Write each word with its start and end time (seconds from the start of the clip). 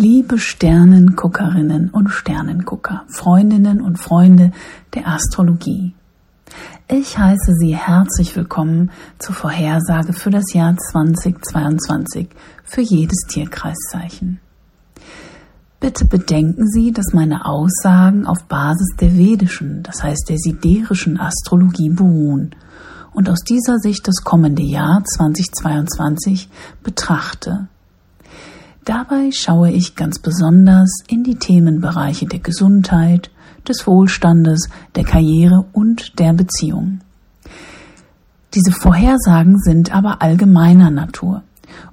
Liebe 0.00 0.38
Sternenguckerinnen 0.38 1.90
und 1.90 2.10
Sternengucker, 2.10 3.02
Freundinnen 3.08 3.80
und 3.80 3.98
Freunde 3.98 4.52
der 4.94 5.08
Astrologie. 5.08 5.92
Ich 6.86 7.18
heiße 7.18 7.54
Sie 7.58 7.74
herzlich 7.74 8.36
willkommen 8.36 8.92
zur 9.18 9.34
Vorhersage 9.34 10.12
für 10.12 10.30
das 10.30 10.52
Jahr 10.54 10.76
2022 10.76 12.28
für 12.62 12.80
jedes 12.80 13.26
Tierkreiszeichen. 13.28 14.38
Bitte 15.80 16.04
bedenken 16.04 16.68
Sie, 16.68 16.92
dass 16.92 17.12
meine 17.12 17.44
Aussagen 17.44 18.24
auf 18.24 18.44
Basis 18.44 18.94
der 19.00 19.18
vedischen, 19.18 19.82
das 19.82 20.04
heißt 20.04 20.28
der 20.28 20.38
siderischen 20.38 21.18
Astrologie 21.18 21.90
beruhen 21.90 22.54
und 23.14 23.28
aus 23.28 23.40
dieser 23.40 23.78
Sicht 23.78 24.06
das 24.06 24.22
kommende 24.22 24.62
Jahr 24.62 25.02
2022 25.02 26.48
betrachte. 26.84 27.66
Dabei 28.88 29.32
schaue 29.32 29.70
ich 29.70 29.96
ganz 29.96 30.18
besonders 30.18 30.88
in 31.08 31.22
die 31.22 31.34
Themenbereiche 31.34 32.24
der 32.24 32.38
Gesundheit, 32.38 33.28
des 33.68 33.86
Wohlstandes, 33.86 34.70
der 34.94 35.04
Karriere 35.04 35.66
und 35.74 36.18
der 36.18 36.32
Beziehung. 36.32 37.00
Diese 38.54 38.72
Vorhersagen 38.72 39.58
sind 39.58 39.94
aber 39.94 40.22
allgemeiner 40.22 40.90
Natur 40.90 41.42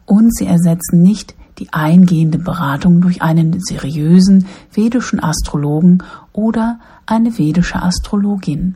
und 0.06 0.34
sie 0.34 0.46
ersetzen 0.46 1.02
nicht 1.02 1.36
die 1.60 1.68
eingehende 1.74 2.38
Beratung 2.38 3.02
durch 3.02 3.22
einen 3.22 3.60
seriösen 3.60 4.46
vedischen 4.72 5.22
Astrologen 5.22 6.02
oder 6.32 6.80
eine 7.06 7.38
vedische 7.38 7.84
Astrologin. 7.84 8.76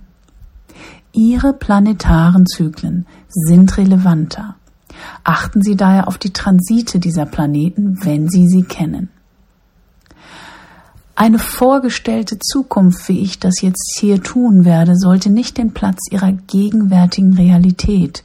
Ihre 1.13 1.53
planetaren 1.53 2.45
Zyklen 2.45 3.05
sind 3.29 3.77
relevanter 3.77 4.55
Achten 5.23 5.61
Sie 5.61 5.75
daher 5.75 6.07
auf 6.07 6.17
die 6.17 6.33
Transite 6.33 6.99
dieser 6.99 7.25
Planeten, 7.25 7.97
wenn 8.03 8.29
Sie 8.29 8.47
sie 8.47 8.63
kennen. 8.63 9.09
Eine 11.15 11.37
vorgestellte 11.37 12.39
Zukunft, 12.39 13.09
wie 13.09 13.19
ich 13.19 13.39
das 13.39 13.61
jetzt 13.61 13.97
hier 13.99 14.23
tun 14.23 14.63
werde, 14.63 14.95
sollte 14.95 15.29
nicht 15.29 15.57
den 15.57 15.73
Platz 15.73 15.99
ihrer 16.09 16.31
gegenwärtigen 16.31 17.33
Realität 17.33 18.23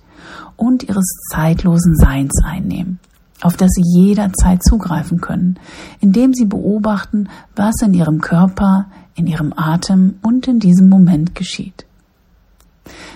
und 0.56 0.84
ihres 0.84 1.06
zeitlosen 1.32 1.96
Seins 1.96 2.32
einnehmen, 2.44 3.00
auf 3.40 3.56
das 3.56 3.70
Sie 3.72 3.82
jederzeit 3.82 4.62
zugreifen 4.62 5.20
können, 5.20 5.58
indem 6.00 6.34
Sie 6.34 6.44
beobachten, 6.44 7.28
was 7.56 7.82
in 7.82 7.94
Ihrem 7.94 8.20
Körper, 8.20 8.86
in 9.16 9.26
Ihrem 9.26 9.52
Atem 9.56 10.14
und 10.22 10.46
in 10.46 10.60
diesem 10.60 10.88
Moment 10.88 11.34
geschieht. 11.34 11.86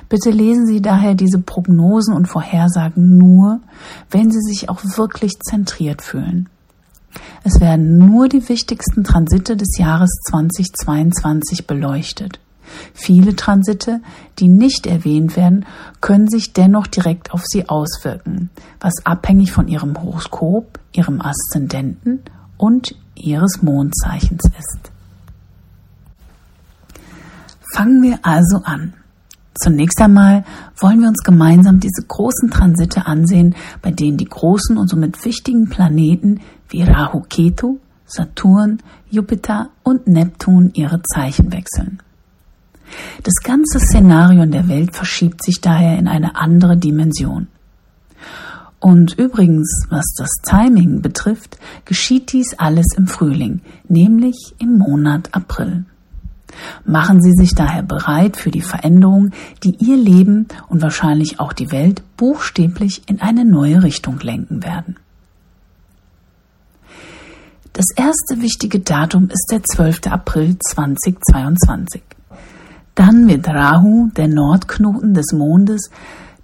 Bitte 0.08 0.30
lesen 0.30 0.66
Sie 0.66 0.80
daher 0.80 1.14
diese 1.14 1.38
Prognosen 1.38 2.14
und 2.14 2.26
Vorhersagen 2.26 3.18
nur, 3.18 3.60
wenn 4.10 4.30
Sie 4.30 4.40
sich 4.40 4.68
auch 4.68 4.82
wirklich 4.96 5.38
zentriert 5.40 6.02
fühlen. 6.02 6.48
Es 7.44 7.60
werden 7.60 7.98
nur 7.98 8.28
die 8.28 8.48
wichtigsten 8.48 9.04
Transite 9.04 9.56
des 9.56 9.78
Jahres 9.78 10.10
2022 10.30 11.66
beleuchtet. 11.66 12.40
Viele 12.92 13.34
Transite, 13.34 14.00
die 14.38 14.48
nicht 14.48 14.86
erwähnt 14.86 15.36
werden, 15.36 15.64
können 16.00 16.28
sich 16.28 16.52
dennoch 16.52 16.86
direkt 16.86 17.32
auf 17.32 17.42
Sie 17.44 17.68
auswirken, 17.68 18.50
was 18.80 19.06
abhängig 19.06 19.52
von 19.52 19.68
Ihrem 19.68 20.00
Horoskop, 20.00 20.78
Ihrem 20.92 21.20
Aszendenten 21.20 22.20
und 22.56 22.94
Ihres 23.14 23.62
Mondzeichens 23.62 24.44
ist. 24.58 24.90
Fangen 27.74 28.02
wir 28.02 28.18
also 28.22 28.62
an. 28.64 28.94
Zunächst 29.60 30.00
einmal 30.00 30.44
wollen 30.76 31.00
wir 31.00 31.08
uns 31.08 31.22
gemeinsam 31.22 31.80
diese 31.80 32.06
großen 32.06 32.50
Transite 32.50 33.06
ansehen, 33.06 33.54
bei 33.82 33.90
denen 33.90 34.16
die 34.16 34.24
großen 34.24 34.78
und 34.78 34.88
somit 34.88 35.24
wichtigen 35.24 35.68
Planeten 35.68 36.40
wie 36.68 36.82
Rahu 36.82 37.22
Ketu, 37.28 37.78
Saturn, 38.06 38.78
Jupiter 39.10 39.70
und 39.82 40.06
Neptun 40.06 40.70
ihre 40.74 41.02
Zeichen 41.02 41.52
wechseln. 41.52 42.00
Das 43.22 43.34
ganze 43.42 43.80
Szenario 43.80 44.42
in 44.42 44.52
der 44.52 44.68
Welt 44.68 44.94
verschiebt 44.94 45.42
sich 45.42 45.60
daher 45.60 45.98
in 45.98 46.08
eine 46.08 46.36
andere 46.36 46.76
Dimension. 46.76 47.48
Und 48.80 49.18
übrigens, 49.18 49.86
was 49.90 50.14
das 50.16 50.30
Timing 50.42 51.02
betrifft, 51.02 51.58
geschieht 51.84 52.32
dies 52.32 52.54
alles 52.58 52.86
im 52.96 53.08
Frühling, 53.08 53.60
nämlich 53.88 54.54
im 54.60 54.78
Monat 54.78 55.34
April. 55.34 55.84
Machen 56.84 57.20
Sie 57.20 57.32
sich 57.32 57.54
daher 57.54 57.82
bereit 57.82 58.36
für 58.36 58.50
die 58.50 58.60
Veränderungen, 58.60 59.32
die 59.64 59.76
Ihr 59.76 59.96
Leben 59.96 60.48
und 60.68 60.82
wahrscheinlich 60.82 61.40
auch 61.40 61.52
die 61.52 61.70
Welt 61.70 62.02
buchstäblich 62.16 63.02
in 63.06 63.20
eine 63.20 63.44
neue 63.44 63.82
Richtung 63.82 64.18
lenken 64.20 64.62
werden. 64.62 64.96
Das 67.72 67.86
erste 67.94 68.42
wichtige 68.42 68.80
Datum 68.80 69.28
ist 69.30 69.48
der 69.52 69.62
12. 69.62 70.08
April 70.08 70.56
2022. 70.58 72.02
Dann 72.96 73.28
wird 73.28 73.46
Rahu, 73.46 74.08
der 74.16 74.26
Nordknoten 74.26 75.14
des 75.14 75.32
Mondes, 75.32 75.90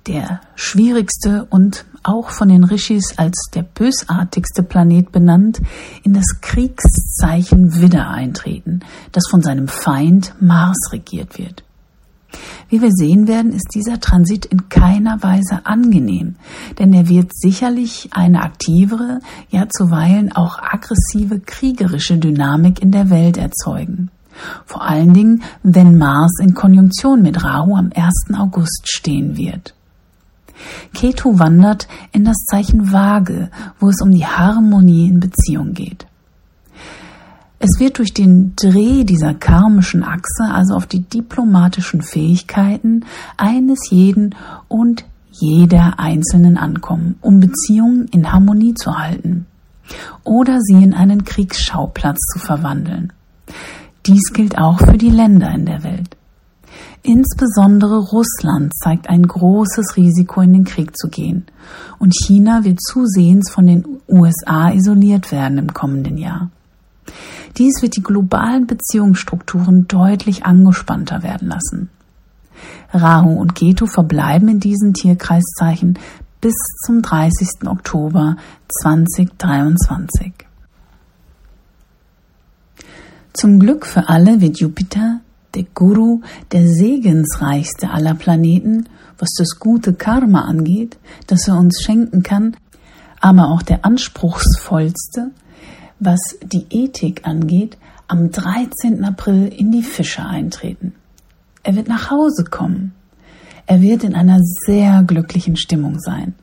der 0.06 0.40
schwierigste 0.54 1.46
und 1.50 1.84
auch 2.02 2.30
von 2.30 2.48
den 2.48 2.64
Rishis 2.64 3.14
als 3.16 3.48
der 3.54 3.62
bösartigste 3.62 4.62
Planet 4.62 5.10
benannt, 5.10 5.60
in 6.02 6.12
das 6.12 6.40
Kriegszeichen 6.40 7.80
Widder 7.80 8.08
eintreten, 8.10 8.80
das 9.12 9.24
von 9.30 9.42
seinem 9.42 9.68
Feind 9.68 10.34
Mars 10.40 10.76
regiert 10.92 11.38
wird. 11.38 11.64
Wie 12.68 12.82
wir 12.82 12.90
sehen 12.90 13.28
werden, 13.28 13.52
ist 13.52 13.68
dieser 13.74 14.00
Transit 14.00 14.46
in 14.46 14.68
keiner 14.68 15.22
Weise 15.22 15.64
angenehm, 15.64 16.36
denn 16.78 16.92
er 16.92 17.08
wird 17.08 17.30
sicherlich 17.34 18.10
eine 18.12 18.42
aktivere, 18.42 19.20
ja 19.50 19.68
zuweilen 19.68 20.32
auch 20.32 20.58
aggressive 20.58 21.40
kriegerische 21.40 22.18
Dynamik 22.18 22.82
in 22.82 22.90
der 22.90 23.10
Welt 23.10 23.36
erzeugen. 23.36 24.10
Vor 24.66 24.82
allen 24.82 25.14
Dingen, 25.14 25.42
wenn 25.62 25.96
Mars 25.96 26.32
in 26.40 26.54
Konjunktion 26.54 27.22
mit 27.22 27.44
Rahu 27.44 27.76
am 27.76 27.90
1. 27.94 28.36
August 28.36 28.88
stehen 28.88 29.36
wird. 29.36 29.74
Ketu 30.92 31.38
wandert 31.38 31.88
in 32.12 32.24
das 32.24 32.36
Zeichen 32.44 32.92
Waage, 32.92 33.50
wo 33.78 33.88
es 33.88 34.00
um 34.00 34.10
die 34.10 34.26
Harmonie 34.26 35.08
in 35.08 35.20
Beziehung 35.20 35.74
geht. 35.74 36.06
Es 37.58 37.80
wird 37.80 37.98
durch 37.98 38.12
den 38.12 38.54
Dreh 38.56 39.04
dieser 39.04 39.32
karmischen 39.32 40.04
Achse 40.04 40.44
also 40.52 40.74
auf 40.74 40.86
die 40.86 41.00
diplomatischen 41.00 42.02
Fähigkeiten 42.02 43.04
eines 43.36 43.90
jeden 43.90 44.34
und 44.68 45.04
jeder 45.30 45.98
Einzelnen 45.98 46.58
ankommen, 46.58 47.16
um 47.20 47.40
Beziehungen 47.40 48.06
in 48.08 48.32
Harmonie 48.32 48.74
zu 48.74 48.98
halten 48.98 49.46
oder 50.24 50.60
sie 50.60 50.82
in 50.82 50.94
einen 50.94 51.24
Kriegsschauplatz 51.24 52.18
zu 52.32 52.38
verwandeln. 52.38 53.12
Dies 54.06 54.32
gilt 54.32 54.58
auch 54.58 54.78
für 54.78 54.98
die 54.98 55.10
Länder 55.10 55.50
in 55.50 55.66
der 55.66 55.82
Welt. 55.82 56.13
Insbesondere 57.06 57.98
Russland 57.98 58.72
zeigt 58.74 59.10
ein 59.10 59.26
großes 59.26 59.98
Risiko, 59.98 60.40
in 60.40 60.54
den 60.54 60.64
Krieg 60.64 60.96
zu 60.96 61.08
gehen. 61.08 61.44
Und 61.98 62.14
China 62.14 62.64
wird 62.64 62.80
zusehends 62.80 63.50
von 63.50 63.66
den 63.66 63.84
USA 64.08 64.70
isoliert 64.70 65.30
werden 65.30 65.58
im 65.58 65.74
kommenden 65.74 66.16
Jahr. 66.16 66.50
Dies 67.58 67.82
wird 67.82 67.96
die 67.96 68.02
globalen 68.02 68.66
Beziehungsstrukturen 68.66 69.86
deutlich 69.86 70.46
angespannter 70.46 71.22
werden 71.22 71.48
lassen. 71.48 71.90
Rahu 72.94 73.38
und 73.38 73.54
Ketu 73.54 73.84
verbleiben 73.84 74.48
in 74.48 74.60
diesen 74.60 74.94
Tierkreiszeichen 74.94 75.98
bis 76.40 76.54
zum 76.86 77.02
30. 77.02 77.66
Oktober 77.66 78.36
2023. 78.80 80.32
Zum 83.34 83.60
Glück 83.60 83.84
für 83.84 84.08
alle 84.08 84.40
wird 84.40 84.58
Jupiter 84.58 85.20
der 85.54 85.64
Guru, 85.74 86.20
der 86.52 86.66
segensreichste 86.66 87.90
aller 87.90 88.14
Planeten, 88.14 88.88
was 89.18 89.30
das 89.38 89.58
gute 89.58 89.94
Karma 89.94 90.42
angeht, 90.42 90.98
das 91.26 91.48
er 91.48 91.56
uns 91.56 91.82
schenken 91.82 92.22
kann, 92.22 92.56
aber 93.20 93.48
auch 93.48 93.62
der 93.62 93.84
anspruchsvollste, 93.84 95.30
was 96.00 96.20
die 96.42 96.66
Ethik 96.70 97.26
angeht, 97.26 97.78
am 98.08 98.30
13. 98.30 99.04
April 99.04 99.48
in 99.48 99.70
die 99.70 99.82
Fische 99.82 100.24
eintreten. 100.24 100.92
Er 101.62 101.74
wird 101.76 101.88
nach 101.88 102.10
Hause 102.10 102.44
kommen. 102.44 102.92
Er 103.66 103.80
wird 103.80 104.04
in 104.04 104.14
einer 104.14 104.40
sehr 104.42 105.02
glücklichen 105.04 105.56
Stimmung 105.56 105.98
sein. 105.98 106.34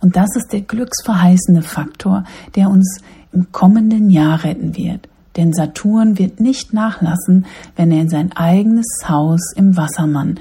Und 0.00 0.16
das 0.16 0.36
ist 0.36 0.52
der 0.52 0.60
glücksverheißende 0.60 1.62
Faktor, 1.62 2.24
der 2.54 2.68
uns 2.68 3.00
im 3.32 3.52
kommenden 3.52 4.10
Jahr 4.10 4.44
retten 4.44 4.76
wird. 4.76 5.08
Denn 5.36 5.52
Saturn 5.52 6.18
wird 6.18 6.40
nicht 6.40 6.72
nachlassen, 6.72 7.46
wenn 7.76 7.92
er 7.92 8.00
in 8.00 8.08
sein 8.08 8.32
eigenes 8.32 8.86
Haus 9.06 9.52
im 9.54 9.76
Wassermann, 9.76 10.40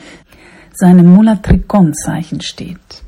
seinem 0.73 1.13
Mulatrikon-Zeichen 1.13 2.41
steht. 2.41 3.03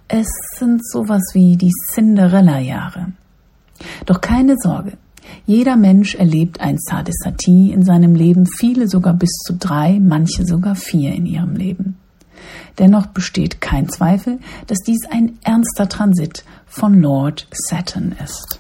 Es 0.08 0.28
sind 0.58 0.86
sowas 0.86 1.22
wie 1.34 1.58
die 1.58 1.72
Cinderella-Jahre. 1.94 3.14
Doch 4.06 4.22
keine 4.22 4.56
Sorge, 4.58 4.98
jeder 5.46 5.76
Mensch 5.76 6.16
erlebt 6.16 6.62
ein 6.62 6.78
Sadisati 6.80 7.72
in 7.72 7.84
seinem 7.84 8.16
Leben, 8.16 8.46
viele 8.46 8.88
sogar 8.88 9.14
bis 9.14 9.32
zu 9.46 9.56
drei, 9.58 10.00
manche 10.00 10.46
sogar 10.46 10.76
vier 10.76 11.14
in 11.14 11.26
ihrem 11.26 11.56
Leben. 11.56 11.98
Dennoch 12.80 13.08
besteht 13.08 13.62
kein 13.62 13.90
Zweifel, 13.90 14.40
dass 14.68 14.80
dies 14.80 15.00
ein 15.10 15.38
ernster 15.44 15.90
Transit 15.90 16.44
von 16.66 17.02
Lord 17.02 17.48
Saturn 17.52 18.16
ist. 18.24 18.60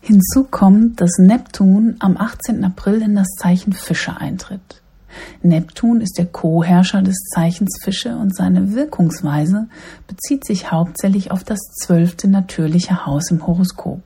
Hinzu 0.00 0.44
kommt, 0.44 1.00
dass 1.00 1.18
Neptun 1.18 1.96
am 1.98 2.16
18. 2.16 2.64
April 2.64 3.02
in 3.02 3.16
das 3.16 3.28
Zeichen 3.38 3.72
Fische 3.72 4.16
eintritt. 4.16 4.82
Neptun 5.42 6.00
ist 6.00 6.18
der 6.18 6.26
Co-Herrscher 6.26 7.02
des 7.02 7.16
Zeichens 7.34 7.78
Fische 7.82 8.16
und 8.16 8.34
seine 8.34 8.74
Wirkungsweise 8.74 9.68
bezieht 10.06 10.44
sich 10.44 10.70
hauptsächlich 10.70 11.30
auf 11.30 11.44
das 11.44 11.60
zwölfte 11.80 12.28
natürliche 12.28 13.06
Haus 13.06 13.30
im 13.30 13.46
Horoskop. 13.46 14.00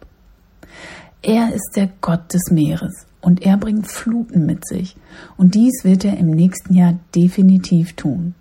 Er 1.22 1.52
ist 1.52 1.72
der 1.76 1.88
Gott 2.00 2.32
des 2.32 2.50
Meeres 2.50 3.06
und 3.20 3.42
er 3.42 3.56
bringt 3.56 3.86
Fluten 3.86 4.46
mit 4.46 4.66
sich 4.66 4.96
und 5.36 5.54
dies 5.54 5.84
wird 5.84 6.04
er 6.04 6.16
im 6.16 6.30
nächsten 6.30 6.74
Jahr 6.74 6.94
definitiv 7.14 7.94
tun. 7.94 8.34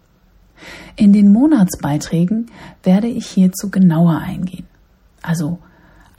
In 0.95 1.13
den 1.13 1.31
Monatsbeiträgen 1.31 2.47
werde 2.83 3.07
ich 3.07 3.25
hierzu 3.27 3.69
genauer 3.69 4.19
eingehen. 4.19 4.67
Also 5.21 5.59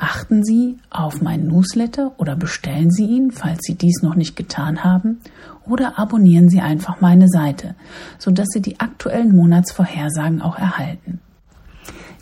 Achten 0.02 0.42
Sie 0.42 0.78
auf 0.88 1.20
meinen 1.20 1.48
Newsletter 1.48 2.12
oder 2.16 2.34
bestellen 2.34 2.90
Sie 2.90 3.04
ihn, 3.04 3.32
falls 3.32 3.58
Sie 3.60 3.74
dies 3.74 4.00
noch 4.00 4.14
nicht 4.14 4.34
getan 4.34 4.82
haben, 4.82 5.20
oder 5.66 5.98
abonnieren 5.98 6.48
Sie 6.48 6.62
einfach 6.62 7.02
meine 7.02 7.28
Seite, 7.28 7.74
sodass 8.18 8.48
Sie 8.48 8.62
die 8.62 8.80
aktuellen 8.80 9.36
Monatsvorhersagen 9.36 10.40
auch 10.40 10.56
erhalten. 10.56 11.20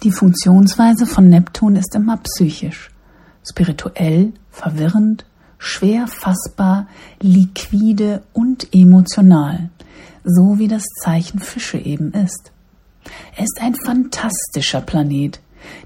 Die 0.02 0.10
Funktionsweise 0.10 1.06
von 1.06 1.28
Neptun 1.28 1.76
ist 1.76 1.94
immer 1.94 2.16
psychisch, 2.16 2.90
spirituell, 3.48 4.32
verwirrend, 4.50 5.24
schwer 5.56 6.08
fassbar, 6.08 6.88
liquide 7.20 8.24
und 8.32 8.74
emotional, 8.74 9.70
so 10.24 10.58
wie 10.58 10.66
das 10.66 10.82
Zeichen 11.00 11.38
Fische 11.38 11.78
eben 11.78 12.10
ist. 12.10 12.50
Er 13.36 13.44
ist 13.44 13.60
ein 13.60 13.76
fantastischer 13.76 14.80
Planet, 14.80 15.38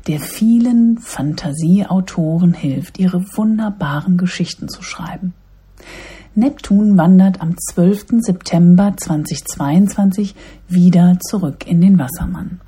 der 0.07 0.21
vielen 0.21 0.99
Fantasieautoren 0.99 2.55
hilft, 2.55 2.99
ihre 2.99 3.25
wunderbaren 3.37 4.17
Geschichten 4.19 4.69
zu 4.69 4.83
schreiben. 4.83 5.35
Neptun 6.35 6.97
wandert 6.97 7.43
am 7.43 7.57
12. 7.59 8.21
September 8.21 8.95
2022 8.97 10.35
wieder 10.67 11.19
zurück 11.21 11.67
in 11.67 11.81
den 11.83 11.99
Wassermann. 11.99 12.61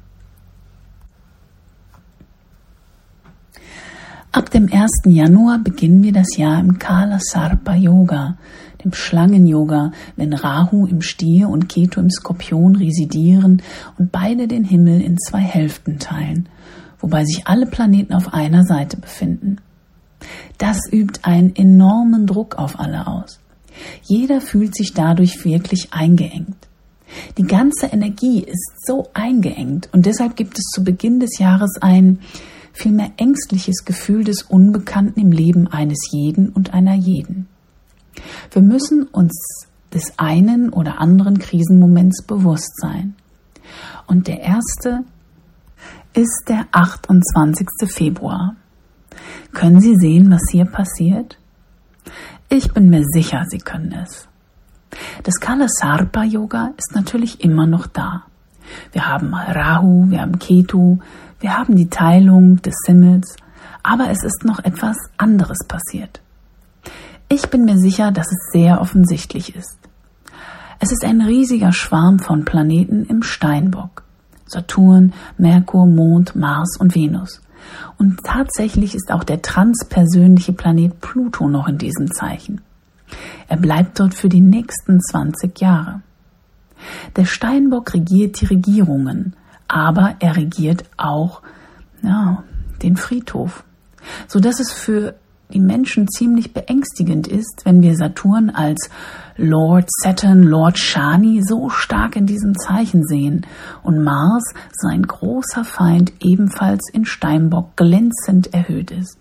Ab 4.33 4.51
dem 4.51 4.69
1. 4.71 5.05
Januar 5.07 5.61
beginnen 5.61 6.03
wir 6.03 6.13
das 6.13 6.37
Jahr 6.37 6.59
im 6.61 6.79
Kala 6.79 7.21
Sarpa 7.21 7.75
Yoga, 7.75 8.37
dem 8.85 8.93
Schlangen-Yoga, 8.93 9.93
wenn 10.17 10.33
Rahu 10.33 10.87
im 10.87 11.01
Stier 11.01 11.49
und 11.49 11.69
Ketu 11.69 12.01
im 12.01 12.11
Skorpion 12.11 12.77
residieren 12.77 13.63
und 13.97 14.13
beide 14.13 14.47
den 14.47 14.65
Himmel 14.65 15.01
in 15.01 15.17
zwei 15.19 15.39
Hälften 15.39 15.99
teilen 16.01 16.49
wobei 17.05 17.27
sich 17.27 17.47
alle 17.47 17.67
Planeten 17.67 18.15
auf 18.15 18.33
einer 18.33 18.65
Seite 18.65 18.97
befinden. 18.97 19.59
Das 20.57 20.79
übt 20.91 21.21
einen 21.23 21.55
enormen 21.55 22.27
Druck 22.27 22.55
auf 22.55 22.81
alle 22.81 23.07
aus. 23.07 23.41
Jeder 24.05 24.41
fühlt 24.41 24.75
sich 24.75 24.95
dadurch 24.95 25.45
wirklich 25.45 25.93
eingeengt. 25.93 26.57
Die 27.37 27.43
ganze 27.43 27.89
Energie 27.89 28.41
ist 28.41 28.87
so 28.87 29.11
eingeengt 29.13 29.91
und 29.93 30.07
deshalb 30.07 30.35
gibt 30.35 30.59
es 30.59 30.65
zu 30.75 30.83
Beginn 30.83 31.21
des 31.21 31.39
Jahres 31.39 31.77
ein 31.83 32.21
vielmehr 32.73 33.13
ängstliches 33.19 33.85
Gefühl 33.85 34.25
des 34.25 34.41
Unbekannten 34.41 35.21
im 35.21 35.31
Leben 35.31 35.69
eines 35.69 36.09
jeden 36.11 36.49
und 36.49 36.73
einer 36.73 36.95
jeden. 36.95 37.49
Wir 38.51 38.63
müssen 38.63 39.03
uns 39.03 39.67
des 39.93 40.19
einen 40.19 40.71
oder 40.71 41.03
anderen 41.03 41.39
Krisenmoments 41.39 42.23
bewusst 42.23 42.73
sein. 42.81 43.15
Und 44.07 44.27
der 44.27 44.41
erste 44.41 45.05
ist 46.15 46.45
der 46.49 46.67
28. 46.71 47.67
Februar. 47.87 48.55
Können 49.53 49.81
Sie 49.81 49.97
sehen, 49.97 50.31
was 50.31 50.43
hier 50.51 50.65
passiert? 50.65 51.39
Ich 52.49 52.73
bin 52.73 52.89
mir 52.89 53.03
sicher, 53.05 53.45
Sie 53.49 53.59
können 53.59 53.93
es. 53.93 54.29
Das 55.25 55.41
Kalasarpa 55.41 56.23
Yoga 56.23 56.73
ist 56.77 56.95
natürlich 56.95 57.43
immer 57.43 57.67
noch 57.67 57.89
da. 57.89 58.23
Wir 58.93 59.09
haben 59.09 59.35
Rahu, 59.35 60.09
wir 60.09 60.21
haben 60.21 60.39
Ketu, 60.39 60.99
wir 61.41 61.59
haben 61.59 61.75
die 61.75 61.91
Teilung 61.91 62.63
des 62.63 62.75
Simmels, 62.87 63.35
aber 63.83 64.09
es 64.11 64.23
ist 64.23 64.45
noch 64.45 64.61
etwas 64.61 64.97
anderes 65.17 65.59
passiert. 65.67 66.21
Ich 67.29 67.51
bin 67.51 67.65
mir 67.65 67.79
sicher, 67.79 68.13
dass 68.13 68.29
es 68.29 68.53
sehr 68.53 68.81
offensichtlich 68.81 69.57
ist. 69.57 69.79
Es 70.79 70.93
ist 70.93 71.05
ein 71.05 71.23
riesiger 71.23 71.73
Schwarm 71.73 72.21
von 72.21 72.45
Planeten 72.45 73.05
im 73.05 73.23
Steinbock. 73.23 74.05
Saturn, 74.47 75.13
Merkur, 75.39 75.87
Mond, 75.87 76.37
Mars 76.37 76.77
und 76.79 76.95
Venus. 76.95 77.41
Und 77.99 78.23
tatsächlich 78.25 78.95
ist 78.95 79.11
auch 79.11 79.25
der 79.25 79.43
transpersönliche 79.43 80.53
Planet 80.53 81.01
Pluto 81.01 81.49
noch 81.49 81.69
in 81.69 81.79
diesem 81.79 82.13
Zeichen. 82.13 82.61
Er 83.49 83.57
bleibt 83.57 84.01
dort 84.01 84.15
für 84.15 84.29
die 84.29 84.41
nächsten 84.41 85.01
20 85.01 85.61
Jahre. 85.61 86.03
Der 87.17 87.25
Steinbock 87.25 87.95
regiert 87.95 88.41
die 88.41 88.47
Regierungen, 88.47 89.35
aber 89.69 90.17
er 90.21 90.37
regiert 90.37 90.85
auch 90.97 91.41
ja, 92.03 92.43
den 92.83 92.97
Friedhof, 92.97 93.65
so 94.29 94.41
dass 94.41 94.61
es 94.61 94.73
für 94.73 95.15
die 95.53 95.61
Menschen 95.61 96.09
ziemlich 96.09 96.53
beängstigend 96.53 97.27
ist, 97.29 97.63
wenn 97.65 97.83
wir 97.83 97.97
Saturn 97.97 98.51
als 98.51 98.91
Lord 99.37 99.89
Saturn, 100.01 100.43
Lord 100.43 100.79
Shani 100.79 101.43
so 101.45 101.69
stark 101.69 102.17
in 102.17 102.27
diesem 102.27 102.57
Zeichen 102.57 103.05
sehen 103.05 103.47
und 103.83 104.03
Mars, 104.03 104.45
sein 104.73 105.03
großer 105.03 105.65
Feind, 105.65 106.13
ebenfalls 106.21 106.89
in 106.93 107.05
Steinbock 107.05 107.77
glänzend 107.77 108.55
erhöht 108.55 108.91
ist. 108.91 109.19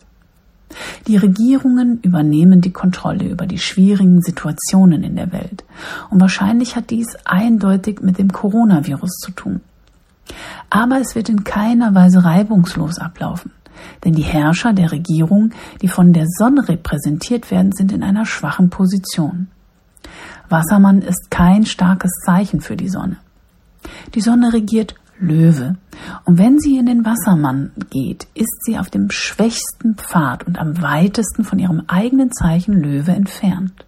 Die 1.08 1.18
Regierungen 1.18 2.00
übernehmen 2.02 2.62
die 2.62 2.72
Kontrolle 2.72 3.28
über 3.28 3.46
die 3.46 3.60
schwierigen 3.60 4.22
Situationen 4.22 5.04
in 5.04 5.16
der 5.16 5.32
Welt 5.32 5.64
und 6.10 6.20
wahrscheinlich 6.20 6.76
hat 6.76 6.90
dies 6.90 7.16
eindeutig 7.26 8.02
mit 8.02 8.18
dem 8.18 8.32
Coronavirus 8.32 9.18
zu 9.18 9.32
tun. 9.32 9.62
Aber 10.70 11.00
es 11.00 11.16
wird 11.16 11.30
in 11.30 11.44
keiner 11.44 11.94
Weise 11.94 12.24
reibungslos 12.24 12.98
ablaufen. 12.98 13.52
Denn 14.04 14.14
die 14.14 14.24
Herrscher 14.24 14.74
der 14.74 14.92
Regierung, 14.92 15.52
die 15.82 15.88
von 15.88 16.14
der 16.14 16.26
Sonne 16.28 16.68
repräsentiert 16.68 17.52
werden, 17.52 17.72
sind 17.72 17.92
in 17.92 18.04
einer 18.04 18.26
schwachen 18.26 18.70
Position. 18.70 19.48
Wassermann 20.50 21.02
ist 21.02 21.32
kein 21.32 21.66
starkes 21.66 22.12
Zeichen 22.26 22.62
für 22.62 22.76
die 22.76 22.90
Sonne. 22.90 23.18
Die 24.14 24.22
Sonne 24.22 24.54
regiert 24.54 24.96
Löwe. 25.20 25.78
Und 26.26 26.38
wenn 26.38 26.60
sie 26.60 26.78
in 26.78 26.86
den 26.86 27.06
Wassermann 27.06 27.72
geht, 27.90 28.28
ist 28.34 28.64
sie 28.66 28.78
auf 28.78 28.90
dem 28.90 29.10
schwächsten 29.10 29.96
Pfad 29.96 30.46
und 30.46 30.60
am 30.60 30.82
weitesten 30.82 31.44
von 31.44 31.60
ihrem 31.60 31.84
eigenen 31.88 32.32
Zeichen 32.32 32.74
Löwe 32.74 33.12
entfernt. 33.12 33.86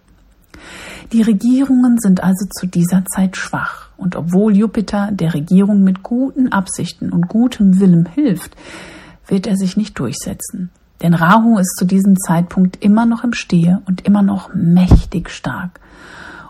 Die 1.12 1.22
Regierungen 1.22 1.98
sind 1.98 2.22
also 2.22 2.46
zu 2.58 2.66
dieser 2.66 3.04
Zeit 3.04 3.36
schwach. 3.36 3.90
Und 3.96 4.16
obwohl 4.16 4.56
Jupiter 4.56 5.10
der 5.12 5.34
Regierung 5.34 5.82
mit 5.82 6.02
guten 6.02 6.52
Absichten 6.52 7.12
und 7.12 7.28
gutem 7.28 7.80
Willen 7.80 8.06
hilft, 8.06 8.56
wird 9.26 9.46
er 9.46 9.56
sich 9.56 9.76
nicht 9.76 9.98
durchsetzen. 9.98 10.70
Denn 11.02 11.14
Rahu 11.14 11.58
ist 11.58 11.76
zu 11.78 11.84
diesem 11.84 12.16
Zeitpunkt 12.16 12.82
immer 12.82 13.06
noch 13.06 13.22
im 13.22 13.32
Stehe 13.32 13.82
und 13.86 14.06
immer 14.06 14.22
noch 14.22 14.54
mächtig 14.54 15.30
stark. 15.30 15.80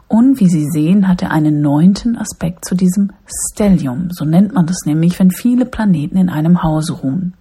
Und 0.08 0.38
wie 0.38 0.48
Sie 0.48 0.66
sehen, 0.70 1.08
hat 1.08 1.22
er 1.22 1.32
einen 1.32 1.60
neunten 1.60 2.16
Aspekt 2.16 2.64
zu 2.64 2.76
diesem 2.76 3.10
Stellium. 3.26 4.08
So 4.10 4.24
nennt 4.24 4.54
man 4.54 4.66
das 4.66 4.84
nämlich, 4.84 5.18
wenn 5.18 5.32
viele 5.32 5.66
Planeten 5.66 6.16
in 6.16 6.28
einem 6.28 6.62
Hause 6.62 6.92
ruhen. 6.92 7.34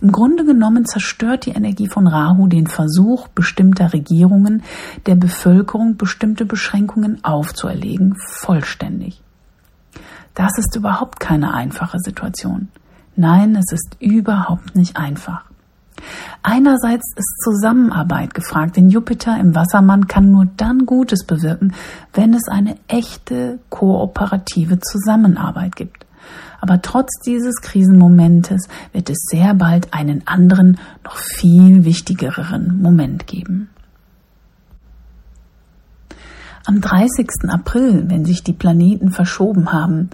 Im 0.00 0.10
Grunde 0.10 0.44
genommen 0.44 0.86
zerstört 0.86 1.46
die 1.46 1.52
Energie 1.52 1.86
von 1.86 2.06
Rahu 2.06 2.46
den 2.46 2.66
Versuch 2.66 3.28
bestimmter 3.28 3.92
Regierungen, 3.92 4.62
der 5.06 5.16
Bevölkerung 5.16 5.96
bestimmte 5.96 6.46
Beschränkungen 6.46 7.22
aufzuerlegen, 7.24 8.16
vollständig. 8.16 9.20
Das 10.34 10.58
ist 10.58 10.74
überhaupt 10.76 11.20
keine 11.20 11.54
einfache 11.54 11.98
Situation. 12.00 12.68
Nein, 13.16 13.56
es 13.56 13.72
ist 13.72 13.96
überhaupt 14.00 14.74
nicht 14.74 14.96
einfach. 14.96 15.44
Einerseits 16.42 17.04
ist 17.16 17.40
Zusammenarbeit 17.42 18.34
gefragt, 18.34 18.76
denn 18.76 18.90
Jupiter 18.90 19.38
im 19.38 19.54
Wassermann 19.54 20.06
kann 20.06 20.30
nur 20.30 20.46
dann 20.56 20.84
Gutes 20.84 21.24
bewirken, 21.24 21.72
wenn 22.12 22.34
es 22.34 22.48
eine 22.48 22.76
echte 22.88 23.60
kooperative 23.70 24.80
Zusammenarbeit 24.80 25.76
gibt. 25.76 26.04
Aber 26.60 26.82
trotz 26.82 27.10
dieses 27.24 27.56
Krisenmomentes 27.60 28.68
wird 28.92 29.10
es 29.10 29.18
sehr 29.30 29.54
bald 29.54 29.92
einen 29.92 30.26
anderen, 30.26 30.78
noch 31.04 31.16
viel 31.16 31.84
wichtigeren 31.84 32.80
Moment 32.80 33.26
geben. 33.26 33.68
Am 36.66 36.80
30. 36.80 37.28
April, 37.48 38.08
wenn 38.08 38.24
sich 38.24 38.42
die 38.42 38.54
Planeten 38.54 39.10
verschoben 39.10 39.72
haben, 39.72 40.08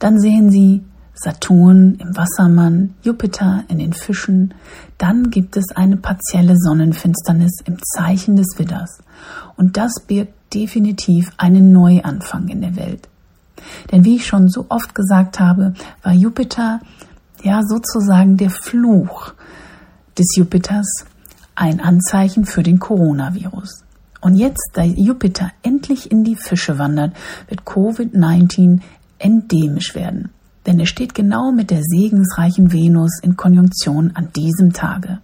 dann 0.00 0.18
sehen 0.18 0.50
Sie 0.50 0.82
Saturn 1.24 1.94
im 1.94 2.14
Wassermann, 2.16 2.94
Jupiter 3.02 3.64
in 3.68 3.78
den 3.78 3.94
Fischen, 3.94 4.52
dann 4.98 5.30
gibt 5.30 5.56
es 5.56 5.74
eine 5.74 5.96
partielle 5.96 6.54
Sonnenfinsternis 6.56 7.60
im 7.64 7.78
Zeichen 7.82 8.36
des 8.36 8.58
Widders. 8.58 8.98
Und 9.56 9.78
das 9.78 10.00
birgt 10.06 10.34
definitiv 10.52 11.30
einen 11.38 11.72
Neuanfang 11.72 12.48
in 12.48 12.60
der 12.60 12.76
Welt. 12.76 13.08
Denn 13.90 14.04
wie 14.04 14.16
ich 14.16 14.26
schon 14.26 14.48
so 14.48 14.66
oft 14.68 14.94
gesagt 14.94 15.40
habe, 15.40 15.72
war 16.02 16.12
Jupiter 16.12 16.80
ja 17.42 17.62
sozusagen 17.62 18.36
der 18.36 18.50
Fluch 18.50 19.32
des 20.18 20.36
Jupiters 20.36 21.06
ein 21.54 21.80
Anzeichen 21.80 22.44
für 22.44 22.62
den 22.62 22.78
Coronavirus. 22.78 23.84
Und 24.20 24.36
jetzt, 24.36 24.70
da 24.74 24.82
Jupiter 24.82 25.50
endlich 25.62 26.10
in 26.10 26.24
die 26.24 26.36
Fische 26.36 26.78
wandert, 26.78 27.14
wird 27.48 27.62
Covid-19 27.62 28.80
endemisch 29.18 29.94
werden 29.94 30.33
denn 30.66 30.78
er 30.78 30.86
steht 30.86 31.14
genau 31.14 31.52
mit 31.52 31.70
der 31.70 31.82
segensreichen 31.82 32.72
Venus 32.72 33.20
in 33.22 33.36
Konjunktion 33.36 34.12
an 34.14 34.30
diesem 34.34 34.72
Tage. 34.72 35.18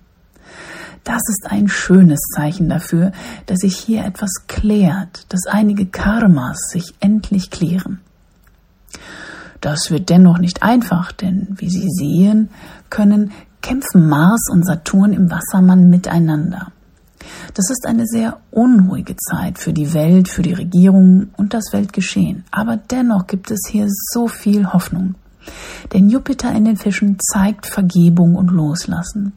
Das 1.04 1.22
ist 1.28 1.46
ein 1.48 1.68
schönes 1.68 2.20
Zeichen 2.34 2.68
dafür, 2.68 3.12
dass 3.46 3.60
sich 3.60 3.76
hier 3.76 4.04
etwas 4.04 4.46
klärt, 4.48 5.26
dass 5.30 5.46
einige 5.46 5.86
Karmas 5.86 6.68
sich 6.70 6.94
endlich 7.00 7.50
klären. 7.50 8.00
Das 9.60 9.90
wird 9.90 10.08
dennoch 10.08 10.38
nicht 10.38 10.62
einfach, 10.62 11.12
denn 11.12 11.48
wie 11.58 11.70
Sie 11.70 11.88
sehen 11.88 12.50
können, 12.88 13.32
kämpfen 13.62 14.08
Mars 14.08 14.48
und 14.50 14.64
Saturn 14.64 15.12
im 15.12 15.30
Wassermann 15.30 15.90
miteinander. 15.90 16.72
Das 17.54 17.68
ist 17.70 17.86
eine 17.86 18.06
sehr 18.06 18.38
unruhige 18.50 19.16
Zeit 19.16 19.58
für 19.58 19.72
die 19.72 19.92
Welt, 19.92 20.28
für 20.28 20.42
die 20.42 20.54
Regierung 20.54 21.28
und 21.36 21.52
das 21.52 21.72
Weltgeschehen. 21.72 22.44
Aber 22.50 22.76
dennoch 22.76 23.26
gibt 23.26 23.50
es 23.50 23.60
hier 23.68 23.86
so 23.88 24.28
viel 24.28 24.72
Hoffnung. 24.72 25.14
Denn 25.92 26.10
Jupiter 26.10 26.52
in 26.52 26.64
den 26.64 26.76
Fischen 26.76 27.18
zeigt 27.20 27.66
Vergebung 27.66 28.34
und 28.34 28.50
Loslassen. 28.50 29.32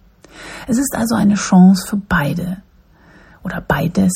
Es 0.68 0.78
ist 0.78 0.96
also 0.96 1.16
eine 1.16 1.36
Chance 1.36 1.88
für 1.88 1.98
beide 1.98 2.58
oder 3.44 3.62
beides, 3.62 4.14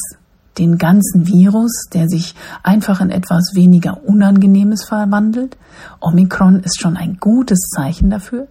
den 0.58 0.78
ganzen 0.78 1.28
Virus, 1.28 1.86
der 1.94 2.08
sich 2.08 2.34
einfach 2.64 3.02
in 3.02 3.12
etwas 3.12 3.52
weniger 3.54 4.04
Unangenehmes 4.04 4.86
verwandelt. 4.86 5.58
Omikron 6.00 6.62
ist 6.62 6.82
schon 6.82 6.98
ein 6.98 7.18
gutes 7.20 7.70
Zeichen 7.76 8.10
dafür. 8.10 8.48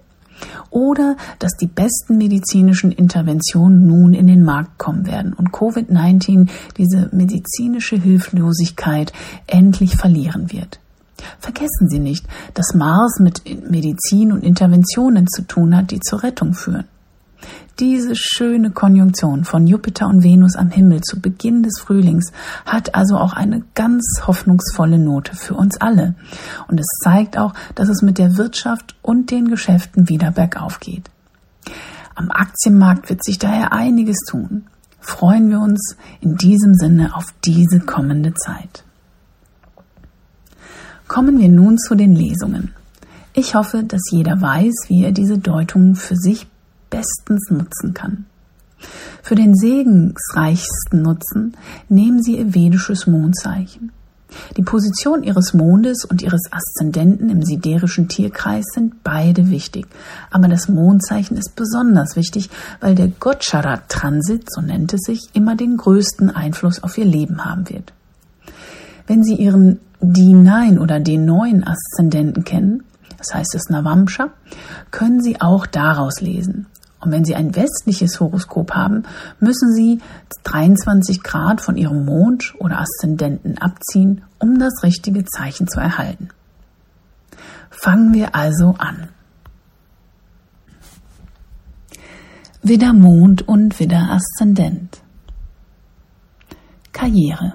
Oder 0.70 1.16
dass 1.38 1.56
die 1.56 1.66
besten 1.66 2.18
medizinischen 2.18 2.92
Interventionen 2.92 3.86
nun 3.86 4.12
in 4.12 4.26
den 4.26 4.44
Markt 4.44 4.78
kommen 4.78 5.06
werden 5.06 5.32
und 5.32 5.50
Covid-19 5.50 6.50
diese 6.76 7.08
medizinische 7.12 7.96
Hilflosigkeit 7.96 9.12
endlich 9.46 9.96
verlieren 9.96 10.52
wird. 10.52 10.78
Vergessen 11.38 11.88
Sie 11.88 11.98
nicht, 11.98 12.26
dass 12.54 12.74
Mars 12.74 13.18
mit 13.20 13.42
Medizin 13.70 14.32
und 14.32 14.44
Interventionen 14.44 15.26
zu 15.26 15.42
tun 15.42 15.76
hat, 15.76 15.90
die 15.90 16.00
zur 16.00 16.22
Rettung 16.22 16.54
führen. 16.54 16.84
Diese 17.78 18.14
schöne 18.16 18.70
Konjunktion 18.70 19.44
von 19.44 19.66
Jupiter 19.66 20.06
und 20.06 20.22
Venus 20.22 20.56
am 20.56 20.70
Himmel 20.70 21.02
zu 21.02 21.20
Beginn 21.20 21.62
des 21.62 21.78
Frühlings 21.78 22.32
hat 22.64 22.94
also 22.94 23.18
auch 23.18 23.34
eine 23.34 23.64
ganz 23.74 24.22
hoffnungsvolle 24.26 24.98
Note 24.98 25.36
für 25.36 25.54
uns 25.54 25.78
alle. 25.78 26.14
Und 26.68 26.80
es 26.80 26.86
zeigt 27.04 27.36
auch, 27.36 27.52
dass 27.74 27.90
es 27.90 28.00
mit 28.00 28.16
der 28.16 28.38
Wirtschaft 28.38 28.96
und 29.02 29.30
den 29.30 29.48
Geschäften 29.48 30.08
wieder 30.08 30.30
bergauf 30.30 30.80
geht. 30.80 31.10
Am 32.14 32.30
Aktienmarkt 32.30 33.10
wird 33.10 33.22
sich 33.22 33.38
daher 33.38 33.74
einiges 33.74 34.20
tun. 34.26 34.64
Freuen 34.98 35.50
wir 35.50 35.60
uns 35.60 35.96
in 36.20 36.36
diesem 36.36 36.74
Sinne 36.74 37.14
auf 37.14 37.26
diese 37.44 37.80
kommende 37.80 38.32
Zeit. 38.32 38.84
Kommen 41.08 41.38
wir 41.38 41.48
nun 41.48 41.78
zu 41.78 41.94
den 41.94 42.14
Lesungen. 42.14 42.72
Ich 43.32 43.54
hoffe, 43.54 43.84
dass 43.84 44.02
jeder 44.10 44.40
weiß, 44.40 44.88
wie 44.88 45.04
er 45.04 45.12
diese 45.12 45.38
Deutungen 45.38 45.94
für 45.94 46.16
sich 46.16 46.46
bestens 46.90 47.50
nutzen 47.50 47.94
kann. 47.94 48.26
Für 49.22 49.34
den 49.34 49.54
segensreichsten 49.54 51.02
Nutzen 51.02 51.56
nehmen 51.88 52.22
Sie 52.22 52.38
Ihr 52.38 52.54
vedisches 52.54 53.06
Mondzeichen. 53.06 53.92
Die 54.56 54.62
Position 54.62 55.22
Ihres 55.22 55.54
Mondes 55.54 56.04
und 56.04 56.22
Ihres 56.22 56.42
Aszendenten 56.50 57.30
im 57.30 57.42
siderischen 57.42 58.08
Tierkreis 58.08 58.64
sind 58.74 59.02
beide 59.04 59.50
wichtig, 59.50 59.86
aber 60.30 60.48
das 60.48 60.68
Mondzeichen 60.68 61.36
ist 61.36 61.54
besonders 61.54 62.16
wichtig, 62.16 62.50
weil 62.80 62.94
der 62.94 63.08
Gocharat-Transit, 63.08 64.50
so 64.50 64.60
nennt 64.60 64.92
es 64.92 65.02
sich, 65.02 65.30
immer 65.32 65.56
den 65.56 65.76
größten 65.76 66.30
Einfluss 66.30 66.82
auf 66.82 66.98
Ihr 66.98 67.04
Leben 67.04 67.44
haben 67.44 67.68
wird. 67.68 67.92
Wenn 69.06 69.22
Sie 69.22 69.34
Ihren 69.34 69.78
D9 70.00 70.78
oder 70.78 70.96
D9 70.96 71.64
Aszendenten 71.66 72.44
kennen, 72.44 72.84
das 73.18 73.34
heißt 73.34 73.54
das 73.54 73.68
Navamsha, 73.68 74.28
können 74.90 75.20
Sie 75.20 75.40
auch 75.40 75.66
daraus 75.66 76.20
lesen. 76.20 76.66
Und 77.00 77.12
wenn 77.12 77.24
Sie 77.24 77.34
ein 77.34 77.54
westliches 77.54 78.20
Horoskop 78.20 78.72
haben, 78.72 79.04
müssen 79.38 79.72
Sie 79.74 80.00
23 80.44 81.22
Grad 81.22 81.60
von 81.60 81.76
Ihrem 81.76 82.04
Mond 82.04 82.54
oder 82.58 82.80
Aszendenten 82.80 83.58
abziehen, 83.58 84.22
um 84.38 84.58
das 84.58 84.82
richtige 84.82 85.24
Zeichen 85.24 85.68
zu 85.68 85.78
erhalten. 85.78 86.30
Fangen 87.70 88.14
wir 88.14 88.34
also 88.34 88.74
an. 88.78 89.08
Widder 92.62 92.92
Mond 92.92 93.46
und 93.46 93.78
Widder 93.78 94.10
Aszendent. 94.10 95.00
Karriere. 96.92 97.52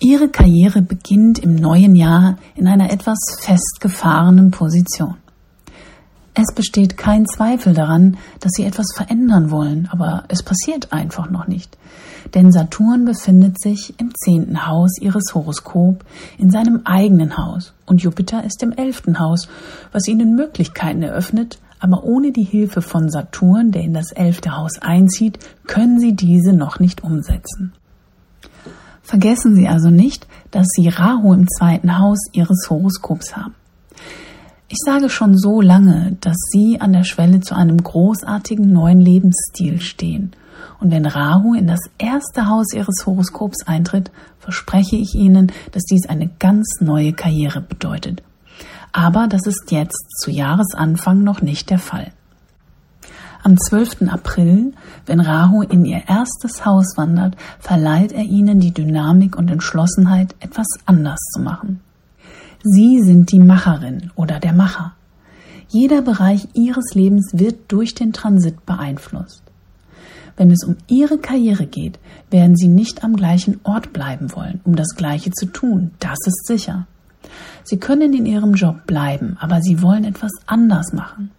Ihre 0.00 0.28
Karriere 0.28 0.80
beginnt 0.80 1.40
im 1.40 1.56
neuen 1.56 1.96
Jahr 1.96 2.38
in 2.54 2.68
einer 2.68 2.92
etwas 2.92 3.18
festgefahrenen 3.40 4.52
Position. 4.52 5.16
Es 6.34 6.54
besteht 6.54 6.96
kein 6.96 7.26
Zweifel 7.26 7.74
daran, 7.74 8.16
dass 8.38 8.52
Sie 8.52 8.62
etwas 8.62 8.92
verändern 8.94 9.50
wollen, 9.50 9.88
aber 9.90 10.22
es 10.28 10.44
passiert 10.44 10.92
einfach 10.92 11.30
noch 11.30 11.48
nicht. 11.48 11.76
Denn 12.32 12.52
Saturn 12.52 13.06
befindet 13.06 13.60
sich 13.60 13.98
im 13.98 14.12
zehnten 14.14 14.68
Haus 14.68 15.00
Ihres 15.00 15.34
Horoskop, 15.34 16.04
in 16.38 16.52
seinem 16.52 16.82
eigenen 16.84 17.36
Haus, 17.36 17.72
und 17.84 18.00
Jupiter 18.00 18.44
ist 18.44 18.62
im 18.62 18.70
elften 18.70 19.18
Haus, 19.18 19.48
was 19.90 20.06
Ihnen 20.06 20.36
Möglichkeiten 20.36 21.02
eröffnet, 21.02 21.58
aber 21.80 22.04
ohne 22.04 22.30
die 22.30 22.44
Hilfe 22.44 22.82
von 22.82 23.10
Saturn, 23.10 23.72
der 23.72 23.82
in 23.82 23.94
das 23.94 24.12
elfte 24.12 24.56
Haus 24.56 24.78
einzieht, 24.80 25.40
können 25.66 25.98
Sie 25.98 26.14
diese 26.14 26.52
noch 26.52 26.78
nicht 26.78 27.02
umsetzen. 27.02 27.72
Vergessen 29.08 29.56
Sie 29.56 29.66
also 29.66 29.88
nicht, 29.88 30.26
dass 30.50 30.66
Sie 30.76 30.86
Rahu 30.86 31.32
im 31.32 31.48
zweiten 31.48 31.98
Haus 31.98 32.18
Ihres 32.32 32.66
Horoskops 32.68 33.34
haben. 33.34 33.54
Ich 34.68 34.76
sage 34.84 35.08
schon 35.08 35.34
so 35.34 35.62
lange, 35.62 36.18
dass 36.20 36.36
Sie 36.52 36.78
an 36.78 36.92
der 36.92 37.04
Schwelle 37.04 37.40
zu 37.40 37.56
einem 37.56 37.82
großartigen 37.82 38.70
neuen 38.70 39.00
Lebensstil 39.00 39.80
stehen. 39.80 40.32
Und 40.78 40.90
wenn 40.90 41.06
Rahu 41.06 41.54
in 41.54 41.66
das 41.66 41.80
erste 41.96 42.48
Haus 42.48 42.74
Ihres 42.74 43.06
Horoskops 43.06 43.66
eintritt, 43.66 44.10
verspreche 44.40 44.96
ich 44.96 45.14
Ihnen, 45.14 45.52
dass 45.72 45.84
dies 45.84 46.06
eine 46.06 46.28
ganz 46.38 46.66
neue 46.82 47.14
Karriere 47.14 47.62
bedeutet. 47.62 48.22
Aber 48.92 49.26
das 49.26 49.46
ist 49.46 49.70
jetzt 49.70 50.04
zu 50.22 50.30
Jahresanfang 50.30 51.24
noch 51.24 51.40
nicht 51.40 51.70
der 51.70 51.78
Fall. 51.78 52.12
Am 53.48 53.56
12. 53.56 54.02
April, 54.10 54.74
wenn 55.06 55.20
Rahu 55.20 55.62
in 55.62 55.86
ihr 55.86 56.02
erstes 56.06 56.66
Haus 56.66 56.98
wandert, 56.98 57.34
verleiht 57.58 58.12
er 58.12 58.24
ihnen 58.24 58.60
die 58.60 58.74
Dynamik 58.74 59.38
und 59.38 59.50
Entschlossenheit, 59.50 60.34
etwas 60.40 60.66
anders 60.84 61.18
zu 61.32 61.40
machen. 61.40 61.80
Sie 62.62 63.00
sind 63.00 63.32
die 63.32 63.38
Macherin 63.38 64.10
oder 64.16 64.38
der 64.38 64.52
Macher. 64.52 64.92
Jeder 65.68 66.02
Bereich 66.02 66.46
ihres 66.52 66.94
Lebens 66.94 67.30
wird 67.32 67.72
durch 67.72 67.94
den 67.94 68.12
Transit 68.12 68.66
beeinflusst. 68.66 69.42
Wenn 70.36 70.50
es 70.50 70.62
um 70.62 70.76
ihre 70.86 71.16
Karriere 71.16 71.64
geht, 71.64 71.98
werden 72.30 72.54
sie 72.54 72.68
nicht 72.68 73.02
am 73.02 73.16
gleichen 73.16 73.60
Ort 73.62 73.94
bleiben 73.94 74.30
wollen, 74.36 74.60
um 74.64 74.76
das 74.76 74.94
Gleiche 74.94 75.30
zu 75.30 75.46
tun, 75.46 75.92
das 76.00 76.18
ist 76.26 76.46
sicher. 76.46 76.86
Sie 77.64 77.78
können 77.78 78.12
in 78.12 78.26
ihrem 78.26 78.52
Job 78.52 78.86
bleiben, 78.86 79.38
aber 79.40 79.62
sie 79.62 79.80
wollen 79.80 80.04
etwas 80.04 80.32
anders 80.46 80.92
machen. 80.92 81.30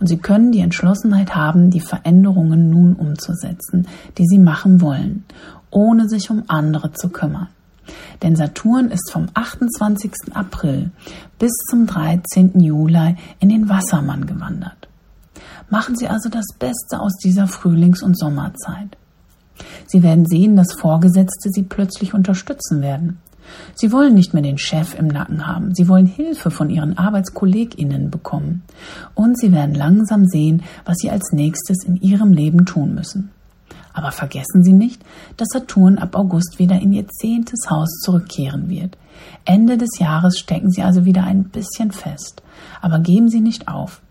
Und 0.00 0.08
sie 0.08 0.18
können 0.18 0.52
die 0.52 0.60
Entschlossenheit 0.60 1.34
haben, 1.34 1.70
die 1.70 1.80
Veränderungen 1.80 2.70
nun 2.70 2.94
umzusetzen, 2.94 3.86
die 4.18 4.26
sie 4.26 4.38
machen 4.38 4.80
wollen, 4.80 5.24
ohne 5.70 6.08
sich 6.08 6.30
um 6.30 6.44
andere 6.48 6.92
zu 6.92 7.08
kümmern. 7.08 7.48
Denn 8.22 8.36
Saturn 8.36 8.90
ist 8.90 9.10
vom 9.12 9.26
28. 9.34 10.12
April 10.34 10.90
bis 11.38 11.52
zum 11.70 11.86
13. 11.86 12.58
Juli 12.60 13.16
in 13.40 13.48
den 13.48 13.68
Wassermann 13.68 14.26
gewandert. 14.26 14.88
Machen 15.68 15.96
Sie 15.96 16.08
also 16.08 16.28
das 16.28 16.46
Beste 16.58 17.00
aus 17.00 17.16
dieser 17.16 17.46
Frühlings- 17.46 18.02
und 18.02 18.18
Sommerzeit. 18.18 18.96
Sie 19.86 20.02
werden 20.02 20.26
sehen, 20.26 20.56
dass 20.56 20.72
Vorgesetzte 20.72 21.50
Sie 21.50 21.62
plötzlich 21.62 22.14
unterstützen 22.14 22.80
werden. 22.82 23.18
Sie 23.74 23.92
wollen 23.92 24.14
nicht 24.14 24.34
mehr 24.34 24.42
den 24.42 24.58
Chef 24.58 24.98
im 24.98 25.08
Nacken 25.08 25.46
haben. 25.46 25.74
Sie 25.74 25.88
wollen 25.88 26.06
Hilfe 26.06 26.50
von 26.50 26.70
ihren 26.70 26.96
ArbeitskollegInnen 26.96 28.10
bekommen. 28.10 28.62
Und 29.14 29.38
sie 29.38 29.52
werden 29.52 29.74
langsam 29.74 30.26
sehen, 30.26 30.62
was 30.84 30.98
sie 30.98 31.10
als 31.10 31.32
nächstes 31.32 31.84
in 31.84 31.96
ihrem 31.96 32.32
Leben 32.32 32.64
tun 32.64 32.94
müssen. 32.94 33.30
Aber 33.94 34.10
vergessen 34.10 34.64
Sie 34.64 34.72
nicht, 34.72 35.02
dass 35.36 35.48
Saturn 35.52 35.98
ab 35.98 36.16
August 36.16 36.58
wieder 36.58 36.80
in 36.80 36.92
Ihr 36.92 37.06
zehntes 37.06 37.70
Haus 37.70 38.00
zurückkehren 38.02 38.68
wird. 38.68 38.98
Ende 39.44 39.78
des 39.78 40.00
Jahres 40.00 40.38
stecken 40.38 40.70
Sie 40.72 40.82
also 40.82 41.04
wieder 41.04 41.22
ein 41.22 41.44
bisschen 41.44 41.92
fest. 41.92 42.42
Aber 42.82 42.98
geben 42.98 43.28
Sie 43.28 43.40
nicht 43.40 43.68
auf. 43.68 44.02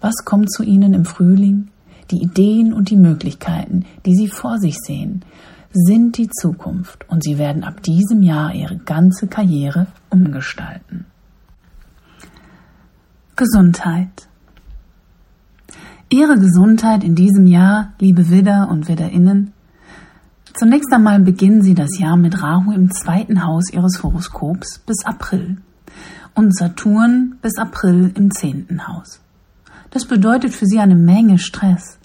Was 0.00 0.24
kommt 0.24 0.50
zu 0.50 0.62
Ihnen 0.62 0.94
im 0.94 1.04
Frühling? 1.04 1.68
Die 2.10 2.22
Ideen 2.22 2.72
und 2.72 2.88
die 2.88 2.96
Möglichkeiten, 2.96 3.84
die 4.06 4.16
Sie 4.16 4.28
vor 4.28 4.58
sich 4.58 4.76
sehen, 4.78 5.22
sind 5.72 6.18
die 6.18 6.28
Zukunft 6.28 7.08
und 7.08 7.22
Sie 7.22 7.38
werden 7.38 7.64
ab 7.64 7.82
diesem 7.82 8.22
Jahr 8.22 8.54
Ihre 8.54 8.76
ganze 8.76 9.28
Karriere 9.28 9.86
umgestalten. 10.08 11.06
Gesundheit. 13.36 14.28
Ihre 16.10 16.34
Gesundheit 16.38 17.04
in 17.04 17.14
diesem 17.14 17.46
Jahr, 17.46 17.92
liebe 18.00 18.28
Widder 18.30 18.68
und 18.68 18.88
Widderinnen. 18.88 19.52
Zunächst 20.54 20.92
einmal 20.92 21.20
beginnen 21.20 21.62
Sie 21.62 21.74
das 21.74 21.98
Jahr 21.98 22.16
mit 22.16 22.42
Rahu 22.42 22.72
im 22.72 22.90
zweiten 22.90 23.46
Haus 23.46 23.72
Ihres 23.72 24.02
Horoskops 24.02 24.80
bis 24.80 25.06
April 25.06 25.58
und 26.34 26.56
Saturn 26.56 27.36
bis 27.40 27.56
April 27.58 28.12
im 28.16 28.32
zehnten 28.32 28.88
Haus. 28.88 29.20
Das 29.90 30.04
bedeutet 30.04 30.52
für 30.52 30.66
Sie 30.66 30.80
eine 30.80 30.96
Menge 30.96 31.38
Stress. 31.38 31.99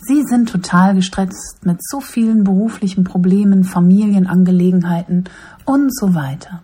Sie 0.00 0.22
sind 0.22 0.48
total 0.48 0.94
gestresst 0.94 1.58
mit 1.64 1.78
so 1.82 2.00
vielen 2.00 2.44
beruflichen 2.44 3.02
Problemen, 3.02 3.64
Familienangelegenheiten 3.64 5.24
und 5.64 5.94
so 5.94 6.14
weiter. 6.14 6.62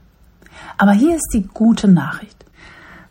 Aber 0.79 0.93
hier 0.93 1.17
ist 1.17 1.31
die 1.35 1.49
gute 1.53 1.89
Nachricht. 1.89 2.45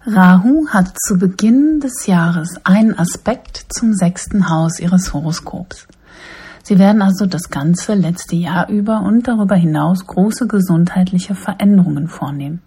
Rahu 0.06 0.68
hat 0.70 0.94
zu 0.98 1.18
Beginn 1.18 1.82
des 1.82 2.08
Jahres 2.08 2.58
einen 2.63 2.98
Aspekt 2.98 3.65
zum 3.70 3.94
sechsten 3.94 4.50
Haus 4.50 4.80
ihres 4.80 5.13
Horoskops. 5.13 5.88
Sie 6.63 6.80
werden 6.80 7.01
also 7.01 7.25
das 7.25 7.50
ganze 7.50 7.94
letzte 7.94 8.38
Jahr 8.38 8.70
über 8.70 9.01
und 9.01 9.27
darüber 9.27 9.56
hinaus 9.56 10.08
große 10.08 10.48
gesundheitliche 10.48 11.36
Veränderungen 11.36 12.08
vornehmen. 12.08 12.62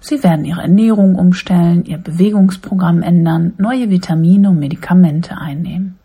Sie 0.00 0.24
werden 0.24 0.44
ihre 0.44 0.62
Ernährung 0.62 1.14
umstellen, 1.14 1.84
ihr 1.84 1.98
Bewegungsprogramm 1.98 3.02
ändern, 3.02 3.54
neue 3.58 3.88
Vitamine 3.88 4.50
und 4.50 4.58
Medikamente 4.58 5.38
einnehmen. 5.38 5.96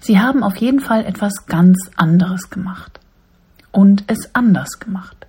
Sie 0.00 0.18
haben 0.18 0.42
auf 0.42 0.56
jeden 0.56 0.80
Fall 0.80 1.04
etwas 1.04 1.46
ganz 1.46 1.90
anderes 1.96 2.50
gemacht 2.50 3.00
und 3.70 4.04
es 4.06 4.34
anders 4.34 4.78
gemacht. 4.80 5.26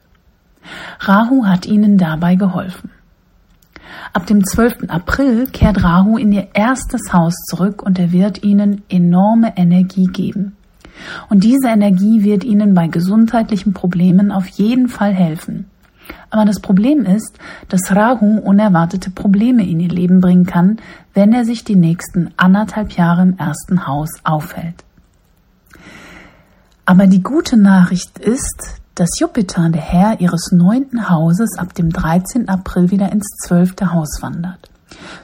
Rahu 0.99 1.45
hat 1.45 1.65
ihnen 1.65 1.97
dabei 1.97 2.35
geholfen. 2.35 2.89
Ab 4.13 4.25
dem 4.25 4.43
12. 4.45 4.89
April 4.89 5.47
kehrt 5.47 5.83
Rahu 5.83 6.17
in 6.17 6.31
ihr 6.31 6.49
erstes 6.53 7.13
Haus 7.13 7.33
zurück 7.49 7.81
und 7.81 7.99
er 7.99 8.11
wird 8.11 8.43
ihnen 8.43 8.83
enorme 8.89 9.57
Energie 9.57 10.07
geben. 10.07 10.55
Und 11.29 11.43
diese 11.43 11.69
Energie 11.69 12.23
wird 12.23 12.43
ihnen 12.43 12.73
bei 12.73 12.87
gesundheitlichen 12.87 13.73
Problemen 13.73 14.31
auf 14.31 14.47
jeden 14.47 14.87
Fall 14.87 15.13
helfen. 15.13 15.65
Aber 16.29 16.45
das 16.45 16.59
Problem 16.59 17.05
ist, 17.05 17.37
dass 17.69 17.95
Rahu 17.95 18.37
unerwartete 18.37 19.11
Probleme 19.11 19.67
in 19.67 19.79
ihr 19.79 19.89
Leben 19.89 20.21
bringen 20.21 20.45
kann, 20.45 20.77
wenn 21.13 21.33
er 21.33 21.45
sich 21.45 21.63
die 21.63 21.75
nächsten 21.75 22.33
anderthalb 22.37 22.91
Jahre 22.93 23.23
im 23.23 23.37
ersten 23.37 23.87
Haus 23.87 24.09
aufhält. 24.23 24.83
Aber 26.85 27.07
die 27.07 27.21
gute 27.21 27.57
Nachricht 27.57 28.17
ist, 28.19 28.81
dass 28.95 29.19
Jupiter, 29.19 29.69
der 29.69 29.81
Herr 29.81 30.19
ihres 30.19 30.51
neunten 30.51 31.09
Hauses, 31.09 31.57
ab 31.57 31.73
dem 31.73 31.89
13. 31.89 32.49
April 32.49 32.91
wieder 32.91 33.11
ins 33.11 33.27
zwölfte 33.45 33.93
Haus 33.93 34.21
wandert. 34.21 34.69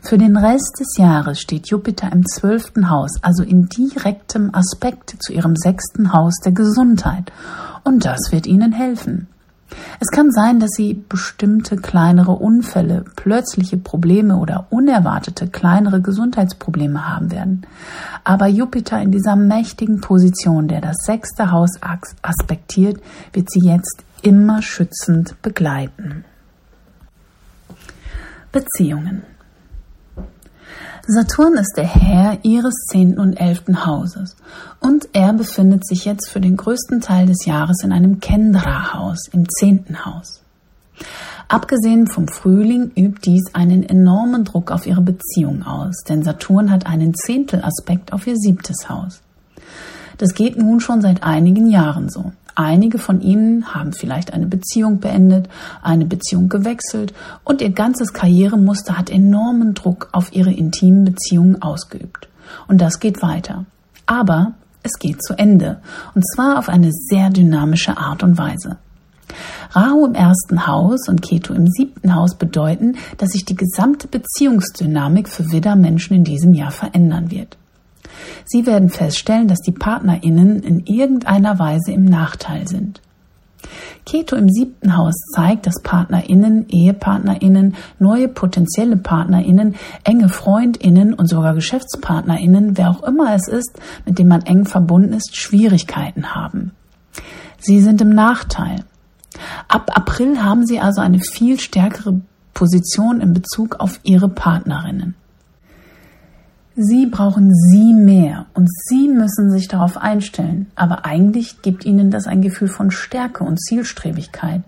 Für 0.02 0.18
den 0.18 0.38
Rest 0.38 0.78
des 0.80 0.98
Jahres 0.98 1.40
steht 1.40 1.70
Jupiter 1.70 2.12
im 2.12 2.26
zwölften 2.26 2.90
Haus, 2.90 3.12
also 3.22 3.44
in 3.44 3.68
direktem 3.68 4.54
Aspekt 4.54 5.16
zu 5.20 5.34
ihrem 5.34 5.56
sechsten 5.56 6.14
Haus 6.14 6.36
der 6.44 6.54
Gesundheit. 6.54 7.32
Und 7.84 8.06
das 8.06 8.32
wird 8.32 8.48
ihnen 8.48 8.72
helfen. 8.72 9.28
Es 10.00 10.10
kann 10.10 10.32
sein, 10.32 10.60
dass 10.60 10.72
Sie 10.76 10.94
bestimmte 10.94 11.78
kleinere 11.78 12.34
Unfälle, 12.34 13.04
plötzliche 13.16 13.78
Probleme 13.78 14.38
oder 14.38 14.68
unerwartete 14.70 15.48
kleinere 15.48 16.02
Gesundheitsprobleme 16.02 17.08
haben 17.08 17.32
werden. 17.32 17.66
Aber 18.24 18.48
Jupiter 18.48 19.02
in 19.02 19.12
dieser 19.12 19.36
mächtigen 19.36 20.02
Position, 20.02 20.68
der 20.68 20.82
das 20.82 20.98
sechste 21.06 21.52
Haus 21.52 21.72
aspektiert, 22.22 23.02
wird 23.34 23.50
Sie 23.50 23.62
jetzt 23.62 24.04
immer 24.22 24.62
schützend 24.62 25.42
begleiten. 25.42 26.26
Beziehungen. 28.52 29.24
Saturn 31.10 31.54
ist 31.54 31.76
der 31.78 31.86
Herr 31.86 32.40
ihres 32.44 32.74
zehnten 32.90 33.22
und 33.22 33.40
elften 33.40 33.86
Hauses 33.86 34.36
und 34.82 35.08
er 35.14 35.32
befindet 35.32 35.88
sich 35.88 36.04
jetzt 36.04 36.30
für 36.30 36.42
den 36.42 36.58
größten 36.58 37.00
Teil 37.00 37.28
des 37.28 37.46
Jahres 37.46 37.82
in 37.82 37.94
einem 37.94 38.20
Kendra-Haus, 38.20 39.30
im 39.32 39.48
zehnten 39.48 40.06
Haus. 40.06 40.42
Abgesehen 41.48 42.08
vom 42.08 42.28
Frühling 42.28 42.92
übt 42.98 43.22
dies 43.24 43.56
einen 43.56 43.84
enormen 43.84 44.44
Druck 44.44 44.70
auf 44.70 44.86
ihre 44.86 45.00
Beziehung 45.00 45.64
aus, 45.64 46.04
denn 46.10 46.24
Saturn 46.24 46.72
hat 46.72 46.86
einen 46.86 47.14
Zehntelaspekt 47.14 48.12
auf 48.12 48.28
ihr 48.28 48.36
siebtes 48.36 48.90
Haus. 48.90 49.22
Das 50.18 50.34
geht 50.34 50.58
nun 50.58 50.82
schon 50.82 51.02
seit 51.02 51.24
einigen 51.24 51.70
Jahren 51.70 52.10
so. 52.10 52.34
Einige 52.60 52.98
von 52.98 53.22
ihnen 53.22 53.76
haben 53.76 53.94
vielleicht 53.94 54.34
eine 54.34 54.48
Beziehung 54.48 55.00
beendet, 55.00 55.48
eine 55.84 56.06
Beziehung 56.06 56.50
gewechselt 56.50 57.14
und 57.44 57.62
ihr 57.62 57.70
ganzes 57.70 58.14
Karrieremuster 58.14 58.98
hat 58.98 59.12
enormen 59.12 59.76
Druck 59.76 60.10
auf 60.12 60.34
ihre 60.34 60.52
intimen 60.52 61.06
Beziehungen 61.06 61.62
ausgeübt. 61.62 62.28
Und 62.68 62.82
das 62.82 63.00
geht 63.00 63.22
weiter. 63.22 63.66
Aber 64.08 64.54
es 64.82 64.94
geht 64.98 65.22
zu 65.24 65.38
Ende. 65.38 65.82
Und 66.16 66.28
zwar 66.28 66.58
auf 66.58 66.68
eine 66.68 66.90
sehr 66.92 67.30
dynamische 67.30 67.96
Art 67.96 68.24
und 68.24 68.40
Weise. 68.40 68.78
Rahu 69.76 70.08
im 70.08 70.16
ersten 70.16 70.66
Haus 70.66 71.08
und 71.08 71.22
Ketu 71.22 71.54
im 71.54 71.68
siebten 71.68 72.16
Haus 72.16 72.34
bedeuten, 72.34 72.96
dass 73.20 73.34
sich 73.34 73.46
die 73.46 73.56
gesamte 73.56 74.08
Beziehungsdynamik 74.08 75.30
für 75.30 75.52
Widder-Menschen 75.52 76.16
in 76.16 76.24
diesem 76.24 76.56
Jahr 76.56 76.72
verändern 76.72 77.30
wird. 77.30 77.56
Sie 78.46 78.66
werden 78.66 78.90
feststellen, 78.90 79.48
dass 79.48 79.60
die 79.60 79.72
PartnerInnen 79.72 80.64
in 80.64 80.86
irgendeiner 80.86 81.60
Weise 81.60 81.92
im 81.92 82.06
Nachteil 82.06 82.68
sind. 82.68 83.02
Keto 84.06 84.36
im 84.36 84.50
siebten 84.50 84.96
Haus 84.96 85.16
zeigt, 85.36 85.68
dass 85.68 85.82
PartnerInnen, 85.84 86.68
EhepartnerInnen, 86.70 87.76
neue 88.00 88.30
potenzielle 88.30 88.96
PartnerInnen, 88.96 89.76
enge 90.04 90.30
FreundInnen 90.30 91.14
und 91.14 91.28
sogar 91.28 91.54
GeschäftspartnerInnen, 91.56 92.78
wer 92.78 92.90
auch 92.90 93.04
immer 93.04 93.34
es 93.34 93.48
ist, 93.48 93.78
mit 94.06 94.18
dem 94.18 94.30
man 94.30 94.44
eng 94.44 94.66
verbunden 94.66 95.14
ist, 95.14 95.36
Schwierigkeiten 95.36 96.36
haben. 96.36 96.72
Sie 97.60 97.82
sind 97.82 98.00
im 98.02 98.10
Nachteil. 98.10 98.86
Ab 99.68 99.92
April 99.94 100.42
haben 100.42 100.66
sie 100.66 100.80
also 100.80 101.02
eine 101.02 101.20
viel 101.20 101.60
stärkere 101.60 102.22
Position 102.54 103.20
in 103.20 103.34
Bezug 103.34 103.80
auf 103.80 104.00
ihre 104.04 104.30
Partnerinnen. 104.30 105.16
Sie 106.80 107.08
brauchen 107.08 107.56
Sie 107.56 107.92
mehr 107.96 108.46
und 108.54 108.70
Sie 108.72 109.08
müssen 109.08 109.50
sich 109.50 109.68
darauf 109.68 109.98
einstellen. 109.98 110.68
Aber 110.76 111.06
eigentlich 111.06 111.64
gibt 111.64 111.86
Ihnen 111.86 112.12
das 112.12 112.28
ein 112.28 112.44
Gefühl 112.44 112.68
von 112.68 112.92
Stärke 112.92 113.44
und 113.44 113.60
Zielstrebigkeit, 113.60 114.62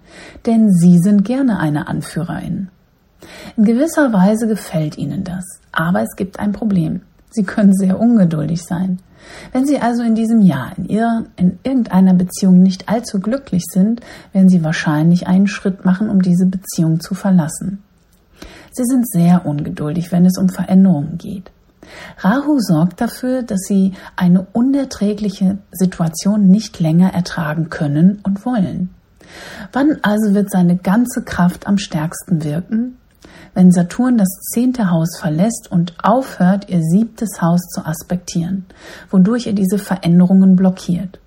denn 0.47 0.73
Sie 0.73 0.97
sind 0.97 1.23
gerne 1.23 1.59
eine 1.59 1.87
Anführerin. 1.87 2.69
In 3.57 3.63
gewisser 3.63 4.11
Weise 4.11 4.47
gefällt 4.47 4.97
Ihnen 4.97 5.23
das, 5.23 5.45
aber 5.71 6.01
es 6.01 6.15
gibt 6.15 6.39
ein 6.39 6.51
Problem. 6.51 7.01
Sie 7.29 7.43
können 7.43 7.75
sehr 7.75 7.99
ungeduldig 7.99 8.63
sein. 8.63 8.97
Wenn 9.51 9.67
Sie 9.67 9.79
also 9.79 10.01
in 10.01 10.15
diesem 10.15 10.41
Jahr 10.41 10.71
in, 10.77 10.85
Ihrer, 10.85 11.25
in 11.35 11.59
irgendeiner 11.61 12.15
Beziehung 12.15 12.63
nicht 12.63 12.89
allzu 12.89 13.19
glücklich 13.19 13.65
sind, 13.71 14.01
werden 14.33 14.49
Sie 14.49 14.63
wahrscheinlich 14.63 15.27
einen 15.27 15.45
Schritt 15.45 15.85
machen, 15.85 16.09
um 16.09 16.23
diese 16.23 16.47
Beziehung 16.47 17.01
zu 17.01 17.13
verlassen. 17.13 17.83
Sie 18.71 18.85
sind 18.85 19.07
sehr 19.07 19.45
ungeduldig, 19.45 20.11
wenn 20.11 20.25
es 20.25 20.39
um 20.39 20.49
Veränderungen 20.49 21.19
geht. 21.19 21.51
Rahu 22.19 22.59
sorgt 22.59 23.01
dafür, 23.01 23.43
dass 23.43 23.61
sie 23.61 23.93
eine 24.15 24.47
unerträgliche 24.53 25.57
Situation 25.71 26.47
nicht 26.47 26.79
länger 26.79 27.13
ertragen 27.13 27.69
können 27.69 28.19
und 28.23 28.45
wollen. 28.45 28.89
Wann 29.71 29.97
also 30.01 30.33
wird 30.33 30.51
seine 30.51 30.77
ganze 30.77 31.23
Kraft 31.23 31.67
am 31.67 31.77
stärksten 31.77 32.43
wirken? 32.43 32.97
Wenn 33.53 33.71
Saturn 33.71 34.17
das 34.17 34.29
zehnte 34.53 34.91
Haus 34.91 35.17
verlässt 35.19 35.69
und 35.71 35.93
aufhört, 36.01 36.69
ihr 36.69 36.81
siebtes 36.81 37.41
Haus 37.41 37.61
zu 37.73 37.85
aspektieren, 37.85 38.65
wodurch 39.09 39.47
er 39.47 39.53
diese 39.53 39.77
Veränderungen 39.77 40.55
blockiert. 40.55 41.19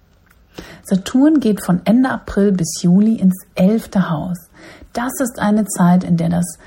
Saturn 0.83 1.41
geht 1.41 1.65
von 1.65 1.81
Ende 1.85 2.11
April 2.11 2.53
bis 2.53 2.83
Juli 2.83 3.15
ins 3.17 3.45
elfte 3.55 4.11
Haus. 4.11 4.39
Das 4.93 5.13
ist 5.21 5.39
eine 5.39 5.65
Zeit, 5.67 6.05
in 6.05 6.17
der 6.17 6.29
das 6.29 6.59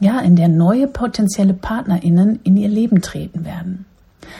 ja, 0.00 0.20
in 0.20 0.36
der 0.36 0.48
neue 0.48 0.86
potenzielle 0.86 1.54
PartnerInnen 1.54 2.40
in 2.44 2.56
ihr 2.56 2.68
Leben 2.68 3.02
treten 3.02 3.44
werden. 3.44 3.86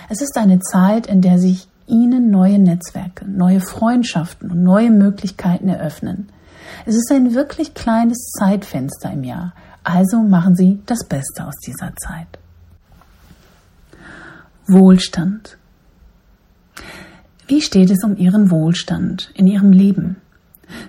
Es 0.08 0.20
ist 0.20 0.36
eine 0.36 0.60
Zeit, 0.60 1.06
in 1.06 1.20
der 1.20 1.38
sich 1.38 1.68
Ihnen 1.86 2.30
neue 2.30 2.58
Netzwerke, 2.58 3.24
neue 3.26 3.60
Freundschaften 3.60 4.50
und 4.50 4.62
neue 4.62 4.90
Möglichkeiten 4.90 5.68
eröffnen. 5.68 6.28
Es 6.84 6.94
ist 6.94 7.10
ein 7.10 7.34
wirklich 7.34 7.74
kleines 7.74 8.30
Zeitfenster 8.38 9.10
im 9.12 9.24
Jahr, 9.24 9.54
also 9.84 10.22
machen 10.22 10.54
Sie 10.54 10.80
das 10.86 11.04
Beste 11.04 11.46
aus 11.46 11.56
dieser 11.66 11.94
Zeit. 11.96 12.26
Wohlstand. 14.66 15.56
Wie 17.46 17.62
steht 17.62 17.90
es 17.90 18.04
um 18.04 18.16
Ihren 18.18 18.50
Wohlstand 18.50 19.30
in 19.34 19.46
Ihrem 19.46 19.72
Leben? 19.72 20.16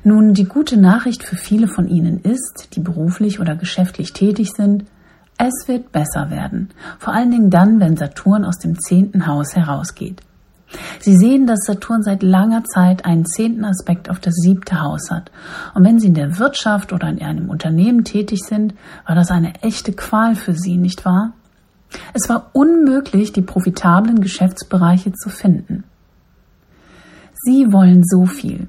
Nun, 0.03 0.33
die 0.33 0.45
gute 0.45 0.77
Nachricht 0.77 1.23
für 1.23 1.35
viele 1.35 1.67
von 1.67 1.87
Ihnen 1.87 2.19
ist, 2.21 2.69
die 2.75 2.79
beruflich 2.79 3.39
oder 3.39 3.55
geschäftlich 3.55 4.13
tätig 4.13 4.51
sind, 4.53 4.85
es 5.37 5.67
wird 5.67 5.91
besser 5.93 6.29
werden, 6.29 6.69
vor 6.97 7.13
allen 7.13 7.31
Dingen 7.31 7.49
dann, 7.49 7.79
wenn 7.79 7.95
Saturn 7.95 8.43
aus 8.43 8.57
dem 8.57 8.77
zehnten 8.79 9.25
Haus 9.25 9.55
herausgeht. 9.55 10.21
Sie 10.99 11.15
sehen, 11.15 11.47
dass 11.47 11.65
Saturn 11.65 12.03
seit 12.03 12.21
langer 12.21 12.63
Zeit 12.63 13.05
einen 13.05 13.25
zehnten 13.25 13.65
Aspekt 13.65 14.09
auf 14.09 14.19
das 14.19 14.35
siebte 14.35 14.81
Haus 14.81 15.09
hat. 15.09 15.31
Und 15.73 15.83
wenn 15.83 15.99
Sie 15.99 16.07
in 16.07 16.13
der 16.13 16.37
Wirtschaft 16.37 16.93
oder 16.93 17.07
in 17.09 17.21
einem 17.21 17.49
Unternehmen 17.49 18.03
tätig 18.03 18.41
sind, 18.43 18.75
war 19.07 19.15
das 19.15 19.31
eine 19.31 19.55
echte 19.61 19.93
Qual 19.93 20.35
für 20.35 20.53
Sie, 20.53 20.77
nicht 20.77 21.05
wahr? 21.05 21.33
Es 22.13 22.29
war 22.29 22.51
unmöglich, 22.53 23.33
die 23.33 23.41
profitablen 23.41 24.21
Geschäftsbereiche 24.21 25.13
zu 25.13 25.29
finden. 25.29 25.85
Sie 27.33 27.71
wollen 27.71 28.03
so 28.03 28.25
viel. 28.25 28.67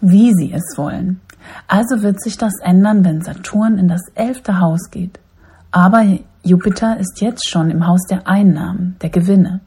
Wie 0.00 0.32
Sie 0.34 0.52
es 0.52 0.76
wollen. 0.76 1.20
Also 1.68 2.02
wird 2.02 2.20
sich 2.20 2.36
das 2.38 2.54
ändern, 2.62 3.04
wenn 3.04 3.22
Saturn 3.22 3.78
in 3.78 3.88
das 3.88 4.02
elfte 4.14 4.60
Haus 4.60 4.90
geht. 4.90 5.18
Aber 5.70 6.04
Jupiter 6.42 6.98
ist 6.98 7.20
jetzt 7.20 7.48
schon 7.48 7.70
im 7.70 7.86
Haus 7.86 8.02
der 8.08 8.26
Einnahmen, 8.26 8.96
der 9.02 9.10
Gewinne. 9.10 9.60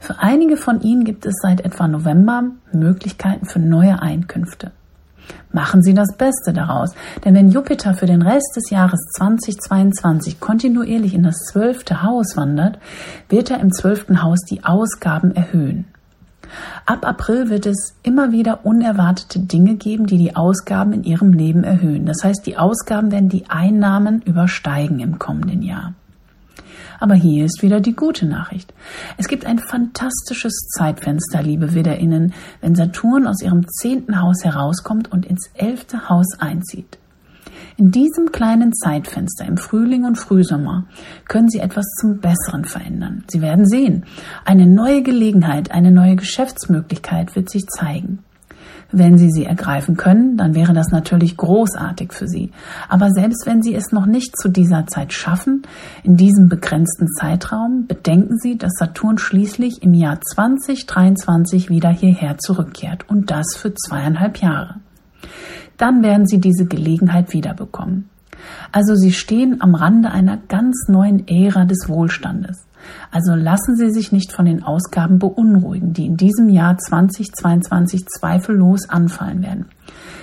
Für 0.00 0.18
einige 0.20 0.56
von 0.56 0.80
Ihnen 0.80 1.04
gibt 1.04 1.26
es 1.26 1.34
seit 1.42 1.60
etwa 1.62 1.88
November 1.88 2.44
Möglichkeiten 2.72 3.46
für 3.46 3.58
neue 3.58 4.00
Einkünfte. 4.00 4.70
Machen 5.50 5.82
Sie 5.82 5.94
das 5.94 6.16
Beste 6.16 6.52
daraus, 6.52 6.94
denn 7.24 7.34
wenn 7.34 7.50
Jupiter 7.50 7.94
für 7.94 8.06
den 8.06 8.22
Rest 8.22 8.54
des 8.56 8.70
Jahres 8.70 9.00
2022 9.16 10.40
kontinuierlich 10.40 11.14
in 11.14 11.22
das 11.22 11.36
zwölfte 11.50 12.02
Haus 12.02 12.36
wandert, 12.36 12.78
wird 13.28 13.50
er 13.50 13.60
im 13.60 13.72
zwölften 13.72 14.22
Haus 14.22 14.40
die 14.48 14.64
Ausgaben 14.64 15.34
erhöhen. 15.34 15.86
Ab 16.86 17.06
April 17.06 17.50
wird 17.50 17.66
es 17.66 17.94
immer 18.02 18.32
wieder 18.32 18.64
unerwartete 18.64 19.40
Dinge 19.40 19.76
geben, 19.76 20.06
die 20.06 20.18
die 20.18 20.36
Ausgaben 20.36 20.92
in 20.92 21.04
Ihrem 21.04 21.32
Leben 21.32 21.64
erhöhen. 21.64 22.06
Das 22.06 22.24
heißt, 22.24 22.46
die 22.46 22.56
Ausgaben 22.56 23.12
werden 23.12 23.28
die 23.28 23.48
Einnahmen 23.48 24.22
übersteigen 24.22 25.00
im 25.00 25.18
kommenden 25.18 25.62
Jahr. 25.62 25.94
Aber 27.00 27.14
hier 27.14 27.44
ist 27.44 27.62
wieder 27.62 27.80
die 27.80 27.94
gute 27.94 28.26
Nachricht. 28.26 28.74
Es 29.16 29.28
gibt 29.28 29.46
ein 29.46 29.58
fantastisches 29.58 30.68
Zeitfenster, 30.76 31.42
liebe 31.42 31.74
WidderInnen, 31.74 32.34
wenn 32.60 32.74
Saturn 32.74 33.26
aus 33.26 33.40
ihrem 33.40 33.66
zehnten 33.68 34.20
Haus 34.20 34.44
herauskommt 34.44 35.10
und 35.12 35.24
ins 35.24 35.50
elfte 35.54 36.08
Haus 36.08 36.26
einzieht. 36.38 36.98
In 37.80 37.92
diesem 37.92 38.32
kleinen 38.32 38.72
Zeitfenster 38.72 39.44
im 39.44 39.56
Frühling 39.56 40.04
und 40.04 40.18
Frühsommer 40.18 40.86
können 41.28 41.48
Sie 41.48 41.60
etwas 41.60 41.86
zum 42.00 42.18
Besseren 42.18 42.64
verändern. 42.64 43.22
Sie 43.28 43.40
werden 43.40 43.68
sehen, 43.68 44.04
eine 44.44 44.66
neue 44.66 45.04
Gelegenheit, 45.04 45.70
eine 45.70 45.92
neue 45.92 46.16
Geschäftsmöglichkeit 46.16 47.36
wird 47.36 47.48
sich 47.48 47.68
zeigen. 47.68 48.24
Wenn 48.90 49.16
Sie 49.16 49.30
sie 49.30 49.44
ergreifen 49.44 49.96
können, 49.96 50.36
dann 50.36 50.56
wäre 50.56 50.72
das 50.72 50.88
natürlich 50.88 51.36
großartig 51.36 52.12
für 52.12 52.26
Sie. 52.26 52.50
Aber 52.88 53.10
selbst 53.10 53.46
wenn 53.46 53.62
Sie 53.62 53.76
es 53.76 53.92
noch 53.92 54.06
nicht 54.06 54.36
zu 54.36 54.48
dieser 54.48 54.88
Zeit 54.88 55.12
schaffen, 55.12 55.62
in 56.02 56.16
diesem 56.16 56.48
begrenzten 56.48 57.06
Zeitraum, 57.06 57.86
bedenken 57.86 58.38
Sie, 58.38 58.58
dass 58.58 58.72
Saturn 58.76 59.18
schließlich 59.18 59.84
im 59.84 59.94
Jahr 59.94 60.20
2023 60.20 61.70
wieder 61.70 61.90
hierher 61.90 62.38
zurückkehrt 62.38 63.08
und 63.08 63.30
das 63.30 63.54
für 63.56 63.72
zweieinhalb 63.72 64.38
Jahre. 64.38 64.80
Dann 65.78 66.02
werden 66.02 66.26
Sie 66.26 66.38
diese 66.38 66.66
Gelegenheit 66.66 67.32
wiederbekommen. 67.32 68.10
Also 68.72 68.94
Sie 68.94 69.12
stehen 69.12 69.60
am 69.60 69.74
Rande 69.74 70.10
einer 70.10 70.36
ganz 70.36 70.88
neuen 70.88 71.26
Ära 71.26 71.64
des 71.64 71.88
Wohlstandes. 71.88 72.66
Also 73.10 73.34
lassen 73.34 73.76
Sie 73.76 73.90
sich 73.90 74.12
nicht 74.12 74.32
von 74.32 74.44
den 74.44 74.62
Ausgaben 74.62 75.18
beunruhigen, 75.18 75.92
die 75.92 76.06
in 76.06 76.16
diesem 76.16 76.48
Jahr 76.48 76.78
2022 76.78 78.06
zweifellos 78.06 78.88
anfallen 78.88 79.42
werden. 79.42 79.66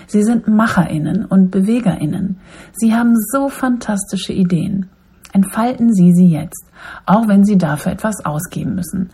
Sie 0.08 0.24
sind 0.24 0.48
Macherinnen 0.48 1.26
und 1.26 1.52
Bewegerinnen. 1.52 2.38
Sie 2.74 2.94
haben 2.94 3.16
so 3.32 3.50
fantastische 3.50 4.34
Ideen. 4.34 4.88
Entfalten 5.34 5.94
Sie 5.94 6.14
sie 6.14 6.28
jetzt, 6.28 6.66
auch 7.06 7.28
wenn 7.28 7.44
Sie 7.44 7.58
dafür 7.58 7.92
etwas 7.92 8.24
ausgeben 8.24 8.76
müssen. 8.76 9.10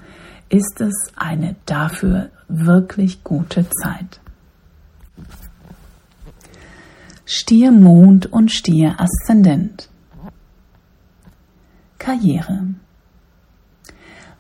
Ist 0.50 0.82
es 0.82 1.12
eine 1.16 1.56
dafür 1.66 2.30
wirklich 2.48 3.24
gute 3.24 3.66
Zeit. 3.70 4.21
Stier 7.34 7.72
Mond 7.72 8.26
und 8.26 8.52
Stier 8.52 9.00
Aszendent. 9.00 9.88
Karriere. 11.98 12.76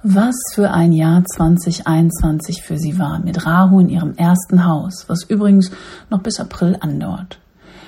Was 0.03 0.35
für 0.53 0.71
ein 0.71 0.91
Jahr 0.91 1.23
2021 1.23 2.61
für 2.61 2.77
sie 2.77 2.99
war, 2.99 3.19
mit 3.19 3.45
Rahu 3.45 3.79
in 3.79 3.87
ihrem 3.87 4.15
ersten 4.15 4.65
Haus, 4.65 5.05
was 5.07 5.23
übrigens 5.23 5.71
noch 6.09 6.21
bis 6.21 6.41
April 6.41 6.75
andauert. 6.81 7.39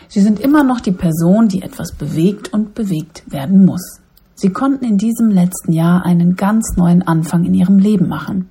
Sie 0.07 0.21
sind 0.21 0.39
immer 0.39 0.63
noch 0.63 0.79
die 0.79 0.93
Person, 0.93 1.49
die 1.49 1.63
etwas 1.63 1.91
bewegt 1.91 2.53
und 2.53 2.73
bewegt 2.73 3.29
werden 3.29 3.65
muss. 3.65 3.99
Sie 4.35 4.51
konnten 4.51 4.85
in 4.85 4.97
diesem 4.97 5.31
letzten 5.31 5.73
Jahr 5.73 6.05
einen 6.05 6.37
ganz 6.37 6.77
neuen 6.77 7.01
Anfang 7.01 7.43
in 7.43 7.53
ihrem 7.53 7.77
Leben 7.77 8.07
machen. 8.07 8.49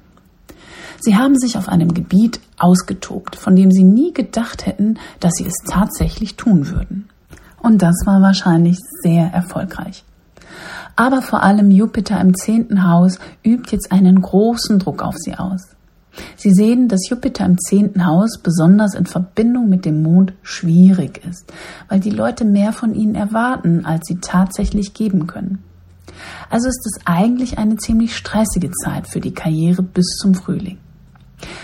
Sie 1.02 1.16
haben 1.16 1.38
sich 1.38 1.58
auf 1.58 1.68
einem 1.68 1.94
Gebiet 1.94 2.40
ausgetobt, 2.58 3.36
von 3.36 3.56
dem 3.56 3.70
sie 3.70 3.82
nie 3.82 4.12
gedacht 4.12 4.66
hätten, 4.66 4.98
dass 5.20 5.34
sie 5.34 5.46
es 5.46 5.54
tatsächlich 5.68 6.36
tun 6.36 6.68
würden. 6.68 7.08
Und 7.60 7.82
das 7.82 8.06
war 8.06 8.22
wahrscheinlich 8.22 8.78
sehr 9.02 9.26
erfolgreich 9.32 10.04
aber 10.96 11.22
vor 11.22 11.42
allem 11.42 11.70
Jupiter 11.70 12.20
im 12.20 12.34
zehnten 12.34 12.88
Haus 12.88 13.18
übt 13.44 13.70
jetzt 13.70 13.92
einen 13.92 14.20
großen 14.20 14.78
Druck 14.78 15.02
auf 15.02 15.14
sie 15.16 15.34
aus. 15.34 15.68
Sie 16.36 16.52
sehen, 16.52 16.88
dass 16.88 17.08
Jupiter 17.08 17.46
im 17.46 17.56
zehnten 17.58 18.04
Haus 18.06 18.38
besonders 18.38 18.94
in 18.94 19.06
Verbindung 19.06 19.70
mit 19.70 19.86
dem 19.86 20.02
Mond 20.02 20.34
schwierig 20.42 21.22
ist, 21.24 21.50
weil 21.88 22.00
die 22.00 22.10
Leute 22.10 22.44
mehr 22.44 22.74
von 22.74 22.94
ihnen 22.94 23.14
erwarten, 23.14 23.86
als 23.86 24.06
sie 24.06 24.18
tatsächlich 24.20 24.92
geben 24.92 25.26
können. 25.26 25.64
Also 26.50 26.68
ist 26.68 26.86
es 26.86 27.06
eigentlich 27.06 27.56
eine 27.56 27.76
ziemlich 27.76 28.14
stressige 28.14 28.70
Zeit 28.70 29.08
für 29.08 29.20
die 29.20 29.32
Karriere 29.32 29.82
bis 29.82 30.18
zum 30.20 30.34
Frühling. 30.34 30.76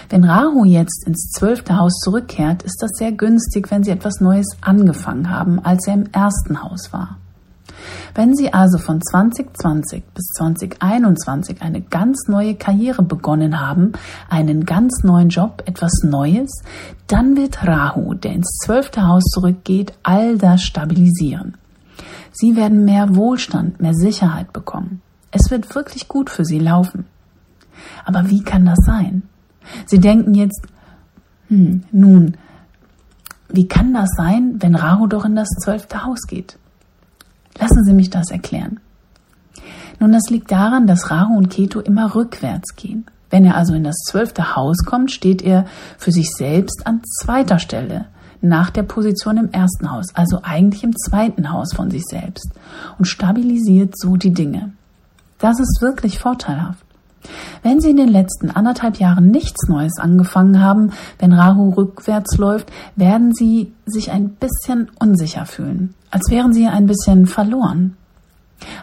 Wenn 0.09 0.25
Rahu 0.25 0.65
jetzt 0.65 1.07
ins 1.07 1.31
zwölfte 1.31 1.79
Haus 1.79 1.93
zurückkehrt, 2.01 2.63
ist 2.63 2.83
das 2.83 2.91
sehr 2.95 3.13
günstig, 3.13 3.71
wenn 3.71 3.85
Sie 3.85 3.91
etwas 3.91 4.21
Neues 4.21 4.47
angefangen 4.61 5.31
haben, 5.31 5.59
als 5.65 5.87
er 5.87 5.95
im 5.95 6.07
ersten 6.13 6.63
Haus 6.63 6.93
war. 6.93 7.19
Wenn 8.15 8.35
Sie 8.35 8.53
also 8.53 8.79
von 8.79 9.01
2020 9.01 10.05
bis 10.15 10.25
2021 10.37 11.63
eine 11.63 11.81
ganz 11.81 12.27
neue 12.27 12.55
Karriere 12.55 13.03
begonnen 13.03 13.61
haben, 13.61 13.93
einen 14.29 14.65
ganz 14.65 15.05
neuen 15.05 15.29
Job, 15.29 15.63
etwas 15.67 16.03
Neues, 16.03 16.51
dann 17.07 17.37
wird 17.37 17.67
Rahu, 17.67 18.15
der 18.15 18.33
ins 18.33 18.59
zwölfte 18.65 19.07
Haus 19.07 19.25
zurückgeht, 19.25 19.93
all 20.03 20.39
das 20.39 20.63
stabilisieren. 20.63 21.57
Sie 22.33 22.57
werden 22.57 22.85
mehr 22.85 23.15
Wohlstand, 23.15 23.81
mehr 23.81 23.95
Sicherheit 23.95 24.53
bekommen. 24.53 25.01
Es 25.31 25.51
wird 25.51 25.75
wirklich 25.75 26.09
gut 26.09 26.31
für 26.31 26.45
Sie 26.45 26.59
laufen. 26.59 27.07
Aber 28.05 28.31
wie 28.31 28.43
kann 28.43 28.65
das 28.65 28.79
sein? 28.85 29.23
Sie 29.87 29.99
denken 29.99 30.35
jetzt, 30.35 30.63
hm, 31.49 31.85
nun, 31.93 32.37
wie 33.49 33.67
kann 33.67 33.95
das 33.95 34.11
sein, 34.17 34.57
wenn 34.61 34.75
Rahu 34.75 35.07
doch 35.07 35.25
in 35.25 35.37
das 35.37 35.49
zwölfte 35.49 36.05
Haus 36.05 36.23
geht? 36.27 36.59
Lassen 37.59 37.85
Sie 37.85 37.95
mich 37.95 38.11
das 38.11 38.31
erklären. 38.31 38.81
Nun, 40.01 40.13
das 40.13 40.31
liegt 40.31 40.51
daran, 40.53 40.87
dass 40.87 41.11
Rahu 41.11 41.37
und 41.37 41.51
Ketu 41.51 41.81
immer 41.81 42.15
rückwärts 42.15 42.77
gehen. 42.77 43.07
Wenn 43.31 43.45
er 43.45 43.57
also 43.57 43.75
in 43.75 43.85
das 43.85 43.97
zwölfte 44.09 44.57
Haus 44.57 44.85
kommt, 44.85 45.11
steht 45.11 45.43
er 45.43 45.67
für 45.99 46.13
sich 46.13 46.31
selbst 46.31 46.87
an 46.87 47.03
zweiter 47.05 47.59
Stelle 47.59 48.07
nach 48.41 48.71
der 48.71 48.85
Position 48.85 49.37
im 49.37 49.51
ersten 49.51 49.91
Haus, 49.91 50.15
also 50.15 50.41
eigentlich 50.43 50.85
im 50.85 50.97
zweiten 50.97 51.51
Haus 51.51 51.75
von 51.75 51.91
sich 51.91 52.05
selbst 52.05 52.53
und 52.99 53.07
stabilisiert 53.07 53.99
so 53.99 54.17
die 54.17 54.33
Dinge. 54.33 54.73
Das 55.39 55.59
ist 55.59 55.81
wirklich 55.81 56.19
vorteilhaft. 56.19 56.85
Wenn 57.63 57.81
Sie 57.81 57.91
in 57.91 57.97
den 57.97 58.09
letzten 58.09 58.51
anderthalb 58.51 58.97
Jahren 58.97 59.31
nichts 59.31 59.69
Neues 59.69 59.99
angefangen 59.99 60.63
haben, 60.63 60.93
wenn 61.19 61.33
Rahu 61.33 61.71
rückwärts 61.71 62.37
läuft, 62.39 62.71
werden 62.97 63.35
Sie 63.35 63.73
sich 63.87 64.11
ein 64.11 64.31
bisschen 64.31 64.91
unsicher 64.99 65.47
fühlen, 65.47 65.95
als 66.11 66.31
wären 66.31 66.53
Sie 66.53 66.67
ein 66.67 66.87
bisschen 66.87 67.27
verloren. 67.27 67.97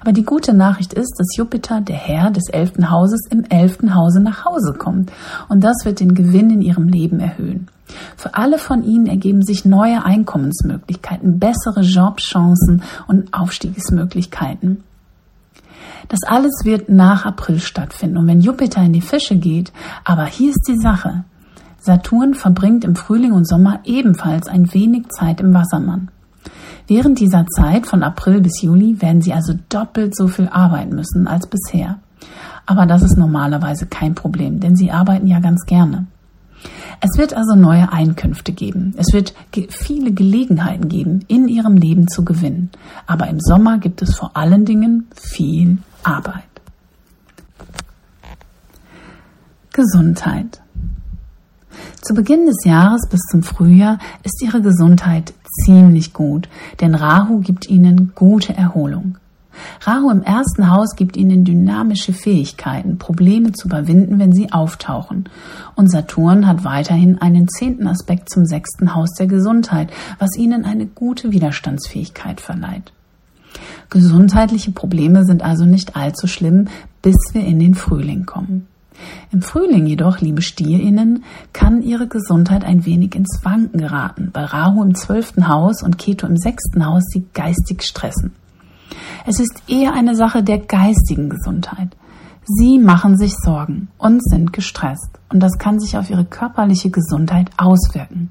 Aber 0.01 0.13
die 0.13 0.23
gute 0.23 0.53
Nachricht 0.53 0.93
ist, 0.93 1.15
dass 1.17 1.35
Jupiter, 1.35 1.81
der 1.81 1.97
Herr 1.97 2.31
des 2.31 2.47
elften 2.49 2.89
Hauses, 2.89 3.27
im 3.29 3.43
elften 3.43 3.93
Hause 3.93 4.21
nach 4.21 4.45
Hause 4.45 4.73
kommt. 4.73 5.11
Und 5.49 5.63
das 5.63 5.83
wird 5.83 5.99
den 5.99 6.15
Gewinn 6.15 6.49
in 6.49 6.61
Ihrem 6.61 6.87
Leben 6.87 7.19
erhöhen. 7.19 7.67
Für 8.15 8.35
alle 8.35 8.57
von 8.57 8.83
Ihnen 8.83 9.05
ergeben 9.05 9.43
sich 9.43 9.65
neue 9.65 10.03
Einkommensmöglichkeiten, 10.03 11.39
bessere 11.39 11.81
Jobchancen 11.81 12.83
und 13.07 13.33
Aufstiegsmöglichkeiten. 13.33 14.83
Das 16.07 16.19
alles 16.25 16.61
wird 16.63 16.89
nach 16.89 17.25
April 17.25 17.59
stattfinden. 17.59 18.17
Und 18.17 18.27
wenn 18.27 18.41
Jupiter 18.41 18.81
in 18.81 18.93
die 18.93 19.01
Fische 19.01 19.35
geht, 19.35 19.71
aber 20.03 20.25
hier 20.25 20.49
ist 20.49 20.67
die 20.67 20.77
Sache. 20.77 21.23
Saturn 21.79 22.33
verbringt 22.33 22.83
im 22.83 22.95
Frühling 22.95 23.31
und 23.31 23.47
Sommer 23.47 23.79
ebenfalls 23.83 24.47
ein 24.47 24.73
wenig 24.73 25.09
Zeit 25.09 25.39
im 25.39 25.53
Wassermann. 25.53 26.09
Während 26.87 27.19
dieser 27.19 27.45
Zeit 27.47 27.87
von 27.87 28.03
April 28.03 28.41
bis 28.41 28.61
Juli 28.61 29.01
werden 29.01 29.21
sie 29.21 29.33
also 29.33 29.53
doppelt 29.69 30.15
so 30.15 30.27
viel 30.27 30.47
arbeiten 30.47 30.95
müssen 30.95 31.27
als 31.27 31.47
bisher. 31.47 31.99
Aber 32.65 32.85
das 32.85 33.03
ist 33.03 33.17
normalerweise 33.17 33.85
kein 33.85 34.15
Problem, 34.15 34.59
denn 34.59 34.75
sie 34.75 34.91
arbeiten 34.91 35.27
ja 35.27 35.39
ganz 35.39 35.65
gerne. 35.65 36.07
Es 37.01 37.17
wird 37.17 37.33
also 37.33 37.55
neue 37.55 37.91
Einkünfte 37.91 38.51
geben. 38.51 38.93
Es 38.97 39.13
wird 39.13 39.33
ge 39.51 39.67
viele 39.69 40.11
Gelegenheiten 40.11 40.87
geben, 40.87 41.25
in 41.27 41.47
ihrem 41.47 41.77
Leben 41.77 42.07
zu 42.07 42.25
gewinnen. 42.25 42.69
Aber 43.07 43.27
im 43.27 43.39
Sommer 43.39 43.77
gibt 43.77 44.01
es 44.01 44.15
vor 44.15 44.35
allen 44.35 44.65
Dingen 44.65 45.07
viel 45.15 45.77
Arbeit. 46.03 46.43
Gesundheit. 49.71 50.61
Zu 52.01 52.13
Beginn 52.13 52.45
des 52.45 52.63
Jahres 52.63 53.09
bis 53.09 53.19
zum 53.29 53.43
Frühjahr 53.43 53.97
ist 54.23 54.41
ihre 54.41 54.61
Gesundheit 54.61 55.33
ziemlich 55.63 56.13
gut, 56.13 56.47
denn 56.79 56.95
Rahu 56.95 57.39
gibt 57.39 57.67
ihnen 57.67 58.13
gute 58.15 58.55
Erholung. 58.55 59.17
Rahu 59.85 60.09
im 60.09 60.23
ersten 60.23 60.69
Haus 60.69 60.95
gibt 60.95 61.17
ihnen 61.17 61.43
dynamische 61.43 62.13
Fähigkeiten, 62.13 62.97
Probleme 62.97 63.51
zu 63.51 63.67
überwinden, 63.67 64.19
wenn 64.19 64.33
sie 64.33 64.51
auftauchen. 64.51 65.29
Und 65.75 65.91
Saturn 65.91 66.47
hat 66.47 66.63
weiterhin 66.63 67.21
einen 67.21 67.47
zehnten 67.47 67.87
Aspekt 67.87 68.29
zum 68.29 68.45
sechsten 68.45 68.95
Haus 68.95 69.11
der 69.13 69.27
Gesundheit, 69.27 69.91
was 70.19 70.37
ihnen 70.37 70.65
eine 70.65 70.85
gute 70.85 71.31
Widerstandsfähigkeit 71.31 72.41
verleiht. 72.41 72.91
Gesundheitliche 73.89 74.71
Probleme 74.71 75.25
sind 75.25 75.43
also 75.43 75.65
nicht 75.65 75.95
allzu 75.95 76.27
schlimm, 76.27 76.67
bis 77.01 77.15
wir 77.33 77.45
in 77.45 77.59
den 77.59 77.75
Frühling 77.75 78.25
kommen. 78.25 78.67
Im 79.31 79.41
Frühling 79.41 79.85
jedoch, 79.85 80.21
liebe 80.21 80.41
Stierinnen, 80.41 81.23
kann 81.53 81.81
ihre 81.81 82.07
Gesundheit 82.07 82.63
ein 82.63 82.85
wenig 82.85 83.15
ins 83.15 83.41
Wanken 83.43 83.79
geraten, 83.79 84.29
weil 84.33 84.45
Rahu 84.45 84.83
im 84.83 84.95
zwölften 84.95 85.47
Haus 85.47 85.83
und 85.83 85.97
Keto 85.97 86.25
im 86.27 86.37
sechsten 86.37 86.85
Haus 86.85 87.03
sie 87.11 87.25
geistig 87.33 87.83
stressen. 87.83 88.33
Es 89.25 89.39
ist 89.39 89.63
eher 89.67 89.93
eine 89.93 90.15
Sache 90.15 90.43
der 90.43 90.59
geistigen 90.59 91.29
Gesundheit. 91.29 91.89
Sie 92.45 92.77
machen 92.77 93.17
sich 93.17 93.33
Sorgen 93.33 93.87
und 93.97 94.23
sind 94.23 94.53
gestresst 94.53 95.09
und 95.29 95.39
das 95.39 95.57
kann 95.57 95.79
sich 95.79 95.97
auf 95.97 96.09
ihre 96.09 96.25
körperliche 96.25 96.91
Gesundheit 96.91 97.49
auswirken. 97.57 98.29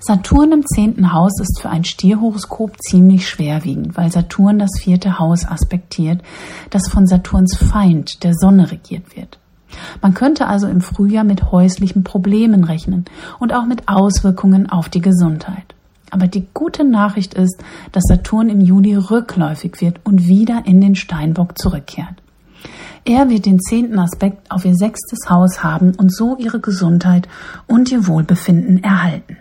Saturn 0.00 0.52
im 0.52 0.66
zehnten 0.66 1.14
Haus 1.14 1.40
ist 1.40 1.60
für 1.62 1.70
ein 1.70 1.84
Stierhoroskop 1.84 2.76
ziemlich 2.82 3.26
schwerwiegend, 3.26 3.96
weil 3.96 4.12
Saturn 4.12 4.58
das 4.58 4.72
vierte 4.78 5.18
Haus 5.18 5.46
aspektiert, 5.46 6.20
das 6.68 6.88
von 6.90 7.06
Saturns 7.06 7.56
Feind, 7.56 8.22
der 8.22 8.34
Sonne, 8.34 8.70
regiert 8.70 9.16
wird. 9.16 9.38
Man 10.02 10.12
könnte 10.12 10.46
also 10.46 10.66
im 10.66 10.82
Frühjahr 10.82 11.24
mit 11.24 11.50
häuslichen 11.50 12.04
Problemen 12.04 12.64
rechnen 12.64 13.06
und 13.38 13.54
auch 13.54 13.64
mit 13.64 13.88
Auswirkungen 13.88 14.68
auf 14.68 14.90
die 14.90 15.00
Gesundheit. 15.00 15.74
Aber 16.14 16.28
die 16.28 16.46
gute 16.54 16.84
Nachricht 16.84 17.34
ist, 17.34 17.60
dass 17.90 18.04
Saturn 18.04 18.48
im 18.48 18.60
Juli 18.60 18.94
rückläufig 18.94 19.80
wird 19.80 19.98
und 20.04 20.28
wieder 20.28 20.62
in 20.64 20.80
den 20.80 20.94
Steinbock 20.94 21.58
zurückkehrt. 21.58 22.14
Er 23.04 23.28
wird 23.30 23.46
den 23.46 23.58
zehnten 23.58 23.98
Aspekt 23.98 24.48
auf 24.48 24.64
ihr 24.64 24.76
sechstes 24.76 25.28
Haus 25.28 25.64
haben 25.64 25.92
und 25.96 26.14
so 26.14 26.36
ihre 26.38 26.60
Gesundheit 26.60 27.26
und 27.66 27.90
ihr 27.90 28.06
Wohlbefinden 28.06 28.84
erhalten. 28.84 29.38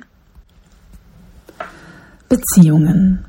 Beziehungen 2.27 3.23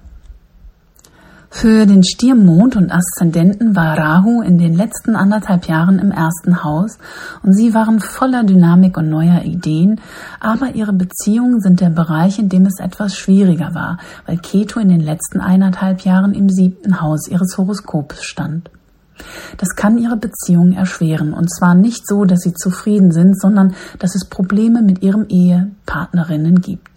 für 1.54 1.86
den 1.86 2.02
Stier 2.02 2.34
Mond 2.34 2.74
und 2.74 2.90
Aszendenten 2.90 3.76
war 3.76 3.96
Rahu 3.96 4.42
in 4.42 4.58
den 4.58 4.74
letzten 4.74 5.14
anderthalb 5.14 5.68
Jahren 5.68 6.00
im 6.00 6.10
ersten 6.10 6.64
Haus 6.64 6.98
und 7.44 7.54
sie 7.54 7.72
waren 7.74 8.00
voller 8.00 8.42
Dynamik 8.42 8.96
und 8.96 9.08
neuer 9.08 9.42
Ideen, 9.44 10.00
aber 10.40 10.74
ihre 10.74 10.92
Beziehungen 10.92 11.60
sind 11.60 11.80
der 11.80 11.90
Bereich, 11.90 12.40
in 12.40 12.48
dem 12.48 12.66
es 12.66 12.80
etwas 12.80 13.16
schwieriger 13.16 13.72
war, 13.72 13.98
weil 14.26 14.38
Ketu 14.38 14.80
in 14.80 14.88
den 14.88 15.00
letzten 15.00 15.40
eineinhalb 15.40 16.00
Jahren 16.00 16.34
im 16.34 16.50
siebten 16.50 17.00
Haus 17.00 17.28
ihres 17.28 17.56
Horoskops 17.56 18.24
stand. 18.24 18.68
Das 19.56 19.76
kann 19.76 19.96
ihre 19.96 20.16
Beziehungen 20.16 20.72
erschweren, 20.72 21.32
und 21.32 21.54
zwar 21.54 21.76
nicht 21.76 22.08
so, 22.08 22.24
dass 22.24 22.40
sie 22.40 22.54
zufrieden 22.54 23.12
sind, 23.12 23.40
sondern 23.40 23.74
dass 24.00 24.16
es 24.16 24.28
Probleme 24.28 24.82
mit 24.82 25.02
ihrem 25.02 25.26
Ehepartnerinnen 25.28 26.60
gibt. 26.62 26.93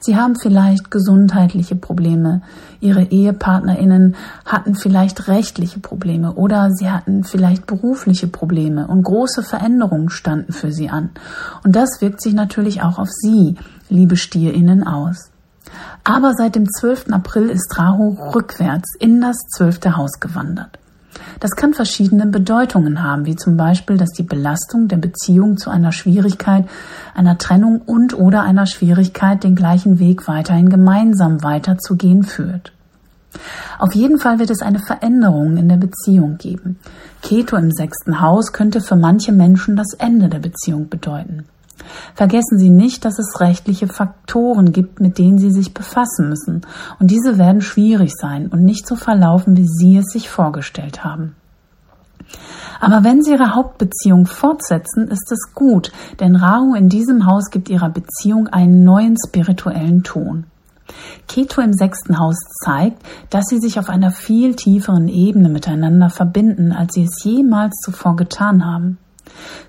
Sie 0.00 0.16
haben 0.16 0.36
vielleicht 0.36 0.90
gesundheitliche 0.90 1.76
Probleme, 1.76 2.42
Ihre 2.80 3.02
Ehepartnerinnen 3.02 4.14
hatten 4.44 4.76
vielleicht 4.76 5.26
rechtliche 5.26 5.80
Probleme 5.80 6.34
oder 6.34 6.70
sie 6.70 6.90
hatten 6.90 7.24
vielleicht 7.24 7.66
berufliche 7.66 8.28
Probleme 8.28 8.86
und 8.86 9.02
große 9.02 9.42
Veränderungen 9.42 10.10
standen 10.10 10.52
für 10.52 10.70
Sie 10.70 10.88
an. 10.88 11.10
Und 11.64 11.74
das 11.74 12.00
wirkt 12.00 12.22
sich 12.22 12.34
natürlich 12.34 12.82
auch 12.82 12.98
auf 12.98 13.08
Sie, 13.10 13.56
liebe 13.88 14.16
Stierinnen, 14.16 14.86
aus. 14.86 15.30
Aber 16.04 16.34
seit 16.34 16.54
dem 16.54 16.66
12. 16.70 17.10
April 17.10 17.50
ist 17.50 17.76
Rahu 17.76 18.16
rückwärts 18.32 18.94
in 18.98 19.20
das 19.20 19.36
zwölfte 19.56 19.96
Haus 19.96 20.20
gewandert. 20.20 20.78
Das 21.40 21.52
kann 21.52 21.74
verschiedene 21.74 22.26
Bedeutungen 22.26 23.02
haben, 23.02 23.26
wie 23.26 23.36
zum 23.36 23.56
Beispiel, 23.56 23.96
dass 23.96 24.10
die 24.10 24.22
Belastung 24.22 24.88
der 24.88 24.96
Beziehung 24.96 25.56
zu 25.56 25.70
einer 25.70 25.92
Schwierigkeit, 25.92 26.66
einer 27.14 27.38
Trennung 27.38 27.80
und 27.84 28.18
oder 28.18 28.42
einer 28.42 28.66
Schwierigkeit, 28.66 29.44
den 29.44 29.54
gleichen 29.54 29.98
Weg 29.98 30.28
weiterhin 30.28 30.68
gemeinsam 30.68 31.42
weiterzugehen 31.42 32.24
führt. 32.24 32.72
Auf 33.78 33.94
jeden 33.94 34.18
Fall 34.18 34.38
wird 34.38 34.50
es 34.50 34.62
eine 34.62 34.80
Veränderung 34.80 35.56
in 35.56 35.68
der 35.68 35.76
Beziehung 35.76 36.38
geben. 36.38 36.78
Keto 37.22 37.56
im 37.56 37.70
sechsten 37.70 38.20
Haus 38.20 38.52
könnte 38.52 38.80
für 38.80 38.96
manche 38.96 39.32
Menschen 39.32 39.76
das 39.76 39.94
Ende 39.98 40.28
der 40.28 40.40
Beziehung 40.40 40.88
bedeuten. 40.88 41.44
Vergessen 42.14 42.58
Sie 42.58 42.70
nicht, 42.70 43.04
dass 43.04 43.18
es 43.18 43.40
rechtliche 43.40 43.88
Faktoren 43.88 44.72
gibt, 44.72 45.00
mit 45.00 45.18
denen 45.18 45.38
Sie 45.38 45.50
sich 45.50 45.74
befassen 45.74 46.28
müssen, 46.28 46.62
und 46.98 47.10
diese 47.10 47.38
werden 47.38 47.60
schwierig 47.60 48.12
sein 48.14 48.48
und 48.48 48.64
nicht 48.64 48.86
so 48.86 48.96
verlaufen, 48.96 49.56
wie 49.56 49.66
Sie 49.66 49.96
es 49.96 50.06
sich 50.06 50.28
vorgestellt 50.28 51.04
haben. 51.04 51.34
Aber 52.80 53.02
wenn 53.04 53.22
Sie 53.22 53.32
Ihre 53.32 53.54
Hauptbeziehung 53.54 54.26
fortsetzen, 54.26 55.08
ist 55.08 55.32
es 55.32 55.54
gut, 55.54 55.92
denn 56.20 56.36
Rahu 56.36 56.74
in 56.74 56.88
diesem 56.88 57.26
Haus 57.26 57.50
gibt 57.50 57.68
Ihrer 57.68 57.90
Beziehung 57.90 58.48
einen 58.48 58.84
neuen 58.84 59.16
spirituellen 59.26 60.02
Ton. 60.02 60.44
Keto 61.26 61.60
im 61.60 61.72
sechsten 61.72 62.18
Haus 62.18 62.36
zeigt, 62.64 63.02
dass 63.30 63.46
sie 63.46 63.58
sich 63.58 63.78
auf 63.78 63.88
einer 63.88 64.10
viel 64.10 64.56
tieferen 64.56 65.08
Ebene 65.08 65.48
miteinander 65.48 66.08
verbinden, 66.08 66.72
als 66.72 66.94
sie 66.94 67.04
es 67.04 67.22
jemals 67.24 67.74
zuvor 67.84 68.16
getan 68.16 68.64
haben. 68.64 68.98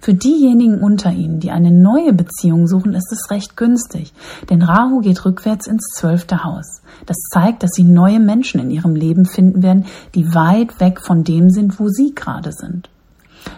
Für 0.01 0.13
diejenigen 0.13 0.79
unter 0.79 1.11
Ihnen, 1.11 1.39
die 1.39 1.51
eine 1.51 1.71
neue 1.71 2.13
Beziehung 2.13 2.67
suchen, 2.67 2.93
ist 2.93 3.11
es 3.11 3.29
recht 3.31 3.57
günstig, 3.57 4.13
denn 4.49 4.61
Rahu 4.61 5.01
geht 5.01 5.25
rückwärts 5.25 5.67
ins 5.67 5.85
zwölfte 5.95 6.43
Haus. 6.43 6.81
Das 7.05 7.17
zeigt, 7.31 7.63
dass 7.63 7.71
Sie 7.73 7.83
neue 7.83 8.19
Menschen 8.19 8.59
in 8.59 8.71
Ihrem 8.71 8.95
Leben 8.95 9.25
finden 9.25 9.63
werden, 9.63 9.85
die 10.15 10.33
weit 10.33 10.79
weg 10.79 11.01
von 11.01 11.23
dem 11.23 11.49
sind, 11.49 11.79
wo 11.79 11.89
Sie 11.89 12.13
gerade 12.15 12.51
sind. 12.51 12.89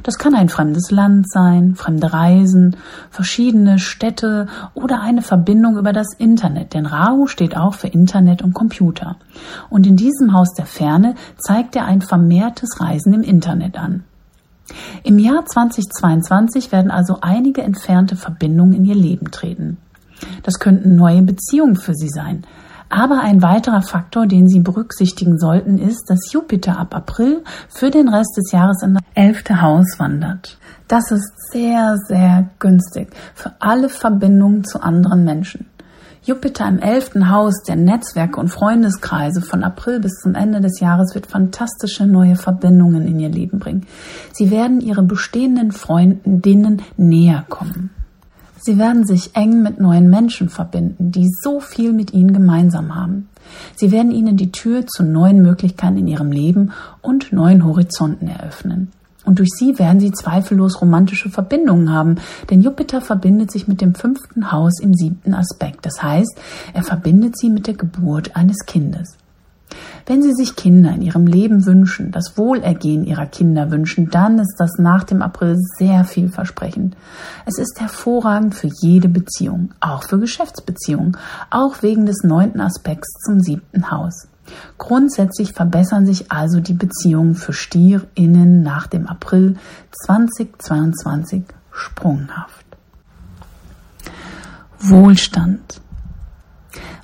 Das 0.03 0.17
kann 0.17 0.35
ein 0.35 0.49
fremdes 0.49 0.91
Land 0.91 1.29
sein, 1.29 1.75
fremde 1.75 2.13
Reisen, 2.13 2.75
verschiedene 3.09 3.79
Städte 3.79 4.47
oder 4.73 5.01
eine 5.01 5.21
Verbindung 5.21 5.77
über 5.77 5.93
das 5.93 6.13
Internet, 6.17 6.73
denn 6.73 6.85
Rahu 6.85 7.27
steht 7.27 7.55
auch 7.57 7.73
für 7.73 7.87
Internet 7.87 8.41
und 8.41 8.53
Computer. 8.53 9.17
Und 9.69 9.87
in 9.87 9.95
diesem 9.95 10.33
Haus 10.33 10.53
der 10.53 10.65
Ferne 10.65 11.15
zeigt 11.37 11.75
er 11.75 11.85
ein 11.85 12.01
vermehrtes 12.01 12.79
Reisen 12.79 13.13
im 13.13 13.21
Internet 13.21 13.77
an. 13.77 14.03
Im 15.03 15.19
Jahr 15.19 15.45
2022 15.45 16.71
werden 16.71 16.91
also 16.91 17.17
einige 17.21 17.61
entfernte 17.61 18.15
Verbindungen 18.15 18.73
in 18.73 18.85
ihr 18.85 18.95
Leben 18.95 19.31
treten. 19.31 19.77
Das 20.43 20.59
könnten 20.59 20.95
neue 20.95 21.21
Beziehungen 21.21 21.75
für 21.75 21.93
sie 21.93 22.09
sein. 22.09 22.43
Aber 22.89 23.21
ein 23.21 23.41
weiterer 23.41 23.81
Faktor, 23.81 24.27
den 24.27 24.49
Sie 24.49 24.59
berücksichtigen 24.59 25.39
sollten, 25.39 25.77
ist, 25.77 26.09
dass 26.09 26.33
Jupiter 26.33 26.77
ab 26.77 26.93
April 26.93 27.41
für 27.69 27.89
den 27.89 28.09
Rest 28.09 28.35
des 28.35 28.51
Jahres 28.51 28.83
in 28.83 28.95
das 28.95 29.03
elfte 29.13 29.61
Haus 29.61 29.97
wandert. 29.97 30.57
Das 30.89 31.09
ist 31.09 31.31
sehr, 31.53 31.95
sehr 32.05 32.49
günstig 32.59 33.07
für 33.33 33.53
alle 33.59 33.87
Verbindungen 33.87 34.65
zu 34.65 34.83
anderen 34.83 35.23
Menschen. 35.23 35.67
Jupiter 36.23 36.67
im 36.67 36.77
elften 36.77 37.31
Haus 37.31 37.63
der 37.67 37.75
Netzwerke 37.75 38.39
und 38.39 38.49
Freundeskreise 38.49 39.41
von 39.41 39.63
April 39.63 39.99
bis 39.99 40.19
zum 40.21 40.35
Ende 40.35 40.61
des 40.61 40.79
Jahres 40.79 41.15
wird 41.15 41.25
fantastische 41.25 42.05
neue 42.05 42.35
Verbindungen 42.35 43.07
in 43.07 43.19
ihr 43.19 43.29
Leben 43.29 43.57
bringen. 43.57 43.87
Sie 44.31 44.51
werden 44.51 44.81
ihre 44.81 45.01
bestehenden 45.01 45.71
Freunden 45.71 46.43
denen 46.43 46.83
näher 46.95 47.43
kommen. 47.49 47.89
Sie 48.59 48.77
werden 48.77 49.07
sich 49.07 49.35
eng 49.35 49.63
mit 49.63 49.79
neuen 49.79 50.11
Menschen 50.11 50.49
verbinden, 50.49 51.11
die 51.11 51.27
so 51.41 51.59
viel 51.59 51.91
mit 51.91 52.13
ihnen 52.13 52.33
gemeinsam 52.33 52.93
haben. 52.93 53.27
Sie 53.75 53.91
werden 53.91 54.11
ihnen 54.11 54.37
die 54.37 54.51
Tür 54.51 54.85
zu 54.85 55.03
neuen 55.03 55.41
Möglichkeiten 55.41 55.97
in 55.97 56.07
ihrem 56.07 56.31
Leben 56.31 56.71
und 57.01 57.33
neuen 57.33 57.65
Horizonten 57.65 58.27
eröffnen. 58.27 58.91
Und 59.25 59.39
durch 59.39 59.49
sie 59.55 59.77
werden 59.77 59.99
sie 59.99 60.11
zweifellos 60.11 60.81
romantische 60.81 61.29
Verbindungen 61.29 61.91
haben, 61.91 62.15
denn 62.49 62.61
Jupiter 62.61 63.01
verbindet 63.01 63.51
sich 63.51 63.67
mit 63.67 63.81
dem 63.81 63.93
fünften 63.93 64.51
Haus 64.51 64.79
im 64.79 64.93
siebten 64.93 65.33
Aspekt. 65.33 65.85
Das 65.85 66.01
heißt, 66.01 66.39
er 66.73 66.83
verbindet 66.83 67.37
sie 67.37 67.49
mit 67.49 67.67
der 67.67 67.75
Geburt 67.75 68.35
eines 68.35 68.65
Kindes. 68.65 69.17
Wenn 70.05 70.21
Sie 70.21 70.33
sich 70.33 70.55
Kinder 70.55 70.91
in 70.93 71.01
Ihrem 71.01 71.27
Leben 71.27 71.65
wünschen, 71.65 72.11
das 72.11 72.37
Wohlergehen 72.37 73.05
Ihrer 73.05 73.25
Kinder 73.25 73.71
wünschen, 73.71 74.09
dann 74.09 74.39
ist 74.39 74.55
das 74.57 74.77
nach 74.77 75.03
dem 75.03 75.21
April 75.21 75.55
sehr 75.77 76.03
vielversprechend. 76.03 76.97
Es 77.45 77.57
ist 77.57 77.79
hervorragend 77.79 78.55
für 78.55 78.69
jede 78.81 79.09
Beziehung, 79.09 79.73
auch 79.79 80.03
für 80.03 80.19
Geschäftsbeziehungen, 80.19 81.17
auch 81.49 81.81
wegen 81.83 82.05
des 82.05 82.23
neunten 82.23 82.59
Aspekts 82.59 83.13
zum 83.25 83.39
siebten 83.39 83.91
Haus. 83.91 84.27
Grundsätzlich 84.77 85.53
verbessern 85.53 86.05
sich 86.05 86.31
also 86.31 86.59
die 86.59 86.73
Beziehungen 86.73 87.35
für 87.35 87.53
StierInnen 87.53 88.63
nach 88.63 88.87
dem 88.87 89.07
April 89.07 89.57
2022 90.05 91.43
sprunghaft. 91.71 92.65
Wohlstand. 94.79 95.81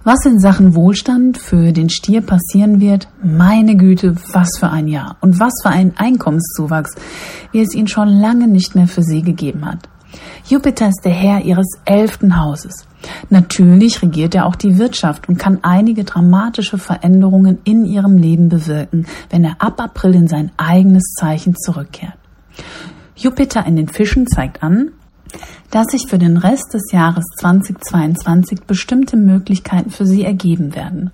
Was 0.04 0.26
in 0.26 0.40
Sachen 0.40 0.74
Wohlstand 0.74 1.38
für 1.38 1.74
den 1.74 1.90
Stier 1.90 2.22
passieren 2.22 2.80
wird, 2.80 3.10
meine 3.22 3.76
Güte, 3.76 4.16
was 4.32 4.50
für 4.58 4.70
ein 4.70 4.88
Jahr 4.88 5.18
und 5.20 5.40
was 5.40 5.54
für 5.62 5.70
ein 5.70 5.98
Einkommenszuwachs, 5.98 6.96
wie 7.52 7.62
es 7.62 7.76
ihn 7.76 7.88
schon 7.88 8.08
lange 8.08 8.48
nicht 8.48 8.74
mehr 8.74 8.88
für 8.88 9.04
sie 9.04 9.22
gegeben 9.22 9.66
hat. 9.66 9.90
Jupiter 10.48 10.88
ist 10.88 11.02
der 11.04 11.12
Herr 11.12 11.44
ihres 11.44 11.68
elften 11.86 12.40
Hauses. 12.40 12.88
Natürlich 13.30 14.02
regiert 14.02 14.36
er 14.36 14.46
auch 14.46 14.56
die 14.56 14.78
Wirtschaft 14.78 15.30
und 15.30 15.38
kann 15.38 15.60
einige 15.62 16.04
dramatische 16.04 16.78
Veränderungen 16.78 17.60
in 17.64 17.86
ihrem 17.86 18.18
Leben 18.18 18.50
bewirken, 18.50 19.06
wenn 19.30 19.44
er 19.44 19.56
ab 19.60 19.82
April 19.82 20.16
in 20.16 20.28
sein 20.28 20.52
eigenes 20.58 21.14
Zeichen 21.20 21.56
zurückkehrt. 21.56 22.18
Jupiter 23.16 23.66
in 23.66 23.76
den 23.76 23.88
Fischen 23.88 24.28
zeigt 24.28 24.64
an, 24.64 24.92
dass 25.72 25.88
sich 25.88 26.08
für 26.08 26.18
den 26.18 26.38
Rest 26.38 26.74
des 26.74 26.92
Jahres 26.92 27.26
2022 27.40 28.62
bestimmte 28.62 29.18
Möglichkeiten 29.18 29.90
für 29.90 30.06
sie 30.06 30.24
ergeben 30.24 30.76
werden. 30.76 31.12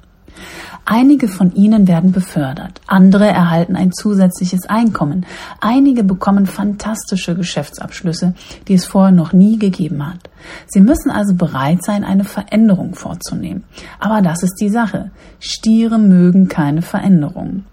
Einige 0.86 1.30
von 1.30 1.54
ihnen 1.54 1.88
werden 1.88 2.12
befördert, 2.12 2.82
andere 2.88 3.28
erhalten 3.28 3.78
ein 3.78 3.94
zusätzliches 3.94 4.66
Einkommen, 4.66 5.26
einige 5.62 6.04
bekommen 6.04 6.46
fantastische 6.46 7.36
Geschäftsabschlüsse, 7.36 8.34
die 8.68 8.74
es 8.74 8.86
vorher 8.86 9.14
noch 9.14 9.32
nie 9.32 9.58
gegeben 9.58 10.06
hat. 10.06 10.30
Sie 10.68 10.82
müssen 10.82 11.10
also 11.10 11.36
bereit 11.36 11.84
sein, 11.84 12.04
eine 12.04 12.26
Veränderung 12.26 12.96
vorzunehmen. 12.96 13.64
Aber 14.00 14.22
das 14.22 14.44
ist 14.44 14.56
die 14.60 14.70
Sache. 14.70 15.12
Stiere 15.40 15.98
mögen 15.98 16.50
keine 16.50 16.82
Veränderungen. 16.82 17.66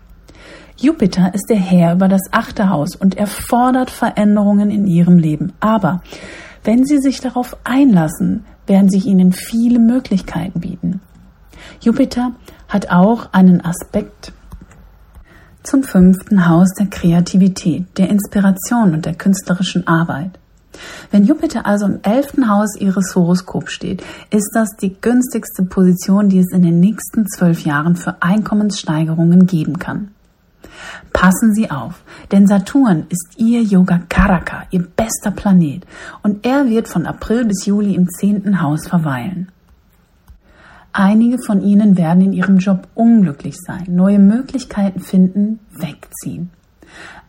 Jupiter 0.77 1.35
ist 1.35 1.51
der 1.51 1.59
Herr 1.59 1.94
über 1.94 2.09
das 2.09 2.23
achte 2.31 2.70
Haus 2.70 2.94
und 2.94 3.16
er 3.16 3.27
fordert 3.27 3.90
Veränderungen 3.90 4.70
in 4.70 4.87
ihrem 4.87 5.18
Leben. 5.18 5.53
Aber 5.59 6.01
wenn 6.62 6.85
Sie 6.85 6.99
sich 6.99 7.20
darauf 7.20 7.57
einlassen, 7.64 8.44
werden 8.66 8.88
sich 8.88 9.05
Ihnen 9.07 9.33
viele 9.33 9.79
Möglichkeiten 9.79 10.61
bieten. 10.61 11.01
Jupiter 11.81 12.33
hat 12.71 12.91
auch 12.91 13.33
einen 13.33 13.63
Aspekt 13.63 14.33
zum 15.63 15.83
fünften 15.83 16.49
Haus 16.49 16.73
der 16.79 16.87
Kreativität, 16.87 17.99
der 17.99 18.09
Inspiration 18.09 18.95
und 18.95 19.05
der 19.05 19.15
künstlerischen 19.15 19.87
Arbeit. 19.87 20.39
Wenn 21.11 21.25
Jupiter 21.25 21.67
also 21.67 21.87
im 21.87 22.01
elften 22.03 22.49
Haus 22.49 22.77
Ihres 22.79 23.15
Horoskops 23.15 23.73
steht, 23.73 24.03
ist 24.31 24.53
das 24.55 24.71
die 24.81 24.95
günstigste 24.99 25.65
Position, 25.65 26.29
die 26.29 26.39
es 26.39 26.53
in 26.53 26.63
den 26.63 26.81
nächsten 26.81 27.29
zwölf 27.29 27.65
Jahren 27.65 27.97
für 27.97 28.23
Einkommenssteigerungen 28.23 29.47
geben 29.47 29.79
kann. 29.79 30.13
Passen 31.13 31.53
Sie 31.53 31.71
auf, 31.71 32.03
denn 32.31 32.47
Saturn 32.47 33.05
ist 33.09 33.35
Ihr 33.37 33.63
Yoga 33.63 34.01
Karaka, 34.09 34.63
Ihr 34.71 34.87
bester 34.97 35.33
Planet, 35.33 35.85
und 36.23 36.47
er 36.47 36.69
wird 36.69 36.89
von 36.89 37.05
April 37.05 37.45
bis 37.45 37.67
Juli 37.67 37.95
im 37.95 38.09
zehnten 38.09 38.63
Haus 38.63 38.87
verweilen. 38.87 39.51
Einige 40.92 41.38
von 41.44 41.62
Ihnen 41.62 41.96
werden 41.96 42.22
in 42.22 42.33
Ihrem 42.33 42.59
Job 42.59 42.88
unglücklich 42.94 43.57
sein, 43.57 43.85
neue 43.88 44.18
Möglichkeiten 44.18 45.00
finden, 45.00 45.61
wegziehen. 45.70 46.50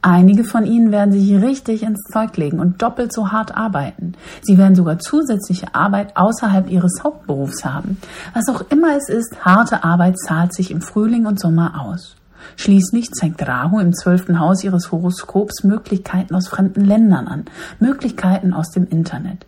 Einige 0.01 0.43
von 0.43 0.65
Ihnen 0.65 0.91
werden 0.91 1.11
sich 1.11 1.31
richtig 1.39 1.83
ins 1.83 2.01
Zeug 2.11 2.35
legen 2.37 2.59
und 2.59 2.81
doppelt 2.81 3.13
so 3.13 3.31
hart 3.31 3.55
arbeiten. 3.55 4.13
Sie 4.41 4.57
werden 4.57 4.73
sogar 4.73 4.97
zusätzliche 4.97 5.75
Arbeit 5.75 6.17
außerhalb 6.17 6.71
Ihres 6.71 7.03
Hauptberufs 7.03 7.63
haben. 7.63 7.97
Was 8.33 8.49
auch 8.49 8.65
immer 8.71 8.97
es 8.97 9.09
ist, 9.09 9.45
harte 9.45 9.83
Arbeit 9.83 10.17
zahlt 10.17 10.53
sich 10.55 10.71
im 10.71 10.81
Frühling 10.81 11.27
und 11.27 11.39
Sommer 11.39 11.79
aus. 11.85 12.15
Schließlich 12.55 13.11
zeigt 13.11 13.47
Rahu 13.47 13.79
im 13.79 13.93
zwölften 13.93 14.39
Haus 14.39 14.63
ihres 14.63 14.91
Horoskops 14.91 15.63
Möglichkeiten 15.63 16.33
aus 16.33 16.47
fremden 16.47 16.83
Ländern 16.83 17.27
an, 17.27 17.45
Möglichkeiten 17.79 18.53
aus 18.53 18.71
dem 18.71 18.87
Internet. 18.87 19.45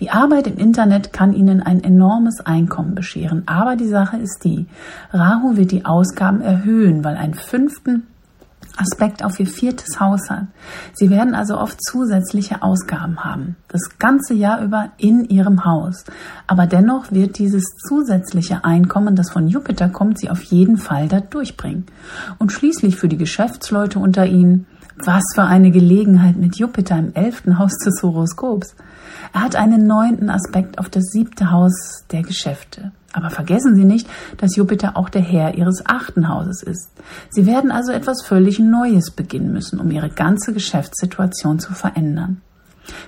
Die 0.00 0.10
Arbeit 0.10 0.46
im 0.46 0.56
Internet 0.56 1.12
kann 1.12 1.32
Ihnen 1.32 1.62
ein 1.62 1.82
enormes 1.82 2.40
Einkommen 2.40 2.94
bescheren, 2.94 3.44
aber 3.46 3.76
die 3.76 3.88
Sache 3.88 4.16
ist 4.16 4.44
die, 4.44 4.66
Rahu 5.12 5.56
wird 5.56 5.70
die 5.70 5.84
Ausgaben 5.84 6.40
erhöhen, 6.40 7.04
weil 7.04 7.16
ein 7.16 7.34
fünften 7.34 8.06
Aspekt 8.76 9.24
auf 9.24 9.38
ihr 9.38 9.46
viertes 9.46 10.00
Haus 10.00 10.28
hat. 10.30 10.46
Sie 10.94 11.08
werden 11.08 11.34
also 11.34 11.58
oft 11.58 11.78
zusätzliche 11.80 12.62
Ausgaben 12.62 13.24
haben, 13.24 13.56
das 13.68 13.98
ganze 13.98 14.34
Jahr 14.34 14.62
über 14.62 14.90
in 14.96 15.24
ihrem 15.24 15.64
Haus. 15.64 16.04
Aber 16.46 16.66
dennoch 16.66 17.12
wird 17.12 17.38
dieses 17.38 17.64
zusätzliche 17.88 18.64
Einkommen, 18.64 19.14
das 19.14 19.30
von 19.30 19.46
Jupiter 19.46 19.88
kommt, 19.88 20.18
sie 20.18 20.30
auf 20.30 20.42
jeden 20.42 20.76
Fall 20.76 21.08
da 21.08 21.20
durchbringen. 21.20 21.86
Und 22.38 22.50
schließlich 22.50 22.96
für 22.96 23.08
die 23.08 23.18
Geschäftsleute 23.18 24.00
unter 24.00 24.26
ihnen, 24.26 24.66
was 24.96 25.22
für 25.34 25.42
eine 25.42 25.70
Gelegenheit 25.70 26.36
mit 26.36 26.56
Jupiter 26.56 26.98
im 26.98 27.14
elften 27.14 27.58
Haus 27.58 27.76
des 27.84 28.02
Horoskops. 28.02 28.76
Er 29.32 29.42
hat 29.42 29.56
einen 29.56 29.86
neunten 29.86 30.30
Aspekt 30.30 30.78
auf 30.78 30.88
das 30.88 31.04
siebte 31.04 31.50
Haus 31.50 32.04
der 32.10 32.22
Geschäfte. 32.22 32.92
Aber 33.12 33.30
vergessen 33.30 33.76
Sie 33.76 33.84
nicht, 33.84 34.08
dass 34.38 34.56
Jupiter 34.56 34.96
auch 34.96 35.08
der 35.08 35.22
Herr 35.22 35.54
Ihres 35.54 35.84
achten 35.86 36.28
Hauses 36.28 36.62
ist. 36.62 36.90
Sie 37.30 37.46
werden 37.46 37.70
also 37.70 37.92
etwas 37.92 38.24
völlig 38.24 38.58
Neues 38.58 39.12
beginnen 39.12 39.52
müssen, 39.52 39.78
um 39.78 39.90
Ihre 39.90 40.10
ganze 40.10 40.52
Geschäftssituation 40.52 41.60
zu 41.60 41.72
verändern. 41.72 42.40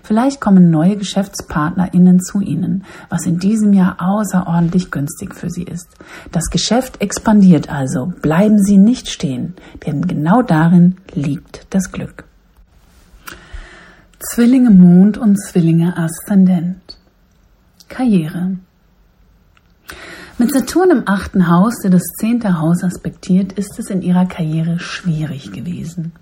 Vielleicht 0.03 0.41
kommen 0.41 0.71
neue 0.71 0.97
GeschäftspartnerInnen 0.97 2.21
zu 2.21 2.41
Ihnen, 2.41 2.85
was 3.09 3.27
in 3.27 3.39
diesem 3.39 3.73
Jahr 3.73 3.97
außerordentlich 3.99 4.91
günstig 4.91 5.35
für 5.35 5.51
Sie 5.51 5.65
ist. 5.65 5.89
Das 6.33 6.45
Geschäft 6.47 7.01
expandiert 7.01 7.71
also. 7.71 8.13
Bleiben 8.23 8.63
Sie 8.63 8.79
nicht 8.79 9.09
stehen, 9.09 9.55
denn 9.87 10.07
genau 10.07 10.43
darin 10.43 10.97
liegt 11.15 11.67
das 11.71 11.93
Glück. 11.93 12.25
Zwillinge 14.19 14.71
Mond 14.71 15.19
und 15.19 15.37
Zwillinge 15.37 15.97
Aszendent. 15.97 16.99
Karriere. 17.89 18.57
Mit 20.39 20.53
Saturn 20.53 20.91
im 20.91 21.03
achten 21.07 21.49
Haus, 21.49 21.81
der 21.83 21.91
das 21.91 22.03
zehnte 22.19 22.59
Haus 22.59 22.85
aspektiert, 22.85 23.53
ist 23.53 23.79
es 23.79 23.89
in 23.89 24.03
ihrer 24.03 24.27
Karriere 24.27 24.79
schwierig 24.79 25.53
gewesen. 25.53 26.13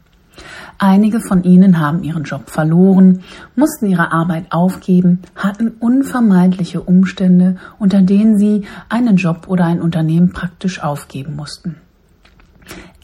Einige 0.79 1.21
von 1.21 1.45
ihnen 1.45 1.79
haben 1.79 2.03
ihren 2.03 2.25
Job 2.25 2.51
verloren, 2.51 3.21
mussten 3.57 3.87
ihre 3.87 4.13
Arbeit 4.13 4.47
aufgeben, 4.51 5.21
hatten 5.37 5.69
unvermeidliche 5.79 6.81
Umstände, 6.81 7.57
unter 7.79 8.03
denen 8.03 8.39
sie 8.39 8.65
einen 8.89 9.17
Job 9.17 9.45
oder 9.47 9.65
ein 9.65 9.81
Unternehmen 9.81 10.33
praktisch 10.33 10.83
aufgeben 10.83 11.37
mussten. 11.37 11.77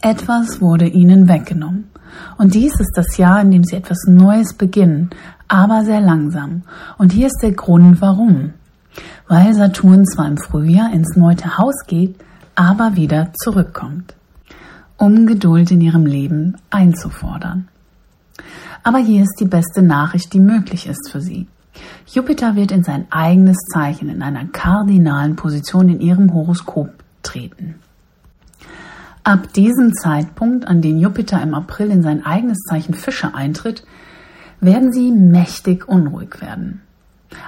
Etwas 0.01 0.61
wurde 0.61 0.87
ihnen 0.87 1.27
weggenommen. 1.27 1.85
Und 2.37 2.55
dies 2.55 2.79
ist 2.79 2.93
das 2.95 3.17
Jahr, 3.17 3.41
in 3.41 3.51
dem 3.51 3.63
sie 3.63 3.75
etwas 3.75 4.05
Neues 4.07 4.53
beginnen, 4.53 5.11
aber 5.47 5.85
sehr 5.85 6.01
langsam. 6.01 6.63
Und 6.97 7.13
hier 7.13 7.27
ist 7.27 7.39
der 7.41 7.53
Grund, 7.53 8.01
warum 8.01 8.53
weil 9.31 9.53
Saturn 9.53 10.05
zwar 10.05 10.27
im 10.27 10.37
Frühjahr 10.37 10.91
ins 10.93 11.15
neunte 11.15 11.57
Haus 11.57 11.85
geht, 11.87 12.15
aber 12.55 12.95
wieder 12.95 13.31
zurückkommt, 13.41 14.13
um 15.01 15.25
Geduld 15.25 15.71
in 15.71 15.81
ihrem 15.81 16.05
Leben 16.05 16.57
einzufordern. 16.69 17.67
Aber 18.83 18.99
hier 18.99 19.23
ist 19.23 19.37
die 19.39 19.47
beste 19.47 19.81
Nachricht, 19.81 20.31
die 20.31 20.39
möglich 20.39 20.85
ist 20.85 21.09
für 21.09 21.21
sie. 21.21 21.47
Jupiter 22.05 22.55
wird 22.55 22.71
in 22.71 22.83
sein 22.83 23.07
eigenes 23.09 23.57
Zeichen 23.73 24.09
in 24.09 24.21
einer 24.21 24.45
kardinalen 24.45 25.35
Position 25.35 25.89
in 25.89 26.01
ihrem 26.01 26.31
Horoskop 26.31 26.91
treten. 27.23 27.75
Ab 29.23 29.51
diesem 29.53 29.91
Zeitpunkt, 29.95 30.67
an 30.67 30.83
dem 30.83 30.99
Jupiter 30.99 31.41
im 31.41 31.55
April 31.55 31.89
in 31.89 32.03
sein 32.03 32.23
eigenes 32.23 32.59
Zeichen 32.69 32.93
Fische 32.93 33.33
eintritt, 33.33 33.83
werden 34.59 34.93
sie 34.93 35.11
mächtig 35.11 35.87
unruhig 35.87 36.41
werden. 36.41 36.81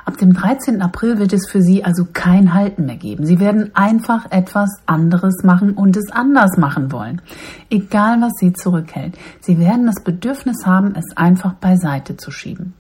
Ab 0.06 0.18
dem 0.18 0.34
13. 0.34 0.82
April 0.82 1.18
wird 1.20 1.34
es 1.34 1.50
für 1.50 1.62
Sie 1.62 1.84
also 1.84 2.06
kein 2.12 2.54
Halten 2.54 2.86
mehr 2.86 2.98
geben. 2.98 3.26
Sie 3.26 3.40
werden 3.40 3.72
einfach 3.74 4.32
etwas 4.32 4.70
anderes 4.86 5.44
machen 5.44 5.74
und 5.74 5.98
es 5.98 6.12
anders 6.12 6.58
machen 6.58 6.92
wollen. 6.92 7.22
Egal 7.70 8.22
was 8.22 8.34
Sie 8.40 8.54
zurückhält. 8.54 9.18
Sie 9.42 9.60
werden 9.60 9.86
das 9.86 10.04
Bedürfnis 10.04 10.66
haben, 10.66 10.96
es 10.96 11.16
einfach 11.18 11.54
beiseite 11.54 12.18
zu 12.18 12.32
schieben. 12.32 12.74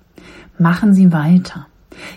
Machen 0.57 0.93
Sie 0.93 1.11
weiter. 1.11 1.67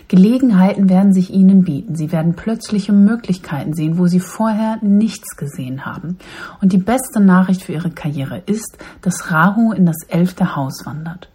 Gelegenheiten 0.07 0.89
werden 0.89 1.13
sich 1.13 1.33
Ihnen 1.33 1.63
bieten. 1.63 1.95
Sie 1.95 2.11
werden 2.11 2.33
plötzliche 2.33 2.93
Möglichkeiten 2.93 3.73
sehen, 3.73 3.97
wo 3.97 4.07
Sie 4.07 4.19
vorher 4.19 4.77
nichts 4.81 5.35
gesehen 5.35 5.85
haben. 5.85 6.17
Und 6.61 6.73
die 6.73 6.77
beste 6.77 7.19
Nachricht 7.19 7.63
für 7.63 7.73
Ihre 7.73 7.91
Karriere 7.91 8.41
ist, 8.45 8.77
dass 9.01 9.31
Rahu 9.31 9.71
in 9.73 9.85
das 9.85 10.03
elfte 10.07 10.55
Haus 10.55 10.85
wandert. 10.85 11.29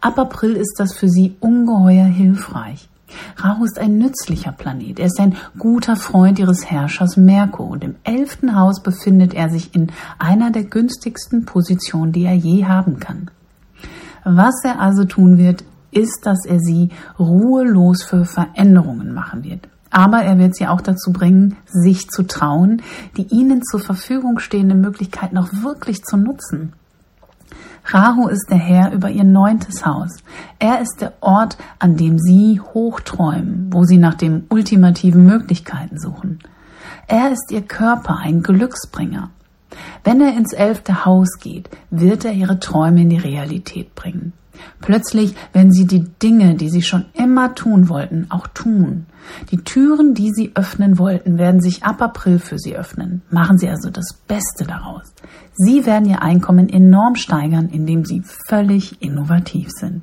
Ab 0.00 0.18
April 0.18 0.52
ist 0.56 0.74
das 0.78 0.94
für 0.94 1.08
Sie 1.08 1.34
ungeheuer 1.40 2.06
hilfreich. 2.06 2.88
Rahu 3.36 3.64
ist 3.64 3.78
ein 3.78 3.98
nützlicher 3.98 4.52
Planet. 4.52 4.98
Er 4.98 5.06
ist 5.06 5.20
ein 5.20 5.36
guter 5.58 5.96
Freund 5.96 6.38
ihres 6.38 6.70
Herrschers 6.70 7.16
Merkur 7.16 7.68
und 7.68 7.84
im 7.84 7.96
elften 8.04 8.56
Haus 8.56 8.82
befindet 8.82 9.34
er 9.34 9.50
sich 9.50 9.74
in 9.74 9.92
einer 10.18 10.50
der 10.50 10.64
günstigsten 10.64 11.44
Positionen, 11.44 12.12
die 12.12 12.24
er 12.24 12.34
je 12.34 12.66
haben 12.66 12.98
kann. 12.98 13.30
Was 14.24 14.54
er 14.64 14.80
also 14.80 15.04
tun 15.04 15.38
wird, 15.38 15.64
ist, 15.90 16.20
dass 16.24 16.44
er 16.44 16.58
sie 16.58 16.90
ruhelos 17.18 18.02
für 18.02 18.24
Veränderungen 18.24 19.12
machen 19.12 19.44
wird. 19.44 19.68
Aber 19.90 20.22
er 20.22 20.38
wird 20.38 20.56
sie 20.56 20.66
auch 20.66 20.80
dazu 20.80 21.12
bringen, 21.12 21.56
sich 21.66 22.08
zu 22.08 22.24
trauen, 22.24 22.82
die 23.16 23.28
ihnen 23.28 23.62
zur 23.62 23.78
Verfügung 23.78 24.40
stehende 24.40 24.74
Möglichkeit 24.74 25.32
noch 25.32 25.52
wirklich 25.62 26.02
zu 26.02 26.16
nutzen. 26.16 26.72
Rahu 27.86 28.28
ist 28.28 28.46
der 28.50 28.58
Herr 28.58 28.92
über 28.92 29.10
ihr 29.10 29.24
neuntes 29.24 29.84
Haus. 29.84 30.10
Er 30.58 30.80
ist 30.80 31.00
der 31.00 31.12
Ort, 31.20 31.58
an 31.78 31.96
dem 31.96 32.18
sie 32.18 32.60
hochträumen, 32.60 33.68
wo 33.70 33.84
sie 33.84 33.98
nach 33.98 34.14
den 34.14 34.46
ultimativen 34.48 35.26
Möglichkeiten 35.26 35.98
suchen. 35.98 36.38
Er 37.06 37.30
ist 37.30 37.50
ihr 37.50 37.62
Körper, 37.62 38.18
ein 38.18 38.42
Glücksbringer. 38.42 39.30
Wenn 40.02 40.20
er 40.20 40.36
ins 40.36 40.52
elfte 40.52 41.04
Haus 41.04 41.38
geht, 41.40 41.68
wird 41.90 42.24
er 42.24 42.32
ihre 42.32 42.58
Träume 42.58 43.02
in 43.02 43.10
die 43.10 43.18
Realität 43.18 43.94
bringen. 43.94 44.32
Plötzlich 44.80 45.34
werden 45.52 45.72
sie 45.72 45.86
die 45.86 46.04
Dinge, 46.22 46.54
die 46.54 46.68
sie 46.68 46.82
schon 46.82 47.06
immer 47.14 47.54
tun 47.54 47.88
wollten, 47.88 48.26
auch 48.30 48.46
tun. 48.48 49.06
Die 49.50 49.58
Türen, 49.58 50.14
die 50.14 50.30
sie 50.30 50.52
öffnen 50.54 50.98
wollten, 50.98 51.38
werden 51.38 51.60
sich 51.60 51.84
ab 51.84 52.02
April 52.02 52.38
für 52.38 52.58
sie 52.58 52.76
öffnen. 52.76 53.22
Machen 53.30 53.58
Sie 53.58 53.68
also 53.68 53.90
das 53.90 54.14
Beste 54.28 54.64
daraus. 54.64 55.14
Sie 55.54 55.86
werden 55.86 56.08
ihr 56.08 56.22
Einkommen 56.22 56.68
enorm 56.68 57.14
steigern, 57.14 57.68
indem 57.68 58.04
sie 58.04 58.22
völlig 58.48 59.00
innovativ 59.00 59.68
sind. 59.70 60.02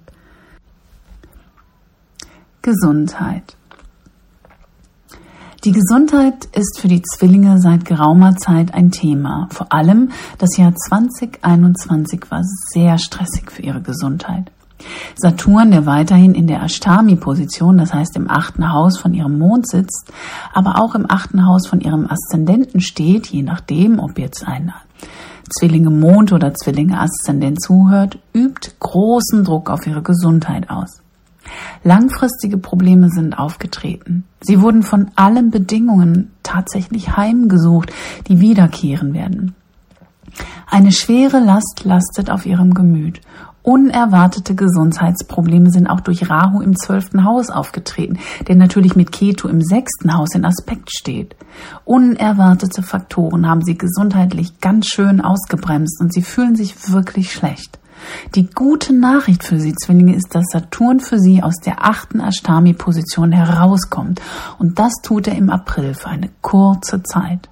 Gesundheit. 2.62 3.58
Die 5.64 5.74
Gesundheit 5.74 6.46
ist 6.56 6.80
für 6.80 6.88
die 6.88 7.04
Zwillinge 7.04 7.62
seit 7.62 7.86
geraumer 7.86 8.36
Zeit 8.36 8.74
ein 8.74 8.90
Thema. 8.90 9.48
Vor 9.52 9.72
allem 9.72 10.10
das 10.40 10.58
Jahr 10.58 10.74
2021 10.74 12.32
war 12.32 12.42
sehr 12.74 12.98
stressig 12.98 13.52
für 13.52 13.62
ihre 13.62 13.80
Gesundheit. 13.80 14.52
Saturn, 15.16 15.70
der 15.70 15.86
weiterhin 15.86 16.34
in 16.34 16.48
der 16.48 16.64
Ashtami-Position, 16.64 17.78
das 17.78 17.94
heißt 17.94 18.16
im 18.16 18.28
achten 18.28 18.74
Haus 18.74 18.98
von 18.98 19.14
ihrem 19.14 19.38
Mond 19.38 19.70
sitzt, 19.70 20.12
aber 20.52 20.82
auch 20.82 20.96
im 20.96 21.06
achten 21.08 21.46
Haus 21.46 21.68
von 21.68 21.80
ihrem 21.80 22.08
Aszendenten 22.10 22.82
steht, 22.82 23.28
je 23.28 23.44
nachdem, 23.44 24.00
ob 24.00 24.18
jetzt 24.18 24.48
ein 24.48 24.74
Zwillinge 25.60 25.92
Mond 25.92 26.34
oder 26.34 26.56
Zwillinge 26.56 27.00
Aszendent 27.00 27.62
zuhört, 27.62 28.18
übt 28.34 28.72
großen 28.80 29.44
Druck 29.44 29.70
auf 29.70 29.86
ihre 29.86 30.02
Gesundheit 30.02 30.72
aus. 30.72 31.04
Langfristige 31.84 32.58
Probleme 32.58 33.10
sind 33.10 33.38
aufgetreten. 33.38 34.26
Sie 34.42 34.62
wurden 34.62 34.84
von 34.84 35.12
allen 35.16 35.52
Bedingungen 35.52 36.32
tatsächlich 36.44 37.18
heimgesucht, 37.18 37.92
die 38.28 38.40
wiederkehren 38.40 39.14
werden. 39.14 39.56
Eine 40.68 40.92
schwere 40.92 41.40
Last 41.40 41.82
lastet 41.84 42.30
auf 42.30 42.46
ihrem 42.46 42.74
Gemüt. 42.74 43.22
Unerwartete 43.64 44.56
Gesundheitsprobleme 44.56 45.70
sind 45.70 45.88
auch 45.88 46.00
durch 46.00 46.30
Rahu 46.30 46.62
im 46.62 46.76
zwölften 46.76 47.26
Haus 47.26 47.52
aufgetreten, 47.52 48.18
der 48.48 48.56
natürlich 48.56 48.96
mit 48.96 49.12
Ketu 49.12 49.48
im 49.48 49.62
sechsten 49.62 50.16
Haus 50.16 50.34
in 50.34 50.46
Aspekt 50.46 50.90
steht. 50.92 51.36
Unerwartete 51.86 52.82
Faktoren 52.82 53.48
haben 53.48 53.64
sie 53.64 53.78
gesundheitlich 53.78 54.60
ganz 54.62 54.88
schön 54.88 55.22
ausgebremst 55.22 56.02
und 56.02 56.12
sie 56.12 56.24
fühlen 56.24 56.56
sich 56.56 56.92
wirklich 56.92 57.32
schlecht. 57.32 57.78
Die 58.36 58.50
gute 58.50 58.94
Nachricht 58.94 59.44
für 59.44 59.60
Sie 59.60 59.74
Zwillinge 59.74 60.16
ist, 60.16 60.34
dass 60.34 60.46
Saturn 60.52 61.00
für 61.00 61.20
Sie 61.20 61.44
aus 61.44 61.56
der 61.66 61.84
achten 61.86 62.20
Ashtami-Position 62.20 63.32
herauskommt. 63.32 64.22
Und 64.60 64.80
das 64.80 64.94
tut 65.04 65.28
er 65.28 65.36
im 65.36 65.50
April 65.50 65.94
für 65.94 66.08
eine 66.08 66.30
kurze 66.42 67.04
Zeit. 67.04 67.50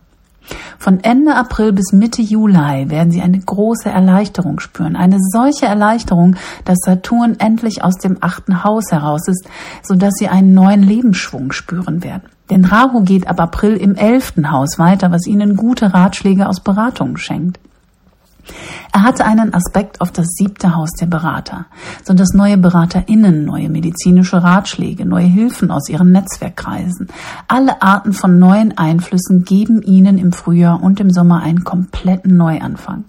Von 0.78 1.04
Ende 1.04 1.36
April 1.36 1.74
bis 1.74 1.92
Mitte 1.92 2.22
Juli 2.22 2.90
werden 2.90 3.12
Sie 3.12 3.22
eine 3.22 3.40
große 3.40 3.90
Erleichterung 3.90 4.60
spüren. 4.60 4.96
Eine 4.96 5.18
solche 5.20 5.66
Erleichterung, 5.66 6.36
dass 6.66 6.78
Saturn 6.84 7.36
endlich 7.40 7.84
aus 7.84 7.98
dem 7.98 8.18
achten 8.22 8.64
Haus 8.64 8.92
heraus 8.92 9.28
ist, 9.28 9.48
sodass 9.84 10.14
Sie 10.16 10.28
einen 10.28 10.54
neuen 10.54 10.82
Lebensschwung 10.82 11.52
spüren 11.52 12.04
werden. 12.04 12.24
Denn 12.50 12.66
Rahu 12.66 13.02
geht 13.02 13.28
ab 13.28 13.40
April 13.40 13.76
im 13.76 13.96
elften 13.96 14.52
Haus 14.52 14.80
weiter, 14.80 15.12
was 15.12 15.28
Ihnen 15.28 15.56
gute 15.56 15.94
Ratschläge 15.94 16.48
aus 16.48 16.62
Beratungen 16.62 17.18
schenkt. 17.18 17.60
Er 18.92 19.04
hatte 19.04 19.26
einen 19.26 19.54
Aspekt 19.54 20.02
auf 20.02 20.12
das 20.12 20.28
siebte 20.30 20.76
Haus 20.76 20.92
der 21.00 21.06
Berater, 21.06 21.66
so 22.04 22.14
dass 22.14 22.34
neue 22.34 22.58
BeraterInnen, 22.58 23.46
neue 23.46 23.70
medizinische 23.70 24.44
Ratschläge, 24.44 25.06
neue 25.06 25.26
Hilfen 25.26 25.72
aus 25.72 25.90
ihren 25.90 26.12
Netzwerkkreisen, 26.12 27.08
alle 27.48 27.82
Arten 27.82 28.14
von 28.14 28.40
neuen 28.40 28.78
Einflüssen 28.78 29.44
geben 29.44 29.82
ihnen 29.82 30.18
im 30.18 30.32
Frühjahr 30.32 30.82
und 30.82 31.00
im 31.00 31.12
Sommer 31.12 31.42
einen 31.42 31.64
kompletten 31.64 32.38
Neuanfang. 32.38 33.06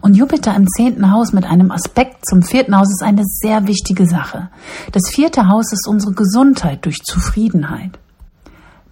Und 0.00 0.16
Jupiter 0.16 0.54
im 0.54 0.66
zehnten 0.66 1.10
Haus 1.10 1.32
mit 1.32 1.44
einem 1.44 1.70
Aspekt 1.70 2.26
zum 2.26 2.42
vierten 2.42 2.76
Haus 2.76 2.88
ist 2.88 3.02
eine 3.02 3.24
sehr 3.24 3.66
wichtige 3.66 4.06
Sache. 4.06 4.48
Das 4.92 5.10
vierte 5.10 5.48
Haus 5.48 5.72
ist 5.72 5.86
unsere 5.86 6.12
Gesundheit 6.12 6.84
durch 6.84 7.02
Zufriedenheit. 7.02 7.98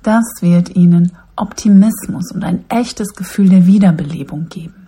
Das 0.03 0.24
wird 0.41 0.76
ihnen 0.76 1.12
Optimismus 1.37 2.32
und 2.32 2.45
ein 2.45 2.64
echtes 2.68 3.14
Gefühl 3.14 3.49
der 3.49 3.66
Wiederbelebung 3.66 4.49
geben. 4.49 4.86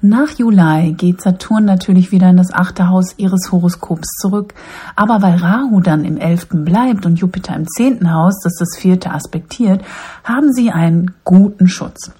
Nach 0.00 0.30
Juli 0.30 0.92
geht 0.92 1.22
Saturn 1.22 1.64
natürlich 1.64 2.12
wieder 2.12 2.30
in 2.30 2.36
das 2.36 2.52
achte 2.52 2.88
Haus 2.88 3.14
ihres 3.16 3.50
Horoskops 3.50 4.08
zurück, 4.20 4.54
aber 4.94 5.22
weil 5.22 5.36
Rahu 5.36 5.80
dann 5.80 6.04
im 6.04 6.18
elften 6.18 6.64
bleibt 6.64 7.06
und 7.06 7.18
Jupiter 7.18 7.56
im 7.56 7.66
zehnten 7.66 8.12
Haus, 8.12 8.40
das 8.42 8.54
das 8.58 8.76
vierte 8.78 9.10
aspektiert, 9.10 9.82
haben 10.24 10.52
sie 10.52 10.70
einen 10.70 11.12
guten 11.24 11.68
Schutz. 11.68 12.12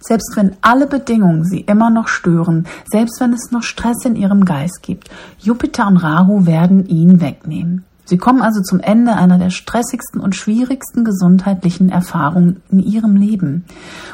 Selbst 0.00 0.36
wenn 0.36 0.54
alle 0.60 0.86
Bedingungen 0.86 1.44
sie 1.44 1.60
immer 1.60 1.90
noch 1.90 2.08
stören, 2.08 2.66
selbst 2.90 3.20
wenn 3.20 3.32
es 3.32 3.50
noch 3.50 3.62
Stress 3.62 4.04
in 4.04 4.14
ihrem 4.14 4.44
Geist 4.44 4.82
gibt, 4.82 5.10
Jupiter 5.38 5.86
und 5.86 5.96
Rahu 5.96 6.46
werden 6.46 6.86
ihn 6.86 7.20
wegnehmen. 7.20 7.85
Sie 8.06 8.18
kommen 8.18 8.40
also 8.40 8.62
zum 8.62 8.80
Ende 8.80 9.14
einer 9.14 9.36
der 9.36 9.50
stressigsten 9.50 10.20
und 10.20 10.36
schwierigsten 10.36 11.04
gesundheitlichen 11.04 11.90
Erfahrungen 11.90 12.62
in 12.70 12.78
ihrem 12.78 13.16
Leben. 13.16 13.64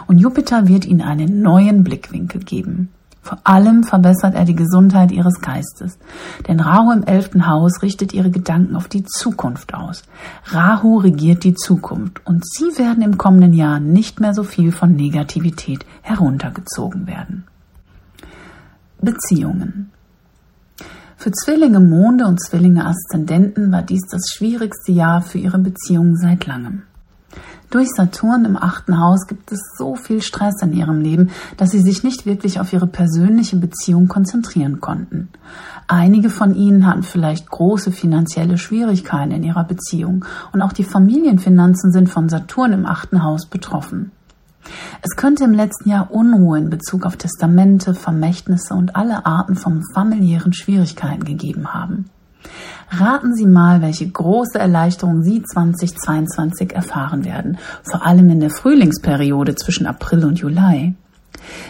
Und 0.07 0.19
Jupiter 0.19 0.67
wird 0.67 0.87
ihnen 0.87 1.03
einen 1.03 1.43
neuen 1.43 1.85
Blickwinkel 1.85 2.43
geben. 2.43 2.89
Vor 3.21 3.39
allem 3.45 3.85
verbessert 3.85 4.35
er 4.35 4.45
die 4.45 4.57
Gesundheit 4.57 5.13
ihres 5.13 5.41
Geistes. 5.41 5.99
Denn 6.49 6.59
Rahu 6.59 6.91
im 6.91 7.05
elften 7.05 7.47
Haus 7.47 7.83
richtet 7.83 8.13
ihre 8.13 8.31
Gedanken 8.31 8.75
auf 8.75 8.89
die 8.89 9.05
Zukunft 9.05 9.75
aus. 9.75 10.03
Rahu 10.47 10.99
regiert 10.99 11.45
die 11.45 11.55
Zukunft 11.55 12.21
und 12.27 12.45
sie 12.45 12.77
werden 12.79 13.03
im 13.03 13.19
kommenden 13.19 13.53
Jahr 13.53 13.79
nicht 13.79 14.19
mehr 14.19 14.35
so 14.35 14.43
viel 14.43 14.73
von 14.73 14.97
Negativität 14.97 15.87
heruntergezogen 16.01 17.07
werden. 17.07 17.45
Beziehungen. 19.01 19.93
Für 21.23 21.31
Zwillinge 21.31 21.79
Monde 21.79 22.27
und 22.27 22.43
Zwillinge 22.43 22.85
Aszendenten 22.85 23.71
war 23.71 23.83
dies 23.83 24.03
das 24.11 24.33
schwierigste 24.35 24.91
Jahr 24.91 25.23
für 25.23 25.39
ihre 25.39 25.61
Beziehung 25.61 26.17
seit 26.17 26.47
langem. 26.49 26.83
Durch 27.71 27.91
Saturn 27.91 28.45
im 28.45 28.57
achten 28.57 28.99
Haus 28.99 29.29
gibt 29.29 29.53
es 29.53 29.61
so 29.79 29.95
viel 29.95 30.21
Stress 30.21 30.61
in 30.63 30.73
ihrem 30.73 31.01
Leben, 31.01 31.31
dass 31.59 31.71
sie 31.71 31.81
sich 31.81 32.03
nicht 32.03 32.27
wirklich 32.27 32.59
auf 32.59 32.73
ihre 32.73 32.89
persönliche 32.89 33.55
Beziehung 33.55 34.09
konzentrieren 34.09 34.81
konnten. 34.81 35.29
Einige 35.87 36.29
von 36.29 36.57
ihnen 36.57 36.89
hatten 36.89 37.05
vielleicht 37.05 37.49
große 37.49 37.93
finanzielle 37.93 38.59
Schwierigkeiten 38.59 39.31
in 39.31 39.45
ihrer 39.45 39.63
Beziehung 39.63 40.25
und 40.53 40.61
auch 40.61 40.73
die 40.73 40.83
Familienfinanzen 40.83 41.93
sind 41.93 42.09
von 42.09 42.29
Saturn 42.29 42.73
im 42.73 42.85
achten 42.85 43.23
Haus 43.23 43.47
betroffen. 43.47 44.11
Es 45.03 45.17
könnte 45.17 45.45
im 45.45 45.53
letzten 45.53 45.89
Jahr 45.91 46.11
Unruhe 46.11 46.59
in 46.59 46.71
Bezug 46.71 47.05
auf 47.07 47.17
Testamente, 47.17 47.95
Vermächtnisse 47.95 48.75
und 48.75 48.97
alle 48.97 49.27
Arten 49.27 49.57
von 49.57 49.83
familiären 49.95 50.53
Schwierigkeiten 50.53 51.25
gegeben 51.25 51.75
haben. 51.75 52.11
Raten 52.91 53.35
Sie 53.35 53.47
mal, 53.47 53.81
welche 53.81 54.09
große 54.09 54.59
Erleichterung 54.59 55.23
Sie 55.23 55.43
2022 55.43 56.75
erfahren 56.75 57.25
werden, 57.25 57.59
vor 57.83 58.05
allem 58.05 58.29
in 58.29 58.41
der 58.41 58.51
Frühlingsperiode 58.51 59.55
zwischen 59.55 59.87
April 59.87 60.25
und 60.25 60.39
Juli. 60.39 60.95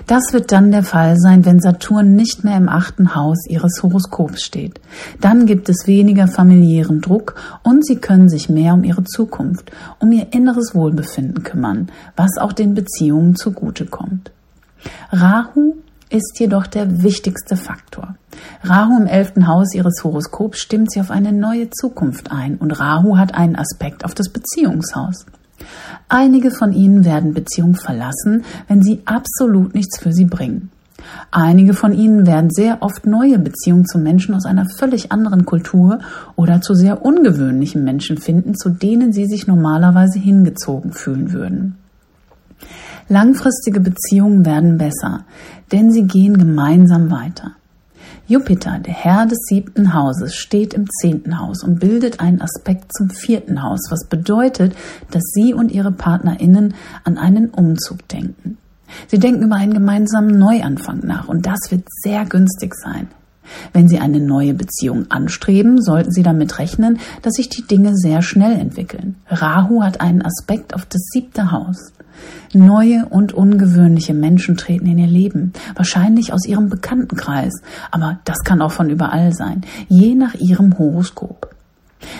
Das 0.06 0.32
wird 0.32 0.52
dann 0.52 0.70
der 0.70 0.82
Fall 0.82 1.16
sein, 1.16 1.44
wenn 1.44 1.60
Saturn 1.60 2.14
nicht 2.14 2.44
mehr 2.44 2.56
im 2.56 2.68
achten 2.68 3.14
Haus 3.14 3.46
Ihres 3.48 3.82
Horoskops 3.82 4.42
steht. 4.42 4.80
Dann 5.20 5.46
gibt 5.46 5.68
es 5.68 5.86
weniger 5.86 6.28
familiären 6.28 7.00
Druck 7.00 7.34
und 7.62 7.84
Sie 7.86 7.96
können 7.96 8.28
sich 8.28 8.48
mehr 8.48 8.74
um 8.74 8.84
Ihre 8.84 9.04
Zukunft, 9.04 9.70
um 9.98 10.12
Ihr 10.12 10.28
inneres 10.32 10.74
Wohlbefinden 10.74 11.42
kümmern, 11.42 11.90
was 12.16 12.38
auch 12.38 12.52
den 12.52 12.74
Beziehungen 12.74 13.36
zugutekommt. 13.36 14.30
Rahu 15.10 15.76
ist 16.10 16.38
jedoch 16.38 16.66
der 16.66 17.02
wichtigste 17.02 17.56
Faktor. 17.56 18.16
Rahu 18.64 18.98
im 18.98 19.06
elften 19.06 19.46
Haus 19.46 19.74
ihres 19.74 20.04
Horoskops 20.04 20.58
stimmt 20.58 20.92
sie 20.92 21.00
auf 21.00 21.10
eine 21.10 21.32
neue 21.32 21.70
Zukunft 21.70 22.30
ein 22.30 22.56
und 22.56 22.72
Rahu 22.72 23.16
hat 23.16 23.34
einen 23.34 23.56
Aspekt 23.56 24.04
auf 24.04 24.14
das 24.14 24.28
Beziehungshaus. 24.28 25.26
Einige 26.08 26.50
von 26.50 26.72
ihnen 26.72 27.04
werden 27.04 27.34
Beziehungen 27.34 27.74
verlassen, 27.74 28.44
wenn 28.68 28.82
sie 28.82 29.02
absolut 29.04 29.74
nichts 29.74 29.98
für 29.98 30.12
sie 30.12 30.26
bringen. 30.26 30.70
Einige 31.30 31.74
von 31.74 31.92
ihnen 31.92 32.26
werden 32.26 32.50
sehr 32.50 32.82
oft 32.82 33.06
neue 33.06 33.38
Beziehungen 33.38 33.86
zu 33.86 33.98
Menschen 33.98 34.34
aus 34.34 34.44
einer 34.44 34.66
völlig 34.78 35.10
anderen 35.10 35.44
Kultur 35.44 35.98
oder 36.36 36.60
zu 36.60 36.74
sehr 36.74 37.04
ungewöhnlichen 37.04 37.84
Menschen 37.84 38.18
finden, 38.18 38.54
zu 38.54 38.68
denen 38.68 39.12
sie 39.12 39.26
sich 39.26 39.46
normalerweise 39.46 40.18
hingezogen 40.18 40.92
fühlen 40.92 41.32
würden. 41.32 41.76
Langfristige 43.08 43.80
Beziehungen 43.80 44.46
werden 44.46 44.78
besser, 44.78 45.24
denn 45.72 45.90
sie 45.90 46.04
gehen 46.04 46.38
gemeinsam 46.38 47.10
weiter. 47.10 47.52
Jupiter, 48.26 48.78
der 48.78 48.94
Herr 48.94 49.26
des 49.26 49.38
siebten 49.48 49.94
Hauses, 49.94 50.34
steht 50.34 50.74
im 50.74 50.88
zehnten 51.00 51.40
Haus 51.40 51.64
und 51.64 51.80
bildet 51.80 52.20
einen 52.20 52.40
Aspekt 52.40 52.94
zum 52.96 53.10
vierten 53.10 53.62
Haus, 53.62 53.80
was 53.90 54.06
bedeutet, 54.08 54.74
dass 55.10 55.22
Sie 55.34 55.52
und 55.52 55.72
Ihre 55.72 55.92
PartnerInnen 55.92 56.74
an 57.04 57.18
einen 57.18 57.50
Umzug 57.50 58.06
denken. 58.08 58.58
Sie 59.08 59.18
denken 59.18 59.42
über 59.42 59.56
einen 59.56 59.74
gemeinsamen 59.74 60.38
Neuanfang 60.38 61.00
nach 61.04 61.28
und 61.28 61.46
das 61.46 61.70
wird 61.70 61.84
sehr 61.88 62.24
günstig 62.24 62.74
sein. 62.74 63.08
Wenn 63.72 63.88
Sie 63.88 63.98
eine 63.98 64.20
neue 64.20 64.54
Beziehung 64.54 65.10
anstreben, 65.10 65.82
sollten 65.82 66.12
Sie 66.12 66.22
damit 66.22 66.58
rechnen, 66.58 66.98
dass 67.22 67.34
sich 67.34 67.48
die 67.48 67.66
Dinge 67.66 67.96
sehr 67.96 68.22
schnell 68.22 68.58
entwickeln. 68.58 69.16
Rahu 69.28 69.82
hat 69.82 70.00
einen 70.00 70.22
Aspekt 70.22 70.74
auf 70.74 70.86
das 70.86 71.02
siebte 71.12 71.50
Haus. 71.50 71.92
Neue 72.52 73.06
und 73.08 73.32
ungewöhnliche 73.32 74.14
Menschen 74.14 74.56
treten 74.56 74.86
in 74.86 74.98
ihr 74.98 75.06
Leben, 75.06 75.52
wahrscheinlich 75.74 76.32
aus 76.32 76.46
ihrem 76.46 76.68
Bekanntenkreis, 76.68 77.52
aber 77.90 78.18
das 78.24 78.38
kann 78.44 78.62
auch 78.62 78.72
von 78.72 78.90
überall 78.90 79.32
sein, 79.32 79.62
je 79.88 80.14
nach 80.14 80.34
ihrem 80.34 80.78
Horoskop. 80.78 81.52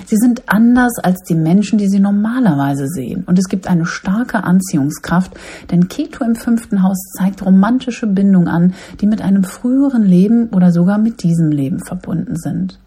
Sie 0.07 0.17
sind 0.17 0.43
anders 0.47 0.99
als 1.03 1.23
die 1.23 1.35
Menschen, 1.35 1.79
die 1.79 1.89
sie 1.89 2.01
normalerweise 2.01 2.87
sehen. 2.87 3.25
Und 3.27 3.39
es 3.39 3.49
gibt 3.49 3.67
eine 3.67 3.87
starke 3.87 4.45
Anziehungskraft, 4.45 5.33
denn 5.71 5.89
Keto 5.89 6.25
im 6.25 6.35
fünften 6.35 6.83
Haus 6.83 6.99
zeigt 7.19 7.45
romantische 7.45 8.07
Bindung 8.07 8.49
an, 8.49 8.75
die 9.01 9.07
mit 9.07 9.23
einem 9.23 9.45
früheren 9.45 10.05
Leben 10.05 10.49
oder 10.49 10.71
sogar 10.71 10.99
mit 10.99 11.23
diesem 11.23 11.51
Leben 11.51 11.81
verbunden 11.85 12.37
sind. 12.37 12.79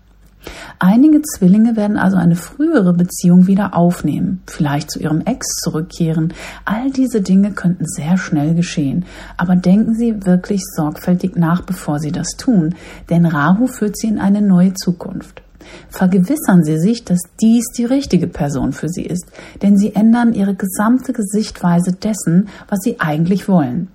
Einige 0.79 1.21
Zwillinge 1.21 1.75
werden 1.75 1.97
also 1.97 2.17
eine 2.17 2.35
frühere 2.35 2.93
Beziehung 2.93 3.47
wieder 3.47 3.75
aufnehmen, 3.75 4.41
vielleicht 4.47 4.91
zu 4.91 4.99
ihrem 4.99 5.21
Ex 5.21 5.47
zurückkehren. 5.63 6.33
All 6.65 6.91
diese 6.91 7.21
Dinge 7.21 7.51
könnten 7.51 7.85
sehr 7.85 8.17
schnell 8.17 8.55
geschehen. 8.55 9.05
Aber 9.37 9.55
denken 9.55 9.95
Sie 9.95 10.25
wirklich 10.25 10.61
sorgfältig 10.75 11.35
nach, 11.35 11.61
bevor 11.61 11.99
Sie 11.99 12.11
das 12.11 12.29
tun, 12.37 12.75
denn 13.09 13.25
Rahu 13.25 13.67
führt 13.67 13.97
Sie 13.97 14.07
in 14.07 14.19
eine 14.19 14.41
neue 14.41 14.73
Zukunft. 14.73 15.41
Vergewissern 15.89 16.63
Sie 16.63 16.77
sich, 16.77 17.05
dass 17.05 17.19
dies 17.41 17.65
die 17.75 17.85
richtige 17.85 18.27
Person 18.27 18.71
für 18.71 18.89
Sie 18.89 19.03
ist, 19.03 19.25
denn 19.61 19.77
Sie 19.77 19.95
ändern 19.95 20.33
Ihre 20.33 20.55
gesamte 20.55 21.13
Sichtweise 21.17 21.93
dessen, 21.93 22.49
was 22.69 22.79
Sie 22.81 22.99
eigentlich 22.99 23.47
wollen. 23.47 23.89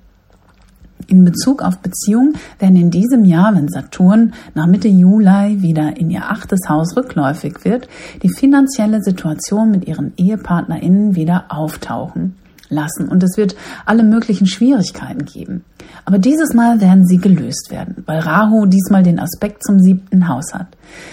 In 1.07 1.25
Bezug 1.25 1.63
auf 1.63 1.79
Beziehungen 1.79 2.35
werden 2.59 2.77
in 2.77 2.91
diesem 2.91 3.25
Jahr, 3.25 3.55
wenn 3.55 3.69
Saturn 3.69 4.33
nach 4.55 4.67
Mitte 4.67 4.89
Juli 4.89 5.63
wieder 5.63 5.97
in 5.97 6.11
ihr 6.11 6.31
achtes 6.31 6.61
Haus 6.69 6.97
rückläufig 6.97 7.65
wird, 7.65 7.89
die 8.23 8.29
finanzielle 8.29 9.03
Situation 9.03 9.71
mit 9.71 9.87
ihren 9.89 10.13
EhepartnerInnen 10.17 11.17
wieder 11.17 11.47
auftauchen 11.49 12.37
lassen 12.71 13.09
und 13.09 13.23
es 13.23 13.37
wird 13.37 13.57
alle 13.85 14.03
möglichen 14.03 14.47
Schwierigkeiten 14.47 15.25
geben. 15.25 15.65
Aber 16.05 16.19
dieses 16.19 16.55
Mal 16.55 16.81
werden 16.81 17.07
sie 17.07 17.19
gelöst 17.19 17.71
werden, 17.71 18.03
weil 18.07 18.21
Rahu 18.21 18.67
diesmal 18.67 19.03
den 19.03 19.19
Aspekt 19.19 19.65
zum 19.65 19.81
siebten 19.81 20.29
Haus 20.29 20.55
hat. 20.55 20.69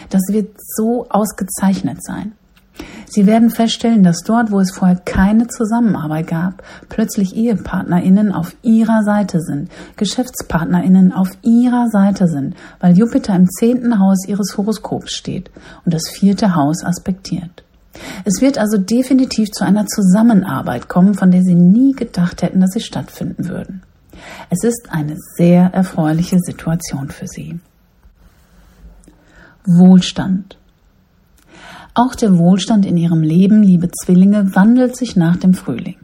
Das 0.10 0.22
wird 0.30 0.56
so 0.76 1.08
ausgezeichnet 1.10 2.04
sein. 2.04 2.34
Sie 3.10 3.26
werden 3.26 3.50
feststellen, 3.50 4.04
dass 4.04 4.20
dort, 4.26 4.52
wo 4.52 4.60
es 4.60 4.72
vorher 4.72 4.98
keine 4.98 5.48
Zusammenarbeit 5.48 6.28
gab, 6.28 6.64
plötzlich 6.90 7.36
Ehepartnerinnen 7.36 8.34
auf 8.34 8.56
ihrer 8.64 9.04
Seite 9.04 9.40
sind, 9.42 9.70
Geschäftspartnerinnen 9.96 11.14
auf 11.14 11.30
ihrer 11.42 11.88
Seite 11.90 12.28
sind, 12.28 12.56
weil 12.82 12.98
Jupiter 12.98 13.34
im 13.36 13.50
zehnten 13.50 14.00
Haus 14.00 14.28
ihres 14.28 14.58
Horoskops 14.58 15.14
steht 15.14 15.50
und 15.86 15.94
das 15.94 16.10
vierte 16.10 16.56
Haus 16.56 16.84
aspektiert. 16.84 17.64
Es 18.26 18.42
wird 18.42 18.58
also 18.58 18.78
definitiv 18.78 19.52
zu 19.52 19.64
einer 19.64 19.88
Zusammenarbeit 19.88 20.88
kommen, 20.88 21.14
von 21.14 21.32
der 21.32 21.42
Sie 21.42 21.56
nie 21.56 21.94
gedacht 21.94 22.42
hätten, 22.42 22.60
dass 22.60 22.72
sie 22.72 22.82
stattfinden 22.82 23.48
würden. 23.48 23.82
Es 24.50 24.64
ist 24.64 24.90
eine 24.92 25.16
sehr 25.38 25.74
erfreuliche 25.74 26.40
Situation 26.40 27.10
für 27.10 27.28
Sie. 27.28 27.60
Wohlstand. 29.66 30.58
Auch 32.00 32.14
der 32.14 32.38
Wohlstand 32.38 32.86
in 32.86 32.96
ihrem 32.96 33.24
Leben, 33.24 33.64
liebe 33.64 33.90
Zwillinge, 33.90 34.56
wandelt 34.56 34.96
sich 34.96 35.16
nach 35.16 35.36
dem 35.36 35.56
Frühling. 35.56 35.96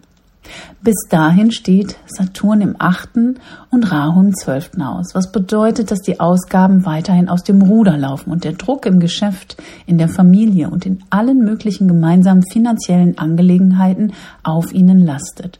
Bis 0.81 0.95
dahin 1.07 1.51
steht 1.51 1.97
Saturn 2.07 2.61
im 2.61 2.75
achten 2.79 3.35
und 3.69 3.91
Rahu 3.91 4.19
im 4.21 4.33
zwölften 4.33 4.87
Haus, 4.87 5.13
was 5.13 5.31
bedeutet, 5.31 5.91
dass 5.91 5.99
die 5.99 6.19
Ausgaben 6.19 6.87
weiterhin 6.87 7.29
aus 7.29 7.43
dem 7.43 7.61
Ruder 7.61 7.95
laufen 7.95 8.31
und 8.31 8.43
der 8.43 8.53
Druck 8.53 8.87
im 8.87 8.99
Geschäft, 8.99 9.61
in 9.85 9.99
der 9.99 10.09
Familie 10.09 10.71
und 10.71 10.87
in 10.87 11.03
allen 11.11 11.45
möglichen 11.45 11.87
gemeinsamen 11.87 12.41
finanziellen 12.51 13.19
Angelegenheiten 13.19 14.13
auf 14.41 14.73
ihnen 14.73 14.97
lastet. 14.97 15.59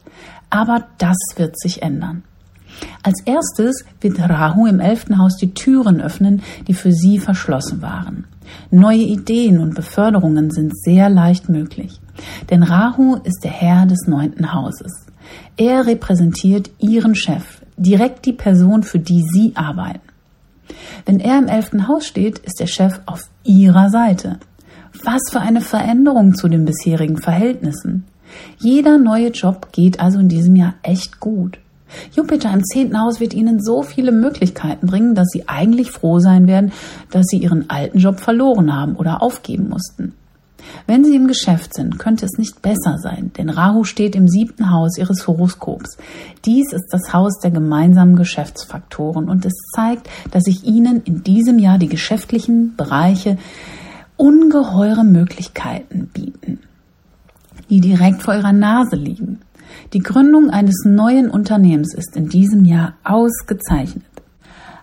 Aber 0.50 0.84
das 0.98 1.16
wird 1.36 1.56
sich 1.60 1.80
ändern. 1.80 2.24
Als 3.04 3.22
erstes 3.24 3.84
wird 4.00 4.18
Rahu 4.18 4.66
im 4.66 4.80
elften 4.80 5.18
Haus 5.18 5.36
die 5.36 5.54
Türen 5.54 6.00
öffnen, 6.00 6.42
die 6.66 6.74
für 6.74 6.90
sie 6.90 7.20
verschlossen 7.20 7.82
waren. 7.82 8.24
Neue 8.70 9.02
Ideen 9.02 9.58
und 9.60 9.74
Beförderungen 9.74 10.50
sind 10.50 10.76
sehr 10.76 11.08
leicht 11.08 11.48
möglich. 11.48 12.00
Denn 12.50 12.62
Rahu 12.62 13.16
ist 13.24 13.44
der 13.44 13.50
Herr 13.50 13.86
des 13.86 14.06
neunten 14.06 14.52
Hauses. 14.52 15.06
Er 15.56 15.86
repräsentiert 15.86 16.70
ihren 16.78 17.14
Chef, 17.14 17.62
direkt 17.76 18.26
die 18.26 18.32
Person, 18.32 18.82
für 18.82 18.98
die 18.98 19.22
sie 19.22 19.52
arbeiten. 19.54 20.00
Wenn 21.06 21.20
er 21.20 21.38
im 21.38 21.48
elften 21.48 21.88
Haus 21.88 22.06
steht, 22.06 22.38
ist 22.38 22.60
der 22.60 22.66
Chef 22.66 23.00
auf 23.06 23.28
ihrer 23.44 23.90
Seite. 23.90 24.38
Was 25.02 25.22
für 25.30 25.40
eine 25.40 25.60
Veränderung 25.60 26.34
zu 26.34 26.48
den 26.48 26.64
bisherigen 26.64 27.18
Verhältnissen. 27.18 28.04
Jeder 28.58 28.98
neue 28.98 29.28
Job 29.28 29.68
geht 29.72 30.00
also 30.00 30.18
in 30.18 30.28
diesem 30.28 30.56
Jahr 30.56 30.74
echt 30.82 31.20
gut. 31.20 31.58
Jupiter 32.12 32.52
im 32.52 32.64
zehnten 32.64 33.00
Haus 33.00 33.20
wird 33.20 33.34
Ihnen 33.34 33.62
so 33.62 33.82
viele 33.82 34.12
Möglichkeiten 34.12 34.86
bringen, 34.86 35.14
dass 35.14 35.28
Sie 35.28 35.48
eigentlich 35.48 35.90
froh 35.90 36.18
sein 36.18 36.46
werden, 36.46 36.72
dass 37.10 37.26
Sie 37.26 37.38
Ihren 37.38 37.70
alten 37.70 37.98
Job 37.98 38.20
verloren 38.20 38.74
haben 38.74 38.96
oder 38.96 39.22
aufgeben 39.22 39.68
mussten. 39.68 40.14
Wenn 40.86 41.04
Sie 41.04 41.16
im 41.16 41.26
Geschäft 41.26 41.74
sind, 41.74 41.98
könnte 41.98 42.26
es 42.26 42.38
nicht 42.38 42.62
besser 42.62 42.98
sein, 42.98 43.30
denn 43.36 43.48
Rahu 43.48 43.84
steht 43.84 44.14
im 44.14 44.28
siebten 44.28 44.70
Haus 44.70 44.98
Ihres 44.98 45.26
Horoskops. 45.26 45.96
Dies 46.44 46.72
ist 46.72 46.88
das 46.90 47.12
Haus 47.12 47.38
der 47.42 47.50
gemeinsamen 47.50 48.16
Geschäftsfaktoren 48.16 49.28
und 49.28 49.44
es 49.44 49.54
zeigt, 49.74 50.08
dass 50.30 50.44
sich 50.44 50.64
Ihnen 50.64 51.02
in 51.02 51.22
diesem 51.22 51.58
Jahr 51.58 51.78
die 51.78 51.88
geschäftlichen 51.88 52.76
Bereiche 52.76 53.38
ungeheure 54.16 55.04
Möglichkeiten 55.04 56.10
bieten, 56.12 56.60
die 57.70 57.80
direkt 57.80 58.22
vor 58.22 58.34
Ihrer 58.34 58.52
Nase 58.52 58.96
liegen. 58.96 59.40
Die 59.92 60.00
Gründung 60.00 60.50
eines 60.50 60.84
neuen 60.84 61.30
Unternehmens 61.30 61.94
ist 61.94 62.16
in 62.16 62.28
diesem 62.28 62.64
Jahr 62.64 62.94
ausgezeichnet. 63.04 64.04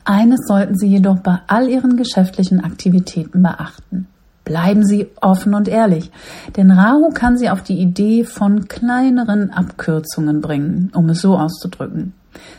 Eines 0.04 0.48
sollten 0.48 0.78
Sie 0.78 0.88
jedoch 0.88 1.20
bei 1.20 1.40
all 1.48 1.70
Ihren 1.70 1.98
geschäftlichen 1.98 2.64
Aktivitäten 2.64 3.44
beachten. 3.44 4.08
Bleiben 4.46 4.86
Sie 4.86 5.08
offen 5.22 5.54
und 5.54 5.68
ehrlich, 5.68 6.12
denn 6.58 6.72
Rahu 6.72 7.12
kann 7.14 7.38
Sie 7.38 7.50
auf 7.50 7.62
die 7.62 7.80
Idee 7.80 8.24
von 8.24 8.68
kleineren 8.68 9.52
Abkürzungen 9.52 10.42
bringen, 10.42 10.92
um 10.96 11.10
es 11.10 11.22
so 11.22 11.38
auszudrücken. 11.38 12.14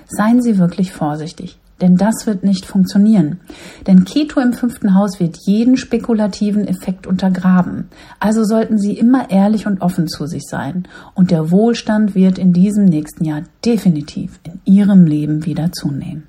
Seien 0.07 0.43
Sie 0.43 0.59
wirklich 0.59 0.93
vorsichtig 0.93 1.59
denn 1.83 1.97
das 1.97 2.26
wird 2.26 2.45
nicht 2.45 2.64
funktionieren. 2.64 3.41
Denn 3.87 4.05
Keto 4.05 4.41
im 4.41 4.53
fünften 4.53 4.95
Haus 4.95 5.18
wird 5.20 5.37
jeden 5.45 5.76
spekulativen 5.76 6.66
Effekt 6.66 7.07
untergraben. 7.07 7.89
Also 8.20 8.45
sollten 8.45 8.78
Sie 8.78 8.97
immer 8.97 9.30
ehrlich 9.30 9.66
und 9.66 9.83
offen 9.83 10.09
zu 10.09 10.26
sich 10.26 10.45
sein. 10.49 10.87
Und 11.14 11.30
der 11.33 11.51
Wohlstand 11.51 12.14
wird 12.14 12.39
in 12.39 12.53
diesem 12.53 12.85
nächsten 12.85 13.24
Jahr 13.24 13.43
definitiv 13.64 14.39
in 14.45 14.61
Ihrem 14.64 15.05
Leben 15.05 15.45
wieder 15.45 15.72
zunehmen. 15.72 16.28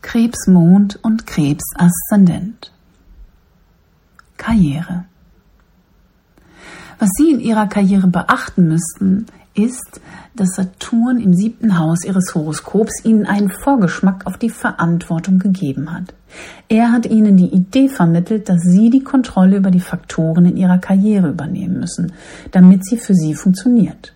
Krebsmond 0.00 0.98
und 1.02 1.26
Krebsaszendent. 1.26 2.70
Karriere. 4.36 5.04
Was 6.98 7.10
Sie 7.16 7.32
in 7.32 7.40
Ihrer 7.40 7.66
Karriere 7.66 8.06
beachten 8.06 8.68
müssten, 8.68 9.26
ist, 9.54 10.00
dass 10.34 10.54
Saturn 10.54 11.20
im 11.20 11.34
siebten 11.34 11.78
Haus 11.78 12.04
ihres 12.04 12.34
Horoskops 12.34 13.04
ihnen 13.04 13.26
einen 13.26 13.50
Vorgeschmack 13.50 14.26
auf 14.26 14.38
die 14.38 14.50
Verantwortung 14.50 15.38
gegeben 15.38 15.92
hat. 15.92 16.14
Er 16.68 16.92
hat 16.92 17.06
ihnen 17.06 17.36
die 17.36 17.52
Idee 17.54 17.88
vermittelt, 17.88 18.48
dass 18.48 18.62
sie 18.62 18.88
die 18.90 19.04
Kontrolle 19.04 19.56
über 19.56 19.70
die 19.70 19.80
Faktoren 19.80 20.46
in 20.46 20.56
ihrer 20.56 20.78
Karriere 20.78 21.28
übernehmen 21.28 21.80
müssen, 21.80 22.12
damit 22.50 22.86
sie 22.86 22.96
für 22.96 23.14
sie 23.14 23.34
funktioniert. 23.34 24.14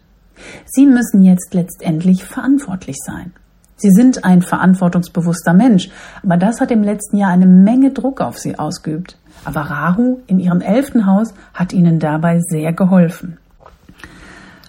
Sie 0.66 0.86
müssen 0.86 1.22
jetzt 1.22 1.52
letztendlich 1.54 2.24
verantwortlich 2.24 2.96
sein. 3.04 3.32
Sie 3.78 3.90
sind 3.90 4.24
ein 4.24 4.40
verantwortungsbewusster 4.40 5.52
Mensch, 5.52 5.90
aber 6.22 6.38
das 6.38 6.60
hat 6.60 6.70
im 6.70 6.82
letzten 6.82 7.18
Jahr 7.18 7.30
eine 7.30 7.46
Menge 7.46 7.90
Druck 7.90 8.22
auf 8.22 8.38
sie 8.38 8.58
ausgeübt. 8.58 9.18
Aber 9.44 9.60
Rahu 9.60 10.20
in 10.26 10.40
ihrem 10.40 10.62
elften 10.62 11.06
Haus 11.06 11.34
hat 11.52 11.74
ihnen 11.74 11.98
dabei 11.98 12.40
sehr 12.40 12.72
geholfen. 12.72 13.36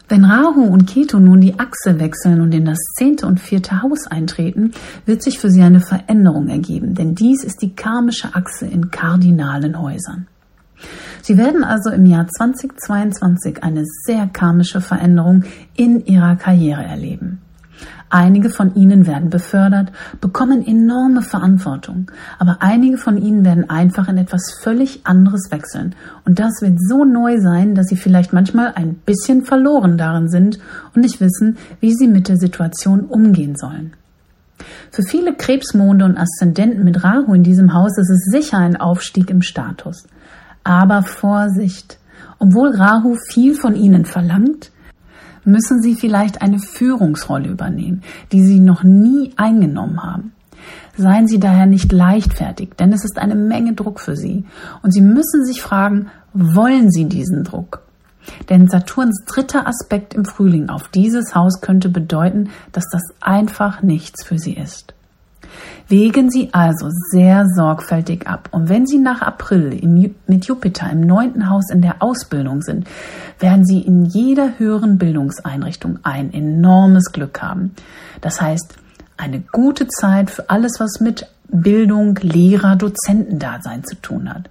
Wenn 0.09 0.23
Rahu 0.23 0.63
und 0.63 0.87
Ketu 0.87 1.19
nun 1.19 1.41
die 1.41 1.59
Achse 1.59 1.99
wechseln 1.99 2.39
und 2.39 2.53
in 2.53 2.63
das 2.63 2.79
zehnte 2.97 3.27
und 3.27 3.41
vierte 3.41 3.81
Haus 3.81 4.07
eintreten, 4.07 4.71
wird 5.05 5.21
sich 5.21 5.37
für 5.37 5.49
sie 5.49 5.61
eine 5.61 5.81
Veränderung 5.81 6.47
ergeben, 6.47 6.95
denn 6.95 7.13
dies 7.13 7.43
ist 7.43 7.61
die 7.61 7.75
karmische 7.75 8.33
Achse 8.33 8.65
in 8.67 8.89
kardinalen 8.89 9.81
Häusern. 9.81 10.27
Sie 11.21 11.37
werden 11.37 11.65
also 11.65 11.89
im 11.89 12.05
Jahr 12.05 12.27
2022 12.27 13.63
eine 13.63 13.83
sehr 14.05 14.27
karmische 14.27 14.79
Veränderung 14.79 15.43
in 15.75 16.05
ihrer 16.05 16.37
Karriere 16.37 16.83
erleben. 16.83 17.41
Einige 18.09 18.49
von 18.49 18.73
ihnen 18.75 19.05
werden 19.05 19.29
befördert, 19.29 19.91
bekommen 20.21 20.65
enorme 20.65 21.21
Verantwortung, 21.21 22.09
aber 22.39 22.57
einige 22.61 22.97
von 22.97 23.17
ihnen 23.17 23.43
werden 23.43 23.69
einfach 23.69 24.07
in 24.07 24.17
etwas 24.17 24.59
völlig 24.61 25.05
anderes 25.05 25.51
wechseln. 25.51 25.93
Und 26.25 26.39
das 26.39 26.61
wird 26.61 26.77
so 26.79 27.03
neu 27.03 27.37
sein, 27.39 27.75
dass 27.75 27.87
sie 27.87 27.97
vielleicht 27.97 28.31
manchmal 28.31 28.71
ein 28.75 28.95
bisschen 28.95 29.43
verloren 29.43 29.97
darin 29.97 30.29
sind 30.29 30.59
und 30.95 31.01
nicht 31.01 31.19
wissen, 31.19 31.57
wie 31.81 31.93
sie 31.93 32.07
mit 32.07 32.29
der 32.29 32.37
Situation 32.37 33.01
umgehen 33.01 33.55
sollen. 33.57 33.93
Für 34.89 35.03
viele 35.03 35.35
Krebsmonde 35.35 36.05
und 36.05 36.17
Aszendenten 36.17 36.85
mit 36.85 37.03
Rahu 37.03 37.33
in 37.33 37.43
diesem 37.43 37.73
Haus 37.73 37.97
ist 37.97 38.09
es 38.09 38.31
sicher 38.31 38.57
ein 38.57 38.77
Aufstieg 38.77 39.29
im 39.29 39.41
Status. 39.41 40.07
Aber 40.63 41.03
Vorsicht! 41.03 41.99
Obwohl 42.39 42.75
Rahu 42.75 43.15
viel 43.31 43.55
von 43.55 43.75
ihnen 43.75 44.05
verlangt, 44.05 44.71
müssen 45.47 45.81
Sie 45.81 45.95
vielleicht 45.95 46.41
eine 46.41 46.59
Führungsrolle 46.59 47.47
übernehmen, 47.47 48.03
die 48.31 48.43
Sie 48.45 48.59
noch 48.59 48.83
nie 48.83 49.31
eingenommen 49.37 50.03
haben. 50.03 50.33
Seien 50.97 51.27
Sie 51.27 51.39
daher 51.39 51.65
nicht 51.65 51.91
leichtfertig, 51.91 52.75
denn 52.77 52.91
es 52.91 53.05
ist 53.05 53.17
eine 53.17 53.35
Menge 53.35 53.73
Druck 53.73 53.99
für 53.99 54.15
Sie. 54.15 54.45
Und 54.83 54.91
Sie 54.91 55.01
müssen 55.01 55.45
sich 55.45 55.61
fragen, 55.61 56.07
wollen 56.33 56.91
Sie 56.91 57.05
diesen 57.05 57.43
Druck? 57.43 57.83
Denn 58.49 58.67
Saturns 58.67 59.23
dritter 59.25 59.67
Aspekt 59.67 60.13
im 60.13 60.25
Frühling 60.25 60.69
auf 60.69 60.89
dieses 60.89 61.33
Haus 61.33 61.61
könnte 61.61 61.89
bedeuten, 61.89 62.49
dass 62.73 62.85
das 62.91 63.03
einfach 63.21 63.81
nichts 63.81 64.25
für 64.25 64.37
Sie 64.37 64.53
ist. 64.53 64.93
Wägen 65.87 66.29
Sie 66.29 66.49
also 66.53 66.89
sehr 67.11 67.45
sorgfältig 67.55 68.27
ab. 68.27 68.49
Und 68.51 68.69
wenn 68.69 68.85
Sie 68.85 68.99
nach 68.99 69.21
April 69.21 69.73
im, 69.73 70.15
mit 70.27 70.45
Jupiter 70.45 70.89
im 70.91 71.01
neunten 71.01 71.49
Haus 71.49 71.69
in 71.71 71.81
der 71.81 72.01
Ausbildung 72.01 72.61
sind, 72.61 72.87
werden 73.39 73.65
Sie 73.65 73.81
in 73.81 74.05
jeder 74.05 74.59
höheren 74.59 74.97
Bildungseinrichtung 74.97 75.99
ein 76.03 76.33
enormes 76.33 77.11
Glück 77.11 77.41
haben. 77.41 77.71
Das 78.21 78.41
heißt, 78.41 78.75
eine 79.17 79.41
gute 79.51 79.87
Zeit 79.87 80.29
für 80.29 80.49
alles, 80.49 80.79
was 80.79 80.99
mit 80.99 81.27
Bildung, 81.49 82.15
Lehrer, 82.21 82.75
Dozentendasein 82.75 83.83
zu 83.83 83.95
tun 83.95 84.29
hat. 84.29 84.49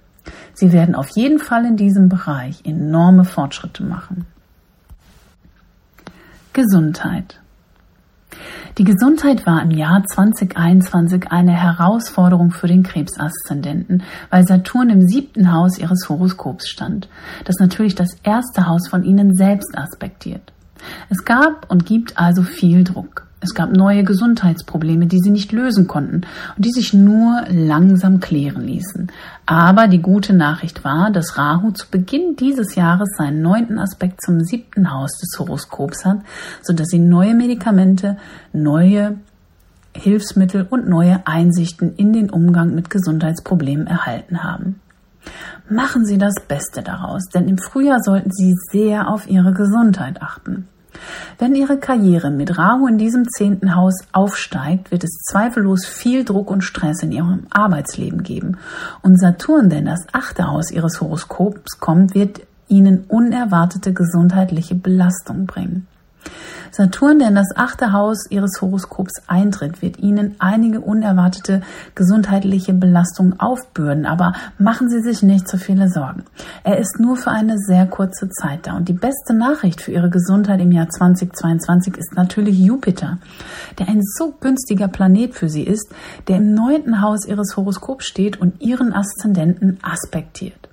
Sie 0.55 0.72
werden 0.72 0.94
auf 0.94 1.09
jeden 1.11 1.38
Fall 1.38 1.66
in 1.66 1.76
diesem 1.76 2.09
Bereich 2.09 2.64
enorme 2.64 3.24
Fortschritte 3.24 3.84
machen. 3.84 4.26
Gesundheit. 6.53 7.38
Die 8.78 8.84
Gesundheit 8.84 9.47
war 9.47 9.62
im 9.62 9.70
Jahr 9.70 10.05
2021 10.05 11.30
eine 11.30 11.53
Herausforderung 11.53 12.51
für 12.51 12.66
den 12.66 12.82
Krebsaszendenten, 12.82 14.03
weil 14.30 14.47
Saturn 14.47 14.91
im 14.91 15.07
siebten 15.07 15.53
Haus 15.53 15.78
ihres 15.78 16.09
Horoskops 16.09 16.68
stand, 16.68 17.09
das 17.45 17.57
natürlich 17.59 17.95
das 17.95 18.11
erste 18.22 18.66
Haus 18.66 18.89
von 18.89 19.03
ihnen 19.03 19.34
selbst 19.34 19.76
aspektiert. 19.76 20.53
Es 21.09 21.24
gab 21.24 21.70
und 21.70 21.87
gibt 21.87 22.18
also 22.18 22.43
viel 22.43 22.84
Druck. 22.84 23.26
Es 23.41 23.55
gab 23.55 23.70
neue 23.70 24.03
Gesundheitsprobleme, 24.03 25.07
die 25.07 25.20
sie 25.20 25.30
nicht 25.30 25.53
lösen 25.53 25.87
konnten 25.87 26.22
und 26.57 26.64
die 26.64 26.72
sich 26.72 26.95
nur 26.95 27.45
langsam 27.51 28.18
klären 28.18 28.62
ließen. 28.62 29.12
Aber 29.45 29.89
die 29.89 30.01
gute 30.01 30.32
Nachricht 30.32 30.84
war, 30.84 31.11
dass 31.11 31.37
Rahu 31.37 31.70
zu 31.72 31.87
Beginn 31.91 32.37
dieses 32.37 32.76
Jahres 32.76 33.11
seinen 33.18 33.43
neunten 33.43 33.78
Aspekt 33.78 34.22
zum 34.22 34.41
siebten 34.41 34.91
Haus 34.91 35.18
des 35.18 35.39
Horoskops 35.39 36.07
hat, 36.07 36.20
sodass 36.62 36.89
sie 36.89 36.99
neue 36.99 37.34
Medikamente, 37.34 38.16
neue 38.55 39.16
Hilfsmittel 39.95 40.66
und 40.68 40.89
neue 40.89 41.26
Einsichten 41.26 41.95
in 41.97 42.12
den 42.12 42.30
Umgang 42.30 42.74
mit 42.74 42.89
Gesundheitsproblemen 42.89 43.87
erhalten 43.87 44.43
haben. 44.43 44.80
Machen 45.68 46.07
Sie 46.07 46.18
das 46.18 46.34
Beste 46.47 46.82
daraus, 46.82 47.24
denn 47.34 47.49
im 47.49 47.59
Frühjahr 47.59 48.01
sollten 48.01 48.30
Sie 48.30 48.55
sehr 48.70 49.09
auf 49.09 49.28
Ihre 49.28 49.53
Gesundheit 49.53 50.22
achten. 50.22 50.68
Wenn 51.38 51.55
Ihre 51.55 51.78
Karriere 51.78 52.30
mit 52.30 52.59
Rahu 52.59 52.86
in 52.86 52.99
diesem 52.99 53.28
zehnten 53.28 53.74
Haus 53.74 53.94
aufsteigt, 54.12 54.90
wird 54.90 55.05
es 55.05 55.22
zweifellos 55.30 55.86
viel 55.86 56.24
Druck 56.24 56.51
und 56.51 56.62
Stress 56.62 57.03
in 57.03 57.12
Ihrem 57.12 57.47
Arbeitsleben 57.51 58.22
geben. 58.22 58.59
Und 59.03 59.18
Saturn, 59.18 59.70
der 59.70 59.80
in 59.80 59.86
das 59.86 60.05
achte 60.12 60.49
Haus 60.49 60.70
Ihres 60.70 61.01
Horoskops 61.01 61.78
kommt, 61.78 62.14
wird 62.14 62.40
Ihnen 62.68 63.05
unerwartete 63.09 63.92
gesundheitliche 63.92 64.74
Belastung 64.74 65.47
bringen. 65.47 65.86
Saturn, 66.77 67.18
der 67.18 67.29
in 67.29 67.35
das 67.35 67.57
achte 67.57 67.93
Haus 67.93 68.27
Ihres 68.29 68.61
Horoskops 68.61 69.22
eintritt, 69.27 69.81
wird 69.81 69.99
Ihnen 69.99 70.37
einige 70.39 70.81
unerwartete 70.81 71.62
gesundheitliche 71.95 72.74
Belastungen 72.74 73.41
aufbürden, 73.41 74.05
aber 74.05 74.35
machen 74.59 74.91
Sie 74.91 75.01
sich 75.01 75.22
nicht 75.22 75.49
zu 75.49 75.57
viele 75.57 75.89
Sorgen. 75.89 76.24
Er 76.64 76.77
ist 76.77 77.01
nur 77.01 77.16
für 77.16 77.31
eine 77.31 77.57
sehr 77.57 77.87
kurze 77.87 78.29
Zeit 78.29 78.66
da 78.66 78.77
und 78.77 78.89
die 78.89 78.93
beste 78.93 79.33
Nachricht 79.33 79.81
für 79.81 79.93
Ihre 79.93 80.11
Gesundheit 80.11 80.61
im 80.61 80.70
Jahr 80.70 80.91
2022 80.91 81.97
ist 81.97 82.14
natürlich 82.14 82.59
Jupiter, 82.59 83.18
der 83.79 83.89
ein 83.89 84.03
so 84.03 84.35
günstiger 84.39 84.89
Planet 84.89 85.35
für 85.35 85.49
Sie 85.49 85.64
ist, 85.64 85.91
der 86.29 86.37
im 86.37 86.53
neunten 86.53 87.01
Haus 87.01 87.27
Ihres 87.27 87.57
Horoskops 87.57 88.05
steht 88.05 88.39
und 88.39 88.61
Ihren 88.61 88.93
Aszendenten 88.93 89.79
aspektiert. 89.83 90.68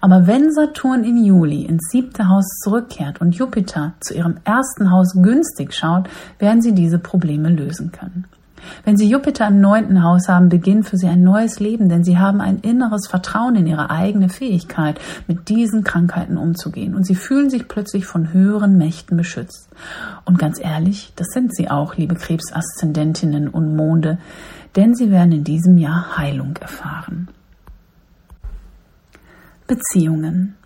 Aber 0.00 0.26
wenn 0.26 0.52
Saturn 0.52 1.04
im 1.04 1.22
Juli 1.24 1.62
ins 1.62 1.88
siebte 1.90 2.28
Haus 2.28 2.46
zurückkehrt 2.62 3.20
und 3.20 3.34
Jupiter 3.34 3.94
zu 4.00 4.14
ihrem 4.14 4.36
ersten 4.44 4.90
Haus 4.90 5.14
günstig 5.14 5.72
schaut, 5.74 6.08
werden 6.38 6.62
sie 6.62 6.72
diese 6.72 6.98
Probleme 6.98 7.50
lösen 7.50 7.92
können. 7.92 8.24
Wenn 8.84 8.96
Sie 8.96 9.08
Jupiter 9.08 9.48
im 9.48 9.60
neunten 9.60 10.02
Haus 10.02 10.28
haben, 10.28 10.48
beginnt 10.48 10.88
für 10.88 10.96
Sie 10.96 11.06
ein 11.06 11.22
neues 11.22 11.60
Leben, 11.60 11.88
denn 11.88 12.04
Sie 12.04 12.18
haben 12.18 12.40
ein 12.40 12.58
inneres 12.58 13.06
Vertrauen 13.08 13.56
in 13.56 13.66
Ihre 13.66 13.90
eigene 13.90 14.28
Fähigkeit, 14.28 15.00
mit 15.26 15.48
diesen 15.48 15.84
Krankheiten 15.84 16.36
umzugehen. 16.36 16.94
Und 16.94 17.06
Sie 17.06 17.14
fühlen 17.14 17.50
sich 17.50 17.68
plötzlich 17.68 18.06
von 18.06 18.32
höheren 18.32 18.76
Mächten 18.76 19.16
beschützt. 19.16 19.68
Und 20.24 20.38
ganz 20.38 20.58
ehrlich, 20.60 21.12
das 21.16 21.28
sind 21.28 21.54
Sie 21.54 21.70
auch, 21.70 21.96
liebe 21.96 22.14
Krebsaszendentinnen 22.14 23.48
und 23.48 23.76
Monde, 23.76 24.18
denn 24.76 24.94
Sie 24.94 25.10
werden 25.10 25.32
in 25.32 25.44
diesem 25.44 25.78
Jahr 25.78 26.16
Heilung 26.16 26.56
erfahren. 26.60 27.28
Beziehungen. 29.66 30.56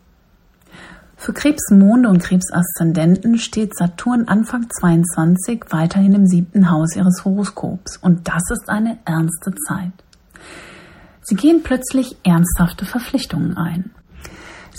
Für 1.16 1.32
Krebsmonde 1.32 2.08
und 2.08 2.22
Krebsaszendenten 2.22 3.38
steht 3.38 3.76
Saturn 3.76 4.28
Anfang 4.28 4.70
22 4.70 5.64
weiterhin 5.70 6.14
im 6.14 6.26
siebten 6.26 6.70
Haus 6.70 6.94
ihres 6.94 7.24
Horoskops 7.24 7.96
und 7.96 8.28
das 8.28 8.42
ist 8.52 8.68
eine 8.68 8.98
ernste 9.04 9.52
Zeit. 9.66 9.92
Sie 11.22 11.34
gehen 11.34 11.62
plötzlich 11.62 12.16
ernsthafte 12.22 12.86
Verpflichtungen 12.86 13.56
ein. 13.56 13.90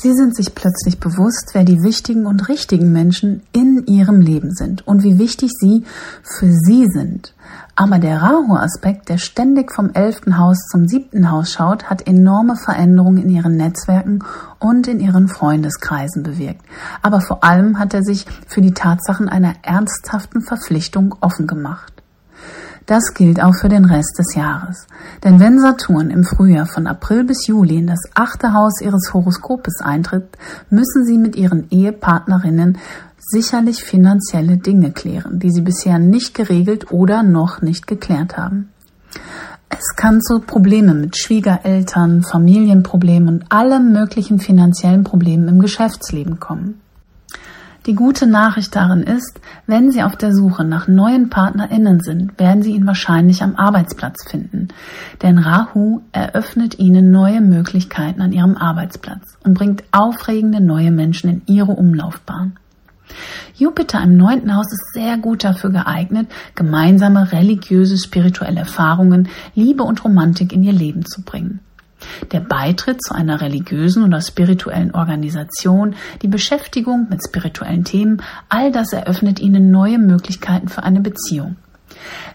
Sie 0.01 0.13
sind 0.13 0.33
sich 0.33 0.55
plötzlich 0.55 1.01
bewusst, 1.01 1.49
wer 1.51 1.65
die 1.65 1.83
wichtigen 1.83 2.25
und 2.25 2.47
richtigen 2.47 2.93
Menschen 2.93 3.41
in 3.51 3.85
ihrem 3.85 4.21
Leben 4.21 4.55
sind 4.55 4.87
und 4.87 5.03
wie 5.03 5.19
wichtig 5.19 5.51
sie 5.59 5.83
für 6.23 6.53
sie 6.53 6.85
sind. 6.87 7.33
Aber 7.75 7.99
der 7.99 8.21
Rahu-Aspekt, 8.21 9.09
der 9.09 9.17
ständig 9.17 9.73
vom 9.73 9.89
elften 9.93 10.37
Haus 10.37 10.67
zum 10.71 10.87
siebten 10.87 11.29
Haus 11.29 11.51
schaut, 11.51 11.89
hat 11.89 12.07
enorme 12.07 12.55
Veränderungen 12.55 13.23
in 13.23 13.29
ihren 13.29 13.57
Netzwerken 13.57 14.23
und 14.57 14.87
in 14.87 15.01
ihren 15.01 15.27
Freundeskreisen 15.27 16.23
bewirkt. 16.23 16.63
Aber 17.01 17.19
vor 17.19 17.43
allem 17.43 17.77
hat 17.77 17.93
er 17.93 18.03
sich 18.03 18.25
für 18.47 18.61
die 18.61 18.73
Tatsachen 18.73 19.27
einer 19.27 19.55
ernsthaften 19.63 20.41
Verpflichtung 20.41 21.13
offen 21.19 21.45
gemacht. 21.45 21.98
Das 22.89 23.13
gilt 23.13 23.39
auch 23.39 23.53
für 23.53 23.69
den 23.69 23.85
Rest 23.85 24.17
des 24.17 24.33
Jahres. 24.33 24.87
Denn 25.23 25.39
wenn 25.39 25.59
Saturn 25.59 26.09
im 26.09 26.23
Frühjahr 26.23 26.65
von 26.65 26.87
April 26.87 27.23
bis 27.23 27.45
Juli 27.45 27.77
in 27.77 27.85
das 27.85 27.99
achte 28.15 28.53
Haus 28.53 28.81
ihres 28.81 29.13
Horoskopes 29.13 29.81
eintritt, 29.81 30.35
müssen 30.71 31.05
sie 31.05 31.19
mit 31.19 31.35
ihren 31.35 31.69
Ehepartnerinnen 31.69 32.79
sicherlich 33.19 33.83
finanzielle 33.83 34.57
Dinge 34.57 34.91
klären, 34.91 35.37
die 35.37 35.51
sie 35.51 35.61
bisher 35.61 35.99
nicht 35.99 36.33
geregelt 36.33 36.91
oder 36.91 37.21
noch 37.21 37.61
nicht 37.61 37.85
geklärt 37.85 38.37
haben. 38.37 38.69
Es 39.69 39.95
kann 39.95 40.19
zu 40.19 40.39
Problemen 40.39 40.99
mit 40.99 41.15
Schwiegereltern, 41.15 42.23
Familienproblemen 42.23 43.27
und 43.35 43.51
allen 43.51 43.93
möglichen 43.93 44.39
finanziellen 44.39 45.03
Problemen 45.03 45.47
im 45.47 45.59
Geschäftsleben 45.59 46.39
kommen. 46.39 46.81
Die 47.85 47.95
gute 47.95 48.27
Nachricht 48.27 48.75
darin 48.75 49.03
ist, 49.03 49.39
wenn 49.65 49.91
Sie 49.91 50.03
auf 50.03 50.15
der 50.17 50.33
Suche 50.33 50.65
nach 50.65 50.87
neuen 50.87 51.29
PartnerInnen 51.29 52.01
sind, 52.01 52.37
werden 52.37 52.61
Sie 52.61 52.75
ihn 52.75 52.85
wahrscheinlich 52.85 53.41
am 53.41 53.55
Arbeitsplatz 53.55 54.29
finden. 54.29 54.67
Denn 55.21 55.37
Rahu 55.37 56.01
eröffnet 56.11 56.77
Ihnen 56.77 57.09
neue 57.09 57.39
Möglichkeiten 57.39 58.21
an 58.21 58.33
Ihrem 58.33 58.57
Arbeitsplatz 58.57 59.37
und 59.43 59.53
bringt 59.53 59.83
aufregende 59.91 60.61
neue 60.61 60.91
Menschen 60.91 61.29
in 61.29 61.41
Ihre 61.45 61.71
Umlaufbahn. 61.71 62.57
Jupiter 63.55 64.03
im 64.03 64.17
neunten 64.17 64.55
Haus 64.55 64.67
ist 64.71 64.93
sehr 64.93 65.17
gut 65.17 65.43
dafür 65.43 65.71
geeignet, 65.71 66.27
gemeinsame 66.55 67.31
religiöse, 67.31 67.97
spirituelle 67.97 68.59
Erfahrungen, 68.59 69.29
Liebe 69.55 69.83
und 69.83 70.03
Romantik 70.03 70.53
in 70.53 70.63
ihr 70.63 70.73
Leben 70.73 71.05
zu 71.05 71.23
bringen. 71.23 71.59
Der 72.31 72.39
Beitritt 72.39 73.03
zu 73.03 73.13
einer 73.13 73.41
religiösen 73.41 74.03
oder 74.03 74.21
spirituellen 74.21 74.91
Organisation, 74.93 75.95
die 76.21 76.27
Beschäftigung 76.27 77.07
mit 77.09 77.21
spirituellen 77.27 77.83
Themen, 77.83 78.21
all 78.49 78.71
das 78.71 78.93
eröffnet 78.93 79.39
ihnen 79.39 79.71
neue 79.71 79.99
Möglichkeiten 79.99 80.67
für 80.67 80.83
eine 80.83 81.01
Beziehung. 81.01 81.55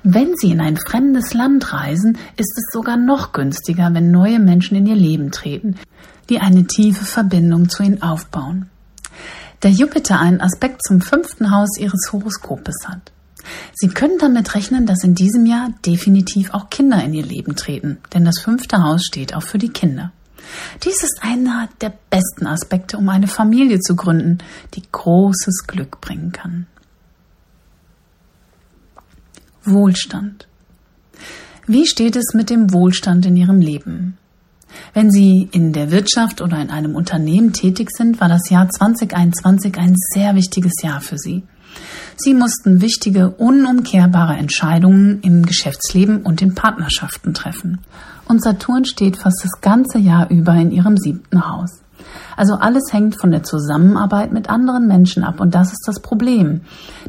Wenn 0.03 0.37
Sie 0.37 0.51
in 0.51 0.61
ein 0.61 0.77
fremdes 0.77 1.33
Land 1.33 1.72
reisen, 1.72 2.18
ist 2.37 2.59
es 2.59 2.72
sogar 2.72 2.97
noch 2.97 3.33
günstiger, 3.33 3.95
wenn 3.95 4.11
neue 4.11 4.39
Menschen 4.39 4.77
in 4.77 4.87
Ihr 4.87 4.97
Leben 4.97 5.31
treten, 5.31 5.77
die 6.29 6.41
eine 6.41 6.66
tiefe 6.66 7.05
Verbindung 7.05 7.68
zu 7.68 7.83
Ihnen 7.83 8.03
aufbauen. 8.03 8.68
Der 9.62 9.70
Jupiter 9.70 10.20
einen 10.20 10.41
Aspekt 10.41 10.83
zum 10.85 11.01
fünften 11.01 11.51
Haus 11.51 11.79
Ihres 11.79 12.11
Horoskopes 12.12 12.87
hat. 12.87 13.13
Sie 13.74 13.88
können 13.88 14.18
damit 14.18 14.55
rechnen, 14.55 14.86
dass 14.86 15.05
in 15.05 15.14
diesem 15.14 15.47
Jahr 15.47 15.70
definitiv 15.84 16.53
auch 16.53 16.70
Kinder 16.70 17.03
in 17.03 17.14
Ihr 17.14 17.24
Leben 17.24 17.57
treten, 17.57 17.99
denn 18.12 18.24
das 18.24 18.40
fünfte 18.40 18.82
Haus 18.82 19.05
steht 19.05 19.34
auch 19.34 19.42
für 19.42 19.59
die 19.59 19.70
Kinder. 19.70 20.12
Dies 20.82 21.03
ist 21.03 21.20
einer 21.22 21.68
der 21.80 21.92
besten 22.11 22.47
Aspekte, 22.47 22.99
um 22.99 23.09
eine 23.09 23.26
Familie 23.26 23.80
zu 23.80 23.97
gründen, 23.97 24.38
die 24.74 24.82
großes 24.90 25.66
Glück 25.66 26.01
bringen 26.01 26.32
kann. 26.32 26.66
Wohlstand. 29.64 30.47
Wie 31.66 31.86
steht 31.86 32.16
es 32.16 32.34
mit 32.34 32.51
dem 32.51 32.72
Wohlstand 32.72 33.24
in 33.24 33.36
Ihrem 33.36 33.61
Leben? 33.61 34.18
Wenn 34.92 35.11
Sie 35.11 35.49
in 35.53 35.72
der 35.72 35.90
Wirtschaft 35.90 36.42
oder 36.42 36.61
in 36.61 36.70
einem 36.70 36.95
Unternehmen 36.95 37.53
tätig 37.53 37.88
sind, 37.90 38.20
war 38.20 38.28
das 38.28 38.51
Jahr 38.51 38.68
2021 38.68 39.78
ein 39.78 39.95
sehr 39.97 40.34
wichtiges 40.34 40.82
Jahr 40.82 41.01
für 41.01 41.16
Sie. 41.16 41.45
Sie 42.16 42.34
mussten 42.34 42.80
wichtige, 42.80 43.30
unumkehrbare 43.30 44.34
Entscheidungen 44.34 45.20
im 45.22 45.44
Geschäftsleben 45.44 46.22
und 46.22 46.42
in 46.42 46.54
Partnerschaften 46.54 47.34
treffen. 47.34 47.80
Und 48.28 48.42
Saturn 48.42 48.84
steht 48.84 49.16
fast 49.16 49.42
das 49.42 49.60
ganze 49.60 49.98
Jahr 49.98 50.30
über 50.30 50.54
in 50.54 50.70
Ihrem 50.70 50.96
siebten 50.96 51.48
Haus. 51.48 51.80
Also 52.36 52.54
alles 52.54 52.92
hängt 52.92 53.20
von 53.20 53.30
der 53.30 53.42
Zusammenarbeit 53.42 54.32
mit 54.32 54.48
anderen 54.48 54.86
Menschen 54.86 55.24
ab 55.24 55.40
und 55.40 55.54
das 55.54 55.72
ist 55.72 55.84
das 55.86 56.00
Problem. 56.00 56.62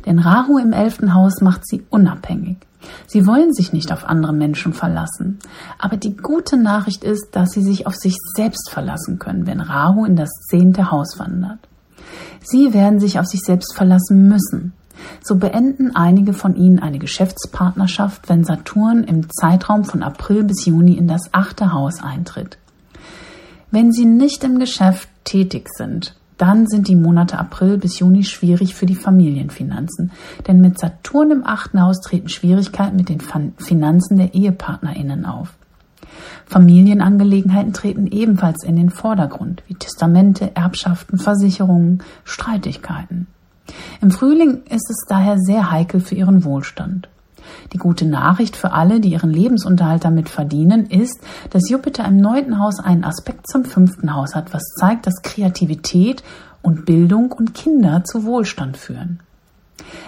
Denn 0.05 0.19
Rahu 0.19 0.57
im 0.57 0.73
elften 0.73 1.13
Haus 1.13 1.41
macht 1.41 1.67
sie 1.67 1.83
unabhängig. 1.89 2.57
Sie 3.07 3.25
wollen 3.25 3.53
sich 3.53 3.73
nicht 3.73 3.91
auf 3.91 4.05
andere 4.05 4.33
Menschen 4.33 4.73
verlassen. 4.73 5.39
Aber 5.79 5.97
die 5.97 6.15
gute 6.15 6.57
Nachricht 6.57 7.03
ist, 7.03 7.29
dass 7.31 7.51
sie 7.51 7.63
sich 7.63 7.87
auf 7.87 7.95
sich 7.95 8.15
selbst 8.35 8.69
verlassen 8.69 9.17
können, 9.19 9.47
wenn 9.47 9.59
Rahu 9.59 10.05
in 10.05 10.15
das 10.15 10.29
zehnte 10.49 10.91
Haus 10.91 11.17
wandert. 11.17 11.59
Sie 12.43 12.73
werden 12.73 12.99
sich 12.99 13.19
auf 13.19 13.25
sich 13.25 13.41
selbst 13.41 13.75
verlassen 13.75 14.27
müssen. 14.27 14.73
So 15.21 15.35
beenden 15.35 15.95
einige 15.95 16.33
von 16.33 16.55
ihnen 16.55 16.79
eine 16.79 16.99
Geschäftspartnerschaft, 16.99 18.29
wenn 18.29 18.43
Saturn 18.43 19.03
im 19.03 19.27
Zeitraum 19.29 19.83
von 19.83 20.03
April 20.03 20.43
bis 20.43 20.65
Juni 20.65 20.93
in 20.93 21.07
das 21.07 21.33
achte 21.33 21.73
Haus 21.73 22.01
eintritt. 22.01 22.57
Wenn 23.71 23.91
Sie 23.91 24.05
nicht 24.05 24.43
im 24.43 24.59
Geschäft 24.59 25.09
tätig 25.23 25.69
sind, 25.75 26.15
dann 26.37 26.67
sind 26.67 26.87
die 26.87 26.95
Monate 26.95 27.37
April 27.37 27.77
bis 27.77 27.99
Juni 27.99 28.23
schwierig 28.23 28.75
für 28.75 28.85
die 28.85 28.95
Familienfinanzen, 28.95 30.11
denn 30.47 30.61
mit 30.61 30.79
Saturn 30.79 31.31
im 31.31 31.45
achten 31.45 31.81
Haus 31.81 32.01
treten 32.01 32.29
Schwierigkeiten 32.29 32.97
mit 32.97 33.09
den 33.09 33.21
Finanzen 33.57 34.17
der 34.17 34.35
EhepartnerInnen 34.35 35.25
auf. 35.25 35.53
Familienangelegenheiten 36.45 37.73
treten 37.73 38.07
ebenfalls 38.07 38.63
in 38.63 38.75
den 38.75 38.89
Vordergrund, 38.89 39.63
wie 39.67 39.73
Testamente, 39.73 40.55
Erbschaften, 40.55 41.17
Versicherungen, 41.17 42.03
Streitigkeiten. 42.23 43.27
Im 44.01 44.11
Frühling 44.11 44.63
ist 44.69 44.89
es 44.89 45.05
daher 45.07 45.37
sehr 45.39 45.71
heikel 45.71 45.99
für 45.99 46.15
ihren 46.15 46.43
Wohlstand. 46.43 47.09
Die 47.73 47.77
gute 47.77 48.05
Nachricht 48.05 48.55
für 48.55 48.71
alle, 48.71 48.99
die 48.99 49.09
ihren 49.09 49.31
Lebensunterhalt 49.31 50.03
damit 50.05 50.29
verdienen, 50.29 50.87
ist, 50.87 51.19
dass 51.51 51.69
Jupiter 51.69 52.05
im 52.05 52.17
neunten 52.17 52.59
Haus 52.59 52.79
einen 52.79 53.03
Aspekt 53.03 53.47
zum 53.49 53.65
fünften 53.65 54.13
Haus 54.13 54.35
hat, 54.35 54.53
was 54.53 54.63
zeigt, 54.79 55.07
dass 55.07 55.21
Kreativität 55.21 56.23
und 56.61 56.85
Bildung 56.85 57.31
und 57.31 57.53
Kinder 57.53 58.03
zu 58.03 58.23
Wohlstand 58.25 58.77
führen. 58.77 59.19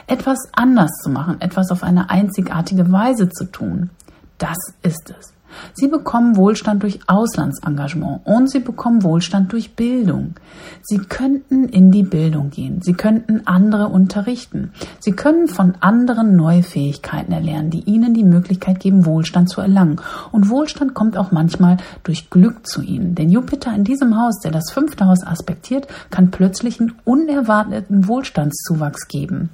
Etwas 0.08 0.38
anders 0.54 0.92
zu 1.04 1.10
machen, 1.10 1.42
etwas 1.42 1.72
auf 1.72 1.84
eine 1.84 2.10
einzigartige 2.10 2.92
Weise 2.92 3.30
zu 3.30 3.46
tun, 3.46 3.90
das 4.38 4.58
ist 4.82 5.14
es. 5.18 5.37
Sie 5.74 5.88
bekommen 5.88 6.36
Wohlstand 6.36 6.84
durch 6.84 7.00
Auslandsengagement 7.08 8.22
und 8.26 8.50
sie 8.50 8.60
bekommen 8.60 9.04
Wohlstand 9.04 9.52
durch 9.52 9.76
Bildung. 9.76 10.36
Sie 10.82 10.98
könnten 10.98 11.70
in 11.70 11.92
die 11.92 12.04
Bildung 12.04 12.50
gehen. 12.50 12.82
Sie 12.82 12.94
könnten 12.94 13.42
andere 13.46 13.88
unterrichten. 13.88 14.72
Sie 15.00 15.12
können 15.12 15.48
von 15.48 15.76
anderen 15.80 16.36
neue 16.36 16.64
Fähigkeiten 16.64 17.32
erlernen, 17.32 17.70
die 17.70 17.82
ihnen 17.82 18.14
die 18.14 18.24
Möglichkeit 18.24 18.80
geben, 18.80 19.06
Wohlstand 19.06 19.50
zu 19.50 19.62
erlangen. 19.62 20.02
Und 20.32 20.50
Wohlstand 20.50 20.94
kommt 20.94 21.18
auch 21.18 21.32
manchmal 21.32 21.78
durch 22.04 22.30
Glück 22.30 22.68
zu 22.68 22.82
ihnen. 22.82 23.16
Denn 23.16 23.30
Jupiter 23.30 23.74
in 23.74 23.84
diesem 23.84 24.18
Haus, 24.18 24.40
der 24.40 24.52
das 24.52 24.72
fünfte 24.72 25.06
Haus 25.06 25.26
aspektiert, 25.26 25.88
kann 26.10 26.32
plötzlich 26.32 26.80
einen 26.80 26.94
unerwarteten 27.06 28.08
Wohlstandszuwachs 28.08 29.08
geben. 29.08 29.50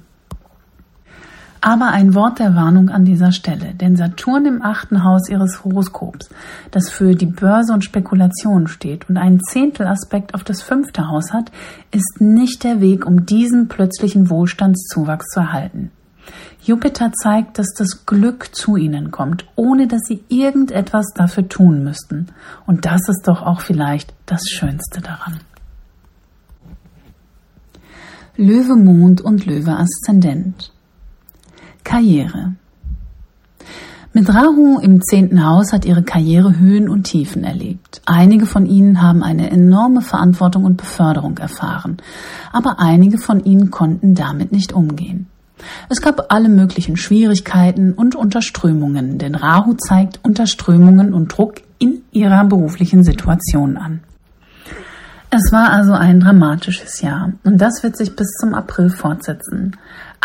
Aber 1.66 1.92
ein 1.92 2.14
Wort 2.14 2.40
der 2.40 2.54
Warnung 2.54 2.90
an 2.90 3.06
dieser 3.06 3.32
Stelle, 3.32 3.72
denn 3.72 3.96
Saturn 3.96 4.44
im 4.44 4.60
achten 4.60 5.02
Haus 5.02 5.30
ihres 5.30 5.64
Horoskops, 5.64 6.28
das 6.70 6.90
für 6.90 7.14
die 7.14 7.24
Börse 7.24 7.72
und 7.72 7.82
Spekulation 7.82 8.66
steht 8.66 9.08
und 9.08 9.16
einen 9.16 9.40
Zehntelaspekt 9.42 10.34
auf 10.34 10.44
das 10.44 10.60
fünfte 10.60 11.08
Haus 11.08 11.32
hat, 11.32 11.50
ist 11.90 12.20
nicht 12.20 12.64
der 12.64 12.82
Weg, 12.82 13.06
um 13.06 13.24
diesen 13.24 13.68
plötzlichen 13.68 14.28
Wohlstandszuwachs 14.28 15.24
zu 15.28 15.40
erhalten. 15.40 15.90
Jupiter 16.62 17.12
zeigt, 17.14 17.58
dass 17.58 17.72
das 17.72 18.04
Glück 18.04 18.54
zu 18.54 18.76
ihnen 18.76 19.10
kommt, 19.10 19.46
ohne 19.56 19.86
dass 19.86 20.02
sie 20.06 20.22
irgendetwas 20.28 21.14
dafür 21.14 21.48
tun 21.48 21.82
müssten. 21.82 22.26
Und 22.66 22.84
das 22.84 23.08
ist 23.08 23.26
doch 23.26 23.40
auch 23.40 23.62
vielleicht 23.62 24.12
das 24.26 24.50
Schönste 24.50 25.00
daran. 25.00 25.40
Löwe 28.36 28.76
Mond 28.76 29.22
und 29.22 29.46
Löwe 29.46 29.78
Aszendent. 29.78 30.73
Karriere. 31.84 32.54
Mit 34.16 34.32
Rahu 34.32 34.78
im 34.78 35.02
zehnten 35.02 35.44
Haus 35.44 35.72
hat 35.72 35.84
ihre 35.84 36.02
Karriere 36.04 36.58
Höhen 36.58 36.88
und 36.88 37.02
Tiefen 37.02 37.42
erlebt. 37.42 38.00
Einige 38.06 38.46
von 38.46 38.64
ihnen 38.64 39.02
haben 39.02 39.22
eine 39.22 39.50
enorme 39.50 40.02
Verantwortung 40.02 40.64
und 40.64 40.76
Beförderung 40.76 41.36
erfahren, 41.38 41.96
aber 42.52 42.78
einige 42.78 43.18
von 43.18 43.44
ihnen 43.44 43.70
konnten 43.70 44.14
damit 44.14 44.52
nicht 44.52 44.72
umgehen. 44.72 45.26
Es 45.88 46.00
gab 46.00 46.32
alle 46.32 46.48
möglichen 46.48 46.96
Schwierigkeiten 46.96 47.92
und 47.92 48.14
Unterströmungen, 48.14 49.18
denn 49.18 49.34
Rahu 49.34 49.74
zeigt 49.74 50.20
Unterströmungen 50.22 51.12
und 51.12 51.36
Druck 51.36 51.62
in 51.78 52.02
ihrer 52.12 52.44
beruflichen 52.44 53.02
Situation 53.02 53.76
an. 53.76 54.00
Es 55.30 55.50
war 55.50 55.70
also 55.70 55.92
ein 55.92 56.20
dramatisches 56.20 57.00
Jahr 57.00 57.32
und 57.42 57.58
das 57.60 57.82
wird 57.82 57.96
sich 57.96 58.14
bis 58.14 58.28
zum 58.40 58.54
April 58.54 58.88
fortsetzen. 58.88 59.76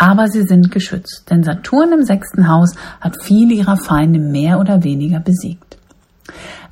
Aber 0.02 0.28
sie 0.28 0.44
sind 0.44 0.70
geschützt, 0.70 1.26
denn 1.28 1.44
Saturn 1.44 1.92
im 1.92 2.04
sechsten 2.06 2.48
Haus 2.48 2.74
hat 3.02 3.22
viele 3.22 3.52
ihrer 3.52 3.76
Feinde 3.76 4.18
mehr 4.18 4.58
oder 4.58 4.82
weniger 4.82 5.20
besiegt. 5.20 5.76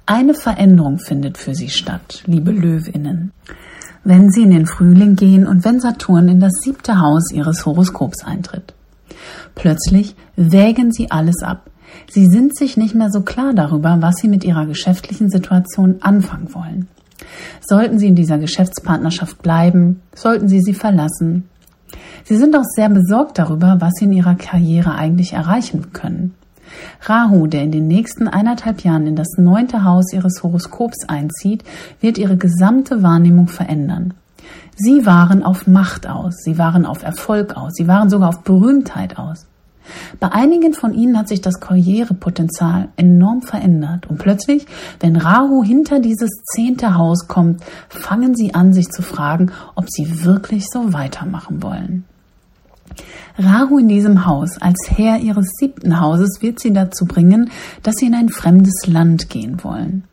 Eine 0.07 0.33
Veränderung 0.33 0.99
findet 0.99 1.37
für 1.37 1.55
sie 1.55 1.69
statt, 1.69 2.23
liebe 2.25 2.53
Löwinnen. 2.53 3.33
Wenn 4.03 4.31
sie 4.31 4.45
in 4.45 4.51
den 4.51 4.65
Frühling 4.65 5.15
gehen 5.15 5.47
und 5.47 5.63
wenn 5.67 5.79
Saturn 5.79 6.27
in 6.29 6.41
das 6.41 6.55
siebte 6.63 7.03
Haus 7.03 7.31
ihres 7.31 7.67
Horoskops 7.67 8.25
eintritt. 8.25 8.73
Plötzlich 9.55 10.17
wägen 10.37 10.91
sie 10.91 11.11
alles 11.11 11.43
ab. 11.43 11.69
Sie 12.09 12.25
sind 12.25 12.57
sich 12.57 12.79
nicht 12.79 12.95
mehr 12.95 13.11
so 13.11 13.21
klar 13.21 13.53
darüber, 13.53 13.99
was 14.01 14.15
sie 14.23 14.29
mit 14.29 14.43
ihrer 14.43 14.65
geschäftlichen 14.65 15.29
Situation 15.29 15.97
anfangen 16.01 16.55
wollen. 16.55 16.89
Sollten 17.61 17.99
Sie 17.99 18.07
in 18.07 18.15
dieser 18.15 18.39
Geschäftspartnerschaft 18.39 19.43
bleiben? 19.43 20.01
Sollten 20.15 20.49
Sie 20.49 20.63
sie 20.63 20.73
verlassen? 20.73 21.45
Sie 22.25 22.37
sind 22.37 22.57
auch 22.57 22.65
sehr 22.65 22.89
besorgt 22.89 23.39
darüber, 23.39 23.77
was 23.81 23.95
Sie 23.95 24.05
in 24.05 24.13
Ihrer 24.13 24.35
Karriere 24.35 24.95
eigentlich 24.95 25.33
erreichen 25.33 25.93
können. 25.93 26.35
Rahu, 27.03 27.47
der 27.47 27.63
in 27.63 27.73
den 27.73 27.87
nächsten 27.89 28.29
eineinhalb 28.29 28.83
Jahren 28.85 29.07
in 29.07 29.17
das 29.17 29.37
neunte 29.37 29.85
Haus 29.85 30.13
Ihres 30.13 30.43
Horoskops 30.43 31.09
einzieht, 31.09 31.65
wird 32.01 32.19
Ihre 32.19 32.37
gesamte 32.37 33.03
Wahrnehmung 33.03 33.49
verändern. 33.49 34.15
Sie 34.77 35.07
waren 35.07 35.43
auf 35.43 35.67
Macht 35.67 36.07
aus, 36.07 36.35
Sie 36.45 36.59
waren 36.59 36.87
auf 36.87 37.03
Erfolg 37.03 37.57
aus, 37.57 37.73
Sie 37.75 37.89
waren 37.89 38.11
sogar 38.11 38.29
auf 38.29 38.43
Berühmtheit 38.43 39.19
aus. 39.19 39.47
Bei 40.21 40.33
einigen 40.33 40.75
von 40.75 40.95
ihnen 40.95 41.19
hat 41.19 41.29
sich 41.29 41.41
das 41.41 41.61
Karrierepotenzial 41.61 42.89
enorm 42.97 43.43
verändert 43.43 44.07
und 44.09 44.19
plötzlich, 44.19 44.67
wenn 45.01 45.17
Rahu 45.17 45.63
hinter 45.63 46.01
dieses 46.01 46.31
zehnte 46.45 46.97
Haus 46.97 47.29
kommt, 47.29 47.63
fangen 47.89 48.35
sie 48.35 48.55
an, 48.55 48.73
sich 48.73 48.89
zu 48.89 49.03
fragen, 49.03 49.51
ob 49.75 49.87
sie 49.89 50.25
wirklich 50.25 50.67
so 50.71 50.93
weitermachen 50.93 51.63
wollen. 51.63 52.05
Rahu 53.39 53.79
in 53.79 53.89
diesem 53.89 54.27
Haus 54.27 54.61
als 54.61 54.91
Herr 54.91 55.19
ihres 55.19 55.47
siebten 55.59 56.01
Hauses 56.01 56.39
wird 56.41 56.59
sie 56.59 56.73
dazu 56.73 57.07
bringen, 57.07 57.51
dass 57.83 57.97
sie 57.97 58.07
in 58.07 58.15
ein 58.15 58.31
fremdes 58.31 58.87
Land 58.87 59.29
gehen 59.29 59.63
wollen. 59.63 60.05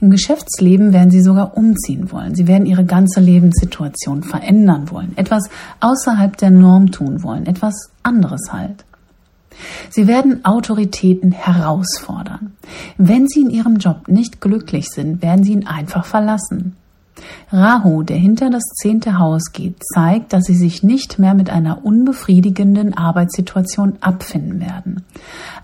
Im 0.00 0.10
Geschäftsleben 0.10 0.92
werden 0.92 1.10
sie 1.10 1.22
sogar 1.22 1.56
umziehen 1.56 2.12
wollen. 2.12 2.34
Sie 2.34 2.46
werden 2.46 2.66
ihre 2.66 2.84
ganze 2.84 3.20
Lebenssituation 3.20 4.22
verändern 4.22 4.90
wollen, 4.90 5.12
etwas 5.16 5.48
außerhalb 5.80 6.36
der 6.36 6.50
Norm 6.50 6.90
tun 6.90 7.22
wollen, 7.22 7.46
etwas 7.46 7.90
anderes 8.02 8.52
halt. 8.52 8.84
Sie 9.90 10.06
werden 10.06 10.44
Autoritäten 10.44 11.32
herausfordern. 11.32 12.52
Wenn 12.98 13.28
Sie 13.28 13.42
in 13.42 13.50
Ihrem 13.50 13.76
Job 13.76 14.08
nicht 14.08 14.40
glücklich 14.40 14.88
sind, 14.88 15.22
werden 15.22 15.44
Sie 15.44 15.52
ihn 15.52 15.66
einfach 15.66 16.04
verlassen. 16.04 16.76
Rahu, 17.52 18.02
der 18.02 18.16
hinter 18.16 18.50
das 18.50 18.62
zehnte 18.80 19.18
Haus 19.18 19.52
geht, 19.52 19.76
zeigt, 19.94 20.32
dass 20.32 20.44
sie 20.44 20.54
sich 20.54 20.82
nicht 20.82 21.18
mehr 21.18 21.34
mit 21.34 21.50
einer 21.50 21.84
unbefriedigenden 21.84 22.96
Arbeitssituation 22.96 23.98
abfinden 24.00 24.60
werden. 24.60 25.04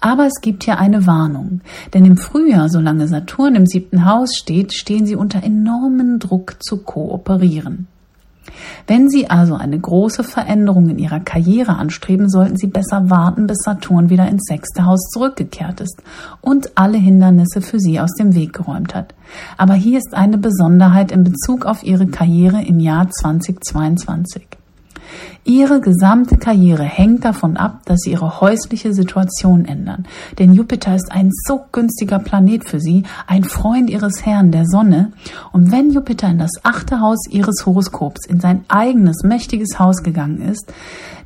Aber 0.00 0.26
es 0.26 0.40
gibt 0.40 0.64
hier 0.64 0.78
eine 0.78 1.06
Warnung, 1.06 1.62
denn 1.94 2.04
im 2.04 2.16
Frühjahr, 2.16 2.68
solange 2.68 3.08
Saturn 3.08 3.54
im 3.54 3.66
siebten 3.66 4.04
Haus 4.04 4.36
steht, 4.36 4.74
stehen 4.74 5.06
sie 5.06 5.16
unter 5.16 5.42
enormen 5.42 6.18
Druck 6.18 6.56
zu 6.60 6.78
kooperieren. 6.78 7.86
Wenn 8.86 9.08
Sie 9.08 9.30
also 9.30 9.54
eine 9.54 9.78
große 9.78 10.24
Veränderung 10.24 10.88
in 10.88 10.98
Ihrer 10.98 11.20
Karriere 11.20 11.76
anstreben, 11.76 12.28
sollten 12.28 12.56
Sie 12.56 12.66
besser 12.66 13.10
warten, 13.10 13.46
bis 13.46 13.58
Saturn 13.64 14.10
wieder 14.10 14.28
ins 14.28 14.44
sechste 14.48 14.84
Haus 14.84 15.08
zurückgekehrt 15.10 15.80
ist 15.80 16.02
und 16.40 16.76
alle 16.76 16.98
Hindernisse 16.98 17.60
für 17.60 17.78
Sie 17.78 18.00
aus 18.00 18.14
dem 18.14 18.34
Weg 18.34 18.52
geräumt 18.52 18.94
hat. 18.94 19.14
Aber 19.56 19.74
hier 19.74 19.98
ist 19.98 20.14
eine 20.14 20.38
Besonderheit 20.38 21.12
in 21.12 21.24
Bezug 21.24 21.66
auf 21.66 21.82
Ihre 21.82 22.06
Karriere 22.06 22.62
im 22.62 22.80
Jahr 22.80 23.08
2022. 23.10 24.57
Ihre 25.44 25.80
gesamte 25.80 26.36
Karriere 26.36 26.84
hängt 26.84 27.24
davon 27.24 27.56
ab, 27.56 27.80
dass 27.86 28.00
Sie 28.00 28.12
Ihre 28.12 28.40
häusliche 28.40 28.92
Situation 28.92 29.64
ändern. 29.64 30.06
Denn 30.38 30.52
Jupiter 30.52 30.94
ist 30.94 31.10
ein 31.10 31.30
so 31.46 31.60
günstiger 31.72 32.18
Planet 32.18 32.64
für 32.64 32.80
Sie, 32.80 33.04
ein 33.26 33.44
Freund 33.44 33.90
Ihres 33.90 34.24
Herrn, 34.24 34.52
der 34.52 34.66
Sonne. 34.66 35.12
Und 35.52 35.72
wenn 35.72 35.90
Jupiter 35.90 36.28
in 36.28 36.38
das 36.38 36.52
achte 36.62 37.00
Haus 37.00 37.26
Ihres 37.30 37.64
Horoskops, 37.66 38.26
in 38.26 38.40
sein 38.40 38.64
eigenes 38.68 39.22
mächtiges 39.24 39.78
Haus 39.78 40.02
gegangen 40.02 40.42
ist, 40.42 40.72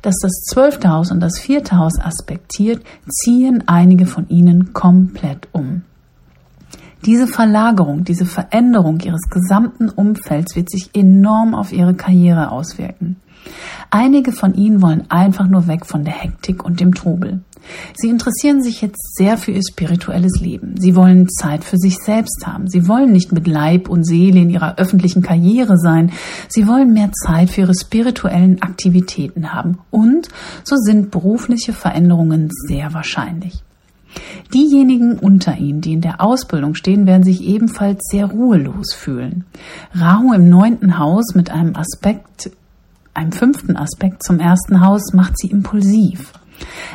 das 0.01 0.15
das 0.21 0.31
zwölfte 0.49 0.89
Haus 0.89 1.11
und 1.11 1.19
das 1.19 1.39
vierte 1.39 1.77
Haus 1.77 1.99
aspektiert, 1.99 2.83
ziehen 3.09 3.63
einige 3.67 4.05
von 4.05 4.27
Ihnen 4.29 4.73
komplett 4.73 5.47
um. 5.51 5.83
Diese 7.05 7.27
Verlagerung, 7.27 8.05
diese 8.05 8.25
Veränderung 8.25 9.01
ihres 9.01 9.29
gesamten 9.29 9.89
Umfelds 9.89 10.55
wird 10.55 10.69
sich 10.69 10.91
enorm 10.93 11.53
auf 11.53 11.73
ihre 11.73 11.95
Karriere 11.95 12.49
auswirken. 12.49 13.17
Einige 13.89 14.31
von 14.31 14.53
ihnen 14.53 14.81
wollen 14.81 15.09
einfach 15.09 15.47
nur 15.47 15.67
weg 15.67 15.85
von 15.85 16.03
der 16.03 16.13
Hektik 16.13 16.63
und 16.63 16.79
dem 16.79 16.93
Trubel. 16.93 17.41
Sie 17.95 18.09
interessieren 18.09 18.61
sich 18.61 18.81
jetzt 18.81 19.15
sehr 19.15 19.37
für 19.37 19.51
ihr 19.51 19.61
spirituelles 19.67 20.39
Leben. 20.41 20.75
Sie 20.77 20.95
wollen 20.95 21.29
Zeit 21.29 21.63
für 21.63 21.77
sich 21.77 21.97
selbst 21.97 22.45
haben. 22.45 22.67
Sie 22.67 22.87
wollen 22.87 23.11
nicht 23.11 23.31
mit 23.31 23.47
Leib 23.47 23.89
und 23.89 24.05
Seele 24.05 24.41
in 24.41 24.49
ihrer 24.49 24.77
öffentlichen 24.77 25.21
Karriere 25.21 25.77
sein. 25.77 26.11
Sie 26.49 26.67
wollen 26.67 26.93
mehr 26.93 27.11
Zeit 27.13 27.49
für 27.49 27.61
ihre 27.61 27.75
spirituellen 27.75 28.61
Aktivitäten 28.61 29.53
haben. 29.53 29.79
Und 29.91 30.27
so 30.63 30.75
sind 30.75 31.11
berufliche 31.11 31.73
Veränderungen 31.73 32.49
sehr 32.67 32.93
wahrscheinlich. 32.93 33.63
Diejenigen 34.53 35.17
unter 35.17 35.57
ihnen, 35.57 35.81
die 35.81 35.93
in 35.93 36.01
der 36.01 36.21
Ausbildung 36.21 36.75
stehen, 36.75 37.07
werden 37.07 37.23
sich 37.23 37.43
ebenfalls 37.43 38.01
sehr 38.11 38.25
ruhelos 38.27 38.93
fühlen. 38.93 39.45
Rahu 39.95 40.33
im 40.33 40.49
neunten 40.49 40.99
Haus 40.99 41.33
mit 41.33 41.49
einem 41.49 41.75
Aspekt 41.75 42.51
einem 43.13 43.31
fünften 43.31 43.77
Aspekt 43.77 44.23
zum 44.23 44.39
ersten 44.39 44.81
Haus 44.81 45.13
macht 45.13 45.37
sie 45.37 45.47
impulsiv. 45.47 46.33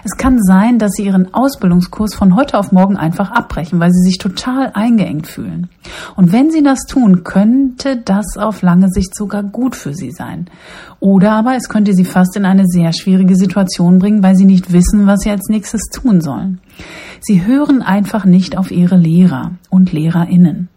Es 0.04 0.16
kann 0.16 0.40
sein, 0.42 0.78
dass 0.78 0.92
Sie 0.92 1.04
Ihren 1.04 1.34
Ausbildungskurs 1.34 2.14
von 2.14 2.36
heute 2.36 2.58
auf 2.58 2.72
morgen 2.72 2.96
einfach 2.96 3.30
abbrechen, 3.30 3.80
weil 3.80 3.90
Sie 3.92 4.08
sich 4.08 4.18
total 4.18 4.70
eingeengt 4.74 5.26
fühlen. 5.26 5.68
Und 6.16 6.32
wenn 6.32 6.50
Sie 6.50 6.62
das 6.62 6.80
tun, 6.88 7.24
könnte 7.24 7.96
das 7.96 8.36
auf 8.36 8.62
lange 8.62 8.88
Sicht 8.88 9.14
sogar 9.14 9.42
gut 9.42 9.76
für 9.76 9.94
Sie 9.94 10.10
sein. 10.10 10.46
Oder 11.00 11.32
aber 11.32 11.56
es 11.56 11.68
könnte 11.68 11.94
Sie 11.94 12.04
fast 12.04 12.36
in 12.36 12.44
eine 12.44 12.64
sehr 12.66 12.92
schwierige 12.92 13.36
Situation 13.36 13.98
bringen, 13.98 14.22
weil 14.22 14.36
Sie 14.36 14.44
nicht 14.44 14.72
wissen, 14.72 15.06
was 15.06 15.20
Sie 15.20 15.30
als 15.30 15.48
nächstes 15.48 15.82
tun 15.92 16.20
sollen. 16.20 16.60
Sie 17.20 17.44
hören 17.44 17.82
einfach 17.82 18.24
nicht 18.24 18.56
auf 18.56 18.70
Ihre 18.70 18.96
Lehrer 18.96 19.52
und 19.70 19.92
Lehrerinnen. 19.92 20.68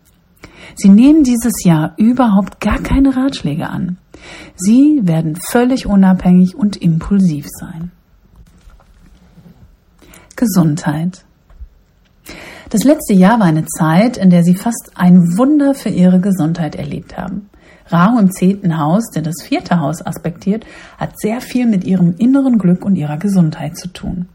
Sie 0.76 0.90
nehmen 0.90 1.24
dieses 1.24 1.64
Jahr 1.64 1.94
überhaupt 1.98 2.60
gar 2.60 2.80
keine 2.80 3.16
Ratschläge 3.16 3.70
an. 3.70 3.98
Sie 4.56 5.02
werden 5.04 5.38
völlig 5.50 5.86
unabhängig 5.86 6.56
und 6.56 6.78
impulsiv 6.78 7.48
sein. 7.50 7.92
Gesundheit. 10.36 11.24
Das 12.70 12.84
letzte 12.84 13.14
Jahr 13.14 13.40
war 13.40 13.48
eine 13.48 13.66
Zeit, 13.66 14.18
in 14.18 14.30
der 14.30 14.44
Sie 14.44 14.56
fast 14.56 14.92
ein 14.96 15.38
Wunder 15.38 15.74
für 15.76 15.90
Ihre 15.90 16.20
Gesundheit 16.20 16.76
erlebt 16.76 17.18
haben. 17.18 17.50
Rahu 17.88 18.18
im 18.18 18.32
zehnten 18.32 18.80
Haus, 18.80 19.10
der 19.14 19.22
das 19.22 19.44
vierte 19.44 19.80
Haus 19.80 20.02
aspektiert, 20.02 20.66
hat 20.98 21.20
sehr 21.20 21.42
viel 21.42 21.66
mit 21.66 21.84
Ihrem 21.84 22.16
inneren 22.18 22.58
Glück 22.58 22.86
und 22.86 22.96
Ihrer 22.96 23.18
Gesundheit 23.18 23.78
zu 23.78 23.90
tun. 23.90 24.30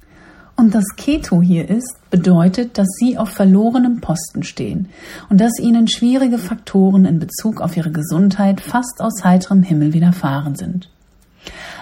Und 0.56 0.74
dass 0.74 0.96
Keto 0.96 1.42
hier 1.42 1.68
ist, 1.68 1.98
bedeutet, 2.10 2.78
dass 2.78 2.88
Sie 2.98 3.18
auf 3.18 3.28
verlorenem 3.28 4.00
Posten 4.00 4.42
stehen 4.42 4.88
und 5.28 5.40
dass 5.40 5.58
Ihnen 5.58 5.86
schwierige 5.86 6.38
Faktoren 6.38 7.04
in 7.04 7.18
Bezug 7.18 7.60
auf 7.60 7.76
Ihre 7.76 7.90
Gesundheit 7.90 8.62
fast 8.62 9.00
aus 9.00 9.22
heiterem 9.22 9.62
Himmel 9.62 9.92
widerfahren 9.92 10.56
sind. 10.56 10.88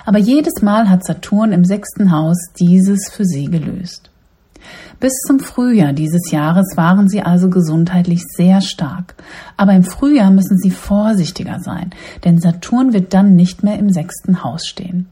Aber 0.05 0.19
jedes 0.19 0.61
Mal 0.61 0.91
hat 0.91 1.05
Saturn 1.05 1.53
im 1.53 1.65
sechsten 1.65 2.11
Haus 2.11 2.37
dieses 2.59 3.09
für 3.11 3.25
Sie 3.25 3.47
gelöst. 3.47 4.11
Bis 5.01 5.13
zum 5.27 5.39
Frühjahr 5.41 5.93
dieses 5.93 6.31
Jahres 6.31 6.77
waren 6.77 7.09
sie 7.09 7.23
also 7.23 7.51
gesundheitlich 7.51 8.23
sehr 8.37 8.61
stark. 8.61 9.15
Aber 9.57 9.73
im 9.73 9.85
Frühjahr 9.85 10.31
müssen 10.31 10.59
sie 10.59 10.71
vorsichtiger 10.71 11.61
sein, 11.61 11.91
denn 12.25 12.41
Saturn 12.41 12.93
wird 12.93 13.13
dann 13.13 13.37
nicht 13.37 13.63
mehr 13.63 13.79
im 13.79 13.91
sechsten 13.91 14.43
Haus 14.43 14.67
stehen. 14.67 15.07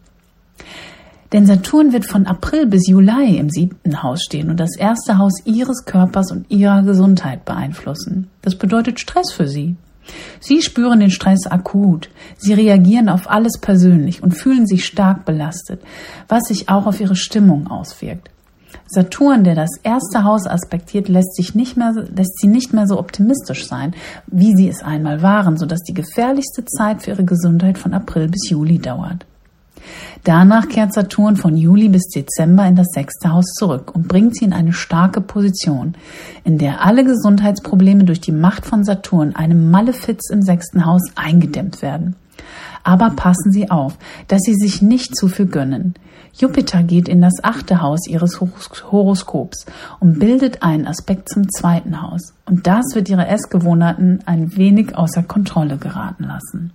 Denn 1.32 1.46
Saturn 1.46 1.92
wird 1.92 2.04
von 2.04 2.26
April 2.26 2.66
bis 2.66 2.86
Juli 2.86 3.38
im 3.38 3.48
siebten 3.48 4.02
Haus 4.02 4.22
stehen 4.22 4.50
und 4.50 4.60
das 4.60 4.76
erste 4.76 5.16
Haus 5.16 5.32
ihres 5.46 5.86
Körpers 5.86 6.30
und 6.30 6.50
ihrer 6.50 6.82
Gesundheit 6.82 7.44
beeinflussen. 7.46 8.28
Das 8.42 8.54
bedeutet 8.54 9.00
Stress 9.00 9.32
für 9.32 9.48
sie. 9.48 9.76
Sie 10.40 10.60
spüren 10.60 11.00
den 11.00 11.10
Stress 11.10 11.46
akut. 11.46 12.10
Sie 12.36 12.52
reagieren 12.52 13.08
auf 13.08 13.30
alles 13.30 13.58
persönlich 13.60 14.22
und 14.22 14.32
fühlen 14.32 14.66
sich 14.66 14.84
stark 14.84 15.24
belastet, 15.24 15.80
was 16.28 16.44
sich 16.44 16.68
auch 16.68 16.86
auf 16.86 17.00
ihre 17.00 17.16
Stimmung 17.16 17.68
auswirkt. 17.68 18.28
Saturn, 18.86 19.44
der 19.44 19.54
das 19.54 19.70
erste 19.82 20.24
Haus 20.24 20.46
aspektiert, 20.46 21.08
lässt 21.08 21.34
sich 21.36 21.54
nicht 21.54 21.76
mehr, 21.76 21.94
lässt 22.14 22.40
sie 22.40 22.46
nicht 22.46 22.74
mehr 22.74 22.86
so 22.86 22.98
optimistisch 22.98 23.66
sein, 23.66 23.94
wie 24.26 24.54
sie 24.54 24.68
es 24.68 24.82
einmal 24.82 25.22
waren, 25.22 25.56
sodass 25.56 25.80
die 25.82 25.94
gefährlichste 25.94 26.64
Zeit 26.66 27.02
für 27.02 27.12
ihre 27.12 27.24
Gesundheit 27.24 27.78
von 27.78 27.94
April 27.94 28.28
bis 28.28 28.50
Juli 28.50 28.78
dauert. 28.78 29.24
Danach 30.24 30.68
kehrt 30.68 30.92
Saturn 30.92 31.36
von 31.36 31.56
Juli 31.56 31.88
bis 31.88 32.08
Dezember 32.08 32.66
in 32.66 32.76
das 32.76 32.88
sechste 32.94 33.32
Haus 33.32 33.46
zurück 33.54 33.94
und 33.94 34.08
bringt 34.08 34.36
sie 34.36 34.44
in 34.44 34.52
eine 34.52 34.72
starke 34.72 35.20
Position, 35.20 35.94
in 36.44 36.58
der 36.58 36.84
alle 36.84 37.04
Gesundheitsprobleme 37.04 38.04
durch 38.04 38.20
die 38.20 38.32
Macht 38.32 38.66
von 38.66 38.84
Saturn, 38.84 39.34
einem 39.34 39.70
Malefiz 39.70 40.30
im 40.30 40.42
sechsten 40.42 40.86
Haus, 40.86 41.02
eingedämmt 41.16 41.82
werden. 41.82 42.16
Aber 42.84 43.10
passen 43.10 43.52
Sie 43.52 43.70
auf, 43.70 43.96
dass 44.28 44.40
Sie 44.42 44.54
sich 44.54 44.82
nicht 44.82 45.16
zu 45.16 45.28
viel 45.28 45.46
gönnen. 45.46 45.94
Jupiter 46.34 46.82
geht 46.82 47.08
in 47.08 47.20
das 47.20 47.34
achte 47.42 47.82
Haus 47.82 48.08
Ihres 48.08 48.40
Horoskops 48.40 49.66
und 50.00 50.18
bildet 50.18 50.62
einen 50.62 50.86
Aspekt 50.86 51.28
zum 51.28 51.50
zweiten 51.50 52.02
Haus. 52.02 52.32
Und 52.46 52.66
das 52.66 52.94
wird 52.94 53.08
Ihre 53.08 53.26
Essgewohnheiten 53.26 54.20
ein 54.26 54.56
wenig 54.56 54.96
außer 54.96 55.22
Kontrolle 55.22 55.76
geraten 55.76 56.24
lassen. 56.24 56.72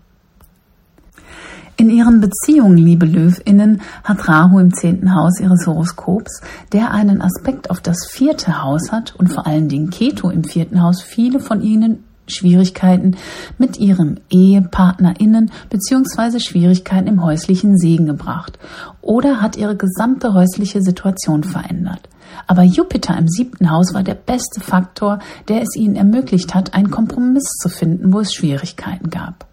In 1.79 1.91
ihren 1.91 2.21
Beziehungen, 2.21 2.79
liebe 2.79 3.05
Löwinnen, 3.05 3.81
hat 4.03 4.27
Rahu 4.27 4.57
im 4.57 4.73
zehnten 4.73 5.13
Haus 5.13 5.39
ihres 5.39 5.67
Horoskops, 5.67 6.41
der 6.73 6.89
einen 6.89 7.21
Aspekt 7.21 7.69
auf 7.69 7.81
das 7.81 8.07
vierte 8.07 8.63
Haus 8.63 8.91
hat 8.91 9.13
und 9.15 9.27
vor 9.27 9.45
allen 9.45 9.69
Dingen 9.69 9.91
Keto 9.91 10.31
im 10.31 10.43
vierten 10.43 10.81
Haus 10.81 11.03
viele 11.03 11.39
von 11.39 11.61
ihnen 11.61 12.03
Schwierigkeiten 12.25 13.15
mit 13.59 13.77
ihrem 13.77 14.15
EhepartnerInnen 14.31 15.51
beziehungsweise 15.69 16.39
Schwierigkeiten 16.39 17.07
im 17.07 17.23
häuslichen 17.23 17.77
Segen 17.77 18.07
gebracht 18.07 18.57
oder 19.03 19.39
hat 19.39 19.55
ihre 19.55 19.75
gesamte 19.75 20.33
häusliche 20.33 20.81
Situation 20.81 21.43
verändert. 21.43 22.09
Aber 22.47 22.63
Jupiter 22.63 23.15
im 23.19 23.27
siebten 23.27 23.69
Haus 23.69 23.93
war 23.93 24.01
der 24.01 24.15
beste 24.15 24.61
Faktor, 24.61 25.19
der 25.47 25.61
es 25.61 25.75
ihnen 25.75 25.95
ermöglicht 25.95 26.55
hat, 26.55 26.73
einen 26.73 26.89
Kompromiss 26.89 27.45
zu 27.61 27.69
finden, 27.69 28.11
wo 28.13 28.19
es 28.19 28.33
Schwierigkeiten 28.33 29.11
gab. 29.11 29.45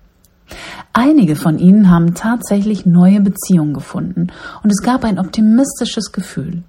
Einige 0.93 1.37
von 1.37 1.59
ihnen 1.59 1.91
haben 1.91 2.15
tatsächlich 2.15 2.87
neue 2.87 3.21
Beziehungen 3.21 3.75
gefunden 3.75 4.29
und 4.63 4.71
es 4.71 4.83
gab 4.83 5.05
ein 5.05 5.19
optimistisches 5.19 6.13
Gefühl. 6.13 6.63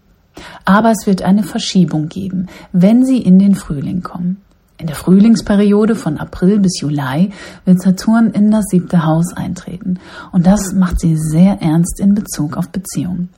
Aber 0.66 0.92
es 0.92 1.06
wird 1.06 1.22
eine 1.22 1.44
Verschiebung 1.44 2.10
geben, 2.10 2.48
wenn 2.74 3.06
sie 3.06 3.20
in 3.20 3.40
den 3.40 3.56
Frühling 3.56 4.02
kommen. 4.02 4.42
In 4.78 4.88
der 4.88 4.96
Frühlingsperiode 4.96 5.96
von 5.96 6.18
April 6.18 6.60
bis 6.60 6.82
Juli 6.82 7.32
wird 7.64 7.82
Saturn 7.82 8.32
in 8.32 8.52
das 8.52 8.66
siebte 8.66 9.06
Haus 9.06 9.32
eintreten 9.34 10.00
und 10.34 10.46
das 10.46 10.74
macht 10.74 11.00
sie 11.00 11.16
sehr 11.16 11.62
ernst 11.62 12.00
in 12.00 12.14
Bezug 12.14 12.58
auf 12.58 12.70
Beziehungen. 12.70 13.30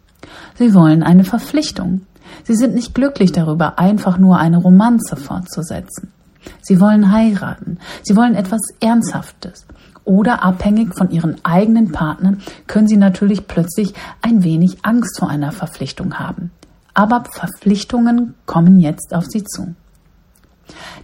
Sie 0.57 0.73
wollen 0.73 1.03
eine 1.03 1.23
Verpflichtung. 1.23 2.01
Sie 2.43 2.55
sind 2.55 2.73
nicht 2.73 2.95
glücklich 2.95 3.31
darüber, 3.31 3.77
einfach 3.77 4.17
nur 4.17 4.37
eine 4.39 4.57
Romanze 4.57 5.15
fortzusetzen. 5.15 6.11
Sie 6.61 6.79
wollen 6.79 7.11
heiraten. 7.11 7.77
Sie 8.03 8.15
wollen 8.15 8.35
etwas 8.35 8.61
Ernsthaftes 8.79 9.65
oder 10.07 10.43
abhängig 10.43 10.95
von 10.95 11.11
ihren 11.11 11.35
eigenen 11.43 11.91
Partnern 11.91 12.41
können 12.65 12.87
sie 12.87 12.97
natürlich 12.97 13.45
plötzlich 13.45 13.93
ein 14.21 14.43
wenig 14.43 14.77
Angst 14.83 15.19
vor 15.19 15.29
einer 15.29 15.51
Verpflichtung 15.51 16.15
haben. 16.15 16.51
aber 16.97 17.25
Verpflichtungen 17.31 18.33
kommen 18.47 18.79
jetzt 18.79 19.13
auf 19.13 19.25
sie 19.27 19.43
zu. 19.43 19.75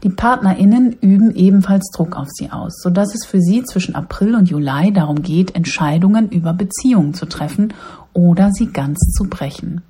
Die 0.01 0.09
PartnerInnen 0.09 0.93
üben 1.01 1.35
ebenfalls 1.35 1.91
Druck 1.95 2.17
auf 2.17 2.29
sie 2.31 2.51
aus, 2.51 2.81
sodass 2.81 3.13
es 3.13 3.27
für 3.27 3.39
sie 3.39 3.63
zwischen 3.63 3.93
April 3.93 4.33
und 4.33 4.49
Juli 4.49 4.91
darum 4.91 5.21
geht, 5.21 5.55
Entscheidungen 5.55 6.29
über 6.29 6.53
Beziehungen 6.53 7.13
zu 7.13 7.27
treffen 7.27 7.75
oder 8.11 8.51
sie 8.51 8.73
ganz 8.73 8.97
zu 9.15 9.25
brechen. 9.25 9.83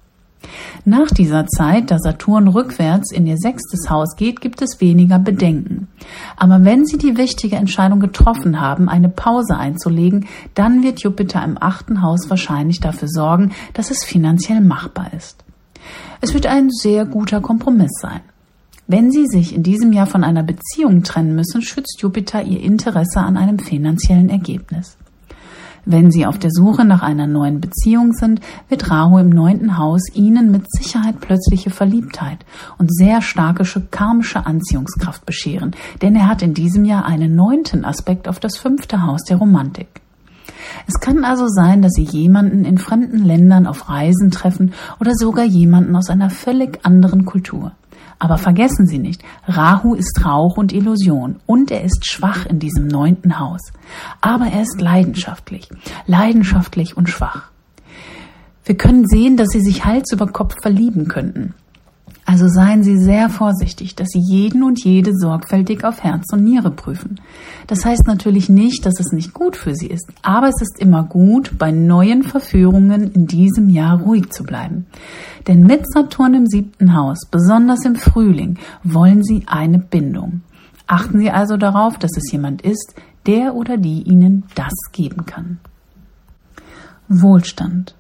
Nach 0.86 1.08
dieser 1.08 1.48
Zeit, 1.48 1.92
da 1.92 1.98
Saturn 2.00 2.48
rückwärts 2.48 3.12
in 3.12 3.26
ihr 3.26 3.38
sechstes 3.38 3.90
Haus 3.90 4.16
geht, 4.16 4.42
gibt 4.42 4.62
es 4.62 4.82
weniger 4.82 5.20
Bedenken. 5.20 5.88
Aber 6.36 6.66
wenn 6.66 6.86
Sie 6.86 6.98
die 6.98 7.18
wichtige 7.18 7.56
Entscheidung 7.56 8.00
getroffen 8.00 8.60
haben, 8.60 8.90
eine 8.90 9.10
Pause 9.10 9.56
einzulegen, 9.56 10.28
dann 10.56 10.84
wird 10.84 11.02
Jupiter 11.02 11.44
im 11.44 11.58
achten 11.60 12.02
Haus 12.02 12.30
wahrscheinlich 12.30 12.80
dafür 12.80 13.08
sorgen, 13.08 13.52
dass 13.74 13.92
es 13.92 14.04
finanziell 14.04 14.62
machbar 14.62 15.12
ist. 15.16 15.44
Es 16.22 16.34
wird 16.34 16.48
ein 16.48 16.70
sehr 16.70 17.06
guter 17.06 17.42
Kompromiss 17.42 17.92
sein. 18.02 18.22
Wenn 18.88 19.12
Sie 19.12 19.26
sich 19.28 19.56
in 19.56 19.64
diesem 19.64 19.94
Jahr 19.94 20.08
von 20.08 20.24
einer 20.24 20.44
Beziehung 20.44 21.04
trennen 21.04 21.36
müssen, 21.36 21.62
schützt 21.62 22.02
Jupiter 22.02 22.44
Ihr 22.44 22.62
Interesse 22.62 23.22
an 23.22 23.38
einem 23.38 23.60
finanziellen 23.60 24.30
Ergebnis. 24.30 24.98
Wenn 25.86 26.12
Sie 26.12 26.26
auf 26.26 26.40
der 26.40 26.52
Suche 26.52 26.86
nach 26.86 27.02
einer 27.02 27.28
neuen 27.28 27.60
Beziehung 27.60 28.14
sind, 28.14 28.40
wird 28.70 28.90
Rahu 28.90 29.18
im 29.18 29.30
neunten 29.30 29.78
Haus 29.78 30.02
Ihnen 30.14 30.50
mit 30.50 30.72
Sicherheit 30.72 31.20
plötzliche 31.20 31.72
Verliebtheit 31.72 32.46
und 32.78 32.94
sehr 32.94 33.22
starke 33.22 33.64
karmische 33.92 34.46
Anziehungskraft 34.46 35.26
bescheren, 35.26 35.72
denn 36.02 36.16
er 36.16 36.28
hat 36.28 36.42
in 36.42 36.54
diesem 36.54 36.86
Jahr 36.86 37.06
einen 37.06 37.36
neunten 37.36 37.84
Aspekt 37.84 38.30
auf 38.30 38.40
das 38.40 38.58
fünfte 38.58 39.04
Haus 39.06 39.24
der 39.24 39.38
Romantik. 39.38 40.02
Es 40.88 41.00
kann 41.00 41.26
also 41.26 41.48
sein, 41.48 41.82
dass 41.82 41.94
Sie 41.94 42.04
jemanden 42.04 42.64
in 42.64 42.78
fremden 42.78 43.24
Ländern 43.24 43.68
auf 43.68 43.90
Reisen 43.90 44.32
treffen 44.32 44.74
oder 45.00 45.14
sogar 45.16 45.46
jemanden 45.46 45.96
aus 45.96 46.10
einer 46.10 46.30
völlig 46.30 46.86
anderen 46.86 47.26
Kultur. 47.26 47.74
Aber 48.20 48.38
vergessen 48.38 48.88
Sie 48.88 49.00
nicht, 49.00 49.24
Rahu 49.48 49.96
ist 49.96 50.24
Rauch 50.26 50.58
und 50.58 50.72
Illusion 50.72 51.38
und 51.46 51.72
er 51.72 51.84
ist 51.84 52.06
schwach 52.10 52.46
in 52.46 52.60
diesem 52.60 52.88
neunten 52.88 53.40
Haus. 53.40 53.62
Aber 54.22 54.46
er 54.46 54.62
ist 54.62 54.80
leidenschaftlich, 54.80 55.70
leidenschaftlich 56.06 56.96
und 56.96 57.10
schwach. 57.10 57.50
Wir 58.66 58.78
können 58.78 59.08
sehen, 59.08 59.36
dass 59.36 59.50
Sie 59.50 59.62
sich 59.62 59.84
Hals 59.84 60.12
über 60.14 60.28
Kopf 60.28 60.56
verlieben 60.62 61.08
könnten. 61.08 61.54
Also 62.26 62.48
seien 62.48 62.84
Sie 62.84 62.98
sehr 62.98 63.30
vorsichtig, 63.30 63.96
dass 63.96 64.08
Sie 64.10 64.22
jeden 64.22 64.64
und 64.64 64.84
jede 64.84 65.12
sorgfältig 65.14 65.84
auf 65.84 66.04
Herz 66.04 66.32
und 66.32 66.44
Niere 66.44 66.72
prüfen. 66.72 67.20
Das 67.68 67.84
heißt 67.84 68.08
natürlich 68.08 68.48
nicht, 68.48 68.86
dass 68.86 69.00
es 69.00 69.12
nicht 69.12 69.34
gut 69.34 69.58
für 69.58 69.76
Sie 69.76 69.88
ist, 69.88 70.10
aber 70.22 70.48
es 70.48 70.62
ist 70.62 70.80
immer 70.80 71.04
gut, 71.04 71.58
bei 71.58 71.72
neuen 71.72 72.24
Verführungen 72.24 73.12
in 73.12 73.28
diesem 73.28 73.70
Jahr 73.70 74.00
ruhig 74.00 74.32
zu 74.32 74.44
bleiben. 74.44 74.86
Denn 75.48 75.64
mit 75.66 75.86
Saturn 75.92 76.34
im 76.34 76.48
siebten 76.48 76.96
Haus, 76.96 77.20
besonders 77.30 77.84
im 77.84 77.96
Frühling, 77.96 78.58
wollen 78.84 79.24
Sie 79.24 79.44
eine 79.48 79.80
Bindung. 79.80 80.42
Achten 80.88 81.20
Sie 81.20 81.30
also 81.30 81.58
darauf, 81.58 81.98
dass 81.98 82.12
es 82.18 82.32
jemand 82.32 82.62
ist, 82.62 82.96
der 83.26 83.56
oder 83.56 83.78
die 83.78 84.02
Ihnen 84.04 84.44
das 84.56 84.74
geben 84.92 85.26
kann. 85.26 85.60
Wohlstand. 87.10 87.96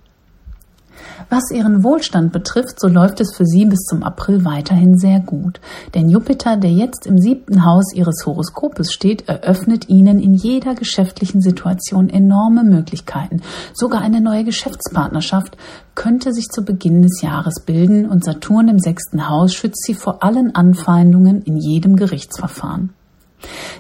Was 1.36 1.50
ihren 1.50 1.84
Wohlstand 1.84 2.32
betrifft, 2.32 2.80
so 2.80 2.88
läuft 2.88 3.20
es 3.20 3.36
für 3.36 3.48
sie 3.48 3.66
bis 3.66 3.86
zum 3.90 4.04
April 4.04 4.46
weiterhin 4.46 5.00
sehr 5.00 5.20
gut. 5.20 5.60
Denn 5.96 6.08
Jupiter, 6.08 6.58
der 6.58 6.70
jetzt 6.70 7.08
im 7.08 7.18
siebten 7.18 7.66
Haus 7.66 7.92
ihres 7.92 8.24
Horoskopes 8.28 8.94
steht, 8.94 9.28
eröffnet 9.28 9.90
ihnen 9.90 10.20
in 10.20 10.36
jeder 10.36 10.76
geschäftlichen 10.76 11.42
Situation 11.42 12.08
enorme 12.08 12.64
Möglichkeiten. 12.64 13.42
Sogar 13.74 14.02
eine 14.02 14.22
neue 14.22 14.44
Geschäftspartnerschaft 14.44 15.58
könnte 15.96 16.34
sich 16.34 16.50
zu 16.50 16.64
Beginn 16.64 17.02
des 17.02 17.24
Jahres 17.24 17.62
bilden 17.66 18.08
und 18.08 18.24
Saturn 18.24 18.68
im 18.68 18.78
sechsten 18.78 19.28
Haus 19.28 19.56
schützt 19.56 19.84
sie 19.88 19.96
vor 19.96 20.22
allen 20.22 20.54
Anfeindungen 20.54 21.42
in 21.42 21.58
jedem 21.58 21.96
Gerichtsverfahren. 21.96 22.92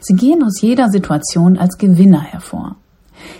Sie 0.01 0.15
gehen 0.15 0.41
aus 0.43 0.59
jeder 0.59 0.89
Situation 0.89 1.59
als 1.59 1.77
Gewinner 1.77 2.21
hervor. 2.21 2.77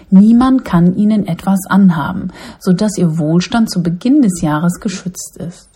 Niemand 0.10 0.66
kann 0.66 0.96
ihnen 0.96 1.28
etwas 1.28 1.60
anhaben, 1.68 2.32
so 2.60 2.74
dass 2.74 2.98
ihr 2.98 3.18
Wohlstand 3.18 3.70
zu 3.70 3.82
Beginn 3.82 4.22
des 4.22 4.42
Jahres 4.42 4.80
geschützt 4.80 5.38
ist. 5.38 5.70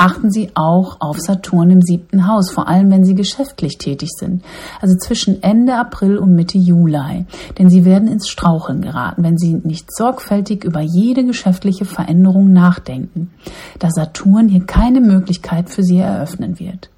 Achten 0.00 0.30
Sie 0.30 0.50
auch 0.54 1.00
auf 1.00 1.18
Saturn 1.18 1.70
im 1.70 1.82
siebten 1.82 2.28
Haus, 2.28 2.52
vor 2.52 2.68
allem 2.68 2.88
wenn 2.92 3.04
Sie 3.04 3.16
geschäftlich 3.16 3.78
tätig 3.78 4.10
sind, 4.16 4.44
also 4.80 4.96
zwischen 4.96 5.42
Ende 5.42 5.74
April 5.74 6.18
und 6.18 6.36
Mitte 6.36 6.56
Juli, 6.56 7.26
denn 7.58 7.68
Sie 7.68 7.84
werden 7.84 8.06
ins 8.06 8.28
Straucheln 8.28 8.80
geraten, 8.80 9.24
wenn 9.24 9.36
Sie 9.36 9.54
nicht 9.54 9.92
sorgfältig 9.92 10.62
über 10.62 10.80
jede 10.82 11.24
geschäftliche 11.24 11.84
Veränderung 11.84 12.52
nachdenken, 12.52 13.32
da 13.80 13.90
Saturn 13.90 14.48
hier 14.48 14.64
keine 14.66 15.00
Möglichkeit 15.00 15.68
für 15.68 15.82
Sie 15.82 15.98
eröffnen 15.98 16.60
wird. 16.60 16.90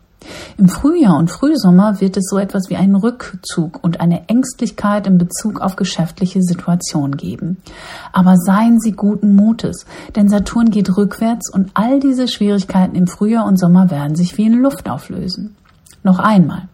Im 0.58 0.68
Frühjahr 0.68 1.16
und 1.16 1.30
Frühsommer 1.30 2.00
wird 2.00 2.16
es 2.16 2.28
so 2.28 2.38
etwas 2.38 2.68
wie 2.68 2.76
einen 2.76 2.94
Rückzug 2.94 3.82
und 3.82 4.00
eine 4.00 4.28
Ängstlichkeit 4.28 5.06
in 5.06 5.18
Bezug 5.18 5.60
auf 5.60 5.76
geschäftliche 5.76 6.42
Situationen 6.42 7.16
geben. 7.16 7.56
Aber 8.12 8.36
seien 8.36 8.78
Sie 8.80 8.92
guten 8.92 9.34
Mutes, 9.34 9.86
denn 10.16 10.28
Saturn 10.28 10.70
geht 10.70 10.96
rückwärts 10.96 11.50
und 11.52 11.70
all 11.74 12.00
diese 12.00 12.28
Schwierigkeiten 12.28 12.94
im 12.94 13.06
Frühjahr 13.06 13.46
und 13.46 13.58
Sommer 13.58 13.90
werden 13.90 14.16
sich 14.16 14.36
wie 14.36 14.46
in 14.46 14.60
Luft 14.60 14.88
auflösen. 14.90 15.56
Noch 16.02 16.18
einmal. 16.18 16.68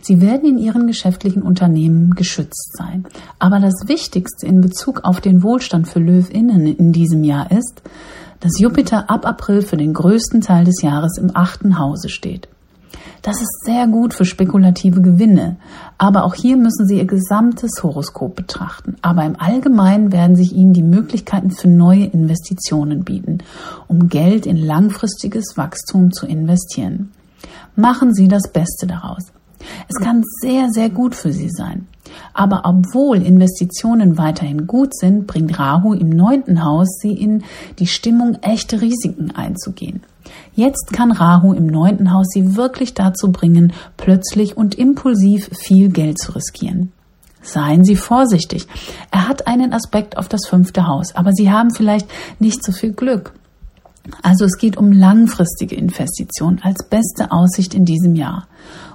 Sie 0.00 0.20
werden 0.20 0.48
in 0.48 0.58
Ihren 0.58 0.86
geschäftlichen 0.86 1.42
Unternehmen 1.42 2.10
geschützt 2.14 2.76
sein. 2.76 3.04
Aber 3.38 3.60
das 3.60 3.86
Wichtigste 3.86 4.46
in 4.46 4.60
Bezug 4.60 5.04
auf 5.04 5.20
den 5.20 5.42
Wohlstand 5.42 5.88
für 5.88 6.00
Löwinnen 6.00 6.66
in 6.66 6.92
diesem 6.92 7.24
Jahr 7.24 7.50
ist, 7.50 7.82
dass 8.40 8.58
Jupiter 8.58 9.08
ab 9.08 9.24
April 9.24 9.62
für 9.62 9.76
den 9.76 9.94
größten 9.94 10.40
Teil 10.40 10.64
des 10.64 10.82
Jahres 10.82 11.16
im 11.16 11.30
achten 11.34 11.78
Hause 11.78 12.08
steht. 12.08 12.48
Das 13.22 13.40
ist 13.40 13.64
sehr 13.64 13.86
gut 13.86 14.14
für 14.14 14.24
spekulative 14.24 15.00
Gewinne. 15.00 15.56
Aber 15.96 16.24
auch 16.24 16.34
hier 16.34 16.56
müssen 16.56 16.86
Sie 16.86 16.98
Ihr 16.98 17.06
gesamtes 17.06 17.82
Horoskop 17.82 18.34
betrachten. 18.34 18.96
Aber 19.00 19.24
im 19.24 19.38
Allgemeinen 19.38 20.10
werden 20.10 20.34
sich 20.34 20.52
Ihnen 20.52 20.72
die 20.72 20.82
Möglichkeiten 20.82 21.52
für 21.52 21.68
neue 21.68 22.04
Investitionen 22.04 23.04
bieten, 23.04 23.38
um 23.86 24.08
Geld 24.08 24.44
in 24.44 24.56
langfristiges 24.56 25.56
Wachstum 25.56 26.10
zu 26.10 26.26
investieren. 26.26 27.12
Machen 27.76 28.12
Sie 28.12 28.26
das 28.26 28.50
Beste 28.52 28.88
daraus. 28.88 29.32
Es 29.88 30.02
kann 30.04 30.22
sehr, 30.40 30.68
sehr 30.70 30.90
gut 30.90 31.14
für 31.14 31.32
Sie 31.32 31.50
sein. 31.50 31.86
Aber 32.34 32.62
obwohl 32.64 33.22
Investitionen 33.22 34.18
weiterhin 34.18 34.66
gut 34.66 34.94
sind, 34.94 35.26
bringt 35.26 35.58
Rahu 35.58 35.94
im 35.94 36.10
neunten 36.10 36.64
Haus 36.64 36.98
Sie 37.00 37.12
in 37.12 37.44
die 37.78 37.86
Stimmung, 37.86 38.36
echte 38.42 38.80
Risiken 38.80 39.30
einzugehen. 39.30 40.02
Jetzt 40.54 40.92
kann 40.92 41.12
Rahu 41.12 41.52
im 41.52 41.66
neunten 41.66 42.12
Haus 42.12 42.26
Sie 42.32 42.56
wirklich 42.56 42.94
dazu 42.94 43.32
bringen, 43.32 43.72
plötzlich 43.96 44.56
und 44.56 44.74
impulsiv 44.74 45.48
viel 45.52 45.88
Geld 45.90 46.18
zu 46.18 46.32
riskieren. 46.32 46.92
Seien 47.42 47.84
Sie 47.84 47.96
vorsichtig. 47.96 48.68
Er 49.10 49.28
hat 49.28 49.46
einen 49.46 49.72
Aspekt 49.72 50.16
auf 50.16 50.28
das 50.28 50.46
fünfte 50.46 50.86
Haus, 50.86 51.16
aber 51.16 51.32
Sie 51.32 51.50
haben 51.50 51.74
vielleicht 51.74 52.06
nicht 52.38 52.64
so 52.64 52.70
viel 52.72 52.92
Glück. 52.92 53.32
Also 54.22 54.44
es 54.44 54.58
geht 54.58 54.76
um 54.76 54.92
langfristige 54.92 55.76
Investitionen 55.76 56.60
als 56.62 56.84
beste 56.84 57.30
Aussicht 57.30 57.74
in 57.74 57.84
diesem 57.84 58.14
Jahr. 58.14 58.46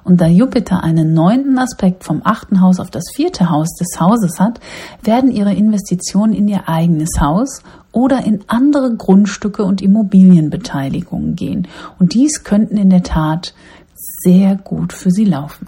Und 0.08 0.22
da 0.22 0.28
Jupiter 0.28 0.86
einen 0.86 1.14
neunten 1.14 1.60
Aspekt 1.60 2.06
vom 2.06 2.22
achten 2.24 2.62
Haus 2.62 2.80
auf 2.80 2.90
das 2.90 3.04
vierte 3.14 3.50
Haus 3.50 3.76
des 3.76 4.00
Hauses 4.00 4.40
hat, 4.40 4.62
werden 5.04 5.30
Ihre 5.30 5.54
Investitionen 5.54 6.32
in 6.32 6.48
Ihr 6.48 6.70
eigenes 6.70 7.20
Haus 7.20 7.62
oder 7.92 8.24
in 8.24 8.40
andere 8.48 8.96
Grundstücke 8.96 9.66
und 9.66 9.82
Immobilienbeteiligungen 9.82 11.36
gehen. 11.36 11.68
Und 12.00 12.14
dies 12.14 12.46
könnten 12.46 12.78
in 12.78 12.90
der 12.90 13.04
Tat 13.04 13.54
sehr 13.96 14.56
gut 14.56 14.94
für 14.94 15.12
Sie 15.12 15.26
laufen. 15.26 15.68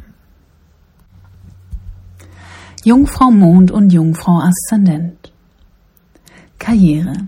Jungfrau 2.86 3.32
Mond 3.32 3.72
und 3.72 3.92
Jungfrau 3.92 4.40
Aszendent. 4.40 5.34
Karriere. 6.60 7.28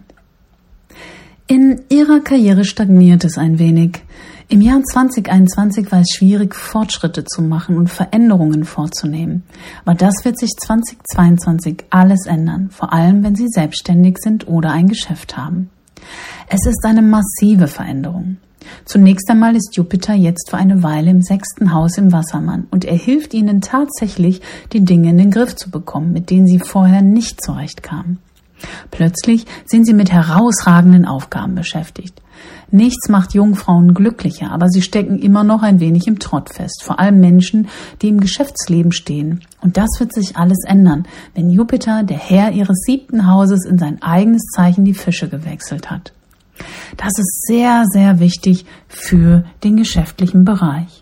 In 1.48 1.82
ihrer 1.90 2.22
Karriere 2.22 2.64
stagniert 2.64 3.26
es 3.26 3.38
ein 3.38 3.60
wenig. 3.60 4.02
Im 4.52 4.60
Jahr 4.60 4.84
2021 4.84 5.94
war 5.94 6.02
es 6.02 6.10
schwierig, 6.10 6.56
Fortschritte 6.56 7.24
zu 7.24 7.42
machen 7.42 7.78
und 7.78 7.90
Veränderungen 7.90 8.66
vorzunehmen. 8.66 9.44
Aber 9.86 9.96
das 9.96 10.26
wird 10.26 10.38
sich 10.38 10.50
2022 10.50 11.86
alles 11.90 12.26
ändern, 12.26 12.70
vor 12.70 12.92
allem 12.92 13.24
wenn 13.24 13.34
Sie 13.34 13.48
selbstständig 13.48 14.18
sind 14.20 14.50
oder 14.50 14.74
ein 14.74 14.90
Geschäft 14.90 15.38
haben. 15.38 15.70
Es 16.50 16.66
ist 16.68 16.84
eine 16.84 17.02
massive 17.02 17.70
Veränderung. 17.70 18.40
Zunächst 18.84 19.30
einmal 19.30 19.56
ist 19.56 19.78
Jupiter 19.78 20.16
jetzt 20.16 20.50
für 20.50 20.58
eine 20.58 20.84
Weile 20.84 21.12
im 21.12 21.22
sechsten 21.22 21.74
Haus 21.74 21.98
im 21.98 22.12
Wassermann 22.12 22.68
und 22.72 22.84
er 22.84 22.98
hilft 22.98 23.34
Ihnen 23.34 23.62
tatsächlich, 23.62 24.42
die 24.74 24.84
Dinge 24.84 25.12
in 25.12 25.18
den 25.18 25.32
Griff 25.32 25.56
zu 25.56 25.72
bekommen, 25.72 26.12
mit 26.12 26.30
denen 26.30 26.46
Sie 26.46 26.60
vorher 26.60 27.02
nicht 27.02 27.42
zurechtkamen. 27.42 28.20
Plötzlich 28.92 29.46
sind 29.66 29.86
sie 29.86 29.94
mit 29.94 30.12
herausragenden 30.12 31.06
Aufgaben 31.06 31.56
beschäftigt. 31.56 32.22
Nichts 32.72 33.10
macht 33.10 33.34
Jungfrauen 33.34 33.94
glücklicher, 33.94 34.52
aber 34.52 34.70
sie 34.70 34.82
stecken 34.82 35.20
immer 35.20 35.44
noch 35.44 35.62
ein 35.62 35.82
wenig 35.82 36.08
im 36.08 36.20
Trott 36.20 36.54
fest, 36.54 36.84
vor 36.84 37.00
allem 37.00 37.20
Menschen, 37.20 37.68
die 38.02 38.08
im 38.08 38.22
Geschäftsleben 38.22 38.94
stehen. 38.94 39.42
Und 39.62 39.76
das 39.76 39.90
wird 40.00 40.14
sich 40.14 40.38
alles 40.38 40.64
ändern, 40.66 41.06
wenn 41.36 41.50
Jupiter, 41.50 42.04
der 42.04 42.18
Herr 42.18 42.52
ihres 42.52 42.80
siebten 42.86 43.28
Hauses, 43.28 43.66
in 43.66 43.78
sein 43.78 44.02
eigenes 44.02 44.44
Zeichen 44.56 44.86
die 44.86 44.94
Fische 44.94 45.28
gewechselt 45.28 45.92
hat. 45.92 46.14
Das 46.98 47.18
ist 47.18 47.46
sehr, 47.46 47.84
sehr 47.92 48.20
wichtig 48.20 48.66
für 48.88 49.44
den 49.64 49.76
geschäftlichen 49.76 50.46
Bereich. 50.46 51.01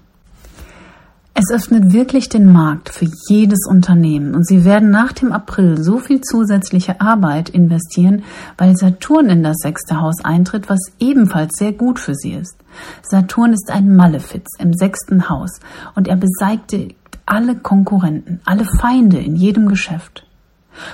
Es 1.34 1.52
öffnet 1.52 1.94
wirklich 1.94 2.28
den 2.28 2.52
Markt 2.52 2.90
für 2.90 3.08
jedes 3.30 3.66
Unternehmen 3.68 4.36
und 4.36 4.46
Sie 4.46 4.66
werden 4.66 4.92
nach 4.92 5.14
dem 5.14 5.32
April 5.32 5.82
so 5.82 6.00
viel 6.00 6.22
zusätzliche 6.22 7.00
Arbeit 7.00 7.50
investieren, 7.50 8.24
weil 8.58 8.76
Saturn 8.76 9.30
in 9.30 9.44
das 9.44 9.58
sechste 9.58 10.02
Haus 10.02 10.24
eintritt, 10.24 10.70
was 10.70 10.80
ebenfalls 11.00 11.58
sehr 11.58 11.72
gut 11.72 12.00
für 12.00 12.16
Sie 12.16 12.34
ist. 12.34 12.58
Saturn 13.04 13.54
ist 13.54 13.72
ein 13.72 13.96
Malefiz 13.96 14.48
im 14.58 14.74
sechsten 14.74 15.30
Haus 15.30 15.60
und 15.96 16.08
er 16.08 16.18
beseitigt 16.18 16.98
alle 17.26 17.56
Konkurrenten, 17.56 18.42
alle 18.44 18.66
Feinde 18.66 19.20
in 19.20 19.36
jedem 19.36 19.70
Geschäft. 19.70 20.26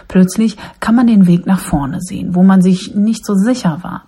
Plötzlich 0.07 0.57
kann 0.79 0.95
man 0.95 1.07
den 1.07 1.27
Weg 1.27 1.45
nach 1.47 1.59
vorne 1.59 2.01
sehen, 2.01 2.35
wo 2.35 2.43
man 2.43 2.61
sich 2.61 2.93
nicht 2.95 3.25
so 3.25 3.33
sicher 3.35 3.79
war. 3.81 4.03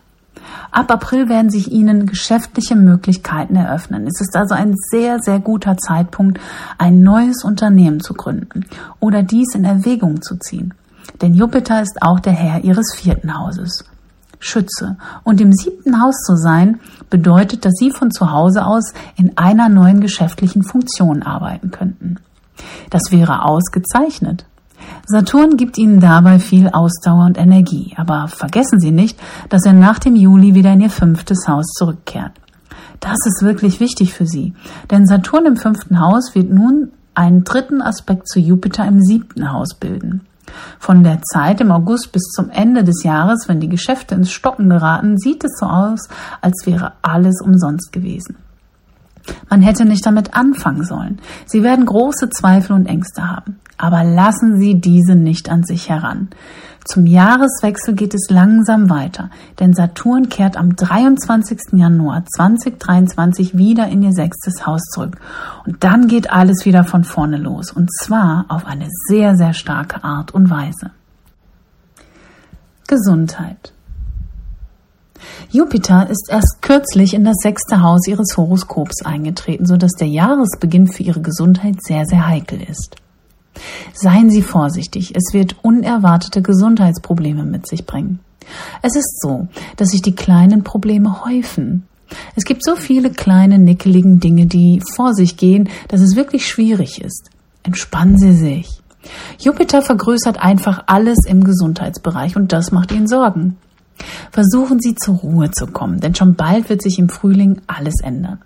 Ab 0.71 0.91
April 0.91 1.29
werden 1.29 1.49
sich 1.49 1.71
Ihnen 1.71 2.05
geschäftliche 2.05 2.75
Möglichkeiten 2.75 3.55
eröffnen. 3.55 4.07
Es 4.07 4.21
ist 4.21 4.35
also 4.35 4.53
ein 4.53 4.73
sehr, 4.91 5.19
sehr 5.19 5.39
guter 5.39 5.77
Zeitpunkt, 5.77 6.39
ein 6.77 7.01
neues 7.01 7.43
Unternehmen 7.43 7.99
zu 7.99 8.13
gründen 8.13 8.65
oder 8.99 9.23
dies 9.23 9.55
in 9.55 9.65
Erwägung 9.65 10.21
zu 10.21 10.37
ziehen. 10.37 10.73
Denn 11.21 11.33
Jupiter 11.33 11.81
ist 11.81 12.01
auch 12.01 12.19
der 12.19 12.33
Herr 12.33 12.63
Ihres 12.63 12.93
vierten 12.95 13.37
Hauses. 13.37 13.85
Schütze. 14.39 14.97
Und 15.23 15.41
im 15.41 15.51
siebten 15.51 16.01
Haus 16.01 16.15
zu 16.25 16.35
sein, 16.35 16.79
bedeutet, 17.09 17.65
dass 17.65 17.73
Sie 17.79 17.91
von 17.91 18.11
zu 18.11 18.31
Hause 18.31 18.65
aus 18.65 18.93
in 19.15 19.37
einer 19.37 19.69
neuen 19.69 19.99
geschäftlichen 19.99 20.63
Funktion 20.63 21.23
arbeiten 21.23 21.71
könnten. 21.71 22.17
Das 22.89 23.11
wäre 23.11 23.43
ausgezeichnet. 23.43 24.45
Saturn 25.05 25.57
gibt 25.57 25.77
ihnen 25.77 25.99
dabei 25.99 26.39
viel 26.39 26.69
Ausdauer 26.69 27.25
und 27.25 27.37
Energie, 27.37 27.93
aber 27.97 28.27
vergessen 28.27 28.79
Sie 28.79 28.91
nicht, 28.91 29.19
dass 29.49 29.65
er 29.65 29.73
nach 29.73 29.99
dem 29.99 30.15
Juli 30.15 30.53
wieder 30.53 30.73
in 30.73 30.81
ihr 30.81 30.89
fünftes 30.89 31.47
Haus 31.47 31.65
zurückkehrt. 31.77 32.33
Das 32.99 33.17
ist 33.25 33.41
wirklich 33.41 33.79
wichtig 33.79 34.13
für 34.13 34.25
Sie, 34.25 34.53
denn 34.91 35.05
Saturn 35.05 35.45
im 35.45 35.55
fünften 35.55 35.99
Haus 35.99 36.35
wird 36.35 36.49
nun 36.49 36.91
einen 37.13 37.43
dritten 37.43 37.81
Aspekt 37.81 38.27
zu 38.27 38.39
Jupiter 38.39 38.85
im 38.85 39.01
siebten 39.01 39.51
Haus 39.51 39.75
bilden. 39.75 40.21
Von 40.79 41.03
der 41.03 41.21
Zeit 41.21 41.61
im 41.61 41.71
August 41.71 42.11
bis 42.11 42.23
zum 42.23 42.49
Ende 42.49 42.83
des 42.83 43.03
Jahres, 43.03 43.47
wenn 43.47 43.59
die 43.59 43.69
Geschäfte 43.69 44.15
ins 44.15 44.31
Stocken 44.31 44.69
geraten, 44.69 45.17
sieht 45.17 45.43
es 45.43 45.57
so 45.59 45.65
aus, 45.65 46.07
als 46.41 46.65
wäre 46.65 46.93
alles 47.01 47.41
umsonst 47.41 47.91
gewesen. 47.91 48.37
Man 49.49 49.61
hätte 49.61 49.85
nicht 49.85 50.05
damit 50.05 50.33
anfangen 50.33 50.83
sollen. 50.83 51.19
Sie 51.45 51.63
werden 51.63 51.85
große 51.85 52.29
Zweifel 52.29 52.73
und 52.73 52.85
Ängste 52.85 53.29
haben 53.29 53.59
aber 53.77 54.03
lassen 54.03 54.59
Sie 54.59 54.79
diese 54.79 55.15
nicht 55.15 55.49
an 55.49 55.63
sich 55.63 55.89
heran. 55.89 56.29
Zum 56.83 57.05
Jahreswechsel 57.05 57.95
geht 57.95 58.13
es 58.13 58.29
langsam 58.29 58.89
weiter, 58.89 59.29
denn 59.59 59.73
Saturn 59.73 60.29
kehrt 60.29 60.55
am 60.55 60.75
23. 60.75 61.73
Januar 61.73 62.23
2023 62.25 63.57
wieder 63.57 63.87
in 63.89 64.01
ihr 64.03 64.13
sechstes 64.13 64.65
Haus 64.65 64.81
zurück. 64.93 65.17
Und 65.65 65.83
dann 65.83 66.07
geht 66.07 66.31
alles 66.31 66.65
wieder 66.65 66.85
von 66.85 67.03
vorne 67.03 67.37
los, 67.37 67.71
und 67.71 67.93
zwar 67.93 68.45
auf 68.47 68.65
eine 68.65 68.87
sehr, 69.09 69.35
sehr 69.35 69.53
starke 69.53 70.03
Art 70.03 70.31
und 70.33 70.49
Weise. 70.49 70.91
Gesundheit. 72.87 73.73
Jupiter 75.49 76.09
ist 76.09 76.29
erst 76.29 76.61
kürzlich 76.61 77.13
in 77.13 77.23
das 77.23 77.37
sechste 77.41 77.81
Haus 77.81 78.07
ihres 78.07 78.35
Horoskops 78.37 79.05
eingetreten, 79.05 79.65
sodass 79.65 79.91
der 79.93 80.07
Jahresbeginn 80.07 80.87
für 80.87 81.03
ihre 81.03 81.21
Gesundheit 81.21 81.81
sehr, 81.81 82.05
sehr 82.05 82.27
heikel 82.27 82.61
ist. 82.61 82.95
Seien 83.93 84.29
Sie 84.29 84.41
vorsichtig, 84.41 85.15
es 85.15 85.33
wird 85.33 85.55
unerwartete 85.63 86.41
Gesundheitsprobleme 86.41 87.43
mit 87.43 87.67
sich 87.67 87.85
bringen. 87.85 88.19
Es 88.81 88.95
ist 88.95 89.21
so, 89.21 89.47
dass 89.75 89.89
sich 89.89 90.01
die 90.01 90.15
kleinen 90.15 90.63
Probleme 90.63 91.25
häufen. 91.25 91.87
Es 92.35 92.45
gibt 92.45 92.63
so 92.63 92.75
viele 92.75 93.09
kleine, 93.09 93.59
nickeligen 93.59 94.19
Dinge, 94.19 94.45
die 94.45 94.81
vor 94.95 95.13
sich 95.13 95.37
gehen, 95.37 95.69
dass 95.89 96.01
es 96.01 96.15
wirklich 96.15 96.47
schwierig 96.47 97.01
ist. 97.01 97.29
Entspannen 97.63 98.17
Sie 98.17 98.33
sich. 98.33 98.81
Jupiter 99.39 99.81
vergrößert 99.81 100.41
einfach 100.41 100.83
alles 100.87 101.19
im 101.25 101.43
Gesundheitsbereich 101.43 102.35
und 102.35 102.53
das 102.53 102.71
macht 102.71 102.91
Ihnen 102.91 103.07
Sorgen. 103.07 103.57
Versuchen 104.31 104.79
Sie 104.79 104.95
zur 104.95 105.15
Ruhe 105.15 105.51
zu 105.51 105.67
kommen, 105.67 105.99
denn 105.99 106.15
schon 106.15 106.35
bald 106.35 106.69
wird 106.69 106.81
sich 106.81 106.99
im 106.99 107.09
Frühling 107.09 107.61
alles 107.67 108.01
ändern. 108.01 108.39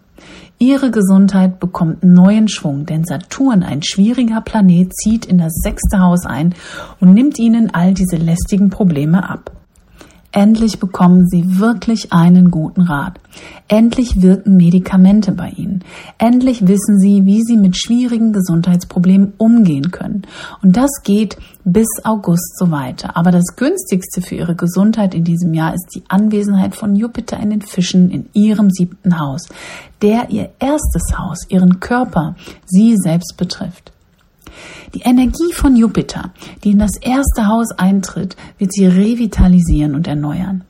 Ihre 0.60 0.91
Gesundheit 0.91 1.60
bekommt 1.60 2.04
neuen 2.04 2.47
Schwung, 2.47 2.86
denn 2.86 3.04
Saturn, 3.04 3.64
ein 3.64 3.82
schwieriger 3.82 4.41
Planet, 4.41 4.93
zieht 4.95 5.26
in 5.26 5.39
das 5.39 5.54
sechste 5.64 5.99
Haus 5.99 6.26
ein 6.26 6.54
und 6.99 7.14
nimmt 7.14 7.39
Ihnen 7.39 7.74
all 7.74 7.95
diese 7.95 8.18
lästigen 8.18 8.70
Probleme 8.70 9.28
ab. 9.28 9.52
Endlich 10.34 10.80
bekommen 10.80 11.28
Sie 11.28 11.60
wirklich 11.60 12.14
einen 12.14 12.52
guten 12.52 12.84
Rat. 12.84 13.20
Endlich 13.68 14.22
wirken 14.22 14.56
Medikamente 14.56 15.34
bei 15.34 15.50
Ihnen. 15.50 15.84
Endlich 16.18 16.68
wissen 16.68 17.00
Sie, 17.00 17.26
wie 17.26 17.42
Sie 17.42 17.58
mit 17.58 17.76
schwierigen 17.78 18.32
Gesundheitsproblemen 18.32 19.34
umgehen 19.38 19.92
können. 19.92 20.22
Und 20.64 20.78
das 20.78 20.90
geht 21.04 21.38
bis 21.66 21.88
August 22.04 22.58
so 22.58 22.72
weiter. 22.72 23.18
Aber 23.18 23.32
das 23.32 23.58
günstigste 23.58 24.22
für 24.22 24.36
Ihre 24.36 24.56
Gesundheit 24.56 25.14
in 25.14 25.26
diesem 25.26 25.54
Jahr 25.54 25.74
ist 25.74 25.90
die 25.94 26.04
Anwesenheit 26.08 26.76
von 26.76 26.96
Jupiter 26.96 27.38
in 27.38 27.50
den 27.50 27.62
Fischen 27.62 28.10
in 28.10 28.30
Ihrem 28.32 28.70
siebten 28.70 29.20
Haus, 29.20 29.50
der 30.02 30.30
Ihr 30.30 30.52
erstes 30.60 31.18
Haus, 31.18 31.40
Ihren 31.50 31.82
Körper, 31.82 32.36
Sie 32.66 32.96
selbst 32.96 33.36
betrifft. 33.36 33.92
Die 34.93 35.02
Energie 35.02 35.54
von 35.54 35.76
Jupiter, 35.76 36.32
die 36.64 36.72
in 36.72 36.80
das 36.80 36.97
erste 37.02 37.47
Haus 37.47 37.72
eintritt, 37.72 38.36
wird 38.58 38.74
sie 38.74 38.86
revitalisieren 38.86 39.95
und 39.95 40.08
erneuern. 40.08 40.64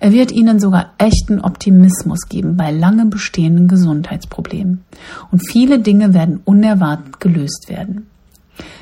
Er 0.00 0.12
wird 0.12 0.32
ihnen 0.32 0.58
sogar 0.58 0.92
echten 0.98 1.40
Optimismus 1.40 2.28
geben 2.28 2.56
bei 2.56 2.70
lange 2.70 3.06
bestehenden 3.06 3.68
Gesundheitsproblemen. 3.68 4.84
Und 5.30 5.48
viele 5.48 5.78
Dinge 5.80 6.14
werden 6.14 6.40
unerwartet 6.44 7.20
gelöst 7.20 7.68
werden. 7.68 8.06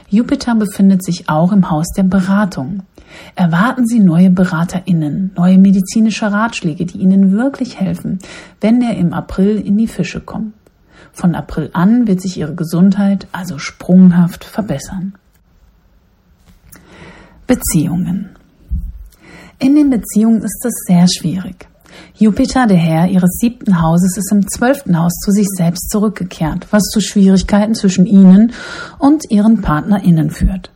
Jupiter 0.09 0.55
befindet 0.55 1.05
sich 1.05 1.29
auch 1.29 1.53
im 1.53 1.71
Haus 1.71 1.87
der 1.97 2.05
Beratung. 2.05 2.83
Erwarten 3.35 3.87
Sie 3.87 3.99
neue 3.99 4.31
BeraterInnen, 4.31 5.33
neue 5.37 5.59
medizinische 5.59 6.31
Ratschläge, 6.31 6.87
die 6.87 6.99
Ihnen 6.99 7.33
wirklich 7.33 7.81
helfen, 7.81 8.19
wenn 8.61 8.83
er 8.83 8.97
im 8.97 9.13
April 9.13 9.59
in 9.59 9.77
die 9.79 9.87
Fische 9.87 10.21
kommt. 10.21 10.55
Von 11.17 11.35
April 11.35 11.71
an 11.73 12.07
wird 12.07 12.21
sich 12.21 12.37
ihre 12.37 12.55
Gesundheit 12.55 13.27
also 13.33 13.59
sprunghaft 13.59 14.45
verbessern. 14.45 15.15
Beziehungen. 17.47 18.37
In 19.59 19.75
den 19.75 19.89
Beziehungen 19.89 20.43
ist 20.43 20.63
es 20.67 20.75
sehr 20.87 21.07
schwierig. 21.09 21.69
Jupiter, 22.19 22.67
der 22.67 22.77
Herr 22.77 23.09
ihres 23.09 23.39
siebten 23.41 23.81
Hauses, 23.81 24.19
ist 24.19 24.31
im 24.31 24.47
zwölften 24.47 24.99
Haus 24.99 25.15
zu 25.25 25.31
sich 25.31 25.47
selbst 25.57 25.89
zurückgekehrt, 25.89 26.67
was 26.71 26.83
zu 26.83 27.01
Schwierigkeiten 27.01 27.75
zwischen 27.75 28.05
ihnen 28.05 28.53
und 28.99 29.31
ihren 29.31 29.63
PartnerInnen 29.63 30.29
führt. 30.31 30.71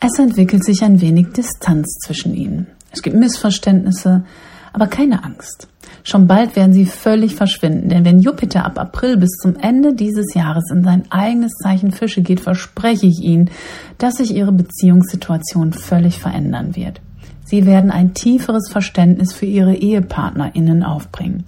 Es 0.00 0.18
entwickelt 0.18 0.64
sich 0.64 0.82
ein 0.82 1.00
wenig 1.00 1.28
Distanz 1.28 1.98
zwischen 2.04 2.34
ihnen. 2.34 2.66
Es 2.90 3.02
gibt 3.02 3.16
Missverständnisse, 3.16 4.24
aber 4.72 4.88
keine 4.88 5.22
Angst. 5.22 5.68
Schon 6.06 6.26
bald 6.26 6.54
werden 6.54 6.74
sie 6.74 6.84
völlig 6.84 7.34
verschwinden, 7.34 7.88
denn 7.88 8.04
wenn 8.04 8.20
Jupiter 8.20 8.66
ab 8.66 8.78
April 8.78 9.16
bis 9.16 9.30
zum 9.42 9.56
Ende 9.56 9.94
dieses 9.94 10.34
Jahres 10.34 10.64
in 10.70 10.84
sein 10.84 11.04
eigenes 11.10 11.52
Zeichen 11.62 11.92
Fische 11.92 12.20
geht, 12.20 12.40
verspreche 12.40 13.06
ich 13.06 13.20
Ihnen, 13.20 13.50
dass 13.96 14.16
sich 14.16 14.34
Ihre 14.34 14.52
Beziehungssituation 14.52 15.72
völlig 15.72 16.20
verändern 16.20 16.76
wird. 16.76 17.00
Sie 17.46 17.64
werden 17.64 17.90
ein 17.90 18.12
tieferes 18.12 18.68
Verständnis 18.70 19.32
für 19.32 19.46
Ihre 19.46 19.74
EhepartnerInnen 19.74 20.82
aufbringen. 20.82 21.44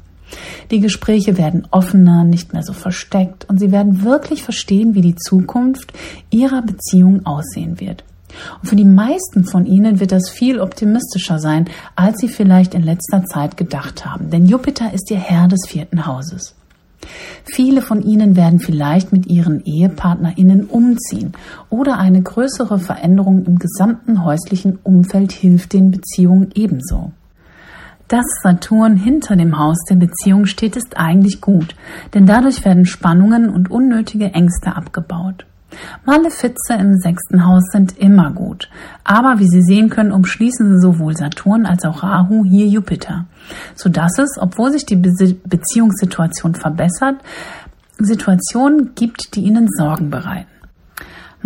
Die 0.71 0.81
Gespräche 0.81 1.37
werden 1.37 1.69
offener, 1.71 2.25
nicht 2.25 2.55
mehr 2.55 2.63
so 2.63 2.73
versteckt 2.73 3.47
und 3.51 3.61
Sie 3.61 3.73
werden 3.73 4.05
wirklich 4.05 4.43
verstehen, 4.43 4.95
wie 4.95 5.03
die 5.03 5.17
Zukunft 5.17 5.93
Ihrer 6.31 6.63
Beziehung 6.63 7.27
aussehen 7.27 7.79
wird. 7.79 8.05
Und 8.61 8.69
für 8.69 8.77
die 8.77 8.85
meisten 8.85 9.45
von 9.45 9.67
Ihnen 9.67 10.01
wird 10.01 10.13
das 10.13 10.29
viel 10.31 10.61
optimistischer 10.61 11.39
sein, 11.39 11.67
als 11.95 12.19
Sie 12.19 12.29
vielleicht 12.29 12.75
in 12.75 12.83
letzter 12.83 13.25
Zeit 13.25 13.57
gedacht 13.57 14.05
haben. 14.05 14.31
Denn 14.31 14.47
Jupiter 14.47 14.93
ist 14.93 15.11
Ihr 15.11 15.19
Herr 15.19 15.49
des 15.49 15.67
vierten 15.67 16.07
Hauses. 16.07 16.55
Viele 17.45 17.83
von 17.83 18.03
Ihnen 18.03 18.37
werden 18.37 18.59
vielleicht 18.59 19.13
mit 19.13 19.27
Ihren 19.27 19.65
EhepartnerInnen 19.65 20.65
umziehen 20.65 21.33
oder 21.71 21.99
eine 21.99 22.23
größere 22.23 22.79
Veränderung 22.79 23.45
im 23.45 23.59
gesamten 23.59 24.25
häuslichen 24.25 24.79
Umfeld 24.83 25.33
hilft 25.33 25.73
den 25.73 25.91
Beziehungen 25.91 26.51
ebenso. 26.55 27.13
Dass 28.09 28.25
Saturn 28.43 28.97
hinter 28.97 29.35
dem 29.35 29.59
Haus 29.59 29.79
der 29.91 29.97
Beziehung 29.97 30.47
steht, 30.47 30.77
ist 30.77 30.97
eigentlich 30.97 31.41
gut, 31.41 31.75
denn 32.15 32.25
dadurch 32.25 32.65
werden 32.65 32.87
Spannungen 32.87 33.49
und 33.49 33.71
unnötige 33.71 34.27
Ängste 34.27 34.77
abgebaut. 34.77 35.45
Malefize 36.05 36.75
im 36.79 36.97
sechsten 36.99 37.47
Haus 37.47 37.65
sind 37.73 37.99
immer 37.99 38.31
gut. 38.31 38.69
Aber 39.05 39.39
wie 39.39 39.49
Sie 39.49 39.63
sehen 39.63 39.91
können, 39.91 40.13
umschließen 40.13 40.81
sowohl 40.81 41.17
Saturn 41.17 41.67
als 41.67 41.85
auch 41.85 42.03
Rahu 42.03 42.45
hier 42.45 42.67
Jupiter. 42.67 43.27
Sodass 43.75 44.19
es, 44.19 44.37
obwohl 44.39 44.73
sich 44.73 44.87
die 44.87 44.97
Be 44.97 45.13
Beziehungssituation 45.45 46.55
verbessert, 46.55 47.17
Situationen 47.99 48.95
gibt, 48.95 49.35
die 49.35 49.43
Ihnen 49.43 49.69
Sorgen 49.69 50.11
bereiten. 50.11 50.56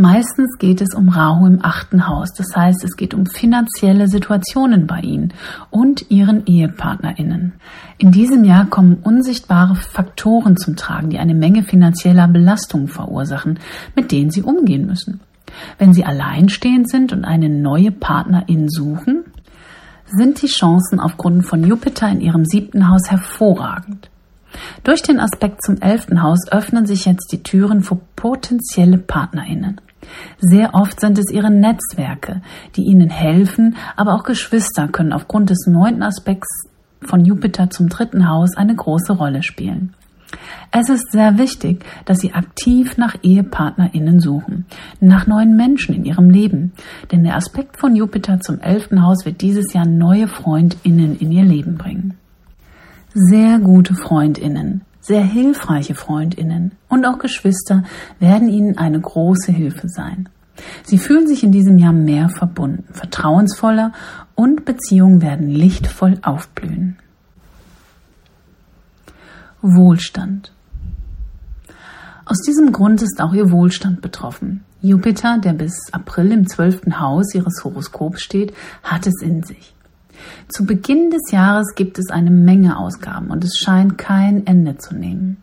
Meistens 0.00 0.56
geht 0.56 0.80
es 0.80 0.94
um 0.94 1.10
Rahu 1.10 1.44
im 1.44 1.62
achten 1.62 2.08
Haus. 2.08 2.32
Das 2.32 2.56
heißt, 2.56 2.84
es 2.84 2.96
geht 2.96 3.12
um 3.12 3.26
finanzielle 3.26 4.08
Situationen 4.08 4.86
bei 4.86 5.00
Ihnen 5.00 5.34
und 5.68 6.10
Ihren 6.10 6.46
EhepartnerInnen. 6.46 7.52
In 7.98 8.10
diesem 8.10 8.44
Jahr 8.44 8.64
kommen 8.64 8.94
unsichtbare 9.02 9.74
Faktoren 9.74 10.56
zum 10.56 10.76
Tragen, 10.76 11.10
die 11.10 11.18
eine 11.18 11.34
Menge 11.34 11.64
finanzieller 11.64 12.28
Belastungen 12.28 12.88
verursachen, 12.88 13.58
mit 13.94 14.10
denen 14.10 14.30
Sie 14.30 14.40
umgehen 14.40 14.86
müssen. 14.86 15.20
Wenn 15.76 15.92
Sie 15.92 16.06
alleinstehend 16.06 16.88
sind 16.88 17.12
und 17.12 17.26
eine 17.26 17.50
neue 17.50 17.92
Partnerin 17.92 18.70
suchen, 18.70 19.24
sind 20.06 20.40
die 20.40 20.46
Chancen 20.46 20.98
aufgrund 20.98 21.44
von 21.44 21.62
Jupiter 21.62 22.08
in 22.08 22.22
Ihrem 22.22 22.46
siebten 22.46 22.88
Haus 22.88 23.10
hervorragend. 23.10 24.08
Durch 24.82 25.02
den 25.02 25.20
Aspekt 25.20 25.62
zum 25.62 25.76
elften 25.82 26.22
Haus 26.22 26.50
öffnen 26.50 26.86
sich 26.86 27.04
jetzt 27.04 27.30
die 27.32 27.42
Türen 27.42 27.82
für 27.82 28.00
potenzielle 28.16 28.96
PartnerInnen. 28.96 29.78
Sehr 30.38 30.74
oft 30.74 31.00
sind 31.00 31.18
es 31.18 31.30
ihre 31.30 31.50
Netzwerke, 31.50 32.42
die 32.76 32.82
ihnen 32.82 33.10
helfen, 33.10 33.76
aber 33.96 34.14
auch 34.14 34.24
Geschwister 34.24 34.88
können 34.88 35.12
aufgrund 35.12 35.50
des 35.50 35.66
neunten 35.66 36.02
Aspekts 36.02 36.68
von 37.02 37.24
Jupiter 37.24 37.70
zum 37.70 37.88
dritten 37.88 38.28
Haus 38.28 38.56
eine 38.56 38.74
große 38.74 39.12
Rolle 39.12 39.42
spielen. 39.42 39.94
Es 40.70 40.88
ist 40.88 41.10
sehr 41.10 41.38
wichtig, 41.38 41.84
dass 42.04 42.20
Sie 42.20 42.32
aktiv 42.32 42.96
nach 42.96 43.16
EhepartnerInnen 43.22 44.20
suchen, 44.20 44.66
nach 45.00 45.26
neuen 45.26 45.56
Menschen 45.56 45.94
in 45.94 46.04
Ihrem 46.04 46.30
Leben, 46.30 46.72
denn 47.10 47.24
der 47.24 47.36
Aspekt 47.36 47.78
von 47.78 47.96
Jupiter 47.96 48.40
zum 48.40 48.60
elften 48.60 49.02
Haus 49.02 49.24
wird 49.24 49.40
dieses 49.40 49.72
Jahr 49.72 49.86
neue 49.86 50.28
FreundInnen 50.28 51.16
in 51.18 51.32
Ihr 51.32 51.44
Leben 51.44 51.76
bringen. 51.76 52.14
Sehr 53.12 53.58
gute 53.58 53.94
Freundinnen, 53.94 54.82
sehr 55.00 55.22
hilfreiche 55.22 55.94
Freundinnen 55.94 56.72
und 56.88 57.04
auch 57.06 57.18
Geschwister 57.18 57.84
werden 58.18 58.48
Ihnen 58.48 58.78
eine 58.78 59.00
große 59.00 59.52
Hilfe 59.52 59.88
sein. 59.88 60.28
Sie 60.84 60.98
fühlen 60.98 61.26
sich 61.26 61.42
in 61.42 61.52
diesem 61.52 61.78
Jahr 61.78 61.92
mehr 61.92 62.28
verbunden, 62.28 62.84
vertrauensvoller 62.92 63.92
und 64.34 64.64
Beziehungen 64.64 65.22
werden 65.22 65.48
lichtvoll 65.48 66.18
aufblühen. 66.22 66.98
Wohlstand. 69.62 70.52
Aus 72.24 72.38
diesem 72.46 72.72
Grund 72.72 73.02
ist 73.02 73.20
auch 73.20 73.34
Ihr 73.34 73.50
Wohlstand 73.50 74.02
betroffen. 74.02 74.64
Jupiter, 74.82 75.38
der 75.38 75.52
bis 75.52 75.92
April 75.92 76.32
im 76.32 76.48
zwölften 76.48 77.00
Haus 77.00 77.34
Ihres 77.34 77.64
Horoskops 77.64 78.22
steht, 78.22 78.54
hat 78.82 79.06
es 79.06 79.20
in 79.20 79.42
sich. 79.42 79.74
Zu 80.48 80.66
Beginn 80.66 81.10
des 81.10 81.30
Jahres 81.30 81.74
gibt 81.74 81.98
es 81.98 82.10
eine 82.10 82.30
Menge 82.30 82.78
Ausgaben 82.78 83.30
und 83.30 83.44
es 83.44 83.58
scheint 83.58 83.98
kein 83.98 84.46
Ende 84.46 84.78
zu 84.78 84.94
nehmen. 84.94 85.42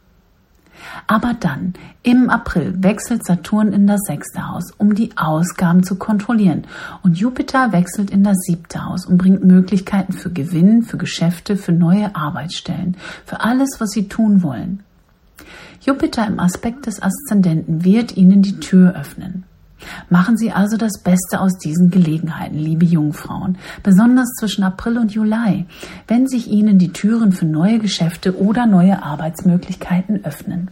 Aber 1.08 1.34
dann, 1.34 1.74
im 2.04 2.30
April, 2.30 2.76
wechselt 2.78 3.26
Saturn 3.26 3.74
in 3.74 3.88
das 3.88 4.02
sechste 4.02 4.48
Haus, 4.48 4.72
um 4.78 4.96
die 4.96 5.12
Ausgaben 5.16 5.84
zu 5.84 5.96
kontrollieren. 5.96 6.66
Und 7.04 7.18
Jupiter 7.18 7.72
wechselt 7.72 8.12
in 8.12 8.24
das 8.24 8.38
siebte 8.40 8.86
Haus 8.86 9.06
und 9.06 9.18
bringt 9.18 9.44
Möglichkeiten 9.44 10.14
für 10.14 10.32
Gewinn, 10.32 10.84
für 10.84 10.98
Geschäfte, 10.98 11.58
für 11.58 11.72
neue 11.72 12.16
Arbeitsstellen, 12.16 12.98
für 13.26 13.42
alles, 13.42 13.80
was 13.80 13.92
Sie 13.92 14.08
tun 14.08 14.44
wollen. 14.44 14.84
Jupiter 15.82 16.28
im 16.28 16.40
Aspekt 16.40 16.88
des 16.88 17.02
Aszendenten 17.02 17.86
wird 17.86 18.18
Ihnen 18.18 18.42
die 18.42 18.60
Tür 18.60 18.96
öffnen. 18.96 19.44
Machen 20.10 20.38
Sie 20.38 20.52
also 20.52 20.78
das 20.78 21.02
Beste 21.04 21.40
aus 21.40 21.58
diesen 21.58 21.92
Gelegenheiten, 21.92 22.58
liebe 22.58 22.86
Jungfrauen, 22.86 23.58
besonders 23.84 24.30
zwischen 24.40 24.64
April 24.64 24.98
und 24.98 25.14
Juli, 25.14 25.66
wenn 26.08 26.28
sich 26.28 26.48
Ihnen 26.48 26.78
die 26.78 26.94
Türen 26.94 27.32
für 27.32 27.46
neue 27.46 27.80
Geschäfte 27.80 28.40
oder 28.40 28.66
neue 28.66 29.04
Arbeitsmöglichkeiten 29.04 30.26
öffnen. 30.26 30.72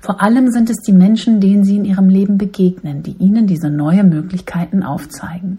Vor 0.00 0.22
allem 0.22 0.50
sind 0.50 0.70
es 0.70 0.78
die 0.86 0.92
Menschen, 0.92 1.40
denen 1.40 1.64
Sie 1.64 1.76
in 1.76 1.84
Ihrem 1.84 2.08
Leben 2.08 2.38
begegnen, 2.38 3.02
die 3.02 3.12
Ihnen 3.12 3.46
diese 3.46 3.70
neue 3.70 4.04
Möglichkeiten 4.04 4.82
aufzeigen. 4.82 5.58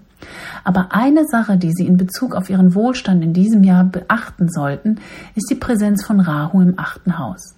Aber 0.64 0.90
eine 0.92 1.26
Sache, 1.26 1.58
die 1.58 1.72
Sie 1.72 1.86
in 1.86 1.98
Bezug 1.98 2.36
auf 2.36 2.50
Ihren 2.50 2.76
Wohlstand 2.76 3.24
in 3.24 3.34
diesem 3.34 3.64
Jahr 3.64 3.84
beachten 3.84 4.50
sollten, 4.50 5.00
ist 5.36 5.50
die 5.50 5.56
Präsenz 5.56 6.04
von 6.06 6.20
Rahu 6.20 6.62
im 6.62 6.74
achten 6.78 7.18
Haus. 7.18 7.56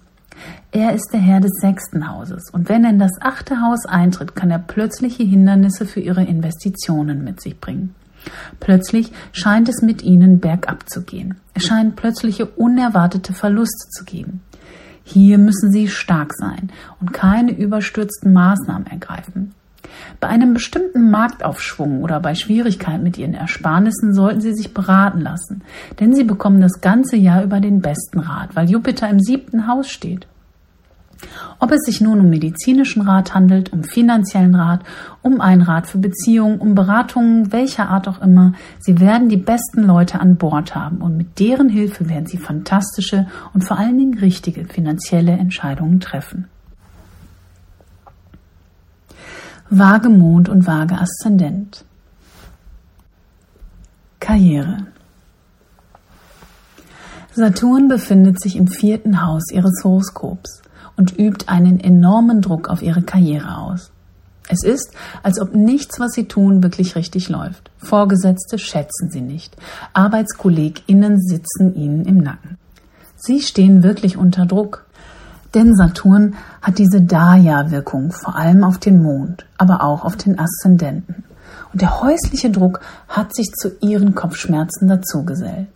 Er 0.76 0.92
ist 0.92 1.10
der 1.12 1.20
Herr 1.20 1.38
des 1.38 1.52
sechsten 1.60 2.10
Hauses 2.10 2.50
und 2.52 2.68
wenn 2.68 2.82
er 2.82 2.90
in 2.90 2.98
das 2.98 3.12
achte 3.20 3.60
Haus 3.60 3.86
eintritt, 3.86 4.34
kann 4.34 4.50
er 4.50 4.58
plötzliche 4.58 5.22
Hindernisse 5.22 5.86
für 5.86 6.00
ihre 6.00 6.24
Investitionen 6.24 7.22
mit 7.22 7.40
sich 7.40 7.60
bringen. 7.60 7.94
Plötzlich 8.58 9.12
scheint 9.30 9.68
es 9.68 9.82
mit 9.82 10.02
ihnen 10.02 10.40
bergab 10.40 10.90
zu 10.90 11.02
gehen. 11.02 11.36
Es 11.54 11.62
scheinen 11.62 11.92
plötzliche 11.92 12.46
unerwartete 12.46 13.34
Verluste 13.34 13.88
zu 13.90 14.04
geben. 14.04 14.40
Hier 15.04 15.38
müssen 15.38 15.70
sie 15.70 15.86
stark 15.86 16.32
sein 16.34 16.70
und 17.00 17.12
keine 17.12 17.56
überstürzten 17.56 18.32
Maßnahmen 18.32 18.88
ergreifen. 18.88 19.54
Bei 20.18 20.26
einem 20.26 20.54
bestimmten 20.54 21.08
Marktaufschwung 21.08 22.02
oder 22.02 22.18
bei 22.18 22.34
Schwierigkeiten 22.34 23.04
mit 23.04 23.16
ihren 23.16 23.34
Ersparnissen 23.34 24.12
sollten 24.12 24.40
Sie 24.40 24.54
sich 24.54 24.74
beraten 24.74 25.20
lassen, 25.20 25.62
denn 26.00 26.16
Sie 26.16 26.24
bekommen 26.24 26.60
das 26.60 26.80
ganze 26.80 27.14
Jahr 27.14 27.44
über 27.44 27.60
den 27.60 27.80
besten 27.80 28.18
Rat, 28.18 28.56
weil 28.56 28.68
Jupiter 28.68 29.08
im 29.08 29.20
siebten 29.20 29.68
Haus 29.68 29.88
steht. 29.88 30.26
Ob 31.58 31.72
es 31.72 31.80
sich 31.82 32.00
nun 32.00 32.20
um 32.20 32.30
medizinischen 32.30 33.02
Rat 33.02 33.34
handelt, 33.34 33.72
um 33.72 33.84
finanziellen 33.84 34.54
Rat, 34.54 34.80
um 35.22 35.40
einen 35.40 35.62
Rat 35.62 35.86
für 35.86 35.98
Beziehungen, 35.98 36.58
um 36.58 36.74
Beratungen 36.74 37.52
welcher 37.52 37.88
Art 37.88 38.08
auch 38.08 38.20
immer, 38.20 38.52
Sie 38.78 39.00
werden 39.00 39.28
die 39.28 39.36
besten 39.36 39.82
Leute 39.82 40.20
an 40.20 40.36
Bord 40.36 40.74
haben 40.74 40.98
und 40.98 41.16
mit 41.16 41.38
deren 41.38 41.68
Hilfe 41.68 42.08
werden 42.08 42.26
Sie 42.26 42.38
fantastische 42.38 43.26
und 43.52 43.62
vor 43.62 43.78
allen 43.78 43.98
Dingen 43.98 44.18
richtige 44.18 44.64
finanzielle 44.64 45.32
Entscheidungen 45.32 46.00
treffen. 46.00 46.48
Vage 49.70 50.08
Mond 50.08 50.48
und 50.48 50.66
Vage 50.66 50.98
Aszendent. 50.98 51.84
Karriere. 54.20 54.86
Saturn 57.32 57.88
befindet 57.88 58.40
sich 58.40 58.56
im 58.56 58.68
vierten 58.68 59.24
Haus 59.26 59.50
ihres 59.50 59.82
Horoskops 59.82 60.63
und 60.96 61.18
übt 61.18 61.48
einen 61.48 61.80
enormen 61.80 62.40
Druck 62.40 62.68
auf 62.68 62.82
ihre 62.82 63.02
Karriere 63.02 63.58
aus. 63.58 63.90
Es 64.48 64.62
ist, 64.62 64.92
als 65.22 65.40
ob 65.40 65.54
nichts, 65.54 65.98
was 65.98 66.12
sie 66.12 66.28
tun, 66.28 66.62
wirklich 66.62 66.96
richtig 66.96 67.28
läuft. 67.30 67.70
Vorgesetzte 67.78 68.58
schätzen 68.58 69.10
sie 69.10 69.22
nicht. 69.22 69.56
ArbeitskollegInnen 69.94 71.18
sitzen 71.20 71.74
ihnen 71.74 72.04
im 72.04 72.18
Nacken. 72.18 72.58
Sie 73.16 73.40
stehen 73.40 73.82
wirklich 73.82 74.18
unter 74.18 74.44
Druck. 74.44 74.84
Denn 75.54 75.74
Saturn 75.74 76.34
hat 76.60 76.78
diese 76.78 77.00
Daya-Wirkung 77.00 78.12
vor 78.12 78.36
allem 78.36 78.64
auf 78.64 78.78
den 78.78 79.02
Mond, 79.02 79.46
aber 79.56 79.82
auch 79.82 80.04
auf 80.04 80.16
den 80.16 80.38
Aszendenten. 80.38 81.24
Und 81.72 81.80
der 81.80 82.02
häusliche 82.02 82.50
Druck 82.50 82.80
hat 83.08 83.34
sich 83.34 83.50
zu 83.52 83.72
ihren 83.80 84.14
Kopfschmerzen 84.14 84.88
dazugesellt. 84.88 85.68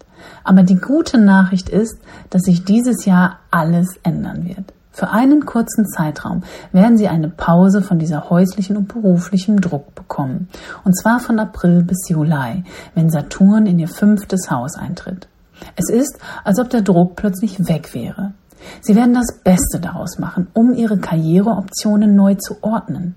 Aber 0.44 0.62
die 0.62 0.76
gute 0.76 1.18
Nachricht 1.18 1.68
ist, 1.68 1.98
dass 2.30 2.42
sich 2.42 2.64
dieses 2.64 3.04
Jahr 3.04 3.38
alles 3.50 3.98
ändern 4.02 4.44
wird. 4.46 4.74
Für 4.98 5.10
einen 5.10 5.46
kurzen 5.46 5.86
Zeitraum 5.86 6.42
werden 6.72 6.98
Sie 6.98 7.06
eine 7.06 7.28
Pause 7.28 7.82
von 7.82 8.00
dieser 8.00 8.30
häuslichen 8.30 8.76
und 8.76 8.88
beruflichen 8.88 9.60
Druck 9.60 9.94
bekommen. 9.94 10.48
Und 10.82 10.98
zwar 10.98 11.20
von 11.20 11.38
April 11.38 11.84
bis 11.84 12.08
Juli, 12.08 12.64
wenn 12.96 13.08
Saturn 13.08 13.66
in 13.66 13.78
Ihr 13.78 13.86
fünftes 13.86 14.50
Haus 14.50 14.74
eintritt. 14.74 15.28
Es 15.76 15.88
ist, 15.88 16.18
als 16.42 16.58
ob 16.58 16.70
der 16.70 16.82
Druck 16.82 17.14
plötzlich 17.14 17.68
weg 17.68 17.94
wäre. 17.94 18.32
Sie 18.80 18.96
werden 18.96 19.14
das 19.14 19.38
Beste 19.44 19.78
daraus 19.78 20.18
machen, 20.18 20.48
um 20.52 20.74
ihre 20.74 20.98
Karriereoptionen 20.98 22.16
neu 22.16 22.34
zu 22.34 22.56
ordnen. 22.62 23.14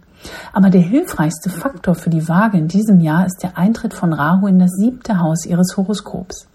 Aber 0.53 0.69
der 0.69 0.81
hilfreichste 0.81 1.49
Faktor 1.49 1.95
für 1.95 2.11
die 2.11 2.29
Waage 2.29 2.59
in 2.59 2.67
diesem 2.67 2.99
Jahr 2.99 3.25
ist 3.25 3.41
der 3.41 3.57
Eintritt 3.57 3.95
von 3.95 4.13
Rahu 4.13 4.45
in 4.45 4.59
das 4.59 4.69
siebte 4.69 5.19
Haus 5.19 5.47
ihres 5.47 5.75
Horoskops. 5.77 6.45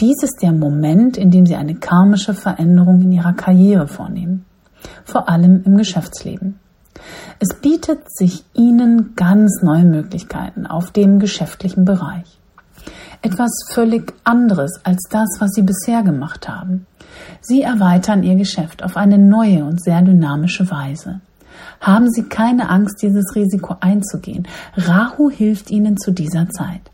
Dies 0.00 0.22
ist 0.22 0.38
der 0.42 0.52
Moment, 0.52 1.16
in 1.16 1.30
dem 1.30 1.46
sie 1.46 1.56
eine 1.56 1.74
karmische 1.74 2.34
Veränderung 2.34 3.02
in 3.02 3.12
ihrer 3.12 3.32
Karriere 3.32 3.86
vornehmen, 3.86 4.44
vor 5.04 5.28
allem 5.28 5.62
im 5.64 5.76
Geschäftsleben. 5.76 6.58
Es 7.38 7.54
bietet 7.60 8.00
sich 8.12 8.44
ihnen 8.54 9.14
ganz 9.16 9.62
neue 9.62 9.84
Möglichkeiten 9.84 10.66
auf 10.66 10.90
dem 10.90 11.18
geschäftlichen 11.18 11.84
Bereich. 11.84 12.38
Etwas 13.22 13.50
völlig 13.72 14.12
anderes 14.24 14.80
als 14.84 15.08
das, 15.08 15.36
was 15.38 15.50
sie 15.52 15.62
bisher 15.62 16.02
gemacht 16.02 16.48
haben. 16.48 16.86
Sie 17.40 17.62
erweitern 17.62 18.22
Ihr 18.22 18.36
Geschäft 18.36 18.82
auf 18.82 18.96
eine 18.96 19.18
neue 19.18 19.64
und 19.64 19.82
sehr 19.82 20.02
dynamische 20.02 20.70
Weise. 20.70 21.20
Haben 21.80 22.10
Sie 22.10 22.24
keine 22.24 22.68
Angst, 22.68 23.02
dieses 23.02 23.34
Risiko 23.34 23.76
einzugehen. 23.80 24.46
Rahu 24.76 25.30
hilft 25.30 25.70
Ihnen 25.70 25.96
zu 25.96 26.12
dieser 26.12 26.48
Zeit. 26.48 26.91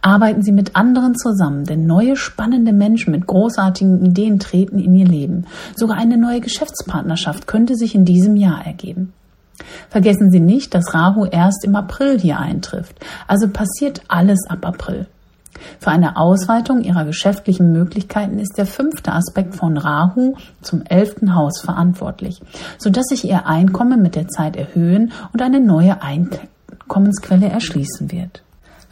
Arbeiten 0.00 0.42
Sie 0.42 0.52
mit 0.52 0.76
anderen 0.76 1.14
zusammen, 1.16 1.64
denn 1.64 1.86
neue 1.86 2.16
spannende 2.16 2.72
Menschen 2.72 3.12
mit 3.12 3.26
großartigen 3.26 4.04
Ideen 4.04 4.38
treten 4.38 4.78
in 4.78 4.94
Ihr 4.94 5.06
Leben. 5.06 5.46
Sogar 5.76 5.96
eine 5.96 6.16
neue 6.16 6.40
Geschäftspartnerschaft 6.40 7.46
könnte 7.46 7.76
sich 7.76 7.94
in 7.94 8.04
diesem 8.04 8.36
Jahr 8.36 8.66
ergeben. 8.66 9.12
Vergessen 9.88 10.30
Sie 10.30 10.40
nicht, 10.40 10.74
dass 10.74 10.94
Rahu 10.94 11.26
erst 11.26 11.64
im 11.64 11.76
April 11.76 12.18
hier 12.18 12.38
eintrifft, 12.38 12.98
also 13.26 13.48
passiert 13.48 14.02
alles 14.08 14.46
ab 14.48 14.66
April. 14.66 15.06
Für 15.78 15.90
eine 15.90 16.16
Ausweitung 16.16 16.82
ihrer 16.82 17.04
geschäftlichen 17.04 17.72
Möglichkeiten 17.72 18.38
ist 18.38 18.56
der 18.56 18.66
fünfte 18.66 19.12
Aspekt 19.12 19.54
von 19.54 19.76
Rahu 19.76 20.34
zum 20.62 20.82
elften 20.82 21.34
Haus 21.34 21.60
verantwortlich, 21.60 22.40
sodass 22.78 23.06
sich 23.06 23.24
ihr 23.24 23.46
Einkommen 23.46 24.02
mit 24.02 24.16
der 24.16 24.28
Zeit 24.28 24.56
erhöhen 24.56 25.12
und 25.32 25.42
eine 25.42 25.60
neue 25.60 25.98
Einkommensquelle 26.02 27.48
erschließen 27.48 28.10
wird. 28.10 28.42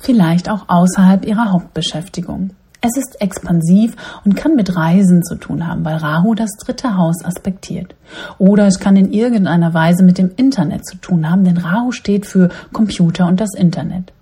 Vielleicht 0.00 0.48
auch 0.48 0.68
außerhalb 0.68 1.26
ihrer 1.26 1.52
Hauptbeschäftigung. 1.52 2.50
Es 2.82 2.96
ist 2.96 3.20
expansiv 3.20 3.94
und 4.24 4.36
kann 4.36 4.56
mit 4.56 4.74
Reisen 4.74 5.22
zu 5.22 5.34
tun 5.34 5.66
haben, 5.66 5.84
weil 5.84 5.96
Rahu 5.96 6.34
das 6.34 6.52
dritte 6.52 6.96
Haus 6.96 7.22
aspektiert. 7.22 7.94
Oder 8.38 8.66
es 8.66 8.78
kann 8.78 8.96
in 8.96 9.12
irgendeiner 9.12 9.74
Weise 9.74 10.02
mit 10.02 10.16
dem 10.16 10.30
Internet 10.36 10.86
zu 10.86 10.96
tun 10.96 11.28
haben, 11.28 11.44
denn 11.44 11.58
Rahu 11.58 11.92
steht 11.92 12.24
für 12.24 12.48
Computer 12.72 13.26
und 13.26 13.38
das 13.38 13.54
Internet. 13.54 14.14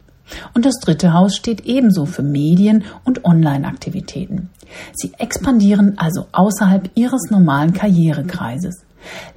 Und 0.54 0.66
das 0.66 0.74
dritte 0.80 1.12
Haus 1.12 1.36
steht 1.36 1.66
ebenso 1.66 2.04
für 2.04 2.24
Medien 2.24 2.82
und 3.04 3.24
Online-Aktivitäten. 3.24 4.50
Sie 4.92 5.12
expandieren 5.18 5.96
also 5.96 6.26
außerhalb 6.32 6.90
ihres 6.96 7.30
normalen 7.30 7.72
Karrierekreises. 7.72 8.82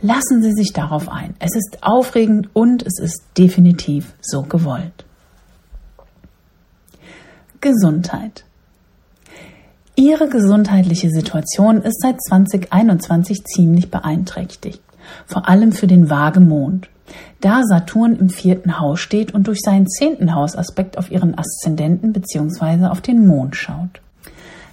Lassen 0.01 0.41
Sie 0.41 0.53
sich 0.53 0.73
darauf 0.73 1.09
ein. 1.09 1.35
Es 1.37 1.55
ist 1.55 1.83
aufregend 1.83 2.49
und 2.53 2.83
es 2.83 2.99
ist 2.99 3.21
definitiv 3.37 4.13
so 4.19 4.41
gewollt. 4.41 5.00
Gesundheit. 7.61 8.43
Ihre 9.95 10.27
gesundheitliche 10.29 11.11
Situation 11.11 11.83
ist 11.83 12.01
seit 12.01 12.19
2021 12.19 13.43
ziemlich 13.43 13.91
beeinträchtigt, 13.91 14.81
vor 15.27 15.47
allem 15.47 15.71
für 15.71 15.85
den 15.85 16.09
Waagemond. 16.09 16.89
Da 17.39 17.61
Saturn 17.63 18.15
im 18.15 18.29
vierten 18.29 18.79
Haus 18.79 18.99
steht 18.99 19.35
und 19.35 19.47
durch 19.47 19.59
seinen 19.61 19.87
zehnten 19.87 20.33
Hausaspekt 20.33 20.97
auf 20.97 21.11
ihren 21.11 21.37
Aszendenten 21.37 22.13
bzw. 22.13 22.87
auf 22.87 23.01
den 23.01 23.27
Mond 23.27 23.55
schaut. 23.55 24.01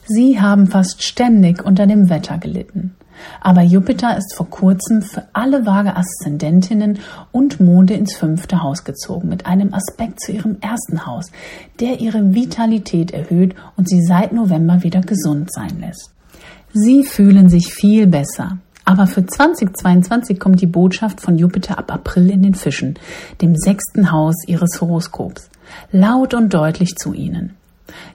Sie 0.07 0.41
haben 0.41 0.67
fast 0.67 1.03
ständig 1.03 1.63
unter 1.63 1.87
dem 1.87 2.09
Wetter 2.09 2.39
gelitten. 2.39 2.95
Aber 3.41 3.63
Jupiter 3.63 4.17
ist 4.17 4.35
vor 4.37 4.49
kurzem 4.49 5.03
für 5.03 5.25
alle 5.33 5.67
vage 5.67 5.97
Aszendentinnen 5.97 6.99
und 7.33 7.61
Monde 7.61 7.95
ins 7.95 8.17
fünfte 8.17 8.63
Haus 8.63 8.85
gezogen, 8.85 9.29
mit 9.29 9.47
einem 9.47 9.75
Aspekt 9.75 10.21
zu 10.21 10.33
ihrem 10.33 10.59
ersten 10.61 11.07
Haus, 11.07 11.31
der 11.81 12.01
ihre 12.01 12.35
Vitalität 12.35 13.13
erhöht 13.13 13.55
und 13.77 13.89
sie 13.89 14.03
seit 14.03 14.33
November 14.33 14.83
wieder 14.83 15.01
gesund 15.01 15.53
sein 15.53 15.81
lässt. 15.81 16.13
Sie 16.73 17.05
fühlen 17.05 17.49
sich 17.49 17.73
viel 17.73 18.07
besser. 18.07 18.59
Aber 18.89 19.07
für 19.07 19.27
2022 19.27 20.41
kommt 20.41 20.63
die 20.63 20.67
Botschaft 20.67 21.21
von 21.21 21.37
Jupiter 21.37 21.79
ab 21.79 21.93
April 21.93 22.31
in 22.31 22.43
den 22.43 22.55
Fischen, 22.55 22.99
dem 23.43 23.55
sechsten 23.55 24.13
Haus 24.13 24.35
ihres 24.47 24.81
Horoskops, 24.81 25.51
laut 25.93 26.33
und 26.33 26.55
deutlich 26.55 26.97
zu 26.97 27.13
ihnen. 27.13 27.58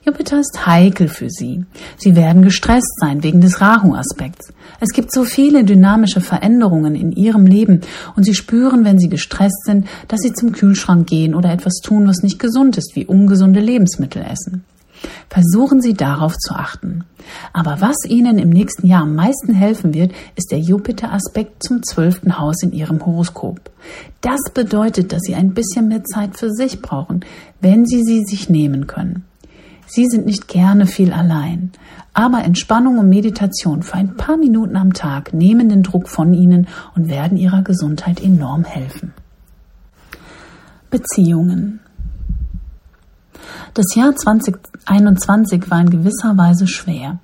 Jupiter 0.05 0.39
ist 0.39 0.65
heikel 0.65 1.07
für 1.07 1.29
Sie. 1.29 1.65
Sie 1.97 2.15
werden 2.15 2.41
gestresst 2.41 2.99
sein 2.99 3.23
wegen 3.23 3.41
des 3.41 3.61
Rahu-Aspekts. 3.61 4.53
Es 4.79 4.89
gibt 4.89 5.13
so 5.13 5.23
viele 5.23 5.63
dynamische 5.63 6.21
Veränderungen 6.21 6.95
in 6.95 7.11
Ihrem 7.11 7.45
Leben 7.45 7.81
und 8.15 8.23
Sie 8.23 8.33
spüren, 8.33 8.85
wenn 8.85 8.99
Sie 8.99 9.09
gestresst 9.09 9.63
sind, 9.65 9.87
dass 10.07 10.21
Sie 10.21 10.33
zum 10.33 10.51
Kühlschrank 10.51 11.07
gehen 11.07 11.35
oder 11.35 11.51
etwas 11.51 11.75
tun, 11.83 12.07
was 12.07 12.21
nicht 12.21 12.39
gesund 12.39 12.77
ist, 12.77 12.95
wie 12.95 13.05
ungesunde 13.05 13.59
Lebensmittel 13.59 14.23
essen. 14.23 14.63
Versuchen 15.29 15.81
Sie 15.81 15.93
darauf 15.93 16.37
zu 16.37 16.53
achten. 16.53 17.03
Aber 17.53 17.81
was 17.81 17.97
Ihnen 18.07 18.37
im 18.37 18.49
nächsten 18.49 18.87
Jahr 18.87 19.03
am 19.03 19.15
meisten 19.15 19.53
helfen 19.53 19.93
wird, 19.93 20.11
ist 20.35 20.51
der 20.51 20.59
Jupiter-Aspekt 20.59 21.63
zum 21.63 21.83
zwölften 21.83 22.39
Haus 22.39 22.61
in 22.61 22.71
Ihrem 22.71 23.05
Horoskop. 23.05 23.59
Das 24.21 24.39
bedeutet, 24.53 25.11
dass 25.11 25.21
Sie 25.23 25.35
ein 25.35 25.53
bisschen 25.53 25.87
mehr 25.87 26.03
Zeit 26.03 26.37
für 26.37 26.51
sich 26.51 26.81
brauchen, 26.81 27.21
wenn 27.61 27.85
Sie 27.85 28.03
sie 28.03 28.23
sich 28.23 28.49
nehmen 28.49 28.87
können. 28.87 29.25
Sie 29.95 30.07
sind 30.07 30.25
nicht 30.25 30.47
gerne 30.47 30.87
viel 30.87 31.13
allein, 31.13 31.71
aber 32.15 32.43
Entspannung 32.43 32.97
und 32.97 33.09
Meditation 33.09 33.83
für 33.83 33.93
ein 33.93 34.17
paar 34.17 34.37
Minuten 34.37 34.75
am 34.75 34.93
Tag 34.93 35.35
nehmen 35.35 35.69
den 35.69 35.83
Druck 35.83 36.09
von 36.09 36.33
Ihnen 36.33 36.67
und 36.95 37.09
werden 37.09 37.37
Ihrer 37.37 37.61
Gesundheit 37.61 38.19
enorm 38.19 38.63
helfen. 38.63 39.13
Beziehungen 40.89 41.79
das 43.75 43.93
Jahr 43.93 44.15
2021 44.15 45.69
war 45.69 45.81
in 45.81 45.91
gewisser 45.91 46.37
Weise 46.37 46.65
schwer, 46.65 47.19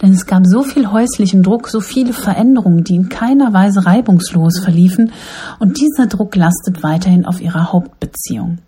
denn 0.00 0.12
es 0.12 0.24
gab 0.24 0.46
so 0.46 0.62
viel 0.62 0.90
häuslichen 0.92 1.42
Druck, 1.42 1.68
so 1.68 1.80
viele 1.80 2.14
Veränderungen, 2.14 2.84
die 2.84 2.96
in 2.96 3.10
keiner 3.10 3.52
Weise 3.52 3.84
reibungslos 3.84 4.60
verliefen, 4.60 5.12
und 5.58 5.78
dieser 5.78 6.06
Druck 6.06 6.36
lastet 6.36 6.82
weiterhin 6.82 7.26
auf 7.26 7.42
ihrer 7.42 7.70
Hauptbeziehung. 7.70 8.60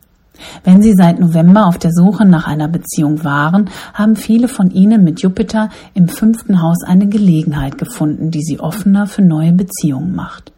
Wenn 0.64 0.82
Sie 0.82 0.94
seit 0.94 1.20
November 1.20 1.66
auf 1.66 1.78
der 1.78 1.92
Suche 1.92 2.24
nach 2.24 2.46
einer 2.46 2.68
Beziehung 2.68 3.24
waren, 3.24 3.70
haben 3.94 4.16
viele 4.16 4.48
von 4.48 4.70
Ihnen 4.70 5.04
mit 5.04 5.22
Jupiter 5.22 5.70
im 5.94 6.08
fünften 6.08 6.62
Haus 6.62 6.82
eine 6.86 7.06
Gelegenheit 7.06 7.78
gefunden, 7.78 8.30
die 8.30 8.42
Sie 8.42 8.60
offener 8.60 9.06
für 9.06 9.22
neue 9.22 9.52
Beziehungen 9.52 10.14
macht. 10.14 10.52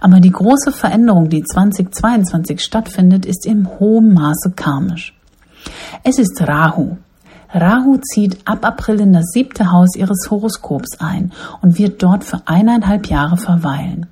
Aber 0.00 0.20
die 0.20 0.30
große 0.30 0.72
Veränderung, 0.72 1.28
die 1.28 1.42
2022 1.42 2.60
stattfindet, 2.60 3.26
ist 3.26 3.46
im 3.46 3.68
hohen 3.78 4.14
Maße 4.14 4.52
karmisch. 4.54 5.14
Es 6.04 6.18
ist 6.18 6.40
Rahu. 6.40 6.96
Rahu 7.52 7.98
zieht 7.98 8.38
ab 8.44 8.64
April 8.64 9.00
in 9.00 9.12
das 9.12 9.26
siebte 9.32 9.72
Haus 9.72 9.96
ihres 9.96 10.30
Horoskops 10.30 11.00
ein 11.00 11.32
und 11.62 11.78
wird 11.78 12.02
dort 12.02 12.24
für 12.24 12.42
eineinhalb 12.44 13.06
Jahre 13.08 13.36
verweilen. 13.36 14.06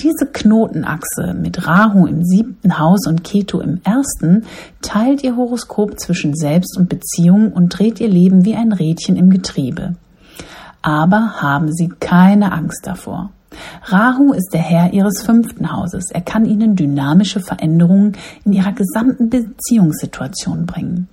Diese 0.00 0.24
Knotenachse 0.24 1.34
mit 1.34 1.66
Rahu 1.66 2.06
im 2.06 2.24
siebten 2.24 2.78
Haus 2.78 3.06
und 3.06 3.22
Ketu 3.22 3.60
im 3.60 3.82
ersten 3.84 4.44
teilt 4.80 5.22
ihr 5.22 5.36
Horoskop 5.36 6.00
zwischen 6.00 6.34
Selbst 6.34 6.78
und 6.78 6.88
Beziehung 6.88 7.52
und 7.52 7.68
dreht 7.68 8.00
ihr 8.00 8.08
Leben 8.08 8.46
wie 8.46 8.54
ein 8.54 8.72
Rädchen 8.72 9.16
im 9.16 9.28
Getriebe. 9.28 9.96
Aber 10.80 11.42
haben 11.42 11.70
Sie 11.70 11.90
keine 12.00 12.52
Angst 12.52 12.86
davor. 12.86 13.30
Rahu 13.84 14.32
ist 14.32 14.50
der 14.54 14.62
Herr 14.62 14.94
Ihres 14.94 15.22
fünften 15.22 15.70
Hauses. 15.70 16.10
Er 16.10 16.22
kann 16.22 16.46
Ihnen 16.46 16.76
dynamische 16.76 17.40
Veränderungen 17.40 18.16
in 18.46 18.54
Ihrer 18.54 18.72
gesamten 18.72 19.28
Beziehungssituation 19.28 20.64
bringen. 20.64 21.08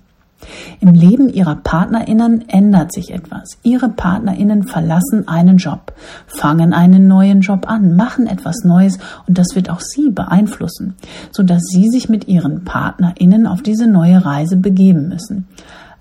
Im 0.80 0.94
Leben 0.94 1.28
Ihrer 1.28 1.56
Partnerinnen 1.56 2.48
ändert 2.48 2.92
sich 2.92 3.12
etwas. 3.12 3.58
Ihre 3.62 3.88
Partnerinnen 3.88 4.64
verlassen 4.64 5.26
einen 5.26 5.58
Job, 5.58 5.92
fangen 6.26 6.72
einen 6.72 7.08
neuen 7.08 7.40
Job 7.40 7.68
an, 7.68 7.96
machen 7.96 8.26
etwas 8.26 8.64
Neues 8.64 8.98
und 9.26 9.38
das 9.38 9.54
wird 9.54 9.70
auch 9.70 9.80
Sie 9.80 10.10
beeinflussen, 10.10 10.94
sodass 11.32 11.62
Sie 11.64 11.88
sich 11.88 12.08
mit 12.08 12.28
Ihren 12.28 12.64
Partnerinnen 12.64 13.46
auf 13.46 13.62
diese 13.62 13.86
neue 13.86 14.24
Reise 14.24 14.56
begeben 14.56 15.08
müssen. 15.08 15.48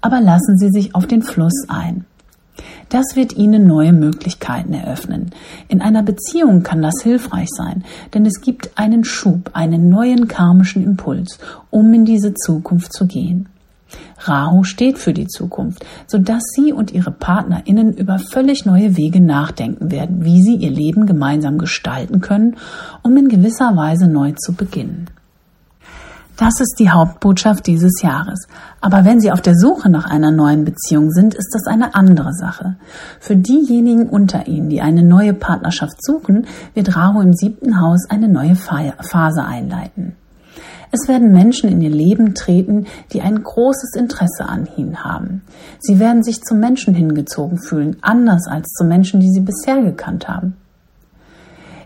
Aber 0.02 0.22
lassen 0.22 0.58
Sie 0.58 0.70
sich 0.70 0.94
auf 0.94 1.08
den 1.08 1.24
Fluss 1.24 1.66
ein. 1.68 2.06
Das 2.90 3.16
wird 3.16 3.36
Ihnen 3.36 3.68
neue 3.68 3.94
Möglichkeiten 3.94 4.74
eröffnen. 4.74 5.32
In 5.68 5.82
einer 5.82 6.04
Beziehung 6.04 6.64
kann 6.64 6.82
das 6.82 7.02
hilfreich 7.04 7.50
sein, 7.50 7.84
denn 8.14 8.26
es 8.26 8.42
gibt 8.42 8.72
einen 8.76 9.04
Schub, 9.04 9.52
einen 9.54 9.90
neuen 9.90 10.28
karmischen 10.28 10.84
Impuls, 10.84 11.40
um 11.70 11.94
in 11.94 12.06
diese 12.06 12.34
Zukunft 12.34 12.94
zu 12.94 13.06
gehen. 13.06 13.50
Rahu 14.20 14.64
steht 14.64 14.98
für 14.98 15.14
die 15.14 15.28
Zukunft, 15.28 15.86
sodass 16.08 16.44
Sie 16.56 16.74
und 16.74 16.92
Ihre 16.92 17.12
PartnerInnen 17.12 17.94
über 17.94 18.20
völlig 18.20 18.66
neue 18.66 18.98
Wege 18.98 19.22
nachdenken 19.22 19.92
werden, 19.92 20.24
wie 20.24 20.42
Sie 20.42 20.56
Ihr 20.56 20.72
Leben 20.72 21.06
gemeinsam 21.06 21.58
gestalten 21.58 22.22
können, 22.22 22.56
um 23.04 23.16
in 23.18 23.30
gewisser 23.30 23.76
Weise 23.76 24.08
neu 24.08 24.34
zu 24.34 24.54
beginnen. 24.54 25.08
Das 26.38 26.60
ist 26.60 26.76
die 26.78 26.92
Hauptbotschaft 26.92 27.66
dieses 27.66 28.04
Jahres. 28.04 28.48
Aber 28.80 29.06
wenn 29.06 29.20
Sie 29.20 29.32
auf 29.32 29.42
der 29.42 29.56
Suche 29.56 29.90
nach 29.90 30.06
einer 30.06 30.30
neuen 30.30 30.66
Beziehung 30.66 31.10
sind, 31.10 31.34
ist 31.34 31.50
das 31.52 31.66
eine 31.66 31.96
andere 31.96 32.32
Sache. 32.32 32.76
Für 33.20 33.36
diejenigen 33.36 34.08
unter 34.08 34.48
Ihnen, 34.48 34.70
die 34.70 34.82
eine 34.82 35.02
neue 35.02 35.34
Partnerschaft 35.34 35.98
suchen, 36.00 36.46
wird 36.76 36.96
Rahu 36.96 37.22
im 37.22 37.34
siebten 37.34 37.82
Haus 37.82 38.08
eine 38.08 38.28
neue 38.28 38.56
Phase 38.56 39.46
einleiten. 39.46 40.16
Es 40.92 41.08
werden 41.08 41.32
Menschen 41.32 41.70
in 41.70 41.82
ihr 41.82 41.90
Leben 41.90 42.34
treten, 42.34 42.86
die 43.14 43.22
ein 43.22 43.44
großes 43.44 43.96
Interesse 43.96 44.46
an 44.48 44.68
ihnen 44.78 45.04
haben. 45.04 45.42
Sie 45.80 46.00
werden 46.00 46.24
sich 46.24 46.42
zu 46.42 46.56
Menschen 46.56 46.94
hingezogen 46.94 47.60
fühlen, 47.60 47.98
anders 48.02 48.48
als 48.48 48.68
zu 48.70 48.86
Menschen, 48.86 49.20
die 49.20 49.30
sie 49.30 49.42
bisher 49.42 49.82
gekannt 49.82 50.28
haben. 50.28 50.56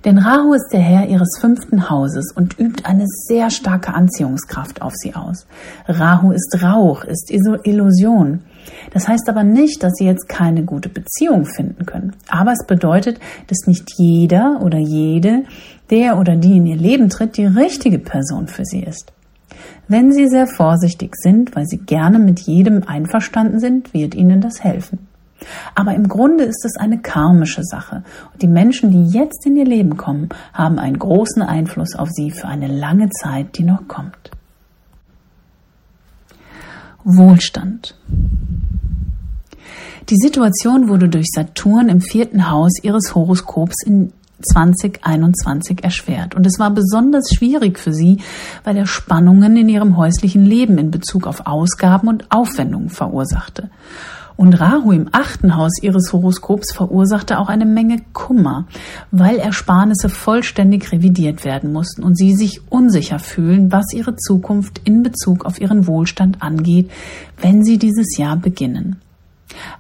Denn 0.06 0.18
Rahu 0.18 0.53
ist 0.53 0.69
der 0.73 0.80
Herr 0.80 1.07
ihres 1.07 1.38
fünften 1.40 1.90
Hauses 1.90 2.34
und 2.36 2.57
übt 2.60 2.86
eine 2.86 3.06
sehr 3.06 3.52
starke 3.52 3.94
Anziehungskraft 3.94 4.82
auf 4.82 4.94
sie 4.95 5.14
aus. 5.14 5.45
Rahu 5.88 6.32
ist 6.32 6.57
Rauch, 6.64 7.03
ist 7.03 7.30
Illusion. 7.30 8.41
Das 8.94 9.07
heißt 9.07 9.30
aber 9.30 9.44
nicht, 9.44 9.84
dass 9.84 9.94
sie 9.94 10.06
jetzt 10.06 10.28
keine 10.28 10.64
gute 10.64 10.90
Beziehung 10.90 11.45
finden 11.45 11.86
können. 11.86 12.15
Aber 12.30 12.52
es 12.52 12.65
bedeutet, 12.65 13.19
dass 13.48 13.68
nicht 13.68 13.91
jeder 13.98 14.61
oder 14.64 14.80
jede, 14.80 15.44
der 15.91 16.18
oder 16.18 16.35
die 16.35 16.57
in 16.57 16.65
ihr 16.65 16.77
Leben 16.77 17.09
tritt, 17.09 17.38
die 17.38 17.45
richtige 17.45 17.99
Person 17.99 18.47
für 18.47 18.65
sie 18.65 18.81
ist. 18.84 19.11
Wenn 19.88 20.11
sie 20.11 20.27
sehr 20.27 20.47
vorsichtig 20.47 21.15
sind, 21.15 21.55
weil 21.55 21.65
sie 21.65 21.77
gerne 21.77 22.18
mit 22.18 22.39
jedem 22.39 22.84
einverstanden 22.88 23.59
sind, 23.59 23.93
wird 23.93 24.15
ihnen 24.15 24.39
das 24.41 24.63
helfen. 24.63 25.07
Aber 25.76 25.93
im 25.95 26.07
Grunde 26.07 26.43
ist 26.43 26.63
es 26.65 26.77
eine 26.77 26.99
karmische 26.99 27.63
Sache. 27.63 28.03
Und 28.31 28.41
die 28.41 28.47
Menschen, 28.47 28.91
die 28.91 29.07
jetzt 29.07 29.45
in 29.45 29.57
ihr 29.57 29.65
Leben 29.65 29.97
kommen, 29.97 30.30
haben 30.53 30.80
einen 30.80 30.99
großen 30.99 31.41
Einfluss 31.41 31.95
auf 31.95 32.09
sie 32.09 32.31
für 32.31 32.47
eine 32.47 32.68
lange 32.68 33.09
Zeit, 33.09 33.57
die 33.57 33.63
noch 33.63 33.88
kommt. 33.88 34.31
Wohlstand. 37.03 37.97
Die 40.09 40.18
Situation 40.18 40.88
wurde 40.88 41.09
durch 41.09 41.27
Saturn 41.34 41.89
im 41.89 42.01
vierten 42.01 42.49
Haus 42.49 42.73
ihres 42.84 43.15
Horoskops 43.15 43.84
in 43.85 44.13
2021 44.41 45.84
erschwert. 45.84 46.35
Und 46.35 46.45
es 46.45 46.59
war 46.59 46.72
besonders 46.72 47.30
schwierig 47.34 47.80
für 47.80 47.93
sie, 47.93 48.19
weil 48.63 48.77
er 48.77 48.85
Spannungen 48.85 49.55
in 49.57 49.69
ihrem 49.69 49.97
häuslichen 49.97 50.45
Leben 50.45 50.77
in 50.77 50.91
Bezug 50.91 51.27
auf 51.27 51.45
Ausgaben 51.45 52.07
und 52.07 52.26
Aufwendungen 52.30 52.89
verursachte. 52.89 53.69
Und 54.41 54.59
Rahu 54.59 54.91
im 54.91 55.07
achten 55.11 55.55
Haus 55.55 55.73
ihres 55.84 56.11
Horoskops 56.13 56.73
verursachte 56.73 57.38
auch 57.38 57.47
eine 57.47 57.65
Menge 57.65 57.97
Kummer, 58.11 58.65
weil 59.11 59.38
Ersparnisse 59.38 60.09
vollständig 60.09 60.91
revidiert 60.91 61.45
werden 61.45 61.72
mussten 61.72 62.01
und 62.01 62.18
sie 62.18 62.34
sich 62.34 62.61
unsicher 62.72 63.19
fühlen, 63.19 63.72
was 63.72 63.93
ihre 63.93 64.15
Zukunft 64.15 64.81
in 64.84 65.03
Bezug 65.03 65.45
auf 65.45 65.61
ihren 65.61 65.85
Wohlstand 65.85 66.41
angeht, 66.41 66.89
wenn 67.39 67.63
sie 67.63 67.77
dieses 67.77 68.18
Jahr 68.18 68.35
beginnen. 68.35 68.99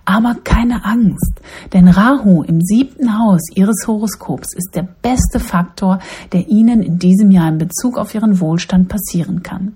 Aber 0.05 0.35
keine 0.43 0.85
Angst, 0.85 1.41
denn 1.73 1.87
Rahu 1.87 2.43
im 2.43 2.61
siebten 2.61 3.17
Haus 3.17 3.41
Ihres 3.55 3.87
Horoskops 3.87 4.53
ist 4.53 4.71
der 4.75 4.87
beste 5.01 5.39
Faktor, 5.39 5.99
der 6.31 6.47
Ihnen 6.47 6.81
in 6.81 6.99
diesem 6.99 7.31
Jahr 7.31 7.49
in 7.49 7.57
Bezug 7.57 7.97
auf 7.97 8.13
Ihren 8.13 8.39
Wohlstand 8.39 8.89
passieren 8.89 9.43
kann. 9.43 9.75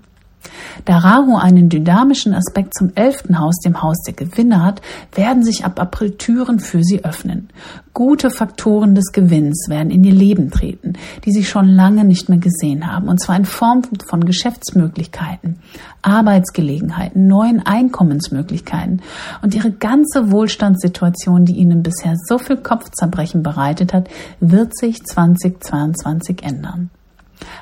Da 0.84 0.98
Rahu 0.98 1.36
einen 1.36 1.68
dynamischen 1.68 2.34
Aspekt 2.34 2.74
zum 2.74 2.92
elften 2.94 3.38
Haus, 3.38 3.56
dem 3.64 3.82
Haus 3.82 3.96
der 4.06 4.14
Gewinne 4.14 4.62
hat, 4.62 4.82
werden 5.14 5.42
sich 5.42 5.64
ab 5.64 5.80
April 5.80 6.12
Türen 6.12 6.60
für 6.60 6.82
sie 6.82 7.04
öffnen. 7.04 7.48
Gute 7.94 8.30
Faktoren 8.30 8.94
des 8.94 9.12
Gewinns 9.12 9.68
werden 9.68 9.90
in 9.90 10.04
ihr 10.04 10.12
Leben 10.12 10.50
treten, 10.50 10.94
die 11.24 11.32
sie 11.32 11.44
schon 11.44 11.66
lange 11.66 12.04
nicht 12.04 12.28
mehr 12.28 12.38
gesehen 12.38 12.86
haben, 12.86 13.08
und 13.08 13.20
zwar 13.20 13.36
in 13.36 13.46
Form 13.46 13.82
von 14.06 14.24
Geschäftsmöglichkeiten, 14.24 15.60
Arbeitsgelegenheiten, 16.02 17.26
neuen 17.26 17.64
Einkommensmöglichkeiten 17.64 19.00
und 19.42 19.54
ihre 19.54 19.70
ganze 19.70 20.30
Wohlstandssituation, 20.30 21.46
die 21.46 21.56
ihnen 21.56 21.82
bisher 21.82 22.16
so 22.28 22.38
viel 22.38 22.58
Kopfzerbrechen 22.58 23.42
bereitet 23.42 23.94
hat, 23.94 24.08
wird 24.40 24.76
sich 24.76 25.02
2022 25.02 26.42
ändern. 26.42 26.90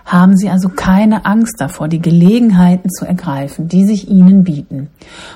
Haben 0.04 0.36
Sie 0.36 0.48
also 0.50 0.68
keine 0.68 1.24
Angst 1.24 1.56
davor, 1.58 1.88
die 1.88 2.00
Gelegenheiten 2.00 2.90
zu 2.90 3.04
ergreifen, 3.04 3.68
die 3.68 3.84
sich 3.84 4.08
Ihnen 4.08 4.44
bieten. 4.44 4.88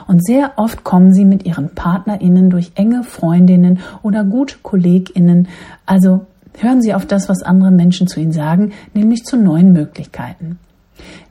Und 0.06 0.24
sehr 0.24 0.52
oft 0.56 0.84
kommen 0.84 1.12
Sie 1.12 1.24
mit 1.24 1.46
Ihren 1.46 1.74
PartnerInnen 1.74 2.50
durch 2.50 2.72
enge 2.74 3.02
Freundinnen 3.02 3.80
oder 4.02 4.24
gute 4.24 4.56
KollegInnen, 4.62 5.48
also 5.86 6.26
hören 6.58 6.82
Sie 6.82 6.94
auf 6.94 7.06
das, 7.06 7.28
was 7.28 7.42
andere 7.42 7.70
Menschen 7.70 8.06
zu 8.06 8.20
Ihnen 8.20 8.32
sagen, 8.32 8.72
nämlich 8.94 9.24
zu 9.24 9.36
neuen 9.36 9.72
Möglichkeiten. 9.72 10.58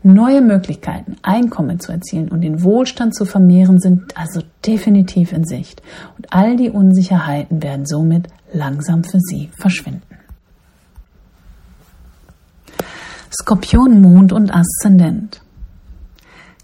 Neue 0.02 0.42
Möglichkeiten, 0.42 1.18
Einkommen 1.24 1.80
zu 1.80 1.92
erzielen 1.92 2.30
und 2.30 2.42
den 2.42 2.64
Wohlstand 2.64 3.14
zu 3.14 3.26
vermehren, 3.26 3.80
sind 3.80 4.18
also 4.18 4.42
definitiv 4.66 5.34
in 5.34 5.46
Sicht. 5.46 5.82
Und 6.18 6.28
all 6.32 6.56
die 6.56 6.70
Unsicherheiten 6.70 7.62
werden 7.62 7.86
somit 7.86 8.28
langsam 8.54 9.04
für 9.04 9.20
Sie 9.20 9.50
verschwinden. 9.60 10.07
Skorpion, 13.32 14.02
Mond 14.02 14.34
und 14.34 14.52
Aszendent. 14.54 15.42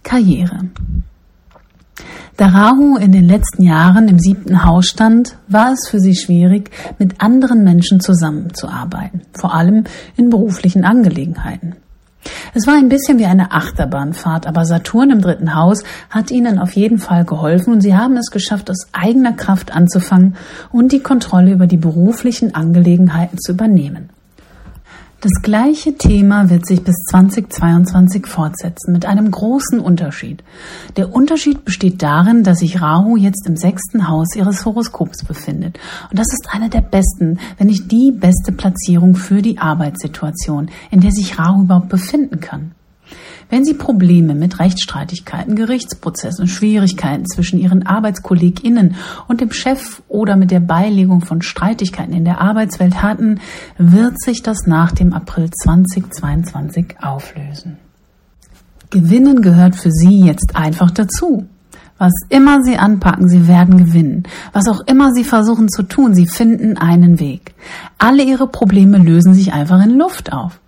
Karriere. 0.03 0.69
Da 2.37 2.47
Rahu 2.47 2.97
in 2.97 3.11
den 3.11 3.27
letzten 3.27 3.63
Jahren 3.63 4.07
im 4.07 4.17
siebten 4.17 4.63
Haus 4.63 4.87
stand, 4.87 5.37
war 5.47 5.71
es 5.71 5.87
für 5.87 5.99
sie 5.99 6.15
schwierig, 6.15 6.71
mit 6.97 7.21
anderen 7.21 7.63
Menschen 7.63 7.99
zusammenzuarbeiten, 7.99 9.21
vor 9.33 9.53
allem 9.53 9.83
in 10.17 10.29
beruflichen 10.29 10.83
Angelegenheiten. 10.83 11.75
Es 12.55 12.65
war 12.65 12.75
ein 12.75 12.89
bisschen 12.89 13.19
wie 13.19 13.25
eine 13.25 13.51
Achterbahnfahrt, 13.51 14.47
aber 14.47 14.65
Saturn 14.65 15.11
im 15.11 15.21
dritten 15.21 15.55
Haus 15.55 15.83
hat 16.09 16.31
ihnen 16.31 16.57
auf 16.57 16.71
jeden 16.73 16.97
Fall 16.97 17.25
geholfen 17.25 17.73
und 17.73 17.81
sie 17.81 17.95
haben 17.95 18.17
es 18.17 18.31
geschafft, 18.31 18.69
aus 18.71 18.87
eigener 18.93 19.33
Kraft 19.33 19.75
anzufangen 19.75 20.35
und 20.71 20.91
die 20.91 21.01
Kontrolle 21.01 21.51
über 21.51 21.67
die 21.67 21.77
beruflichen 21.77 22.55
Angelegenheiten 22.55 23.37
zu 23.37 23.51
übernehmen. 23.51 24.09
Das 25.23 25.41
gleiche 25.41 25.95
Thema 25.95 26.49
wird 26.49 26.65
sich 26.65 26.83
bis 26.83 26.97
2022 27.09 28.27
fortsetzen, 28.27 28.91
mit 28.91 29.05
einem 29.05 29.31
großen 29.31 29.79
Unterschied. 29.79 30.43
Der 30.97 31.15
Unterschied 31.15 31.63
besteht 31.63 32.03
darin, 32.03 32.43
dass 32.43 32.59
sich 32.59 32.81
Rahu 32.81 33.15
jetzt 33.15 33.47
im 33.47 33.55
sechsten 33.55 34.09
Haus 34.09 34.35
ihres 34.35 34.65
Horoskops 34.65 35.23
befindet. 35.23 35.79
Und 36.09 36.19
das 36.19 36.27
ist 36.27 36.49
eine 36.51 36.69
der 36.69 36.81
besten, 36.81 37.39
wenn 37.57 37.67
nicht 37.67 37.89
die 37.89 38.11
beste 38.11 38.51
Platzierung 38.51 39.15
für 39.15 39.41
die 39.41 39.59
Arbeitssituation, 39.59 40.69
in 40.91 40.99
der 40.99 41.11
sich 41.11 41.39
Rahu 41.39 41.61
überhaupt 41.61 41.87
befinden 41.87 42.41
kann. 42.41 42.73
Wenn 43.49 43.65
Sie 43.65 43.73
Probleme 43.73 44.35
mit 44.35 44.59
Rechtsstreitigkeiten, 44.59 45.55
Gerichtsprozessen, 45.55 46.47
Schwierigkeiten 46.47 47.25
zwischen 47.25 47.59
Ihren 47.59 47.85
ArbeitskollegInnen 47.85 48.95
und 49.27 49.41
dem 49.41 49.51
Chef 49.51 50.01
oder 50.07 50.35
mit 50.35 50.51
der 50.51 50.59
Beilegung 50.59 51.21
von 51.21 51.41
Streitigkeiten 51.41 52.13
in 52.13 52.25
der 52.25 52.41
Arbeitswelt 52.41 53.01
hatten, 53.01 53.39
wird 53.77 54.19
sich 54.19 54.43
das 54.43 54.65
nach 54.65 54.91
dem 54.91 55.13
April 55.13 55.49
2022 55.51 56.95
auflösen. 57.01 57.77
Gewinnen 58.89 59.41
gehört 59.41 59.75
für 59.75 59.91
Sie 59.91 60.19
jetzt 60.19 60.55
einfach 60.55 60.91
dazu. 60.91 61.47
Was 61.97 62.11
immer 62.29 62.61
Sie 62.63 62.77
anpacken, 62.77 63.29
Sie 63.29 63.47
werden 63.47 63.77
gewinnen. 63.77 64.23
Was 64.51 64.67
auch 64.67 64.81
immer 64.87 65.11
Sie 65.13 65.23
versuchen 65.23 65.69
zu 65.69 65.83
tun, 65.83 66.13
Sie 66.13 66.27
finden 66.27 66.77
einen 66.77 67.19
Weg. 67.19 67.53
Alle 67.97 68.23
Ihre 68.23 68.47
Probleme 68.47 68.97
lösen 68.97 69.33
sich 69.33 69.53
einfach 69.53 69.83
in 69.83 69.97
Luft 69.97 70.33
auf. 70.33 70.59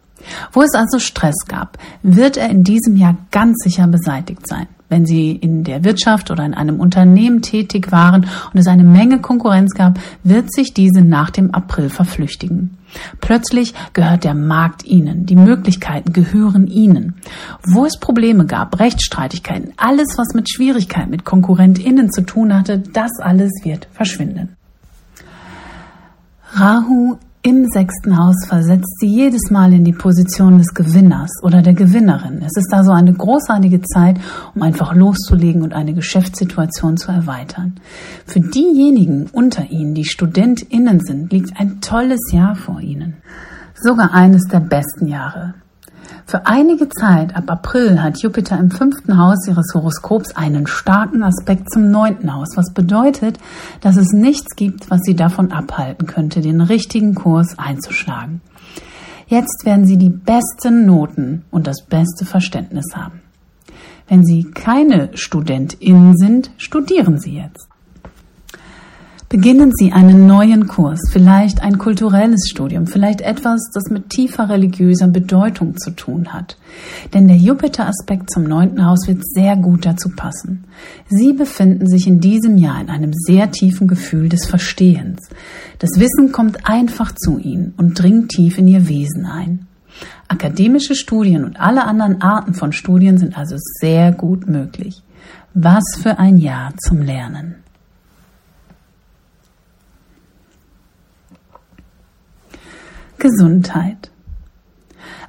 Wo 0.52 0.62
es 0.62 0.74
also 0.74 1.00
Stress 1.00 1.46
gab, 1.48 1.78
wird 2.04 2.38
er 2.38 2.50
in 2.50 2.64
diesem 2.64 2.96
Jahr 2.96 3.18
ganz 3.32 3.58
sicher 3.64 3.88
beseitigt 3.88 4.48
sein. 4.48 4.68
Wenn 4.88 5.06
Sie 5.08 5.32
in 5.32 5.64
der 5.64 5.84
Wirtschaft 5.84 6.30
oder 6.30 6.46
in 6.46 6.54
einem 6.54 6.80
Unternehmen 6.80 7.42
tätig 7.42 7.92
waren 7.92 8.28
und 8.54 8.60
es 8.60 8.68
eine 8.68 8.84
Menge 8.84 9.20
Konkurrenz 9.20 9.74
gab, 9.74 10.00
wird 10.24 10.54
sich 10.54 10.76
diese 10.76 11.02
nach 11.02 11.32
dem 11.32 11.52
April 11.56 11.90
verflüchtigen. 11.90 12.78
Plötzlich 13.20 13.74
gehört 13.94 14.24
der 14.24 14.36
Markt 14.36 14.86
Ihnen, 14.86 15.26
die 15.26 15.36
Möglichkeiten 15.36 16.14
gehören 16.14 16.68
Ihnen. 16.68 17.16
Wo 17.66 17.86
es 17.86 18.00
Probleme 18.00 18.46
gab, 18.46 18.80
Rechtsstreitigkeiten, 18.80 19.74
alles, 19.76 20.18
was 20.18 20.36
mit 20.36 20.52
Schwierigkeiten, 20.52 21.10
mit 21.10 21.26
KonkurrentInnen 21.26 22.12
zu 22.12 22.22
tun 22.22 22.54
hatte, 22.54 22.78
das 22.78 23.12
alles 23.20 23.52
wird 23.64 23.88
verschwinden. 23.92 24.56
Rahu 26.54 27.18
im 27.46 27.68
sechsten 27.68 28.18
Haus 28.18 28.48
versetzt 28.48 29.00
sie 29.00 29.06
jedes 29.06 29.52
Mal 29.52 29.72
in 29.72 29.84
die 29.84 29.94
Position 29.94 30.58
des 30.58 30.74
Gewinners 30.74 31.30
oder 31.44 31.62
der 31.62 31.76
Gewinnerin. 31.76 32.42
Es 32.42 32.58
ist 32.58 32.74
also 32.74 32.92
eine 32.92 33.14
großartige 33.14 33.82
Zeit, 33.84 34.18
um 34.56 34.64
einfach 34.64 34.96
loszulegen 34.96 35.62
und 35.62 35.72
eine 35.72 35.94
Geschäftssituation 35.94 36.98
zu 36.98 37.12
erweitern. 37.12 37.76
Für 38.26 38.40
diejenigen 38.40 39.28
unter 39.32 39.70
Ihnen, 39.70 39.94
die 39.94 40.06
StudentInnen 40.06 41.02
sind, 41.02 41.32
liegt 41.32 41.60
ein 41.60 41.82
tolles 41.82 42.32
Jahr 42.32 42.56
vor 42.56 42.82
Ihnen. 42.82 43.18
Sogar 43.76 44.12
eines 44.12 44.48
der 44.48 44.62
besten 44.62 45.08
Jahre. 45.08 45.54
Für 46.28 46.48
einige 46.48 46.90
Zeit 46.90 47.36
ab 47.36 47.52
April 47.52 48.02
hat 48.02 48.24
Jupiter 48.24 48.58
im 48.58 48.72
fünften 48.72 49.20
Haus 49.20 49.48
ihres 49.48 49.76
Horoskops 49.76 50.36
einen 50.36 50.66
starken 50.66 51.22
Aspekt 51.22 51.72
zum 51.72 51.92
neunten 51.92 52.34
Haus, 52.34 52.50
was 52.56 52.74
bedeutet, 52.74 53.38
dass 53.82 53.96
es 53.96 54.12
nichts 54.12 54.56
gibt, 54.56 54.90
was 54.90 55.02
sie 55.04 55.16
davon 55.16 55.52
abhalten 55.52 56.08
könnte, 56.08 56.42
den 56.42 56.62
richtigen 56.62 57.14
Kurs 57.14 57.60
einzuschlagen. 57.60 58.42
Jetzt 59.28 59.66
werden 59.66 59.86
sie 59.86 59.98
die 59.98 60.10
besten 60.10 60.88
Noten 60.88 61.46
und 61.52 61.68
das 61.68 61.84
beste 61.84 62.26
Verständnis 62.26 62.96
haben. 62.96 63.22
Wenn 64.08 64.24
Sie 64.24 64.44
keine 64.44 65.10
Studentin 65.18 66.16
sind, 66.16 66.52
studieren 66.58 67.18
Sie 67.18 67.38
jetzt. 67.38 67.68
Beginnen 69.36 69.74
Sie 69.76 69.92
einen 69.92 70.28
neuen 70.28 70.66
Kurs, 70.66 71.10
vielleicht 71.12 71.62
ein 71.62 71.78
kulturelles 71.78 72.48
Studium, 72.50 72.88
vielleicht 72.88 73.20
etwas, 73.20 73.70
das 73.74 73.90
mit 73.92 74.10
tiefer 74.10 74.48
religiöser 74.48 75.10
Bedeutung 75.10 75.76
zu 75.76 75.92
tun 75.92 76.32
hat. 76.32 76.56
Denn 77.14 77.28
der 77.28 77.36
Jupiter-Aspekt 77.36 78.32
zum 78.32 78.44
neunten 78.46 78.86
Haus 78.86 79.10
wird 79.10 79.28
sehr 79.28 79.58
gut 79.58 79.86
dazu 79.86 80.08
passen. 80.16 80.64
Sie 81.10 81.34
befinden 81.34 81.86
sich 81.90 82.08
in 82.08 82.22
diesem 82.22 82.58
Jahr 82.58 82.80
in 82.80 82.90
einem 82.90 83.12
sehr 83.14 83.52
tiefen 83.52 83.90
Gefühl 83.90 84.30
des 84.30 84.46
Verstehens. 84.46 85.28
Das 85.80 86.00
Wissen 86.00 86.32
kommt 86.32 86.70
einfach 86.70 87.14
zu 87.14 87.38
Ihnen 87.38 87.74
und 87.76 88.02
dringt 88.02 88.30
tief 88.30 88.58
in 88.58 88.70
Ihr 88.70 88.88
Wesen 88.88 89.26
ein. 89.26 89.68
Akademische 90.30 90.96
Studien 90.96 91.44
und 91.44 91.60
alle 91.60 91.84
anderen 91.84 92.22
Arten 92.22 92.54
von 92.54 92.72
Studien 92.72 93.18
sind 93.18 93.38
also 93.38 93.58
sehr 93.82 94.14
gut 94.14 94.48
möglich. 94.48 95.04
Was 95.54 95.84
für 96.02 96.20
ein 96.20 96.38
Jahr 96.38 96.72
zum 96.78 97.02
Lernen. 97.02 97.65
Gesundheit. 103.26 104.12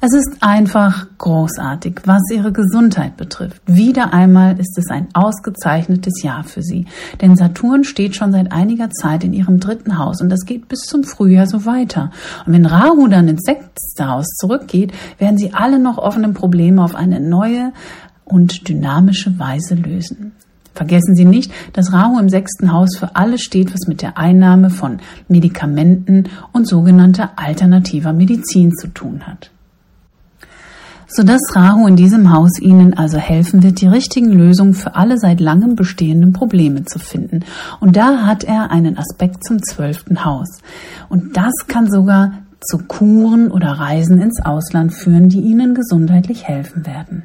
Es 0.02 0.12
ist 0.12 0.42
einfach 0.42 1.06
großartig, 1.16 2.02
was 2.04 2.20
ihre 2.30 2.52
Gesundheit 2.52 3.16
betrifft. 3.16 3.62
Wieder 3.66 4.12
einmal 4.12 4.60
ist 4.60 4.76
es 4.76 4.90
ein 4.90 5.08
ausgezeichnetes 5.14 6.22
Jahr 6.22 6.44
für 6.44 6.60
sie, 6.60 6.84
denn 7.22 7.36
Saturn 7.36 7.84
steht 7.84 8.14
schon 8.14 8.32
seit 8.32 8.52
einiger 8.52 8.90
Zeit 8.90 9.24
in 9.24 9.32
ihrem 9.32 9.60
dritten 9.60 9.96
Haus 9.96 10.20
und 10.20 10.28
das 10.28 10.44
geht 10.44 10.68
bis 10.68 10.80
zum 10.80 11.04
Frühjahr 11.04 11.46
so 11.46 11.64
weiter. 11.64 12.10
Und 12.44 12.52
wenn 12.52 12.66
Rahu 12.66 13.08
dann 13.08 13.28
ins 13.28 13.44
sechste 13.44 14.06
Haus 14.06 14.26
zurückgeht, 14.38 14.92
werden 15.16 15.38
sie 15.38 15.54
alle 15.54 15.78
noch 15.78 15.96
offenen 15.96 16.34
Probleme 16.34 16.84
auf 16.84 16.94
eine 16.94 17.18
neue 17.18 17.72
und 18.26 18.68
dynamische 18.68 19.38
Weise 19.38 19.74
lösen. 19.74 20.32
Vergessen 20.76 21.16
Sie 21.16 21.24
nicht, 21.24 21.50
dass 21.72 21.92
Rahu 21.92 22.18
im 22.18 22.28
sechsten 22.28 22.70
Haus 22.70 22.98
für 22.98 23.16
alles 23.16 23.40
steht, 23.40 23.72
was 23.72 23.88
mit 23.88 24.02
der 24.02 24.18
Einnahme 24.18 24.68
von 24.68 24.98
Medikamenten 25.26 26.24
und 26.52 26.68
sogenannter 26.68 27.30
alternativer 27.36 28.12
Medizin 28.12 28.72
zu 28.72 28.88
tun 28.88 29.26
hat. 29.26 29.50
Sodass 31.08 31.40
Rahu 31.54 31.86
in 31.86 31.96
diesem 31.96 32.30
Haus 32.30 32.60
Ihnen 32.60 32.92
also 32.92 33.16
helfen 33.16 33.62
wird, 33.62 33.80
die 33.80 33.86
richtigen 33.86 34.30
Lösungen 34.30 34.74
für 34.74 34.96
alle 34.96 35.16
seit 35.16 35.40
langem 35.40 35.76
bestehenden 35.76 36.34
Probleme 36.34 36.84
zu 36.84 36.98
finden. 36.98 37.44
Und 37.80 37.96
da 37.96 38.26
hat 38.26 38.44
er 38.44 38.70
einen 38.70 38.98
Aspekt 38.98 39.44
zum 39.46 39.62
zwölften 39.62 40.26
Haus. 40.26 40.58
Und 41.08 41.38
das 41.38 41.52
kann 41.68 41.90
sogar 41.90 42.32
zu 42.60 42.78
Kuren 42.86 43.50
oder 43.50 43.68
Reisen 43.68 44.20
ins 44.20 44.44
Ausland 44.44 44.92
führen, 44.92 45.30
die 45.30 45.40
Ihnen 45.40 45.74
gesundheitlich 45.74 46.44
helfen 46.44 46.84
werden. 46.84 47.22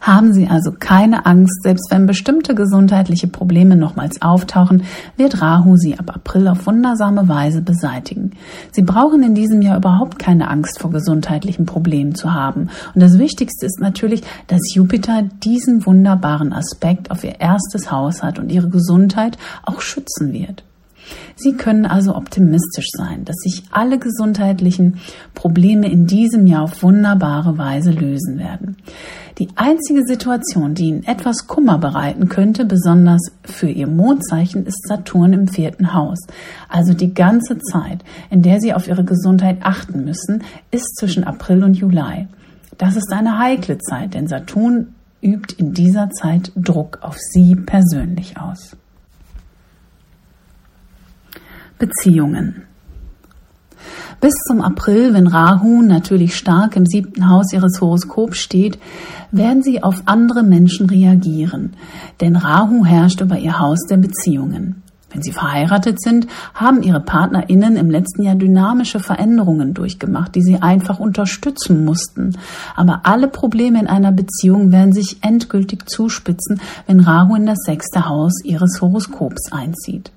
Haben 0.00 0.32
Sie 0.32 0.48
also 0.48 0.72
keine 0.72 1.26
Angst, 1.26 1.62
selbst 1.62 1.90
wenn 1.90 2.06
bestimmte 2.06 2.54
gesundheitliche 2.54 3.28
Probleme 3.28 3.76
nochmals 3.76 4.22
auftauchen, 4.22 4.84
wird 5.16 5.40
Rahu 5.40 5.76
sie 5.76 5.98
ab 5.98 6.14
April 6.14 6.48
auf 6.48 6.66
wundersame 6.66 7.28
Weise 7.28 7.62
beseitigen. 7.62 8.32
Sie 8.72 8.82
brauchen 8.82 9.22
in 9.22 9.34
diesem 9.34 9.62
Jahr 9.62 9.78
überhaupt 9.78 10.18
keine 10.18 10.48
Angst 10.48 10.80
vor 10.80 10.90
gesundheitlichen 10.90 11.66
Problemen 11.66 12.14
zu 12.14 12.34
haben. 12.34 12.68
Und 12.94 13.02
das 13.02 13.18
Wichtigste 13.18 13.66
ist 13.66 13.80
natürlich, 13.80 14.22
dass 14.46 14.74
Jupiter 14.74 15.22
diesen 15.42 15.86
wunderbaren 15.86 16.52
Aspekt 16.52 17.10
auf 17.10 17.24
Ihr 17.24 17.40
erstes 17.40 17.90
Haus 17.90 18.22
hat 18.22 18.38
und 18.38 18.52
Ihre 18.52 18.68
Gesundheit 18.68 19.38
auch 19.64 19.80
schützen 19.80 20.32
wird. 20.32 20.65
Sie 21.36 21.54
können 21.54 21.86
also 21.86 22.14
optimistisch 22.14 22.88
sein, 22.92 23.24
dass 23.24 23.36
sich 23.36 23.64
alle 23.70 23.98
gesundheitlichen 23.98 24.98
Probleme 25.34 25.90
in 25.90 26.06
diesem 26.06 26.46
Jahr 26.46 26.62
auf 26.62 26.82
wunderbare 26.82 27.58
Weise 27.58 27.90
lösen 27.90 28.38
werden. 28.38 28.76
Die 29.38 29.48
einzige 29.54 30.02
Situation, 30.06 30.74
die 30.74 30.86
Ihnen 30.86 31.04
etwas 31.04 31.46
Kummer 31.46 31.76
bereiten 31.76 32.30
könnte, 32.30 32.64
besonders 32.64 33.20
für 33.44 33.68
Ihr 33.68 33.86
Mondzeichen, 33.86 34.64
ist 34.64 34.88
Saturn 34.88 35.34
im 35.34 35.48
vierten 35.48 35.92
Haus. 35.92 36.18
Also 36.70 36.94
die 36.94 37.12
ganze 37.12 37.58
Zeit, 37.58 38.02
in 38.30 38.40
der 38.40 38.60
Sie 38.60 38.72
auf 38.72 38.88
Ihre 38.88 39.04
Gesundheit 39.04 39.58
achten 39.62 40.04
müssen, 40.04 40.42
ist 40.70 40.96
zwischen 40.96 41.24
April 41.24 41.64
und 41.64 41.74
Juli. 41.74 42.28
Das 42.78 42.96
ist 42.96 43.12
eine 43.12 43.38
heikle 43.38 43.78
Zeit, 43.78 44.14
denn 44.14 44.26
Saturn 44.26 44.94
übt 45.20 45.54
in 45.58 45.74
dieser 45.74 46.10
Zeit 46.10 46.52
Druck 46.56 46.98
auf 47.02 47.16
Sie 47.18 47.56
persönlich 47.56 48.38
aus. 48.38 48.76
Beziehungen. 51.78 52.62
Bis 54.20 54.32
zum 54.48 54.62
April, 54.62 55.12
wenn 55.12 55.26
Rahu 55.26 55.82
natürlich 55.82 56.36
stark 56.36 56.74
im 56.76 56.86
siebten 56.86 57.28
Haus 57.28 57.52
ihres 57.52 57.80
Horoskops 57.80 58.38
steht, 58.38 58.78
werden 59.30 59.62
sie 59.62 59.82
auf 59.82 60.02
andere 60.06 60.42
Menschen 60.42 60.88
reagieren, 60.88 61.74
denn 62.20 62.36
Rahu 62.36 62.84
herrscht 62.84 63.20
über 63.20 63.38
ihr 63.38 63.58
Haus 63.58 63.80
der 63.90 63.98
Beziehungen. 63.98 64.82
Wenn 65.12 65.22
sie 65.22 65.32
verheiratet 65.32 66.00
sind, 66.00 66.26
haben 66.54 66.82
ihre 66.82 67.00
PartnerInnen 67.00 67.76
im 67.76 67.90
letzten 67.90 68.22
Jahr 68.22 68.34
dynamische 68.34 69.00
Veränderungen 69.00 69.72
durchgemacht, 69.72 70.34
die 70.34 70.42
sie 70.42 70.60
einfach 70.60 70.98
unterstützen 70.98 71.84
mussten. 71.84 72.36
Aber 72.74 73.02
alle 73.04 73.28
Probleme 73.28 73.78
in 73.80 73.86
einer 73.86 74.12
Beziehung 74.12 74.72
werden 74.72 74.92
sich 74.92 75.18
endgültig 75.22 75.88
zuspitzen, 75.88 76.60
wenn 76.86 77.00
Rahu 77.00 77.34
in 77.36 77.46
das 77.46 77.60
sechste 77.64 78.08
Haus 78.08 78.44
ihres 78.44 78.80
Horoskops 78.80 79.52
einzieht. 79.52 80.10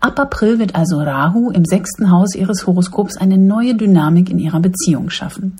Ab 0.00 0.18
April 0.18 0.58
wird 0.58 0.74
also 0.74 1.00
Rahu 1.00 1.50
im 1.50 1.64
sechsten 1.64 2.10
Haus 2.10 2.34
ihres 2.34 2.66
Horoskops 2.66 3.16
eine 3.16 3.38
neue 3.38 3.74
Dynamik 3.74 4.30
in 4.30 4.38
ihrer 4.38 4.60
Beziehung 4.60 5.10
schaffen. 5.10 5.56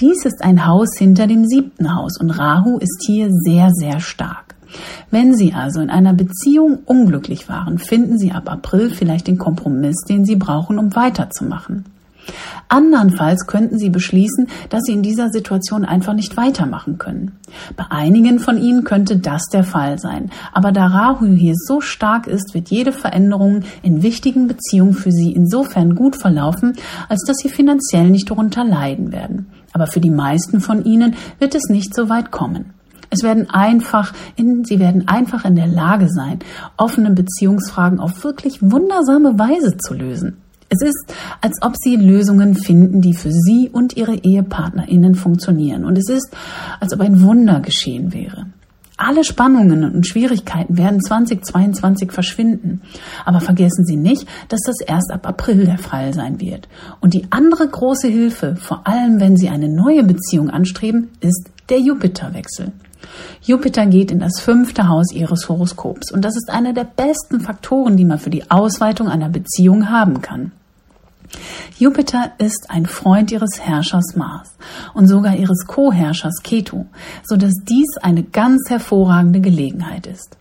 Dies 0.00 0.24
ist 0.24 0.42
ein 0.42 0.66
Haus 0.66 0.96
hinter 0.98 1.26
dem 1.26 1.44
siebten 1.46 1.94
Haus 1.94 2.18
und 2.20 2.30
Rahu 2.30 2.78
ist 2.78 3.04
hier 3.06 3.28
sehr, 3.30 3.70
sehr 3.72 4.00
stark. 4.00 4.56
Wenn 5.10 5.34
Sie 5.34 5.54
also 5.54 5.80
in 5.80 5.90
einer 5.90 6.12
Beziehung 6.12 6.80
unglücklich 6.84 7.48
waren, 7.48 7.78
finden 7.78 8.18
Sie 8.18 8.32
ab 8.32 8.50
April 8.50 8.90
vielleicht 8.90 9.28
den 9.28 9.38
Kompromiss, 9.38 9.96
den 10.08 10.24
Sie 10.24 10.36
brauchen, 10.36 10.78
um 10.78 10.94
weiterzumachen. 10.94 11.84
Andernfalls 12.68 13.46
könnten 13.46 13.78
sie 13.78 13.90
beschließen, 13.90 14.48
dass 14.70 14.82
sie 14.84 14.92
in 14.92 15.02
dieser 15.02 15.30
Situation 15.30 15.84
einfach 15.84 16.14
nicht 16.14 16.36
weitermachen 16.36 16.98
können. 16.98 17.38
Bei 17.76 17.84
einigen 17.90 18.38
von 18.38 18.58
ihnen 18.58 18.84
könnte 18.84 19.16
das 19.18 19.44
der 19.52 19.64
Fall 19.64 19.98
sein, 19.98 20.30
aber 20.52 20.72
da 20.72 20.86
Rahu 20.86 21.26
hier 21.26 21.54
so 21.56 21.80
stark 21.80 22.26
ist, 22.26 22.54
wird 22.54 22.70
jede 22.70 22.92
Veränderung 22.92 23.60
in 23.82 24.02
wichtigen 24.02 24.48
Beziehungen 24.48 24.94
für 24.94 25.12
sie 25.12 25.32
insofern 25.32 25.94
gut 25.94 26.16
verlaufen, 26.16 26.74
als 27.08 27.24
dass 27.26 27.36
sie 27.36 27.48
finanziell 27.48 28.10
nicht 28.10 28.30
darunter 28.30 28.64
leiden 28.64 29.12
werden. 29.12 29.46
Aber 29.72 29.86
für 29.86 30.00
die 30.00 30.10
meisten 30.10 30.60
von 30.60 30.84
ihnen 30.84 31.14
wird 31.38 31.54
es 31.54 31.68
nicht 31.68 31.94
so 31.94 32.08
weit 32.08 32.30
kommen. 32.30 32.72
Es 33.10 33.22
werden 33.22 33.48
einfach 33.50 34.12
in, 34.36 34.64
sie 34.64 34.80
werden 34.80 35.06
einfach 35.08 35.44
in 35.44 35.54
der 35.54 35.66
Lage 35.66 36.08
sein, 36.08 36.40
offene 36.76 37.10
Beziehungsfragen 37.10 38.00
auf 38.00 38.24
wirklich 38.24 38.60
wundersame 38.62 39.38
Weise 39.38 39.76
zu 39.76 39.94
lösen. 39.94 40.38
Es 40.68 40.82
ist, 40.82 41.14
als 41.40 41.62
ob 41.62 41.74
sie 41.76 41.96
Lösungen 41.96 42.54
finden, 42.56 43.00
die 43.00 43.14
für 43.14 43.30
sie 43.30 43.70
und 43.72 43.96
ihre 43.96 44.16
EhepartnerInnen 44.16 45.14
funktionieren. 45.14 45.84
Und 45.84 45.96
es 45.96 46.08
ist, 46.08 46.36
als 46.80 46.92
ob 46.92 47.00
ein 47.00 47.22
Wunder 47.22 47.60
geschehen 47.60 48.12
wäre. 48.12 48.46
Alle 48.98 49.24
Spannungen 49.24 49.84
und 49.84 50.06
Schwierigkeiten 50.06 50.78
werden 50.78 51.02
2022 51.02 52.12
verschwinden. 52.12 52.80
Aber 53.26 53.40
vergessen 53.40 53.84
Sie 53.84 53.96
nicht, 53.96 54.26
dass 54.48 54.60
das 54.64 54.80
erst 54.80 55.12
ab 55.12 55.28
April 55.28 55.66
der 55.66 55.76
Fall 55.76 56.14
sein 56.14 56.40
wird. 56.40 56.66
Und 57.00 57.12
die 57.12 57.26
andere 57.30 57.68
große 57.68 58.08
Hilfe, 58.08 58.56
vor 58.56 58.86
allem 58.86 59.20
wenn 59.20 59.36
Sie 59.36 59.50
eine 59.50 59.68
neue 59.68 60.02
Beziehung 60.02 60.48
anstreben, 60.48 61.10
ist 61.20 61.50
der 61.68 61.80
Jupiterwechsel. 61.80 62.72
Jupiter 63.42 63.86
geht 63.86 64.10
in 64.10 64.18
das 64.18 64.40
fünfte 64.40 64.88
Haus 64.88 65.12
Ihres 65.12 65.48
Horoskops 65.48 66.12
und 66.12 66.24
das 66.24 66.36
ist 66.36 66.50
einer 66.50 66.72
der 66.72 66.84
besten 66.84 67.40
Faktoren, 67.40 67.96
die 67.96 68.04
man 68.04 68.18
für 68.18 68.30
die 68.30 68.50
Ausweitung 68.50 69.08
einer 69.08 69.28
Beziehung 69.28 69.90
haben 69.90 70.20
kann. 70.22 70.52
Jupiter 71.78 72.32
ist 72.38 72.66
ein 72.68 72.86
Freund 72.86 73.30
ihres 73.32 73.60
Herrschers 73.60 74.16
Mars 74.16 74.56
und 74.94 75.08
sogar 75.08 75.36
ihres 75.36 75.66
Co-Herrschers 75.66 76.42
Ketu, 76.42 76.86
so 77.24 77.36
dass 77.36 77.52
dies 77.64 77.96
eine 78.00 78.22
ganz 78.22 78.70
hervorragende 78.70 79.40
Gelegenheit 79.40 80.06
ist. 80.06 80.36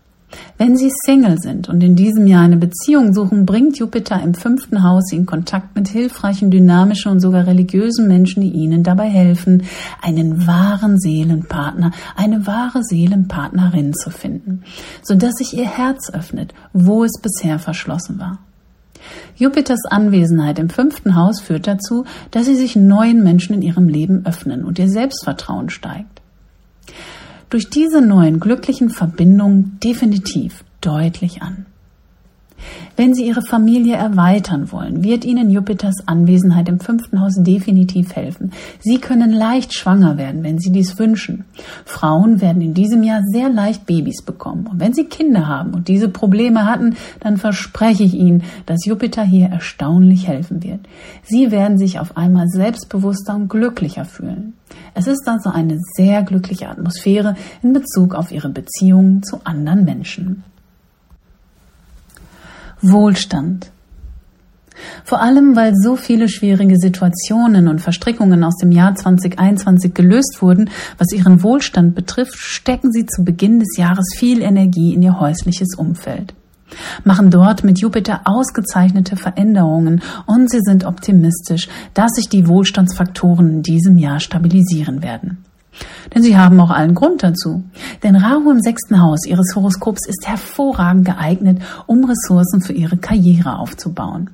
Wenn 0.57 0.77
Sie 0.77 0.91
Single 1.05 1.37
sind 1.39 1.69
und 1.69 1.83
in 1.83 1.95
diesem 1.95 2.27
Jahr 2.27 2.43
eine 2.43 2.57
Beziehung 2.57 3.13
suchen, 3.13 3.45
bringt 3.45 3.77
Jupiter 3.77 4.21
im 4.21 4.33
fünften 4.33 4.83
Haus 4.83 5.05
Sie 5.09 5.17
in 5.17 5.25
Kontakt 5.25 5.75
mit 5.75 5.87
hilfreichen, 5.87 6.51
dynamischen 6.51 7.11
und 7.11 7.19
sogar 7.19 7.45
religiösen 7.45 8.07
Menschen, 8.07 8.41
die 8.41 8.51
Ihnen 8.51 8.83
dabei 8.83 9.09
helfen, 9.09 9.63
einen 10.01 10.47
wahren 10.47 10.99
Seelenpartner, 10.99 11.91
eine 12.15 12.47
wahre 12.47 12.83
Seelenpartnerin 12.83 13.93
zu 13.93 14.09
finden, 14.09 14.63
sodass 15.03 15.33
sich 15.35 15.57
Ihr 15.57 15.67
Herz 15.67 16.09
öffnet, 16.13 16.53
wo 16.73 17.03
es 17.03 17.13
bisher 17.21 17.59
verschlossen 17.59 18.19
war. 18.19 18.39
Jupiters 19.35 19.85
Anwesenheit 19.89 20.59
im 20.59 20.69
fünften 20.69 21.15
Haus 21.15 21.41
führt 21.41 21.67
dazu, 21.67 22.05
dass 22.31 22.45
sie 22.45 22.55
sich 22.55 22.75
neuen 22.75 23.23
Menschen 23.23 23.53
in 23.53 23.61
ihrem 23.61 23.87
Leben 23.87 24.25
öffnen 24.25 24.63
und 24.63 24.79
ihr 24.79 24.89
Selbstvertrauen 24.89 25.69
steigt. 25.69 26.21
Durch 27.55 27.69
diese 27.69 28.01
neuen 28.01 28.41
glücklichen 28.41 28.89
Verbindungen 28.89 29.79
definitiv 29.81 30.65
deutlich 30.81 31.41
an. 31.41 31.65
Wenn 32.97 33.13
Sie 33.13 33.27
Ihre 33.27 33.41
Familie 33.41 33.95
erweitern 33.95 34.71
wollen, 34.71 35.03
wird 35.03 35.25
Ihnen 35.25 35.49
Jupiters 35.49 35.95
Anwesenheit 36.05 36.69
im 36.69 36.79
fünften 36.79 37.19
Haus 37.19 37.33
definitiv 37.37 38.15
helfen. 38.15 38.51
Sie 38.79 38.99
können 38.99 39.31
leicht 39.31 39.73
schwanger 39.73 40.17
werden, 40.17 40.43
wenn 40.43 40.59
Sie 40.59 40.71
dies 40.71 40.97
wünschen. 40.97 41.43
Frauen 41.83 42.39
werden 42.39 42.61
in 42.61 42.73
diesem 42.73 43.03
Jahr 43.03 43.21
sehr 43.25 43.49
leicht 43.49 43.85
Babys 43.85 44.21
bekommen. 44.21 44.67
Und 44.67 44.79
wenn 44.79 44.93
Sie 44.93 45.05
Kinder 45.05 45.47
haben 45.47 45.73
und 45.73 45.87
diese 45.89 46.07
Probleme 46.07 46.65
hatten, 46.65 46.95
dann 47.19 47.37
verspreche 47.37 48.03
ich 48.03 48.13
Ihnen, 48.13 48.43
dass 48.65 48.85
Jupiter 48.85 49.23
hier 49.23 49.47
erstaunlich 49.47 50.27
helfen 50.27 50.63
wird. 50.63 50.79
Sie 51.23 51.51
werden 51.51 51.77
sich 51.77 51.99
auf 51.99 52.15
einmal 52.15 52.47
selbstbewusster 52.47 53.35
und 53.35 53.49
glücklicher 53.49 54.05
fühlen. 54.05 54.53
Es 54.93 55.07
ist 55.07 55.27
also 55.27 55.49
eine 55.49 55.77
sehr 55.97 56.23
glückliche 56.23 56.69
Atmosphäre 56.69 57.35
in 57.61 57.73
Bezug 57.73 58.15
auf 58.15 58.31
Ihre 58.31 58.49
Beziehungen 58.49 59.21
zu 59.23 59.41
anderen 59.43 59.83
Menschen. 59.83 60.43
Wohlstand. 62.91 63.71
Vor 65.03 65.21
allem, 65.21 65.55
weil 65.55 65.73
so 65.75 65.95
viele 65.95 66.27
schwierige 66.27 66.77
Situationen 66.77 67.67
und 67.67 67.79
Verstrickungen 67.79 68.43
aus 68.43 68.57
dem 68.57 68.71
Jahr 68.71 68.95
2021 68.95 69.93
gelöst 69.93 70.41
wurden, 70.41 70.69
was 70.97 71.13
ihren 71.13 71.43
Wohlstand 71.43 71.95
betrifft, 71.95 72.35
stecken 72.35 72.91
sie 72.91 73.05
zu 73.05 73.23
Beginn 73.23 73.59
des 73.59 73.77
Jahres 73.77 74.13
viel 74.15 74.41
Energie 74.41 74.93
in 74.93 75.01
ihr 75.01 75.19
häusliches 75.19 75.75
Umfeld. 75.75 76.33
Machen 77.03 77.29
dort 77.29 77.63
mit 77.63 77.79
Jupiter 77.79 78.21
ausgezeichnete 78.25 79.15
Veränderungen 79.15 80.01
und 80.25 80.49
sie 80.49 80.61
sind 80.61 80.83
optimistisch, 80.83 81.69
dass 81.93 82.13
sich 82.13 82.27
die 82.27 82.47
Wohlstandsfaktoren 82.47 83.49
in 83.49 83.61
diesem 83.61 83.97
Jahr 83.97 84.19
stabilisieren 84.19 85.03
werden. 85.03 85.45
Denn 86.13 86.21
sie 86.21 86.37
haben 86.37 86.59
auch 86.59 86.69
allen 86.69 86.95
Grund 86.95 87.23
dazu. 87.23 87.63
Denn 88.03 88.15
Rahu 88.15 88.51
im 88.51 88.61
sechsten 88.61 89.01
Haus 89.01 89.25
ihres 89.25 89.55
Horoskops 89.55 90.07
ist 90.07 90.27
hervorragend 90.27 91.05
geeignet, 91.05 91.61
um 91.87 92.05
Ressourcen 92.05 92.61
für 92.61 92.73
ihre 92.73 92.97
Karriere 92.97 93.59
aufzubauen. 93.59 94.29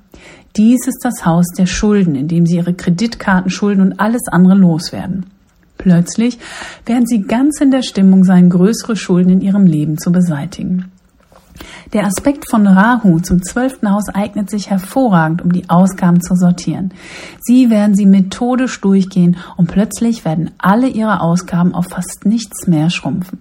Dies 0.57 0.88
ist 0.88 0.99
das 1.03 1.26
Haus 1.26 1.47
der 1.57 1.65
Schulden, 1.65 2.15
in 2.15 2.27
dem 2.27 2.45
sie 2.45 2.57
ihre 2.57 2.73
Kreditkartenschulden 2.73 3.84
und 3.84 3.99
alles 3.99 4.27
andere 4.27 4.55
loswerden. 4.55 5.26
Plötzlich 5.77 6.38
werden 6.85 7.07
sie 7.07 7.23
ganz 7.23 7.59
in 7.59 7.72
der 7.72 7.81
Stimmung 7.81 8.23
sein, 8.23 8.49
größere 8.49 8.95
Schulden 8.95 9.31
in 9.31 9.41
ihrem 9.41 9.65
Leben 9.65 9.97
zu 9.97 10.11
beseitigen. 10.11 10.90
Der 11.93 12.05
Aspekt 12.05 12.49
von 12.49 12.65
Rahu 12.67 13.19
zum 13.19 13.43
zwölften 13.43 13.91
Haus 13.91 14.09
eignet 14.09 14.49
sich 14.49 14.69
hervorragend, 14.69 15.41
um 15.41 15.51
die 15.51 15.69
Ausgaben 15.69 16.21
zu 16.21 16.35
sortieren. 16.35 16.93
Sie 17.41 17.69
werden 17.69 17.95
sie 17.95 18.05
methodisch 18.05 18.79
durchgehen 18.81 19.38
und 19.57 19.67
plötzlich 19.67 20.23
werden 20.23 20.51
alle 20.57 20.88
ihre 20.88 21.21
Ausgaben 21.21 21.73
auf 21.73 21.88
fast 21.89 22.25
nichts 22.25 22.67
mehr 22.67 22.89
schrumpfen. 22.89 23.39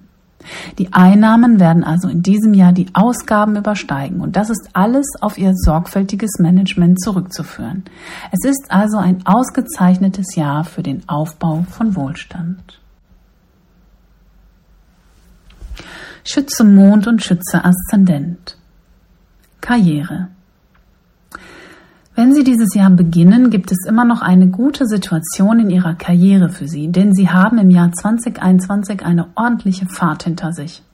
Die 0.78 0.92
Einnahmen 0.92 1.60
werden 1.60 1.84
also 1.84 2.08
in 2.08 2.22
diesem 2.22 2.54
Jahr 2.54 2.72
die 2.72 2.86
Ausgaben 2.94 3.56
übersteigen 3.56 4.20
und 4.20 4.36
das 4.36 4.50
ist 4.50 4.70
alles 4.72 5.06
auf 5.20 5.38
ihr 5.38 5.52
sorgfältiges 5.54 6.38
Management 6.38 7.00
zurückzuführen. 7.02 7.84
Es 8.32 8.48
ist 8.48 8.66
also 8.70 8.96
ein 8.96 9.26
ausgezeichnetes 9.26 10.34
Jahr 10.36 10.64
für 10.64 10.82
den 10.82 11.08
Aufbau 11.08 11.66
von 11.70 11.94
Wohlstand. 11.94 12.79
Schütze 16.32 16.62
Mond 16.62 17.08
und 17.08 17.24
Schütze 17.24 17.64
Aszendent. 17.64 18.56
Karriere. 19.60 20.28
Wenn 22.14 22.32
Sie 22.34 22.44
dieses 22.44 22.72
Jahr 22.72 22.90
beginnen, 22.90 23.50
gibt 23.50 23.72
es 23.72 23.78
immer 23.88 24.04
noch 24.04 24.22
eine 24.22 24.46
gute 24.46 24.86
Situation 24.86 25.58
in 25.58 25.70
Ihrer 25.70 25.94
Karriere 25.94 26.48
für 26.48 26.68
Sie, 26.68 26.86
denn 26.86 27.14
Sie 27.14 27.30
haben 27.30 27.58
im 27.58 27.68
Jahr 27.68 27.90
2021 27.90 29.04
eine 29.04 29.26
ordentliche 29.34 29.86
Fahrt 29.86 30.22
hinter 30.22 30.52
sich. 30.52 30.84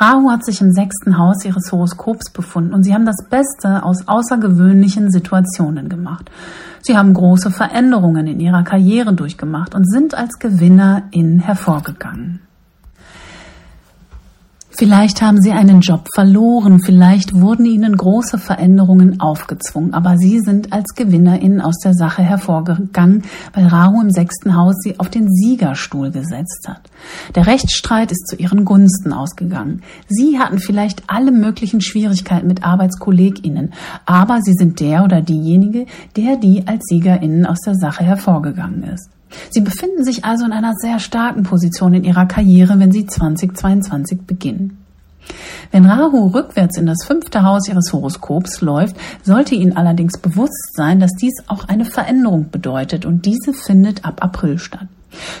Rahu 0.00 0.32
hat 0.32 0.44
sich 0.44 0.60
im 0.60 0.72
sechsten 0.72 1.16
Haus 1.16 1.44
Ihres 1.44 1.70
Horoskops 1.70 2.30
befunden 2.32 2.74
und 2.74 2.82
Sie 2.82 2.92
haben 2.92 3.06
das 3.06 3.24
Beste 3.30 3.84
aus 3.84 4.08
außergewöhnlichen 4.08 5.12
Situationen 5.12 5.88
gemacht. 5.88 6.28
Sie 6.82 6.98
haben 6.98 7.14
große 7.14 7.52
Veränderungen 7.52 8.26
in 8.26 8.40
Ihrer 8.40 8.64
Karriere 8.64 9.12
durchgemacht 9.12 9.76
und 9.76 9.88
sind 9.88 10.16
als 10.16 10.40
Gewinner 10.40 11.04
in 11.12 11.38
hervorgegangen. 11.38 12.40
Vielleicht 14.80 15.20
haben 15.20 15.42
Sie 15.42 15.52
einen 15.52 15.82
Job 15.82 16.08
verloren, 16.14 16.80
vielleicht 16.80 17.34
wurden 17.34 17.66
Ihnen 17.66 17.94
große 17.94 18.38
Veränderungen 18.38 19.20
aufgezwungen, 19.20 19.92
aber 19.92 20.16
Sie 20.16 20.40
sind 20.40 20.72
als 20.72 20.94
GewinnerInnen 20.94 21.60
aus 21.60 21.76
der 21.84 21.92
Sache 21.92 22.22
hervorgegangen, 22.22 23.24
weil 23.52 23.66
Rahu 23.66 24.00
im 24.00 24.10
sechsten 24.10 24.56
Haus 24.56 24.74
Sie 24.82 24.98
auf 24.98 25.10
den 25.10 25.28
Siegerstuhl 25.28 26.10
gesetzt 26.10 26.66
hat. 26.66 26.80
Der 27.34 27.46
Rechtsstreit 27.46 28.10
ist 28.10 28.26
zu 28.26 28.36
Ihren 28.36 28.64
Gunsten 28.64 29.12
ausgegangen. 29.12 29.82
Sie 30.08 30.38
hatten 30.38 30.58
vielleicht 30.58 31.02
alle 31.08 31.30
möglichen 31.30 31.82
Schwierigkeiten 31.82 32.46
mit 32.46 32.64
ArbeitskollegInnen, 32.64 33.74
aber 34.06 34.40
Sie 34.40 34.54
sind 34.54 34.80
der 34.80 35.04
oder 35.04 35.20
diejenige, 35.20 35.84
der 36.16 36.38
die 36.38 36.66
als 36.66 36.84
SiegerInnen 36.88 37.44
aus 37.44 37.58
der 37.66 37.74
Sache 37.74 38.02
hervorgegangen 38.02 38.84
ist. 38.84 39.10
Sie 39.50 39.60
befinden 39.60 40.04
sich 40.04 40.24
also 40.24 40.44
in 40.44 40.52
einer 40.52 40.74
sehr 40.74 40.98
starken 40.98 41.42
Position 41.42 41.94
in 41.94 42.04
Ihrer 42.04 42.26
Karriere, 42.26 42.78
wenn 42.78 42.92
Sie 42.92 43.06
2022 43.06 44.22
beginnen. 44.22 44.78
Wenn 45.70 45.86
Rahu 45.86 46.28
rückwärts 46.28 46.78
in 46.78 46.86
das 46.86 47.04
fünfte 47.04 47.44
Haus 47.44 47.68
Ihres 47.68 47.92
Horoskops 47.92 48.60
läuft, 48.60 48.96
sollte 49.22 49.54
Ihnen 49.54 49.76
allerdings 49.76 50.18
bewusst 50.18 50.74
sein, 50.74 50.98
dass 50.98 51.12
dies 51.12 51.34
auch 51.46 51.68
eine 51.68 51.84
Veränderung 51.84 52.50
bedeutet 52.50 53.04
und 53.04 53.26
diese 53.26 53.52
findet 53.52 54.04
ab 54.04 54.22
April 54.22 54.58
statt. 54.58 54.88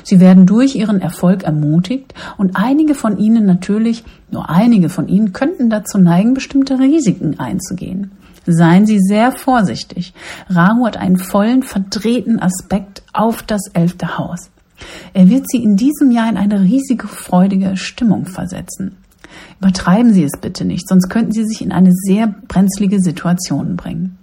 Sie 0.02 0.20
werden 0.20 0.46
durch 0.46 0.74
Ihren 0.74 1.00
Erfolg 1.00 1.44
ermutigt 1.44 2.14
und 2.38 2.56
einige 2.56 2.94
von 2.94 3.18
Ihnen 3.18 3.46
natürlich, 3.46 4.04
nur 4.30 4.50
einige 4.50 4.88
von 4.88 5.08
Ihnen 5.08 5.32
könnten 5.32 5.70
dazu 5.70 5.98
neigen, 5.98 6.34
bestimmte 6.34 6.78
Risiken 6.78 7.38
einzugehen. 7.38 8.10
Seien 8.46 8.86
Sie 8.86 8.98
sehr 8.98 9.32
vorsichtig. 9.32 10.14
Rahu 10.48 10.86
hat 10.86 10.96
einen 10.96 11.18
vollen, 11.18 11.62
verdrehten 11.62 12.40
Aspekt 12.40 13.02
auf 13.12 13.42
das 13.42 13.62
elfte 13.72 14.18
Haus. 14.18 14.50
Er 15.12 15.28
wird 15.28 15.48
Sie 15.48 15.62
in 15.62 15.76
diesem 15.76 16.10
Jahr 16.10 16.28
in 16.28 16.36
eine 16.36 16.60
riesige, 16.62 17.06
freudige 17.06 17.76
Stimmung 17.76 18.26
versetzen. 18.26 18.96
Übertreiben 19.60 20.12
Sie 20.12 20.24
es 20.24 20.40
bitte 20.40 20.64
nicht, 20.64 20.88
sonst 20.88 21.08
könnten 21.08 21.32
Sie 21.32 21.44
sich 21.44 21.62
in 21.62 21.72
eine 21.72 21.92
sehr 21.92 22.34
brenzlige 22.48 23.00
Situation 23.00 23.76
bringen. 23.76 24.16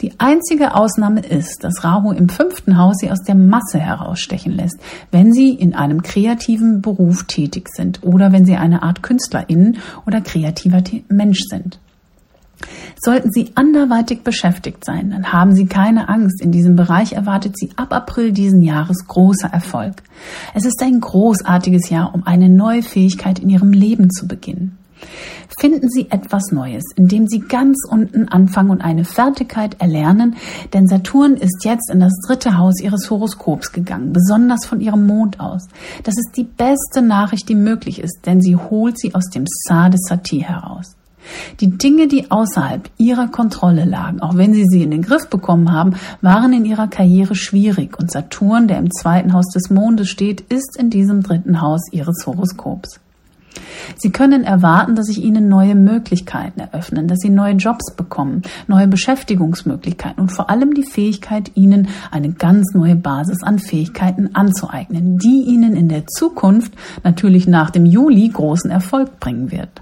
Die 0.00 0.12
einzige 0.18 0.74
Ausnahme 0.74 1.20
ist, 1.20 1.62
dass 1.62 1.84
Rahu 1.84 2.12
im 2.12 2.28
fünften 2.28 2.78
Haus 2.78 2.96
Sie 2.98 3.10
aus 3.10 3.22
der 3.22 3.34
Masse 3.34 3.78
herausstechen 3.78 4.52
lässt, 4.52 4.76
wenn 5.10 5.32
Sie 5.32 5.50
in 5.50 5.74
einem 5.74 6.02
kreativen 6.02 6.80
Beruf 6.82 7.24
tätig 7.24 7.68
sind 7.68 8.02
oder 8.02 8.32
wenn 8.32 8.44
Sie 8.44 8.56
eine 8.56 8.82
Art 8.82 9.02
Künstlerin 9.02 9.78
oder 10.06 10.20
kreativer 10.20 10.82
Mensch 11.08 11.40
sind. 11.48 11.78
Sollten 13.00 13.30
Sie 13.32 13.52
anderweitig 13.54 14.22
beschäftigt 14.22 14.84
sein, 14.84 15.10
dann 15.10 15.32
haben 15.32 15.54
Sie 15.54 15.66
keine 15.66 16.08
Angst. 16.08 16.40
In 16.40 16.52
diesem 16.52 16.76
Bereich 16.76 17.12
erwartet 17.12 17.58
Sie 17.58 17.70
ab 17.76 17.92
April 17.92 18.32
diesen 18.32 18.62
Jahres 18.62 19.06
großer 19.06 19.48
Erfolg. 19.48 20.02
Es 20.54 20.64
ist 20.64 20.82
ein 20.82 21.00
großartiges 21.00 21.90
Jahr, 21.90 22.14
um 22.14 22.26
eine 22.26 22.48
neue 22.48 22.82
Fähigkeit 22.82 23.38
in 23.38 23.50
Ihrem 23.50 23.72
Leben 23.72 24.10
zu 24.10 24.26
beginnen. 24.26 24.78
Finden 25.58 25.88
Sie 25.90 26.10
etwas 26.10 26.50
Neues, 26.50 26.84
indem 26.96 27.26
Sie 27.26 27.40
ganz 27.40 27.78
unten 27.88 28.28
anfangen 28.28 28.70
und 28.70 28.80
eine 28.80 29.04
Fertigkeit 29.04 29.80
erlernen, 29.80 30.36
denn 30.72 30.88
Saturn 30.88 31.34
ist 31.34 31.64
jetzt 31.64 31.90
in 31.90 32.00
das 32.00 32.14
dritte 32.26 32.56
Haus 32.56 32.80
Ihres 32.80 33.10
Horoskops 33.10 33.72
gegangen, 33.72 34.12
besonders 34.12 34.64
von 34.64 34.80
Ihrem 34.80 35.06
Mond 35.06 35.40
aus. 35.40 35.68
Das 36.04 36.16
ist 36.16 36.32
die 36.36 36.44
beste 36.44 37.02
Nachricht, 37.02 37.48
die 37.48 37.54
möglich 37.54 38.00
ist, 38.00 38.20
denn 38.26 38.40
sie 38.40 38.56
holt 38.56 38.98
Sie 38.98 39.14
aus 39.14 39.28
dem 39.28 39.44
Sa 39.46 39.88
des 39.88 40.00
Sati 40.08 40.40
heraus. 40.40 40.96
Die 41.60 41.70
Dinge, 41.70 42.08
die 42.08 42.30
außerhalb 42.30 42.88
ihrer 42.98 43.28
Kontrolle 43.28 43.84
lagen, 43.84 44.20
auch 44.20 44.36
wenn 44.36 44.54
sie 44.54 44.64
sie 44.64 44.82
in 44.82 44.90
den 44.90 45.02
Griff 45.02 45.28
bekommen 45.28 45.72
haben, 45.72 45.94
waren 46.20 46.52
in 46.52 46.64
ihrer 46.64 46.88
Karriere 46.88 47.34
schwierig 47.34 47.98
und 47.98 48.10
Saturn, 48.10 48.68
der 48.68 48.78
im 48.78 48.90
zweiten 48.90 49.32
Haus 49.32 49.46
des 49.48 49.70
Mondes 49.70 50.08
steht, 50.08 50.40
ist 50.42 50.76
in 50.78 50.90
diesem 50.90 51.22
dritten 51.22 51.60
Haus 51.60 51.80
ihres 51.92 52.26
Horoskops. 52.26 53.00
Sie 53.96 54.10
können 54.10 54.44
erwarten, 54.44 54.94
dass 54.94 55.06
sich 55.06 55.22
Ihnen 55.22 55.48
neue 55.48 55.74
Möglichkeiten 55.74 56.60
eröffnen, 56.60 57.08
dass 57.08 57.18
Sie 57.18 57.30
neue 57.30 57.54
Jobs 57.54 57.94
bekommen, 57.94 58.42
neue 58.66 58.88
Beschäftigungsmöglichkeiten 58.88 60.20
und 60.20 60.30
vor 60.30 60.50
allem 60.50 60.74
die 60.74 60.86
Fähigkeit, 60.86 61.52
Ihnen 61.54 61.88
eine 62.10 62.32
ganz 62.32 62.72
neue 62.74 62.96
Basis 62.96 63.42
an 63.42 63.58
Fähigkeiten 63.58 64.34
anzueignen, 64.34 65.18
die 65.18 65.42
Ihnen 65.42 65.76
in 65.76 65.88
der 65.88 66.06
Zukunft, 66.06 66.72
natürlich 67.04 67.46
nach 67.46 67.70
dem 67.70 67.86
Juli, 67.86 68.28
großen 68.28 68.70
Erfolg 68.70 69.20
bringen 69.20 69.50
wird. 69.50 69.81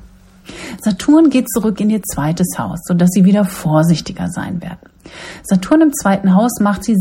Saturn 0.80 1.30
geht 1.30 1.48
zurück 1.50 1.80
in 1.80 1.90
ihr 1.90 2.02
zweites 2.02 2.58
Haus, 2.58 2.80
sodass 2.86 3.10
sie 3.10 3.24
wieder 3.24 3.44
vorsichtiger 3.44 4.28
sein 4.28 4.62
werden. 4.62 4.90
Saturn 5.42 5.82
im 5.82 5.92
zweiten 5.92 6.34
Haus 6.34 6.60
macht 6.60 6.84
sie 6.84 6.96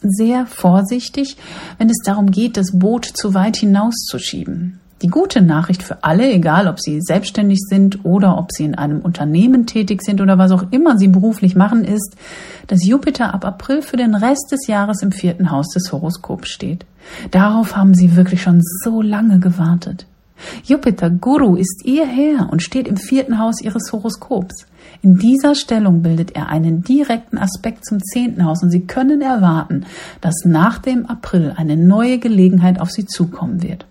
sehr 0.00 0.46
vorsichtig, 0.46 1.36
wenn 1.78 1.90
es 1.90 1.98
darum 2.04 2.30
geht, 2.30 2.56
das 2.56 2.72
Boot 2.72 3.04
zu 3.04 3.34
weit 3.34 3.56
hinauszuschieben. 3.56 4.80
Die 5.02 5.08
gute 5.08 5.42
Nachricht 5.42 5.84
für 5.84 6.02
alle, 6.02 6.28
egal 6.28 6.66
ob 6.66 6.80
sie 6.80 7.00
selbstständig 7.00 7.60
sind 7.60 8.04
oder 8.04 8.36
ob 8.36 8.50
sie 8.50 8.64
in 8.64 8.74
einem 8.74 9.00
Unternehmen 9.00 9.64
tätig 9.64 10.02
sind 10.02 10.20
oder 10.20 10.38
was 10.38 10.50
auch 10.50 10.64
immer 10.72 10.98
sie 10.98 11.06
beruflich 11.06 11.54
machen, 11.54 11.84
ist, 11.84 12.16
dass 12.66 12.84
Jupiter 12.84 13.32
ab 13.32 13.44
April 13.44 13.82
für 13.82 13.96
den 13.96 14.16
Rest 14.16 14.48
des 14.50 14.66
Jahres 14.66 15.02
im 15.02 15.12
vierten 15.12 15.52
Haus 15.52 15.68
des 15.68 15.92
Horoskops 15.92 16.48
steht. 16.48 16.84
Darauf 17.30 17.76
haben 17.76 17.94
sie 17.94 18.16
wirklich 18.16 18.42
schon 18.42 18.60
so 18.82 19.00
lange 19.00 19.38
gewartet. 19.38 20.06
Jupiter, 20.64 21.10
Guru, 21.10 21.56
ist 21.56 21.82
ihr 21.84 22.06
Herr 22.06 22.50
und 22.50 22.62
steht 22.62 22.88
im 22.88 22.96
vierten 22.96 23.38
Haus 23.38 23.60
ihres 23.60 23.92
Horoskops. 23.92 24.66
In 25.02 25.16
dieser 25.16 25.54
Stellung 25.54 26.02
bildet 26.02 26.32
er 26.34 26.48
einen 26.48 26.82
direkten 26.82 27.38
Aspekt 27.38 27.84
zum 27.84 28.00
zehnten 28.02 28.44
Haus 28.44 28.62
und 28.62 28.70
Sie 28.70 28.86
können 28.86 29.20
erwarten, 29.20 29.86
dass 30.20 30.44
nach 30.44 30.78
dem 30.78 31.06
April 31.06 31.54
eine 31.56 31.76
neue 31.76 32.18
Gelegenheit 32.18 32.80
auf 32.80 32.90
Sie 32.90 33.06
zukommen 33.06 33.62
wird. 33.62 33.86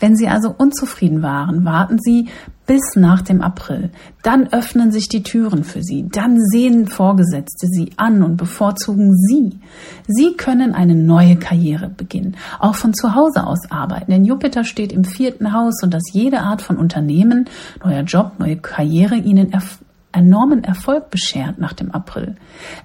Wenn 0.00 0.16
Sie 0.16 0.28
also 0.28 0.54
unzufrieden 0.56 1.22
waren, 1.22 1.64
warten 1.64 1.98
Sie 2.00 2.28
bis 2.72 2.96
nach 2.96 3.20
dem 3.20 3.42
April. 3.42 3.90
Dann 4.22 4.50
öffnen 4.50 4.92
sich 4.92 5.06
die 5.06 5.22
Türen 5.22 5.62
für 5.62 5.82
Sie. 5.82 6.08
Dann 6.10 6.40
sehen 6.40 6.86
Vorgesetzte 6.86 7.66
Sie 7.66 7.90
an 7.98 8.22
und 8.22 8.38
bevorzugen 8.38 9.14
Sie. 9.14 9.60
Sie 10.06 10.38
können 10.38 10.72
eine 10.72 10.94
neue 10.94 11.36
Karriere 11.36 11.90
beginnen, 11.90 12.34
auch 12.60 12.74
von 12.74 12.94
zu 12.94 13.14
Hause 13.14 13.46
aus 13.46 13.70
arbeiten. 13.70 14.10
Denn 14.10 14.24
Jupiter 14.24 14.64
steht 14.64 14.90
im 14.90 15.04
vierten 15.04 15.52
Haus 15.52 15.82
und 15.82 15.92
dass 15.92 16.14
jede 16.14 16.40
Art 16.40 16.62
von 16.62 16.78
Unternehmen, 16.78 17.44
neuer 17.84 18.04
Job, 18.04 18.32
neue 18.38 18.56
Karriere 18.56 19.16
Ihnen 19.16 19.52
erf 19.52 19.80
enormen 20.14 20.64
Erfolg 20.64 21.10
beschert 21.10 21.58
nach 21.58 21.74
dem 21.74 21.90
April. 21.90 22.36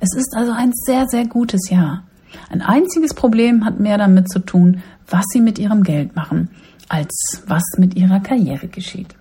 Es 0.01 0.13
ist 0.17 0.35
also 0.35 0.51
ein 0.51 0.71
sehr, 0.73 1.05
sehr 1.07 1.25
gutes 1.27 1.69
Jahr. 1.69 2.03
Ein 2.49 2.61
einziges 2.61 3.13
Problem 3.13 3.63
hat 3.63 3.79
mehr 3.79 3.97
damit 3.97 4.29
zu 4.29 4.39
tun, 4.39 4.81
was 5.09 5.23
Sie 5.31 5.39
mit 5.39 5.59
Ihrem 5.59 5.83
Geld 5.83 6.13
machen 6.13 6.49
als 6.89 7.43
was 7.47 7.63
mit 7.77 7.95
ihrer 7.95 8.19
Karriere 8.19 8.67
geschieht. 8.67 9.15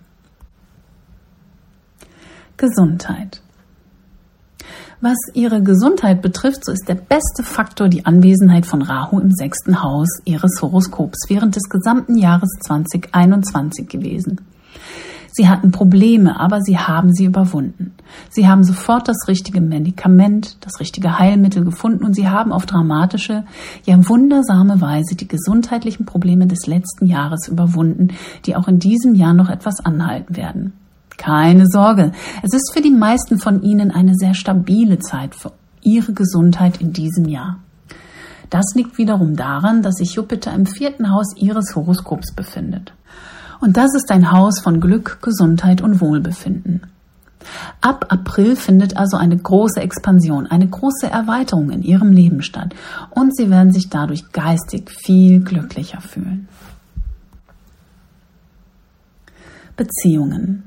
Gesundheit. 2.56 3.42
Was 5.00 5.18
ihre 5.34 5.62
Gesundheit 5.62 6.22
betrifft, 6.22 6.64
so 6.64 6.72
ist 6.72 6.88
der 6.88 6.94
beste 6.94 7.42
Faktor 7.42 7.88
die 7.88 8.06
Anwesenheit 8.06 8.64
von 8.64 8.80
Rahu 8.80 9.20
im 9.20 9.30
sechsten 9.30 9.82
Haus 9.82 10.08
ihres 10.24 10.62
Horoskops 10.62 11.28
während 11.28 11.54
des 11.54 11.68
gesamten 11.68 12.16
Jahres 12.16 12.48
2021 12.66 13.88
gewesen. 13.88 14.40
Sie 15.32 15.50
hatten 15.50 15.70
Probleme, 15.70 16.40
aber 16.40 16.62
sie 16.62 16.78
haben 16.78 17.12
sie 17.12 17.26
überwunden. 17.26 17.92
Sie 18.30 18.48
haben 18.48 18.64
sofort 18.64 19.06
das 19.06 19.28
richtige 19.28 19.60
Medikament, 19.60 20.56
das 20.64 20.80
richtige 20.80 21.18
Heilmittel 21.18 21.62
gefunden 21.62 22.06
und 22.06 22.14
sie 22.14 22.30
haben 22.30 22.52
auf 22.52 22.64
dramatische, 22.64 23.44
ja 23.84 24.08
wundersame 24.08 24.80
Weise 24.80 25.14
die 25.14 25.28
gesundheitlichen 25.28 26.06
Probleme 26.06 26.46
des 26.46 26.66
letzten 26.66 27.04
Jahres 27.04 27.48
überwunden, 27.48 28.14
die 28.46 28.56
auch 28.56 28.66
in 28.66 28.78
diesem 28.78 29.14
Jahr 29.14 29.34
noch 29.34 29.50
etwas 29.50 29.84
anhalten 29.84 30.36
werden. 30.36 30.72
Keine 31.16 31.66
Sorge, 31.66 32.12
es 32.42 32.52
ist 32.52 32.72
für 32.72 32.82
die 32.82 32.90
meisten 32.90 33.38
von 33.38 33.62
Ihnen 33.62 33.90
eine 33.90 34.14
sehr 34.14 34.34
stabile 34.34 34.98
Zeit 34.98 35.34
für 35.34 35.52
Ihre 35.82 36.12
Gesundheit 36.12 36.80
in 36.80 36.92
diesem 36.92 37.26
Jahr. 37.26 37.58
Das 38.50 38.64
liegt 38.74 38.98
wiederum 38.98 39.36
daran, 39.36 39.82
dass 39.82 39.96
sich 39.96 40.14
Jupiter 40.14 40.52
im 40.52 40.66
vierten 40.66 41.10
Haus 41.10 41.36
Ihres 41.36 41.74
Horoskops 41.74 42.32
befindet. 42.32 42.92
Und 43.60 43.76
das 43.76 43.94
ist 43.94 44.10
ein 44.10 44.30
Haus 44.30 44.60
von 44.60 44.80
Glück, 44.80 45.18
Gesundheit 45.22 45.80
und 45.80 46.00
Wohlbefinden. 46.00 46.82
Ab 47.80 48.06
April 48.08 48.56
findet 48.56 48.96
also 48.96 49.16
eine 49.16 49.36
große 49.36 49.80
Expansion, 49.80 50.46
eine 50.46 50.66
große 50.66 51.08
Erweiterung 51.08 51.70
in 51.70 51.82
Ihrem 51.82 52.12
Leben 52.12 52.42
statt 52.42 52.74
und 53.10 53.36
Sie 53.36 53.50
werden 53.50 53.72
sich 53.72 53.88
dadurch 53.88 54.32
geistig 54.32 54.90
viel 54.90 55.40
glücklicher 55.40 56.00
fühlen. 56.00 56.48
Beziehungen. 59.76 60.65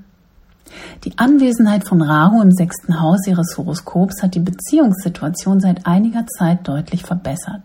Die 1.03 1.17
Anwesenheit 1.17 1.87
von 1.87 2.01
Rahu 2.01 2.41
im 2.41 2.51
sechsten 2.51 2.99
Haus 2.99 3.25
ihres 3.27 3.57
Horoskops 3.57 4.21
hat 4.21 4.35
die 4.35 4.39
Beziehungssituation 4.39 5.59
seit 5.59 5.85
einiger 5.85 6.25
Zeit 6.27 6.67
deutlich 6.67 7.03
verbessert. 7.03 7.61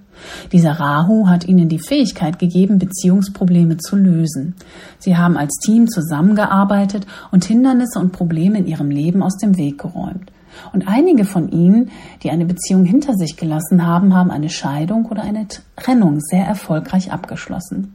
Dieser 0.53 0.73
Rahu 0.73 1.29
hat 1.29 1.45
ihnen 1.45 1.69
die 1.69 1.79
Fähigkeit 1.79 2.39
gegeben, 2.39 2.79
Beziehungsprobleme 2.79 3.79
zu 3.79 3.97
lösen. 3.97 4.55
Sie 4.99 5.17
haben 5.17 5.37
als 5.37 5.55
Team 5.65 5.89
zusammengearbeitet 5.89 7.07
und 7.31 7.45
Hindernisse 7.45 7.99
und 7.99 8.13
Probleme 8.13 8.59
in 8.59 8.67
ihrem 8.67 8.91
Leben 8.91 9.23
aus 9.23 9.37
dem 9.37 9.57
Weg 9.57 9.79
geräumt. 9.79 10.31
Und 10.73 10.87
einige 10.87 11.25
von 11.25 11.51
ihnen, 11.51 11.91
die 12.23 12.31
eine 12.31 12.45
Beziehung 12.45 12.85
hinter 12.85 13.15
sich 13.15 13.37
gelassen 13.37 13.87
haben, 13.87 14.15
haben 14.15 14.31
eine 14.31 14.51
Scheidung 14.51 15.07
oder 15.07 15.23
eine 15.23 15.47
Trennung 15.77 16.21
sehr 16.21 16.47
erfolgreich 16.47 17.13
abgeschlossen. 17.13 17.95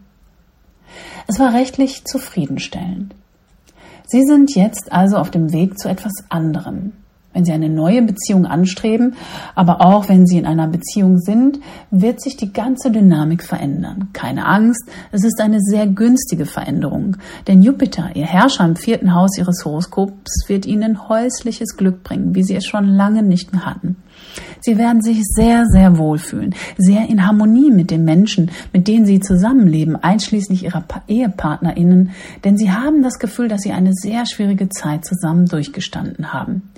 Es 1.28 1.40
war 1.40 1.54
rechtlich 1.54 2.06
zufriedenstellend. 2.06 3.16
Sie 4.12 4.24
sind 4.24 4.56
jetzt 4.56 4.92
also 4.92 5.18
auf 5.18 5.30
dem 5.30 5.54
Weg 5.54 5.78
zu 5.78 5.88
etwas 5.88 6.14
anderem. 6.30 6.94
Wenn 7.32 7.46
Sie 7.46 7.52
eine 7.52 7.70
neue 7.70 8.02
Beziehung 8.02 8.48
anstreben, 8.48 9.14
aber 9.54 9.82
auch 9.82 10.10
wenn 10.10 10.26
Sie 10.26 10.40
in 10.40 10.48
einer 10.48 10.68
Beziehung 10.68 11.20
sind, 11.20 11.60
wird 11.92 12.20
sich 12.20 12.38
die 12.38 12.52
ganze 12.52 12.90
Dynamik 12.90 13.44
verändern. 13.44 14.10
Keine 14.14 14.48
Angst, 14.48 14.84
es 15.12 15.24
ist 15.24 15.40
eine 15.40 15.60
sehr 15.62 15.86
günstige 15.86 16.48
Veränderung, 16.48 17.18
denn 17.48 17.62
Jupiter, 17.62 18.10
Ihr 18.16 18.26
Herrscher 18.26 18.66
im 18.66 18.76
vierten 18.76 19.14
Haus 19.14 19.38
Ihres 19.38 19.64
Horoskops, 19.64 20.46
wird 20.48 20.66
Ihnen 20.66 21.08
häusliches 21.08 21.78
Glück 21.78 22.02
bringen, 22.04 22.34
wie 22.34 22.44
Sie 22.44 22.56
es 22.56 22.66
schon 22.66 22.86
lange 22.86 23.22
nicht 23.22 23.54
mehr 23.54 23.68
hatten. 23.68 23.98
Sie 24.62 24.78
werden 24.78 25.02
sich 25.02 25.22
sehr, 25.24 25.66
sehr 25.66 25.98
wohlfühlen, 25.98 26.56
sehr 26.78 27.10
in 27.10 27.26
Harmonie 27.26 27.72
mit 27.72 27.92
den 27.92 28.06
Menschen, 28.06 28.52
mit 28.74 28.88
denen 28.88 29.06
Sie 29.06 29.20
zusammenleben, 29.20 29.96
einschließlich 29.96 30.64
Ihrer 30.64 30.84
EhepartnerInnen, 31.08 32.12
denn 32.44 32.58
Sie 32.58 32.72
haben 32.72 33.04
das 33.04 33.20
Gefühl, 33.20 33.48
dass 33.48 33.62
Sie 33.62 33.72
eine 33.72 33.94
sehr 33.94 34.26
schwierige 34.26 34.70
Zeit 34.70 35.06
zusammen 35.06 35.46
durchgestanden 35.46 36.34
haben. 36.34 36.70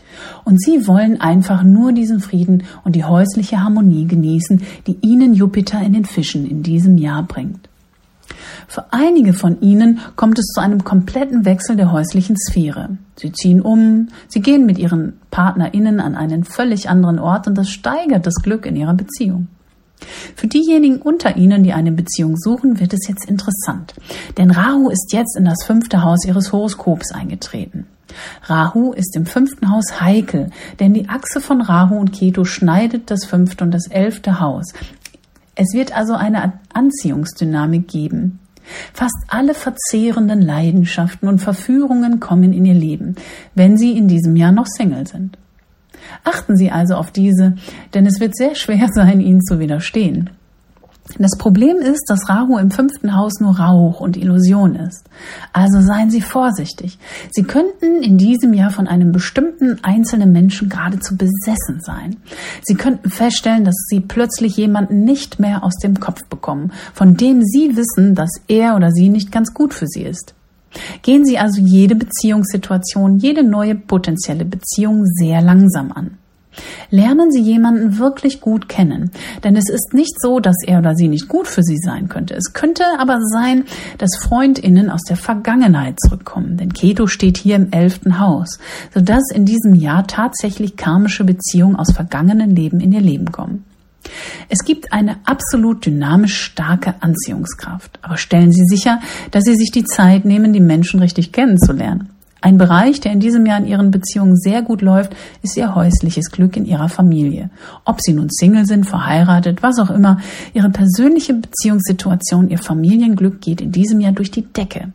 Und 0.43 0.61
Sie 0.61 0.87
wollen 0.87 1.19
einfach 1.21 1.63
nur 1.63 1.93
diesen 1.93 2.19
Frieden 2.19 2.63
und 2.83 2.95
die 2.95 3.05
häusliche 3.05 3.63
Harmonie 3.63 4.05
genießen, 4.05 4.61
die 4.87 4.97
Ihnen 5.01 5.33
Jupiter 5.33 5.81
in 5.81 5.93
den 5.93 6.05
Fischen 6.05 6.45
in 6.45 6.63
diesem 6.63 6.97
Jahr 6.97 7.23
bringt. 7.23 7.70
Für 8.71 8.85
einige 8.93 9.33
von 9.33 9.59
ihnen 9.59 9.99
kommt 10.15 10.39
es 10.39 10.45
zu 10.45 10.61
einem 10.61 10.85
kompletten 10.85 11.43
Wechsel 11.43 11.75
der 11.75 11.91
häuslichen 11.91 12.37
Sphäre. 12.37 12.97
Sie 13.17 13.33
ziehen 13.33 13.59
um, 13.59 14.07
sie 14.29 14.39
gehen 14.39 14.65
mit 14.65 14.77
ihren 14.77 15.19
PartnerInnen 15.29 15.99
an 15.99 16.15
einen 16.15 16.45
völlig 16.45 16.87
anderen 16.87 17.19
Ort 17.19 17.47
und 17.47 17.57
das 17.57 17.69
steigert 17.69 18.25
das 18.25 18.35
Glück 18.35 18.65
in 18.65 18.77
ihrer 18.77 18.93
Beziehung. 18.93 19.49
Für 20.37 20.47
diejenigen 20.47 21.01
unter 21.01 21.35
Ihnen, 21.35 21.63
die 21.63 21.73
eine 21.73 21.91
Beziehung 21.91 22.37
suchen, 22.37 22.79
wird 22.79 22.93
es 22.93 23.09
jetzt 23.09 23.25
interessant. 23.25 23.93
Denn 24.37 24.51
Rahu 24.51 24.89
ist 24.89 25.11
jetzt 25.11 25.35
in 25.37 25.43
das 25.43 25.65
fünfte 25.65 26.03
Haus 26.03 26.23
Ihres 26.25 26.53
Horoskops 26.53 27.11
eingetreten. 27.11 27.87
Rahu 28.45 28.93
ist 28.93 29.17
im 29.17 29.25
fünften 29.25 29.69
Haus 29.69 29.99
heikel, 29.99 30.49
denn 30.79 30.93
die 30.93 31.09
Achse 31.09 31.41
von 31.41 31.59
Rahu 31.59 31.97
und 31.97 32.13
Ketu 32.13 32.45
schneidet 32.45 33.11
das 33.11 33.25
fünfte 33.25 33.65
und 33.65 33.71
das 33.71 33.87
elfte 33.87 34.39
Haus. 34.39 34.71
Es 35.55 35.73
wird 35.73 35.93
also 35.93 36.13
eine 36.13 36.53
Anziehungsdynamik 36.73 37.89
geben. 37.89 38.39
Fast 38.93 39.15
alle 39.27 39.53
verzehrenden 39.53 40.41
Leidenschaften 40.41 41.27
und 41.27 41.39
Verführungen 41.39 42.19
kommen 42.19 42.53
in 42.53 42.65
ihr 42.65 42.73
Leben, 42.73 43.15
wenn 43.55 43.77
sie 43.77 43.97
in 43.97 44.07
diesem 44.07 44.35
Jahr 44.35 44.51
noch 44.51 44.67
Single 44.67 45.07
sind. 45.07 45.37
Achten 46.23 46.57
Sie 46.57 46.71
also 46.71 46.95
auf 46.95 47.11
diese, 47.11 47.55
denn 47.93 48.05
es 48.05 48.19
wird 48.19 48.35
sehr 48.35 48.55
schwer 48.55 48.89
sein, 48.93 49.21
ihnen 49.21 49.41
zu 49.41 49.59
widerstehen. 49.59 50.29
Das 51.17 51.37
Problem 51.37 51.77
ist, 51.77 52.05
dass 52.07 52.29
Rahu 52.29 52.57
im 52.57 52.71
fünften 52.71 53.15
Haus 53.15 53.39
nur 53.39 53.59
Rauch 53.59 53.99
und 53.99 54.17
Illusion 54.17 54.75
ist. 54.75 55.03
Also 55.51 55.81
seien 55.81 56.09
Sie 56.09 56.21
vorsichtig. 56.21 56.99
Sie 57.31 57.43
könnten 57.43 58.01
in 58.01 58.17
diesem 58.17 58.53
Jahr 58.53 58.69
von 58.69 58.87
einem 58.87 59.11
bestimmten 59.11 59.83
einzelnen 59.83 60.31
Menschen 60.31 60.69
geradezu 60.69 61.17
besessen 61.17 61.81
sein. 61.81 62.17
Sie 62.63 62.75
könnten 62.75 63.09
feststellen, 63.09 63.65
dass 63.65 63.75
Sie 63.89 63.99
plötzlich 63.99 64.55
jemanden 64.57 65.03
nicht 65.03 65.39
mehr 65.39 65.63
aus 65.63 65.75
dem 65.77 65.99
Kopf 65.99 66.25
bekommen, 66.25 66.71
von 66.93 67.17
dem 67.17 67.41
Sie 67.43 67.75
wissen, 67.75 68.15
dass 68.15 68.31
er 68.47 68.75
oder 68.75 68.91
sie 68.91 69.09
nicht 69.09 69.31
ganz 69.31 69.53
gut 69.53 69.73
für 69.73 69.87
Sie 69.87 70.03
ist. 70.03 70.33
Gehen 71.01 71.25
Sie 71.25 71.37
also 71.37 71.61
jede 71.61 71.95
Beziehungssituation, 71.95 73.17
jede 73.17 73.43
neue 73.43 73.75
potenzielle 73.75 74.45
Beziehung 74.45 75.05
sehr 75.05 75.41
langsam 75.41 75.91
an. 75.91 76.17
Lernen 76.89 77.31
Sie 77.31 77.41
jemanden 77.41 77.97
wirklich 77.97 78.41
gut 78.41 78.69
kennen, 78.69 79.11
denn 79.43 79.55
es 79.55 79.69
ist 79.69 79.93
nicht 79.93 80.19
so, 80.19 80.39
dass 80.39 80.57
er 80.65 80.79
oder 80.79 80.95
sie 80.95 81.07
nicht 81.07 81.27
gut 81.27 81.47
für 81.47 81.63
Sie 81.63 81.77
sein 81.77 82.09
könnte. 82.09 82.35
Es 82.35 82.53
könnte 82.53 82.83
aber 82.99 83.19
sein, 83.21 83.65
dass 83.97 84.17
Freundinnen 84.17 84.89
aus 84.89 85.03
der 85.03 85.17
Vergangenheit 85.17 85.99
zurückkommen, 85.99 86.57
denn 86.57 86.73
Keto 86.73 87.07
steht 87.07 87.37
hier 87.37 87.55
im 87.55 87.71
elften 87.71 88.19
Haus, 88.19 88.59
sodass 88.93 89.31
in 89.33 89.45
diesem 89.45 89.75
Jahr 89.75 90.07
tatsächlich 90.07 90.75
karmische 90.75 91.23
Beziehungen 91.23 91.75
aus 91.75 91.91
vergangenen 91.91 92.55
Leben 92.55 92.79
in 92.79 92.91
Ihr 92.91 93.01
Leben 93.01 93.31
kommen. 93.31 93.65
Es 94.49 94.65
gibt 94.65 94.93
eine 94.93 95.17
absolut 95.25 95.85
dynamisch 95.85 96.41
starke 96.41 96.95
Anziehungskraft, 97.01 97.99
aber 98.01 98.17
stellen 98.17 98.51
Sie 98.51 98.65
sicher, 98.65 98.99
dass 99.31 99.43
Sie 99.43 99.55
sich 99.55 99.71
die 99.71 99.83
Zeit 99.83 100.25
nehmen, 100.25 100.53
die 100.53 100.59
Menschen 100.59 100.99
richtig 100.99 101.31
kennenzulernen. 101.31 102.09
Ein 102.43 102.57
Bereich, 102.57 102.99
der 102.99 103.11
in 103.11 103.19
diesem 103.19 103.45
Jahr 103.45 103.59
in 103.59 103.67
ihren 103.67 103.91
Beziehungen 103.91 104.35
sehr 104.35 104.63
gut 104.63 104.81
läuft, 104.81 105.15
ist 105.43 105.55
ihr 105.57 105.75
häusliches 105.75 106.31
Glück 106.31 106.57
in 106.57 106.65
ihrer 106.65 106.89
Familie. 106.89 107.51
Ob 107.85 108.01
sie 108.01 108.13
nun 108.13 108.29
Single 108.31 108.65
sind, 108.65 108.89
verheiratet, 108.89 109.61
was 109.61 109.77
auch 109.77 109.91
immer, 109.91 110.17
ihre 110.55 110.71
persönliche 110.71 111.35
Beziehungssituation, 111.35 112.49
ihr 112.49 112.57
Familienglück 112.57 113.41
geht 113.41 113.61
in 113.61 113.71
diesem 113.71 114.01
Jahr 114.01 114.13
durch 114.13 114.31
die 114.31 114.41
Decke. 114.41 114.91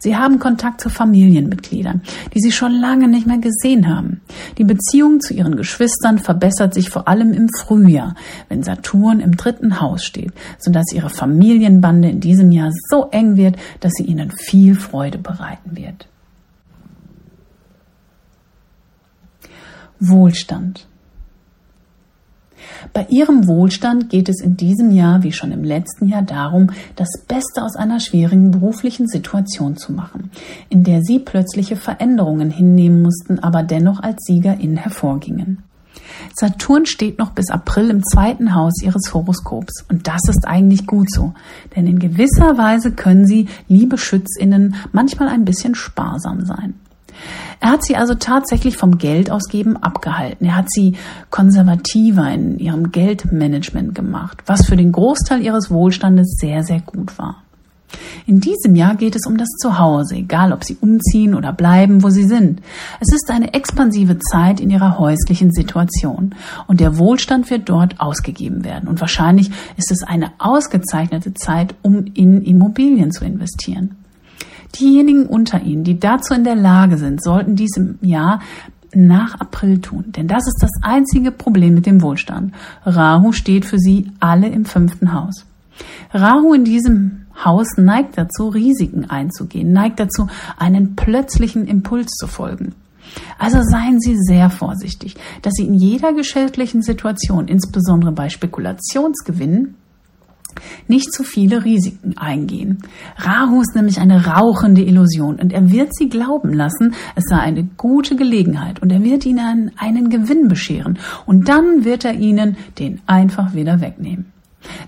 Sie 0.00 0.16
haben 0.16 0.40
Kontakt 0.40 0.80
zu 0.80 0.88
Familienmitgliedern, 0.88 2.00
die 2.34 2.40
Sie 2.40 2.50
schon 2.50 2.72
lange 2.72 3.06
nicht 3.06 3.26
mehr 3.26 3.38
gesehen 3.38 3.88
haben. 3.88 4.20
Die 4.58 4.64
Beziehung 4.64 5.20
zu 5.20 5.32
Ihren 5.32 5.56
Geschwistern 5.56 6.18
verbessert 6.18 6.74
sich 6.74 6.90
vor 6.90 7.06
allem 7.06 7.32
im 7.32 7.48
Frühjahr, 7.56 8.16
wenn 8.48 8.64
Saturn 8.64 9.20
im 9.20 9.36
dritten 9.36 9.80
Haus 9.80 10.02
steht, 10.02 10.32
sodass 10.58 10.92
Ihre 10.92 11.10
Familienbande 11.10 12.08
in 12.08 12.18
diesem 12.20 12.50
Jahr 12.50 12.72
so 12.88 13.10
eng 13.12 13.36
wird, 13.36 13.56
dass 13.78 13.92
sie 13.92 14.04
Ihnen 14.04 14.32
viel 14.32 14.74
Freude 14.74 15.18
bereiten 15.18 15.76
wird. 15.76 16.09
Wohlstand. 20.00 20.86
Bei 22.92 23.06
Ihrem 23.08 23.46
Wohlstand 23.46 24.10
geht 24.10 24.28
es 24.28 24.40
in 24.40 24.56
diesem 24.56 24.90
Jahr 24.90 25.22
wie 25.22 25.32
schon 25.32 25.52
im 25.52 25.62
letzten 25.62 26.08
Jahr 26.08 26.22
darum, 26.22 26.70
das 26.96 27.08
Beste 27.28 27.62
aus 27.62 27.76
einer 27.76 28.00
schwierigen 28.00 28.50
beruflichen 28.50 29.06
Situation 29.06 29.76
zu 29.76 29.92
machen, 29.92 30.30
in 30.68 30.84
der 30.84 31.02
Sie 31.02 31.18
plötzliche 31.18 31.76
Veränderungen 31.76 32.50
hinnehmen 32.50 33.02
mussten, 33.02 33.38
aber 33.38 33.62
dennoch 33.62 34.02
als 34.02 34.24
Siegerin 34.24 34.76
hervorgingen. 34.76 35.62
Saturn 36.34 36.86
steht 36.86 37.18
noch 37.18 37.32
bis 37.32 37.50
April 37.50 37.90
im 37.90 38.02
zweiten 38.02 38.54
Haus 38.54 38.82
Ihres 38.82 39.12
Horoskops 39.12 39.84
und 39.88 40.06
das 40.06 40.22
ist 40.28 40.46
eigentlich 40.46 40.86
gut 40.86 41.10
so, 41.10 41.34
denn 41.76 41.86
in 41.86 41.98
gewisser 41.98 42.56
Weise 42.56 42.92
können 42.92 43.26
Sie, 43.26 43.48
liebe 43.68 43.98
Schützinnen, 43.98 44.76
manchmal 44.92 45.28
ein 45.28 45.44
bisschen 45.44 45.74
sparsam 45.74 46.44
sein. 46.44 46.74
Er 47.60 47.72
hat 47.72 47.84
sie 47.84 47.94
also 47.94 48.14
tatsächlich 48.14 48.78
vom 48.78 48.96
Geldausgeben 48.96 49.76
abgehalten. 49.76 50.46
Er 50.46 50.56
hat 50.56 50.70
sie 50.70 50.96
konservativer 51.28 52.30
in 52.32 52.58
ihrem 52.58 52.90
Geldmanagement 52.90 53.94
gemacht, 53.94 54.42
was 54.46 54.66
für 54.66 54.76
den 54.76 54.92
Großteil 54.92 55.42
ihres 55.42 55.70
Wohlstandes 55.70 56.36
sehr, 56.40 56.62
sehr 56.64 56.80
gut 56.80 57.18
war. 57.18 57.42
In 58.26 58.40
diesem 58.40 58.76
Jahr 58.76 58.94
geht 58.94 59.16
es 59.16 59.26
um 59.26 59.36
das 59.36 59.48
Zuhause, 59.60 60.16
egal 60.16 60.52
ob 60.52 60.64
sie 60.64 60.76
umziehen 60.80 61.34
oder 61.34 61.52
bleiben, 61.52 62.02
wo 62.02 62.10
sie 62.10 62.24
sind. 62.24 62.60
Es 63.00 63.12
ist 63.12 63.30
eine 63.30 63.52
expansive 63.52 64.18
Zeit 64.18 64.60
in 64.60 64.70
ihrer 64.70 64.98
häuslichen 64.98 65.52
Situation 65.52 66.34
und 66.66 66.80
der 66.80 66.98
Wohlstand 66.98 67.50
wird 67.50 67.68
dort 67.68 68.00
ausgegeben 68.00 68.64
werden. 68.64 68.88
Und 68.88 69.00
wahrscheinlich 69.00 69.50
ist 69.76 69.90
es 69.90 70.02
eine 70.02 70.32
ausgezeichnete 70.38 71.34
Zeit, 71.34 71.74
um 71.82 72.06
in 72.14 72.42
Immobilien 72.42 73.10
zu 73.10 73.24
investieren. 73.24 73.96
Diejenigen 74.78 75.26
unter 75.26 75.62
Ihnen, 75.62 75.84
die 75.84 75.98
dazu 75.98 76.34
in 76.34 76.44
der 76.44 76.56
Lage 76.56 76.96
sind, 76.96 77.22
sollten 77.22 77.56
dies 77.56 77.76
im 77.76 77.98
Jahr 78.02 78.40
nach 78.94 79.40
April 79.40 79.80
tun. 79.80 80.04
Denn 80.08 80.28
das 80.28 80.46
ist 80.46 80.58
das 80.60 80.70
einzige 80.82 81.30
Problem 81.30 81.74
mit 81.74 81.86
dem 81.86 82.02
Wohlstand. 82.02 82.54
Rahu 82.84 83.32
steht 83.32 83.64
für 83.64 83.78
Sie 83.78 84.10
alle 84.20 84.48
im 84.48 84.64
fünften 84.64 85.12
Haus. 85.12 85.46
Rahu 86.12 86.54
in 86.54 86.64
diesem 86.64 87.26
Haus 87.44 87.76
neigt 87.76 88.18
dazu, 88.18 88.48
Risiken 88.48 89.08
einzugehen, 89.08 89.72
neigt 89.72 90.00
dazu, 90.00 90.28
einen 90.58 90.96
plötzlichen 90.96 91.66
Impuls 91.66 92.10
zu 92.12 92.26
folgen. 92.26 92.74
Also 93.38 93.58
seien 93.62 93.98
Sie 94.00 94.16
sehr 94.16 94.50
vorsichtig, 94.50 95.16
dass 95.42 95.54
Sie 95.54 95.66
in 95.66 95.74
jeder 95.74 96.12
geschäftlichen 96.12 96.82
Situation, 96.82 97.48
insbesondere 97.48 98.12
bei 98.12 98.28
Spekulationsgewinnen, 98.28 99.74
nicht 100.88 101.12
zu 101.12 101.22
viele 101.24 101.64
Risiken 101.64 102.16
eingehen. 102.16 102.78
Rahu 103.16 103.60
ist 103.60 103.74
nämlich 103.74 104.00
eine 104.00 104.26
rauchende 104.26 104.82
Illusion 104.82 105.36
und 105.36 105.52
er 105.52 105.70
wird 105.70 105.94
sie 105.94 106.08
glauben 106.08 106.52
lassen, 106.52 106.94
es 107.14 107.24
sei 107.28 107.38
eine 107.38 107.64
gute 107.76 108.16
Gelegenheit 108.16 108.82
und 108.82 108.90
er 108.90 109.02
wird 109.02 109.26
ihnen 109.26 109.72
einen 109.76 110.10
Gewinn 110.10 110.48
bescheren 110.48 110.98
und 111.26 111.48
dann 111.48 111.84
wird 111.84 112.04
er 112.04 112.14
ihnen 112.14 112.56
den 112.78 113.00
einfach 113.06 113.54
wieder 113.54 113.80
wegnehmen. 113.80 114.26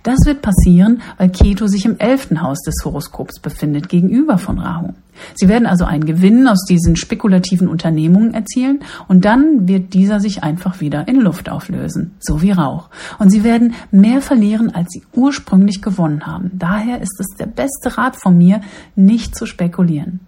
Das 0.02 0.26
wird 0.26 0.42
passieren, 0.42 1.00
weil 1.18 1.30
Keto 1.30 1.66
sich 1.66 1.84
im 1.84 1.98
elften 1.98 2.42
Haus 2.42 2.60
des 2.62 2.84
Horoskops 2.84 3.40
befindet, 3.40 3.88
gegenüber 3.88 4.38
von 4.38 4.58
Rahu. 4.58 4.92
Sie 5.34 5.48
werden 5.48 5.66
also 5.66 5.84
einen 5.84 6.04
Gewinn 6.04 6.48
aus 6.48 6.64
diesen 6.64 6.96
spekulativen 6.96 7.68
Unternehmungen 7.68 8.34
erzielen 8.34 8.80
und 9.08 9.24
dann 9.24 9.68
wird 9.68 9.94
dieser 9.94 10.20
sich 10.20 10.42
einfach 10.42 10.80
wieder 10.80 11.06
in 11.06 11.20
Luft 11.20 11.50
auflösen, 11.50 12.12
so 12.18 12.42
wie 12.42 12.50
Rauch. 12.50 12.88
Und 13.18 13.30
Sie 13.30 13.44
werden 13.44 13.74
mehr 13.90 14.20
verlieren, 14.20 14.74
als 14.74 14.88
Sie 14.90 15.02
ursprünglich 15.12 15.82
gewonnen 15.82 16.26
haben. 16.26 16.50
Daher 16.54 17.00
ist 17.00 17.20
es 17.20 17.36
der 17.38 17.46
beste 17.46 17.98
Rat 17.98 18.16
von 18.16 18.36
mir, 18.36 18.60
nicht 18.96 19.36
zu 19.36 19.46
spekulieren. 19.46 20.20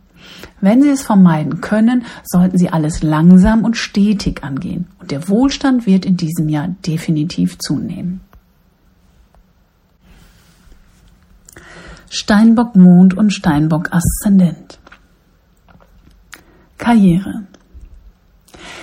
Wenn 0.61 0.83
Sie 0.83 0.91
es 0.91 1.03
vermeiden 1.03 1.61
können, 1.61 2.05
sollten 2.25 2.59
Sie 2.59 2.71
alles 2.71 3.03
langsam 3.03 3.65
und 3.65 3.77
stetig 3.77 4.43
angehen. 4.43 4.87
Und 4.99 5.11
der 5.11 5.29
Wohlstand 5.29 5.87
wird 5.87 6.07
in 6.07 6.17
diesem 6.17 6.49
Jahr 6.49 6.69
definitiv 6.87 7.59
zunehmen. 7.59 8.21
Steinbock 12.15 12.77
Mond 12.77 13.15
und 13.15 13.33
Steinbock 13.33 13.91
Aszendent. 13.93 14.79
Karriere. 16.79 17.43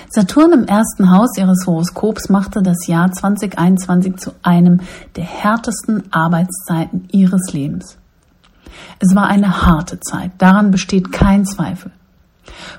Saturn 0.10 0.52
im 0.52 0.66
ersten 0.66 1.10
Haus 1.10 1.38
ihres 1.38 1.66
Horoskops 1.66 2.28
machte 2.28 2.62
das 2.62 2.88
Jahr 2.88 3.10
2021 3.10 4.18
zu 4.18 4.32
einem 4.44 4.82
der 5.16 5.24
härtesten 5.24 6.12
Arbeitszeiten 6.12 7.08
ihres 7.14 7.53
Lebens. 7.53 7.98
Es 8.99 9.16
war 9.16 9.28
eine 9.28 9.66
harte 9.66 10.02
Zeit, 10.02 10.32
daran 10.38 10.72
besteht 10.72 11.14
kein 11.14 11.45
Zweifel. 11.45 11.91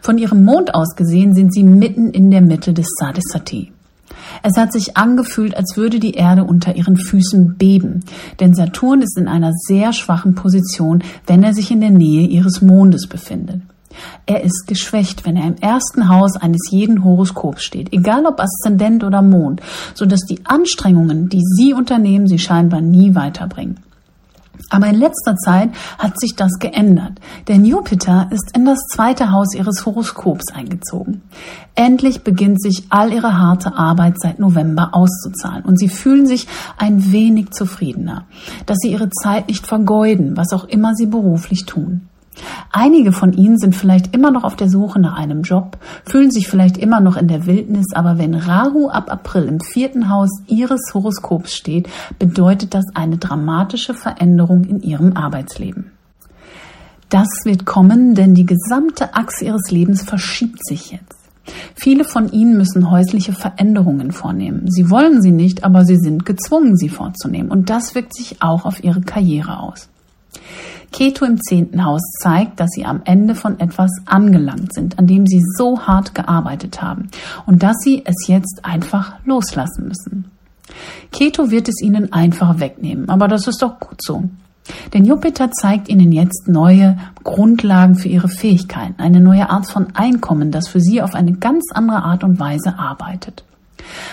Von 0.02 0.18
ihrem 0.18 0.44
Mond 0.44 0.74
aus 0.74 0.96
gesehen 0.96 1.34
sind 1.34 1.54
sie 1.54 1.64
mitten 1.64 2.10
in 2.10 2.30
der 2.30 2.42
Mitte 2.42 2.74
des 2.74 2.88
Sadisati. 2.98 3.72
Es 4.42 4.56
hat 4.56 4.72
sich 4.72 4.96
angefühlt, 4.96 5.56
als 5.56 5.76
würde 5.76 6.00
die 6.00 6.14
Erde 6.14 6.44
unter 6.44 6.74
ihren 6.74 6.96
Füßen 6.96 7.56
beben, 7.56 8.00
denn 8.40 8.54
Saturn 8.54 9.02
ist 9.02 9.16
in 9.16 9.28
einer 9.28 9.52
sehr 9.52 9.92
schwachen 9.92 10.34
Position, 10.34 11.02
wenn 11.26 11.42
er 11.42 11.54
sich 11.54 11.70
in 11.70 11.80
der 11.80 11.90
Nähe 11.90 12.26
ihres 12.26 12.60
Mondes 12.60 13.06
befindet. 13.06 13.62
Er 14.26 14.42
ist 14.42 14.66
geschwächt, 14.66 15.26
wenn 15.26 15.36
er 15.36 15.46
im 15.46 15.56
ersten 15.56 16.08
Haus 16.08 16.36
eines 16.36 16.70
jeden 16.70 17.04
Horoskops 17.04 17.62
steht, 17.62 17.92
egal 17.92 18.24
ob 18.26 18.40
Aszendent 18.40 19.04
oder 19.04 19.22
Mond, 19.22 19.60
so 19.94 20.06
dass 20.06 20.20
die 20.20 20.44
Anstrengungen, 20.44 21.28
die 21.28 21.42
Sie 21.42 21.74
unternehmen, 21.74 22.26
Sie 22.26 22.38
scheinbar 22.38 22.80
nie 22.80 23.14
weiterbringen. 23.14 23.78
Aber 24.72 24.86
in 24.86 24.94
letzter 24.94 25.36
Zeit 25.36 25.68
hat 25.98 26.18
sich 26.18 26.34
das 26.34 26.58
geändert, 26.58 27.12
denn 27.46 27.66
Jupiter 27.66 28.28
ist 28.30 28.56
in 28.56 28.64
das 28.64 28.78
zweite 28.90 29.30
Haus 29.30 29.54
ihres 29.54 29.84
Horoskops 29.84 30.50
eingezogen. 30.54 31.20
Endlich 31.74 32.24
beginnt 32.24 32.62
sich 32.62 32.84
all 32.88 33.12
ihre 33.12 33.38
harte 33.38 33.76
Arbeit 33.76 34.18
seit 34.18 34.38
November 34.38 34.94
auszuzahlen 34.94 35.66
und 35.66 35.78
sie 35.78 35.90
fühlen 35.90 36.26
sich 36.26 36.48
ein 36.78 37.12
wenig 37.12 37.50
zufriedener, 37.50 38.24
dass 38.64 38.78
sie 38.78 38.92
ihre 38.92 39.10
Zeit 39.10 39.48
nicht 39.48 39.66
vergeuden, 39.66 40.38
was 40.38 40.54
auch 40.54 40.64
immer 40.64 40.94
sie 40.94 41.06
beruflich 41.06 41.66
tun. 41.66 42.08
Einige 42.70 43.12
von 43.12 43.32
Ihnen 43.32 43.58
sind 43.58 43.76
vielleicht 43.76 44.14
immer 44.14 44.30
noch 44.30 44.44
auf 44.44 44.56
der 44.56 44.70
Suche 44.70 44.98
nach 44.98 45.16
einem 45.16 45.42
Job, 45.42 45.76
fühlen 46.04 46.30
sich 46.30 46.48
vielleicht 46.48 46.78
immer 46.78 47.00
noch 47.00 47.16
in 47.16 47.28
der 47.28 47.46
Wildnis, 47.46 47.86
aber 47.94 48.18
wenn 48.18 48.34
Rahu 48.34 48.88
ab 48.88 49.12
April 49.12 49.44
im 49.44 49.60
vierten 49.60 50.08
Haus 50.08 50.30
Ihres 50.46 50.80
Horoskops 50.94 51.54
steht, 51.54 51.88
bedeutet 52.18 52.74
das 52.74 52.84
eine 52.94 53.18
dramatische 53.18 53.94
Veränderung 53.94 54.64
in 54.64 54.80
Ihrem 54.80 55.16
Arbeitsleben. 55.16 55.92
Das 57.10 57.28
wird 57.44 57.66
kommen, 57.66 58.14
denn 58.14 58.34
die 58.34 58.46
gesamte 58.46 59.14
Achse 59.14 59.44
Ihres 59.44 59.70
Lebens 59.70 60.02
verschiebt 60.02 60.64
sich 60.64 60.92
jetzt. 60.92 61.18
Viele 61.74 62.04
von 62.04 62.30
Ihnen 62.30 62.56
müssen 62.56 62.90
häusliche 62.90 63.32
Veränderungen 63.32 64.12
vornehmen. 64.12 64.70
Sie 64.70 64.88
wollen 64.88 65.20
sie 65.20 65.32
nicht, 65.32 65.64
aber 65.64 65.84
sie 65.84 65.96
sind 65.96 66.24
gezwungen, 66.24 66.76
sie 66.76 66.88
vorzunehmen. 66.88 67.50
Und 67.50 67.68
das 67.68 67.94
wirkt 67.94 68.14
sich 68.14 68.40
auch 68.40 68.64
auf 68.64 68.82
Ihre 68.82 69.00
Karriere 69.02 69.58
aus. 69.58 69.88
Keto 70.92 71.24
im 71.24 71.40
zehnten 71.40 71.84
Haus 71.84 72.02
zeigt, 72.20 72.60
dass 72.60 72.70
sie 72.70 72.84
am 72.84 73.00
Ende 73.04 73.34
von 73.34 73.58
etwas 73.58 73.90
angelangt 74.04 74.74
sind, 74.74 74.98
an 74.98 75.06
dem 75.06 75.26
sie 75.26 75.42
so 75.56 75.80
hart 75.80 76.14
gearbeitet 76.14 76.82
haben 76.82 77.08
und 77.46 77.62
dass 77.62 77.76
sie 77.82 78.02
es 78.04 78.26
jetzt 78.28 78.64
einfach 78.64 79.14
loslassen 79.24 79.88
müssen. 79.88 80.30
Keto 81.10 81.50
wird 81.50 81.68
es 81.68 81.82
ihnen 81.82 82.12
einfach 82.12 82.60
wegnehmen, 82.60 83.08
aber 83.08 83.28
das 83.28 83.46
ist 83.46 83.62
doch 83.62 83.80
gut 83.80 84.00
so. 84.00 84.24
Denn 84.94 85.04
Jupiter 85.04 85.50
zeigt 85.50 85.88
ihnen 85.88 86.12
jetzt 86.12 86.46
neue 86.46 86.96
Grundlagen 87.24 87.96
für 87.96 88.08
ihre 88.08 88.28
Fähigkeiten, 88.28 89.00
eine 89.00 89.20
neue 89.20 89.50
Art 89.50 89.66
von 89.66 89.88
Einkommen, 89.94 90.52
das 90.52 90.68
für 90.68 90.80
sie 90.80 91.02
auf 91.02 91.14
eine 91.14 91.32
ganz 91.32 91.64
andere 91.72 92.04
Art 92.04 92.22
und 92.22 92.38
Weise 92.38 92.78
arbeitet. 92.78 93.44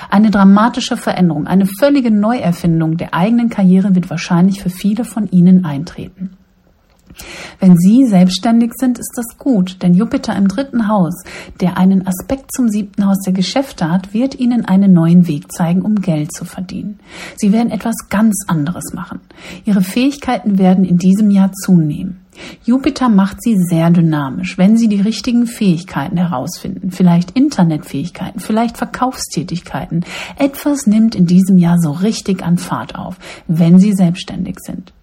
Eine 0.09 0.31
dramatische 0.31 0.97
Veränderung, 0.97 1.45
eine 1.45 1.67
völlige 1.67 2.09
Neuerfindung 2.09 2.97
der 2.97 3.13
eigenen 3.13 3.49
Karriere 3.49 3.93
wird 3.93 4.09
wahrscheinlich 4.09 4.61
für 4.61 4.71
viele 4.71 5.05
von 5.05 5.29
ihnen 5.29 5.65
eintreten. 5.65 6.38
Wenn 7.59 7.77
Sie 7.77 8.05
selbstständig 8.05 8.71
sind, 8.75 8.99
ist 8.99 9.13
das 9.15 9.37
gut, 9.37 9.81
denn 9.81 9.93
Jupiter 9.93 10.35
im 10.35 10.47
dritten 10.47 10.87
Haus, 10.87 11.13
der 11.59 11.77
einen 11.77 12.07
Aspekt 12.07 12.53
zum 12.53 12.69
siebten 12.69 13.05
Haus 13.05 13.19
der 13.25 13.33
Geschäfte 13.33 13.89
hat, 13.89 14.13
wird 14.13 14.35
Ihnen 14.35 14.65
einen 14.65 14.93
neuen 14.93 15.27
Weg 15.27 15.51
zeigen, 15.51 15.81
um 15.81 15.95
Geld 15.95 16.33
zu 16.33 16.45
verdienen. 16.45 16.99
Sie 17.35 17.51
werden 17.51 17.71
etwas 17.71 18.09
ganz 18.09 18.45
anderes 18.47 18.93
machen. 18.93 19.19
Ihre 19.65 19.81
Fähigkeiten 19.81 20.57
werden 20.57 20.85
in 20.85 20.97
diesem 20.97 21.31
Jahr 21.31 21.51
zunehmen. 21.53 22.21
Jupiter 22.63 23.09
macht 23.09 23.41
sie 23.41 23.55
sehr 23.57 23.89
dynamisch, 23.89 24.57
wenn 24.57 24.77
sie 24.77 24.87
die 24.87 25.01
richtigen 25.01 25.47
Fähigkeiten 25.47 26.17
herausfinden, 26.17 26.91
vielleicht 26.91 27.31
Internetfähigkeiten, 27.31 28.39
vielleicht 28.39 28.77
Verkaufstätigkeiten. 28.77 30.05
Etwas 30.37 30.87
nimmt 30.87 31.15
in 31.15 31.25
diesem 31.25 31.57
Jahr 31.57 31.77
so 31.79 31.91
richtig 31.91 32.43
an 32.43 32.57
Fahrt 32.57 32.95
auf, 32.95 33.17
wenn 33.47 33.79
sie 33.79 33.93
selbstständig 33.93 34.57
sind. 34.59 34.93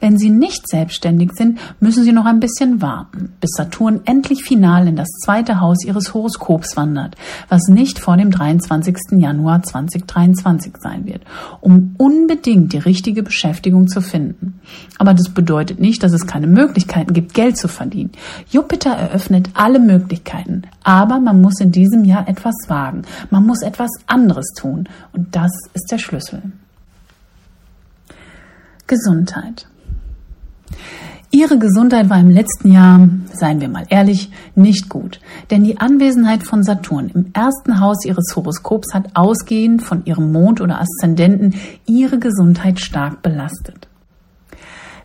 Wenn 0.00 0.18
Sie 0.18 0.30
nicht 0.30 0.68
selbstständig 0.68 1.32
sind, 1.34 1.58
müssen 1.80 2.04
Sie 2.04 2.12
noch 2.12 2.26
ein 2.26 2.40
bisschen 2.40 2.82
warten, 2.82 3.32
bis 3.40 3.50
Saturn 3.56 4.00
endlich 4.04 4.42
final 4.42 4.88
in 4.88 4.96
das 4.96 5.08
zweite 5.24 5.60
Haus 5.60 5.84
Ihres 5.84 6.14
Horoskops 6.14 6.76
wandert, 6.76 7.16
was 7.48 7.68
nicht 7.68 7.98
vor 7.98 8.16
dem 8.16 8.30
23. 8.30 8.96
Januar 9.12 9.62
2023 9.62 10.74
sein 10.78 11.06
wird, 11.06 11.22
um 11.60 11.94
unbedingt 11.98 12.72
die 12.72 12.78
richtige 12.78 13.22
Beschäftigung 13.22 13.88
zu 13.88 14.00
finden. 14.00 14.60
Aber 14.98 15.14
das 15.14 15.28
bedeutet 15.30 15.80
nicht, 15.80 16.02
dass 16.02 16.12
es 16.12 16.26
keine 16.26 16.46
Möglichkeiten 16.46 17.12
gibt, 17.12 17.34
Geld 17.34 17.56
zu 17.56 17.68
verdienen. 17.68 18.12
Jupiter 18.50 18.90
eröffnet 18.90 19.50
alle 19.54 19.78
Möglichkeiten, 19.78 20.62
aber 20.82 21.20
man 21.20 21.40
muss 21.40 21.60
in 21.60 21.72
diesem 21.72 22.04
Jahr 22.04 22.28
etwas 22.28 22.54
wagen. 22.68 23.02
Man 23.30 23.46
muss 23.46 23.62
etwas 23.62 23.90
anderes 24.06 24.52
tun 24.56 24.88
und 25.12 25.34
das 25.34 25.50
ist 25.74 25.90
der 25.90 25.98
Schlüssel. 25.98 26.42
Gesundheit. 28.90 29.68
Ihre 31.30 31.60
Gesundheit 31.60 32.10
war 32.10 32.18
im 32.18 32.30
letzten 32.30 32.72
Jahr, 32.72 33.08
seien 33.32 33.60
wir 33.60 33.68
mal 33.68 33.86
ehrlich, 33.88 34.32
nicht 34.56 34.88
gut. 34.88 35.20
Denn 35.52 35.62
die 35.62 35.78
Anwesenheit 35.78 36.42
von 36.42 36.64
Saturn 36.64 37.08
im 37.14 37.26
ersten 37.32 37.78
Haus 37.78 38.04
Ihres 38.04 38.34
Horoskops 38.34 38.92
hat 38.92 39.14
ausgehend 39.14 39.82
von 39.82 40.04
Ihrem 40.06 40.32
Mond 40.32 40.60
oder 40.60 40.80
Aszendenten 40.80 41.54
Ihre 41.86 42.18
Gesundheit 42.18 42.80
stark 42.80 43.22
belastet. 43.22 43.86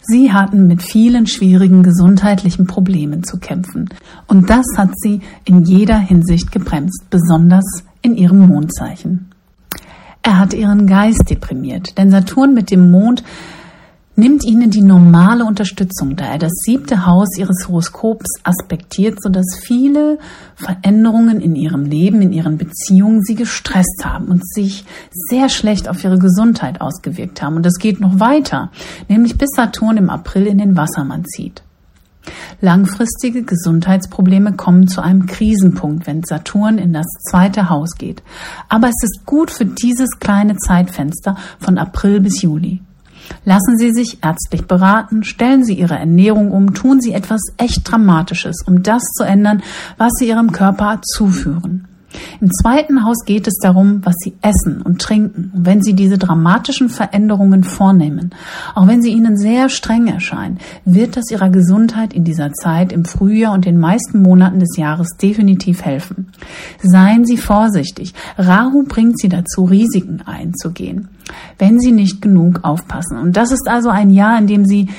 Sie 0.02 0.34
hatten 0.34 0.66
mit 0.66 0.82
vielen 0.82 1.28
schwierigen 1.28 1.84
gesundheitlichen 1.84 2.66
Problemen 2.66 3.24
zu 3.24 3.38
kämpfen. 3.38 3.90
Und 4.26 4.50
das 4.50 4.66
hat 4.78 4.90
Sie 4.96 5.22
in 5.46 5.64
jeder 5.64 6.00
Hinsicht 6.00 6.52
gebremst, 6.52 7.04
besonders 7.12 7.84
in 8.02 8.16
Ihrem 8.16 8.48
Mondzeichen. 8.48 9.30
Er 10.24 10.40
hat 10.40 10.56
Ihren 10.56 10.88
Geist 10.88 11.30
deprimiert, 11.30 12.00
denn 12.00 12.10
Saturn 12.10 12.56
mit 12.56 12.72
dem 12.72 12.90
Mond 12.90 13.24
nimmt 14.16 14.44
ihnen 14.44 14.72
die 14.72 14.82
normale 14.82 15.46
Unterstützung, 15.46 16.16
da 16.16 16.26
er 16.26 16.38
das 16.38 16.52
siebte 16.66 17.06
Haus 17.06 17.38
ihres 17.38 17.68
Horoskops 17.68 18.40
aspektiert, 18.44 19.22
sodass 19.22 19.58
viele 19.62 20.18
Veränderungen 20.56 21.42
in 21.42 21.56
ihrem 21.56 21.84
Leben, 21.86 22.22
in 22.22 22.32
ihren 22.32 22.58
Beziehungen 22.58 23.22
sie 23.22 23.36
gestresst 23.36 24.04
haben 24.04 24.28
und 24.28 24.48
sich 24.48 24.86
sehr 25.12 25.50
schlecht 25.50 25.90
auf 25.90 26.04
ihre 26.04 26.20
Gesundheit 26.20 26.82
ausgewirkt 26.82 27.42
haben. 27.42 27.58
Und 27.58 27.66
das 27.66 27.76
geht 27.76 28.00
noch 28.00 28.20
weiter, 28.20 28.72
nämlich 29.10 29.38
bis 29.38 29.50
Saturn 29.56 29.98
im 29.98 30.10
April 30.10 30.48
in 30.48 30.58
den 30.58 30.78
Wassermann 30.78 31.26
zieht. 31.26 31.62
Langfristige 32.62 33.44
Gesundheitsprobleme 33.44 34.54
kommen 34.54 34.88
zu 34.88 35.02
einem 35.02 35.28
Krisenpunkt, 35.28 36.08
wenn 36.08 36.24
Saturn 36.24 36.80
in 36.80 36.94
das 36.94 37.06
zweite 37.30 37.70
Haus 37.70 37.96
geht. 37.98 38.24
Aber 38.70 38.88
es 38.88 39.04
ist 39.04 39.26
gut 39.26 39.52
für 39.52 39.66
dieses 39.66 40.10
kleine 40.20 40.56
Zeitfenster 40.58 41.36
von 41.60 41.78
April 41.78 42.22
bis 42.22 42.42
Juli. 42.42 42.82
Lassen 43.44 43.78
Sie 43.78 43.92
sich 43.92 44.24
ärztlich 44.24 44.66
beraten, 44.66 45.24
stellen 45.24 45.64
Sie 45.64 45.74
Ihre 45.74 45.96
Ernährung 45.96 46.52
um, 46.52 46.74
tun 46.74 47.02
Sie 47.02 47.14
etwas 47.14 47.42
echt 47.58 47.90
Dramatisches, 47.90 48.64
um 48.66 48.84
das 48.84 49.04
zu 49.18 49.24
ändern, 49.24 49.62
was 49.98 50.14
Sie 50.20 50.28
Ihrem 50.28 50.52
Körper 50.52 51.02
zuführen. 51.04 51.88
Im 52.42 52.52
zweiten 52.52 53.04
Haus 53.04 53.26
geht 53.26 53.48
es 53.48 53.58
darum, 53.62 54.02
was 54.04 54.16
sie 54.18 54.34
essen 54.42 54.82
und 54.82 55.02
trinken. 55.02 55.52
Und 55.54 55.66
wenn 55.66 55.82
sie 55.82 55.94
diese 55.94 56.18
dramatischen 56.18 56.90
Veränderungen 56.90 57.64
vornehmen, 57.64 58.32
auch 58.74 58.88
wenn 58.88 59.02
sie 59.02 59.12
ihnen 59.12 59.38
sehr 59.38 59.70
streng 59.70 60.08
erscheinen, 60.08 60.60
wird 60.86 61.18
das 61.18 61.32
ihrer 61.32 61.50
Gesundheit 61.50 62.14
in 62.14 62.24
dieser 62.24 62.54
Zeit 62.54 62.92
im 62.92 63.06
Frühjahr 63.06 63.54
und 63.54 63.66
den 63.66 63.80
meisten 63.80 64.22
Monaten 64.22 64.60
des 64.60 64.78
Jahres 64.78 65.10
definitiv 65.22 65.84
helfen. 65.84 66.28
Seien 66.82 67.26
Sie 67.26 67.38
vorsichtig. 67.38 68.14
Rahu 68.38 68.84
bringt 68.84 69.20
Sie 69.20 69.30
dazu, 69.30 69.66
Risiken 69.66 70.22
einzugehen, 70.26 71.10
wenn 71.58 71.80
Sie 71.80 71.92
nicht 71.92 72.22
genug 72.22 72.64
aufpassen. 72.64 73.18
Und 73.18 73.38
das 73.38 73.52
ist 73.52 73.68
also 73.68 73.90
ein 73.90 74.10
Jahr, 74.10 74.38
in 74.38 74.48
dem 74.48 74.66
Sie 74.66 74.90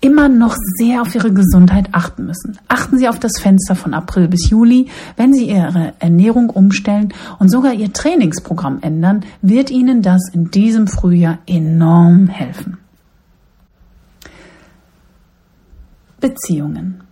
immer 0.00 0.28
noch 0.28 0.54
sehr 0.78 1.02
auf 1.02 1.14
ihre 1.14 1.32
Gesundheit 1.32 1.88
achten 1.92 2.26
müssen. 2.26 2.58
Achten 2.68 2.98
Sie 2.98 3.08
auf 3.08 3.18
das 3.18 3.38
Fenster 3.40 3.74
von 3.74 3.94
April 3.94 4.28
bis 4.28 4.50
Juli. 4.50 4.88
Wenn 5.16 5.32
Sie 5.34 5.48
Ihre 5.48 5.94
Ernährung 5.98 6.50
umstellen 6.50 7.12
und 7.38 7.50
sogar 7.50 7.72
Ihr 7.72 7.92
Trainingsprogramm 7.92 8.78
ändern, 8.80 9.24
wird 9.42 9.70
Ihnen 9.70 10.02
das 10.02 10.28
in 10.32 10.50
diesem 10.50 10.86
Frühjahr 10.86 11.38
enorm 11.46 12.28
helfen. 12.28 12.78
Beziehungen. 16.20 17.02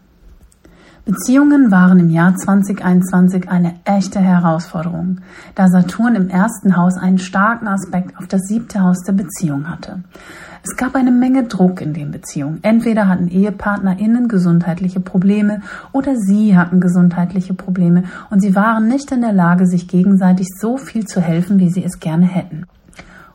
Beziehungen 1.05 1.71
waren 1.71 2.01
im 2.01 2.11
Jahr 2.11 2.35
2021 2.35 3.49
eine 3.49 3.77
echte 3.85 4.19
Herausforderung, 4.19 5.21
da 5.55 5.69
Saturn 5.69 6.17
im 6.17 6.29
ersten 6.29 6.77
Haus 6.77 6.97
einen 6.97 7.21
starken 7.21 7.69
Aspekt 7.69 8.19
auf 8.19 8.27
das 8.27 8.41
siebte 8.49 8.83
Haus 8.83 9.05
der 9.05 9.13
Beziehung 9.13 9.69
hatte. 9.69 10.01
Es 10.69 10.77
gab 10.77 10.97
eine 10.97 11.13
Menge 11.13 11.45
Druck 11.45 11.81
in 11.81 11.93
den 11.93 12.11
Beziehungen. 12.11 12.59
Entweder 12.63 13.07
hatten 13.07 13.29
EhepartnerInnen 13.29 14.27
gesundheitliche 14.27 14.99
Probleme 14.99 15.63
oder 15.93 16.17
sie 16.17 16.57
hatten 16.57 16.81
gesundheitliche 16.81 17.55
Probleme 17.55 18.03
und 18.31 18.41
sie 18.41 18.57
waren 18.57 18.89
nicht 18.89 19.13
in 19.13 19.21
der 19.21 19.33
Lage, 19.33 19.69
sich 19.69 19.87
gegenseitig 19.87 20.49
so 20.61 20.77
viel 20.77 21.07
zu 21.07 21.21
helfen, 21.21 21.61
wie 21.61 21.71
sie 21.71 21.85
es 21.85 22.01
gerne 22.01 22.27
hätten. 22.27 22.65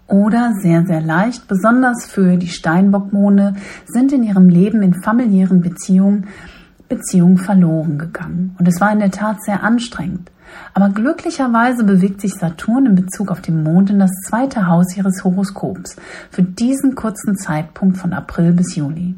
Oder 0.07 0.51
sehr, 0.61 0.85
sehr 0.85 0.99
leicht, 0.99 1.47
besonders 1.47 2.05
für 2.05 2.35
die 2.35 2.49
Steinbockmone, 2.49 3.55
sind 3.85 4.11
in 4.11 4.23
ihrem 4.23 4.49
Leben 4.49 4.81
in 4.81 5.01
familiären 5.01 5.61
Beziehungen 5.61 6.27
Beziehungen 6.89 7.37
verloren 7.37 7.97
gegangen. 7.97 8.57
Und 8.59 8.67
es 8.67 8.81
war 8.81 8.91
in 8.91 8.99
der 8.99 9.11
Tat 9.11 9.41
sehr 9.41 9.63
anstrengend. 9.63 10.29
Aber 10.73 10.89
glücklicherweise 10.89 11.83
bewegt 11.83 12.21
sich 12.21 12.33
Saturn 12.33 12.85
in 12.85 12.95
Bezug 12.95 13.31
auf 13.31 13.41
den 13.41 13.63
Mond 13.63 13.89
in 13.89 13.99
das 13.99 14.11
zweite 14.27 14.67
Haus 14.67 14.95
ihres 14.95 15.23
Horoskops 15.23 15.95
für 16.29 16.43
diesen 16.43 16.95
kurzen 16.95 17.35
Zeitpunkt 17.37 17.97
von 17.97 18.13
April 18.13 18.53
bis 18.53 18.75
Juli. 18.75 19.15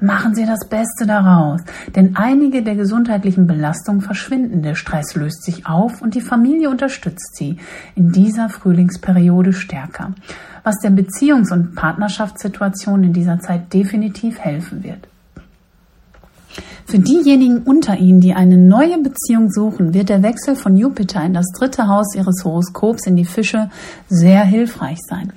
Machen 0.00 0.34
Sie 0.34 0.46
das 0.46 0.68
Beste 0.68 1.06
daraus, 1.06 1.60
denn 1.94 2.16
einige 2.16 2.62
der 2.62 2.76
gesundheitlichen 2.76 3.46
Belastungen 3.46 4.00
verschwinden, 4.00 4.62
der 4.62 4.74
Stress 4.74 5.14
löst 5.14 5.44
sich 5.44 5.66
auf 5.66 6.00
und 6.00 6.14
die 6.14 6.20
Familie 6.20 6.70
unterstützt 6.70 7.36
Sie 7.36 7.58
in 7.94 8.12
dieser 8.12 8.48
Frühlingsperiode 8.48 9.52
stärker, 9.52 10.14
was 10.62 10.76
der 10.82 10.90
Beziehungs- 10.90 11.52
und 11.52 11.74
Partnerschaftssituation 11.74 13.04
in 13.04 13.12
dieser 13.12 13.40
Zeit 13.40 13.72
definitiv 13.72 14.38
helfen 14.38 14.84
wird. 14.84 15.08
Für 16.86 16.98
diejenigen 16.98 17.58
unter 17.64 17.98
Ihnen, 17.98 18.20
die 18.20 18.34
eine 18.34 18.56
neue 18.56 18.98
Beziehung 18.98 19.50
suchen, 19.50 19.92
wird 19.92 20.08
der 20.08 20.22
Wechsel 20.22 20.56
von 20.56 20.76
Jupiter 20.76 21.22
in 21.22 21.34
das 21.34 21.46
dritte 21.58 21.86
Haus 21.86 22.14
Ihres 22.14 22.44
Horoskops 22.44 23.06
in 23.06 23.16
die 23.16 23.24
Fische 23.26 23.70
sehr 24.08 24.44
hilfreich 24.44 24.98
sein. 25.06 25.32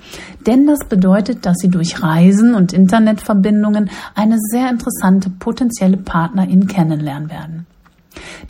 Denn 0.46 0.66
das 0.66 0.80
bedeutet, 0.88 1.44
dass 1.44 1.58
Sie 1.58 1.68
durch 1.68 2.02
Reisen 2.02 2.54
und 2.54 2.72
Internetverbindungen 2.72 3.90
eine 4.14 4.38
sehr 4.38 4.70
interessante 4.70 5.30
potenzielle 5.30 5.98
Partnerin 5.98 6.66
kennenlernen 6.66 7.30
werden. 7.30 7.66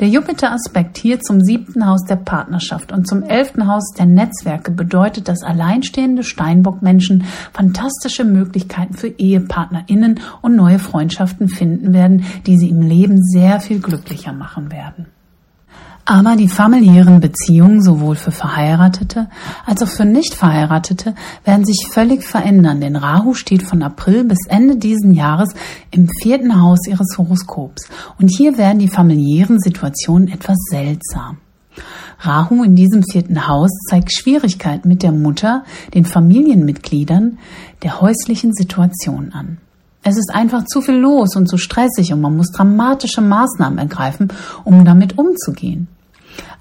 Der 0.01 0.09
Jupiter-Aspekt 0.09 0.99
hier 0.99 1.21
zum 1.21 1.41
siebten 1.41 1.87
Haus 1.87 2.05
der 2.05 2.17
Partnerschaft 2.17 2.93
und 2.93 3.07
zum 3.07 3.23
elften 3.23 3.67
Haus 3.67 3.93
der 3.97 4.07
Netzwerke 4.07 4.71
bedeutet, 4.71 5.29
dass 5.29 5.43
alleinstehende 5.43 6.23
Steinbock-Menschen 6.23 7.25
fantastische 7.53 8.25
Möglichkeiten 8.25 8.95
für 8.95 9.09
EhepartnerInnen 9.09 10.21
und 10.41 10.57
neue 10.57 10.79
Freundschaften 10.79 11.49
finden 11.49 11.93
werden, 11.93 12.25
die 12.47 12.57
sie 12.57 12.71
im 12.71 12.83
Leben 12.83 13.23
sehr 13.23 13.61
viel 13.61 13.81
glücklicher 13.81 14.33
machen 14.33 14.73
werden. 14.73 15.07
Aber 16.05 16.35
die 16.35 16.49
familiären 16.49 17.20
Beziehungen 17.20 17.81
sowohl 17.81 18.16
für 18.16 18.33
Verheiratete 18.33 19.29
als 19.65 19.83
auch 19.83 19.89
für 19.89 20.05
Nicht-Verheiratete 20.05 21.15
werden 21.45 21.65
sich 21.65 21.87
völlig 21.93 22.24
verändern, 22.24 22.81
denn 22.81 22.97
Rahu 22.97 23.35
steht 23.35 23.62
von 23.62 23.83
April 23.83 24.24
bis 24.24 24.39
Ende 24.49 24.77
diesen 24.77 25.15
Jahres 25.15 25.51
im 25.93 26.09
vierten 26.20 26.61
Haus 26.61 26.81
ihres 26.89 27.16
Horoskops. 27.16 27.89
Und 28.19 28.29
hier 28.29 28.59
werden 28.59 28.81
die 28.81 28.89
familiären 28.89 29.61
Situationen 29.61 30.27
etwas 30.27 30.57
seltsam. 30.70 31.39
Rahu 32.19 32.65
in 32.65 32.74
diesem 32.74 33.05
vierten 33.05 33.47
Haus 33.47 33.70
zeigt 33.89 34.12
Schwierigkeiten 34.12 34.89
mit 34.89 35.05
der 35.05 35.12
Mutter, 35.12 35.65
den 35.95 36.05
Familienmitgliedern, 36.05 37.39
der 37.85 38.01
häuslichen 38.01 38.53
Situation 38.53 39.33
an. 39.33 39.59
Es 40.05 40.16
ist 40.16 40.31
einfach 40.35 40.65
zu 40.65 40.81
viel 40.81 40.97
los 40.97 41.37
und 41.37 41.49
zu 41.49 41.59
stressig 41.59 42.12
und 42.12 42.20
man 42.20 42.37
muss 42.37 42.51
dramatische 42.51 43.20
Maßnahmen 43.20 43.79
ergreifen, 43.79 44.33
um 44.65 44.85
damit 44.85 45.16
umzugehen. 45.16 45.87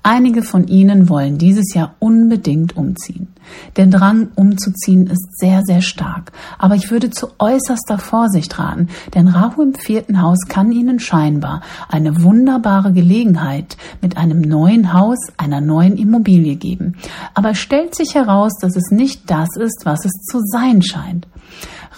Einige 0.04 0.42
von 0.42 0.68
Ihnen 0.68 1.10
wollen 1.10 1.38
dieses 1.38 1.76
Jahr 1.76 1.94
unbedingt 2.00 2.76
umziehen. 2.76 3.28
Der 3.76 3.86
Drang 3.86 4.30
umzuziehen 4.34 5.06
ist 5.06 5.38
sehr, 5.38 5.62
sehr 5.64 5.82
stark. 5.82 6.32
Aber 6.58 6.74
ich 6.74 6.90
würde 6.90 7.12
zu 7.12 7.28
äußerster 7.38 8.00
Vorsicht 8.00 8.58
raten, 8.58 8.88
denn 9.14 9.28
Rahu 9.28 9.62
im 9.62 9.76
vierten 9.76 10.20
Haus 10.20 10.40
kann 10.48 10.72
Ihnen 10.72 11.00
scheinbar 11.00 11.62
eine 11.88 12.24
wunderbare 12.24 12.94
Gelegenheit 12.94 13.78
mit 14.02 14.18
einem 14.18 14.42
neuen 14.42 14.92
Haus, 14.92 15.20
einer 15.38 15.62
neuen 15.62 15.98
Immobilie 15.98 16.56
geben. 16.56 16.96
Aber 17.36 17.54
stellt 17.54 17.94
sich 17.94 18.16
heraus, 18.16 18.54
dass 18.60 18.76
es 18.76 18.90
nicht 18.90 19.30
das 19.30 19.50
ist, 19.56 19.82
was 19.84 20.04
es 20.04 20.14
zu 20.32 20.40
sein 20.44 20.82
scheint. 20.82 21.28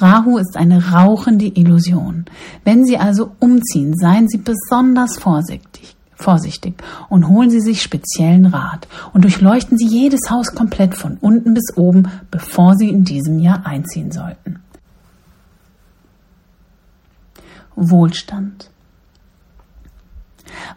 Rahu 0.02 0.40
ist 0.40 0.58
eine 0.58 0.92
rauchende 0.92 1.46
Illusion. 1.46 2.26
Wenn 2.66 2.84
Sie 2.84 2.98
also 2.98 3.32
umziehen, 3.40 3.94
seien 3.96 4.28
Sie 4.28 4.40
besonders 4.40 5.18
vorsichtig 5.18 5.96
vorsichtig 6.16 6.76
und 7.10 7.28
holen 7.28 7.50
Sie 7.50 7.62
sich 7.62 7.82
speziellen 7.82 8.46
Rat 8.46 8.88
und 9.14 9.24
durchleuchten 9.24 9.78
Sie 9.78 9.88
jedes 9.88 10.30
Haus 10.30 10.54
komplett 10.54 10.96
von 10.96 11.18
unten 11.18 11.54
bis 11.54 11.76
oben, 11.76 12.10
bevor 12.32 12.76
Sie 12.76 12.90
in 12.90 13.04
diesem 13.04 13.40
Jahr 13.40 13.66
einziehen 13.66 14.12
sollten. 14.12 14.62
Wohlstand. 17.76 18.70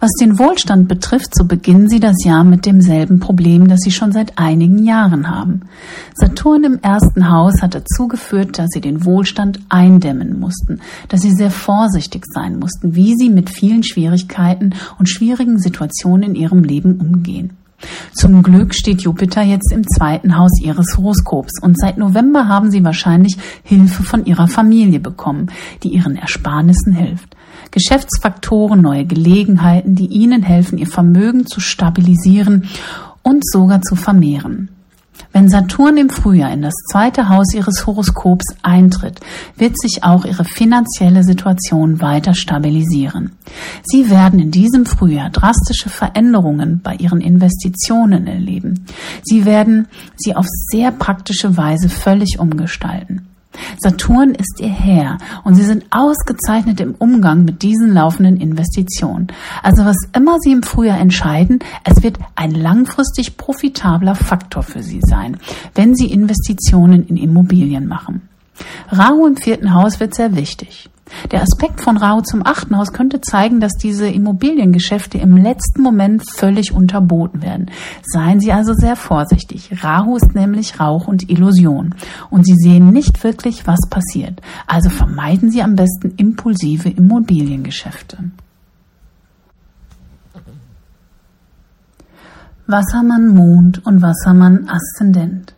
Was 0.01 0.11
den 0.21 0.39
Wohlstand 0.39 0.89
betrifft, 0.89 1.35
so 1.35 1.45
beginnen 1.45 1.89
Sie 1.89 2.01
das 2.01 2.25
Jahr 2.25 2.45
mit 2.45 2.67
demselben 2.67 3.21
Problem, 3.21 3.69
das 3.69 3.81
Sie 3.81 3.91
schon 3.91 4.13
seit 4.13 4.39
einigen 4.39 4.85
Jahren 4.85 5.31
haben. 5.31 5.63
Saturn 6.15 6.65
im 6.65 6.79
ersten 6.81 7.31
Haus 7.31 7.63
hat 7.63 7.75
dazu 7.75 8.09
geführt, 8.09 8.59
dass 8.59 8.71
Sie 8.71 8.81
den 8.81 9.05
Wohlstand 9.05 9.61
eindämmen 9.69 10.39
mussten, 10.39 10.81
dass 11.09 11.23
Sie 11.23 11.33
sehr 11.33 11.51
vorsichtig 11.51 12.25
sein 12.27 12.59
mussten, 12.59 12.95
wie 12.95 13.15
Sie 13.17 13.31
mit 13.31 13.51
vielen 13.51 13.83
Schwierigkeiten 13.83 14.75
und 14.99 15.09
schwierigen 15.09 15.59
Situationen 15.59 16.31
in 16.31 16.35
Ihrem 16.35 16.63
Leben 16.63 17.01
umgehen. 17.01 17.57
Zum 18.13 18.43
Glück 18.43 18.75
steht 18.75 19.03
Jupiter 19.03 19.43
jetzt 19.43 19.71
im 19.73 19.85
zweiten 19.87 20.37
Haus 20.37 20.53
Ihres 20.61 20.97
Horoskops 20.97 21.61
und 21.61 21.79
seit 21.79 21.99
November 21.99 22.49
haben 22.49 22.71
Sie 22.71 22.85
wahrscheinlich 22.85 23.37
Hilfe 23.63 24.03
von 24.03 24.25
Ihrer 24.25 24.49
Familie 24.49 25.01
bekommen, 25.01 25.49
die 25.83 25.89
Ihren 25.89 26.17
Ersparnissen 26.17 26.95
hilft. 26.95 27.37
Geschäftsfaktoren, 27.77 28.81
neue 28.81 29.05
Gelegenheiten, 29.05 29.95
die 29.95 30.07
Ihnen 30.07 30.43
helfen, 30.43 30.79
Ihr 30.79 30.87
Vermögen 30.87 31.47
zu 31.47 31.61
stabilisieren 31.61 32.71
und 33.23 33.47
sogar 33.47 33.83
zu 33.83 33.97
vermehren. 33.97 34.71
Wenn 35.31 35.51
Saturn 35.51 35.99
im 35.99 36.09
Frühjahr 36.09 36.51
in 36.55 36.63
das 36.63 36.73
zweite 36.91 37.29
Haus 37.29 37.53
Ihres 37.53 37.87
Horoskops 37.87 38.47
eintritt, 38.63 39.21
wird 39.59 39.79
sich 39.79 40.03
auch 40.03 40.25
Ihre 40.25 40.45
finanzielle 40.45 41.23
Situation 41.23 42.01
weiter 42.01 42.33
stabilisieren. 42.33 43.33
Sie 43.83 44.09
werden 44.09 44.39
in 44.39 44.51
diesem 44.51 44.87
Frühjahr 44.87 45.29
drastische 45.29 45.91
Veränderungen 45.91 46.81
bei 46.83 46.95
Ihren 46.95 47.21
Investitionen 47.21 48.27
erleben. 48.27 48.87
Sie 49.23 49.45
werden 49.45 49.89
sie 50.17 50.35
auf 50.35 50.47
sehr 50.49 50.93
praktische 50.93 51.59
Weise 51.59 51.91
völlig 51.91 52.39
umgestalten. 52.39 53.26
Saturn 53.79 54.31
ist 54.31 54.61
ihr 54.61 54.69
Herr 54.69 55.19
und 55.45 55.55
sie 55.55 55.65
sind 55.65 55.85
ausgezeichnet 55.91 56.81
im 56.81 56.95
Umgang 56.95 57.45
mit 57.45 57.63
diesen 57.63 57.93
laufenden 57.93 58.37
Investitionen. 58.37 59.29
Also 59.63 59.85
was 59.85 59.97
immer 60.15 60.39
sie 60.41 60.53
im 60.53 60.63
Frühjahr 60.63 60.99
entscheiden, 60.99 61.61
es 61.85 62.03
wird 62.03 62.19
ein 62.35 62.53
langfristig 62.53 63.37
profitabler 63.37 64.15
Faktor 64.15 64.63
für 64.63 64.83
sie 64.83 65.01
sein, 65.03 65.39
wenn 65.75 65.95
sie 65.95 66.13
Investitionen 66.13 67.07
in 67.07 67.17
Immobilien 67.17 67.87
machen. 67.87 68.29
Rahu 68.91 69.27
im 69.27 69.37
vierten 69.37 69.75
Haus 69.75 70.01
wird 70.01 70.15
sehr 70.15 70.37
wichtig. 70.37 70.89
Der 71.31 71.43
Aspekt 71.43 71.81
von 71.81 71.97
Rahu 71.97 72.21
zum 72.23 72.45
achten 72.45 72.77
Haus 72.77 72.93
könnte 72.93 73.21
zeigen, 73.21 73.61
dass 73.61 73.73
diese 73.75 74.09
Immobiliengeschäfte 74.09 75.19
im 75.19 75.37
letzten 75.37 75.83
Moment 75.83 76.25
völlig 76.29 76.73
unterboten 76.73 77.43
werden. 77.43 77.71
Seien 78.05 78.41
Sie 78.41 78.53
also 78.53 78.75
sehr 78.75 78.97
vorsichtig. 78.97 79.85
Rahu 79.85 80.17
ist 80.17 80.35
nämlich 80.35 80.81
Rauch 80.81 81.07
und 81.07 81.31
Illusion. 81.31 81.95
Und 82.31 82.45
Sie 82.45 82.57
sehen 82.57 82.91
nicht 82.91 83.23
wirklich, 83.23 83.67
was 83.67 83.81
passiert. 83.89 84.41
Also 84.67 84.91
vermeiden 84.91 85.51
Sie 85.51 85.63
am 85.63 85.77
besten 85.77 86.15
impulsive 86.17 86.89
Immobiliengeschäfte. 86.89 88.19
Wassermann 92.67 93.29
Mond 93.29 93.87
und 93.87 94.03
Wassermann 94.03 94.69
Aszendent. 94.69 95.55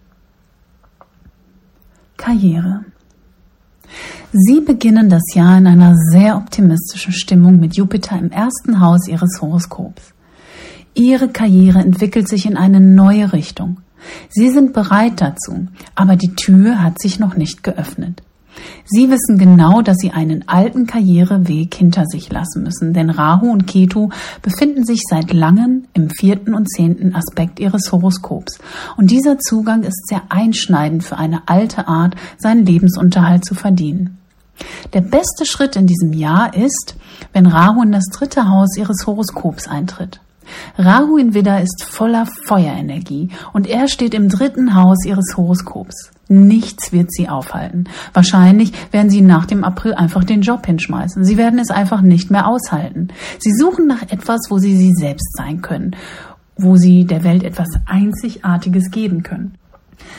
Karriere. 2.18 2.84
Sie 4.32 4.60
beginnen 4.60 5.08
das 5.08 5.22
Jahr 5.34 5.56
in 5.56 5.66
einer 5.66 5.94
sehr 6.12 6.36
optimistischen 6.36 7.12
Stimmung 7.12 7.58
mit 7.58 7.76
Jupiter 7.76 8.18
im 8.18 8.30
ersten 8.30 8.78
Haus 8.78 9.08
Ihres 9.08 9.40
Horoskops. 9.40 10.12
Ihre 10.94 11.28
Karriere 11.28 11.78
entwickelt 11.78 12.28
sich 12.28 12.44
in 12.44 12.58
eine 12.58 12.78
neue 12.78 13.32
Richtung. 13.32 13.78
Sie 14.28 14.50
sind 14.50 14.74
bereit 14.74 15.22
dazu, 15.22 15.68
aber 15.94 16.16
die 16.16 16.34
Tür 16.34 16.82
hat 16.82 17.00
sich 17.00 17.18
noch 17.18 17.36
nicht 17.36 17.62
geöffnet. 17.62 18.22
Sie 18.84 19.10
wissen 19.10 19.38
genau, 19.38 19.82
dass 19.82 19.96
Sie 19.98 20.10
einen 20.10 20.48
alten 20.48 20.86
Karriereweg 20.86 21.74
hinter 21.74 22.04
sich 22.06 22.30
lassen 22.30 22.62
müssen, 22.62 22.92
denn 22.92 23.10
Rahu 23.10 23.50
und 23.50 23.66
Ketu 23.66 24.08
befinden 24.42 24.84
sich 24.84 25.02
seit 25.08 25.32
langem 25.32 25.84
im 25.92 26.10
vierten 26.10 26.54
und 26.54 26.70
zehnten 26.70 27.14
Aspekt 27.14 27.60
Ihres 27.60 27.92
Horoskops. 27.92 28.58
Und 28.96 29.10
dieser 29.10 29.38
Zugang 29.38 29.82
ist 29.82 30.08
sehr 30.08 30.22
einschneidend 30.28 31.04
für 31.04 31.16
eine 31.16 31.42
alte 31.46 31.88
Art, 31.88 32.14
seinen 32.38 32.64
Lebensunterhalt 32.64 33.44
zu 33.44 33.54
verdienen. 33.54 34.18
Der 34.92 35.02
beste 35.02 35.46
Schritt 35.46 35.76
in 35.76 35.86
diesem 35.86 36.12
Jahr 36.12 36.54
ist, 36.54 36.96
wenn 37.32 37.46
Rahu 37.46 37.82
in 37.82 37.92
das 37.92 38.06
dritte 38.06 38.48
Haus 38.48 38.76
Ihres 38.76 39.06
Horoskops 39.06 39.68
eintritt. 39.68 40.20
Rahu 40.76 41.16
in 41.16 41.34
Widder 41.34 41.60
ist 41.60 41.84
voller 41.84 42.26
Feuerenergie 42.46 43.30
und 43.52 43.66
er 43.66 43.88
steht 43.88 44.14
im 44.14 44.28
dritten 44.28 44.74
Haus 44.74 45.04
ihres 45.04 45.36
Horoskops. 45.36 46.10
Nichts 46.28 46.92
wird 46.92 47.10
sie 47.10 47.28
aufhalten. 47.28 47.84
Wahrscheinlich 48.12 48.72
werden 48.92 49.10
sie 49.10 49.22
nach 49.22 49.46
dem 49.46 49.64
April 49.64 49.94
einfach 49.94 50.24
den 50.24 50.42
Job 50.42 50.66
hinschmeißen. 50.66 51.24
Sie 51.24 51.38
werden 51.38 51.58
es 51.58 51.70
einfach 51.70 52.02
nicht 52.02 52.30
mehr 52.30 52.46
aushalten. 52.46 53.08
Sie 53.38 53.52
suchen 53.52 53.86
nach 53.86 54.02
etwas, 54.02 54.40
wo 54.50 54.58
sie 54.58 54.76
sie 54.76 54.92
selbst 54.92 55.34
sein 55.36 55.62
können, 55.62 55.96
wo 56.56 56.76
sie 56.76 57.06
der 57.06 57.24
Welt 57.24 57.44
etwas 57.44 57.68
Einzigartiges 57.86 58.90
geben 58.90 59.22
können. 59.22 59.54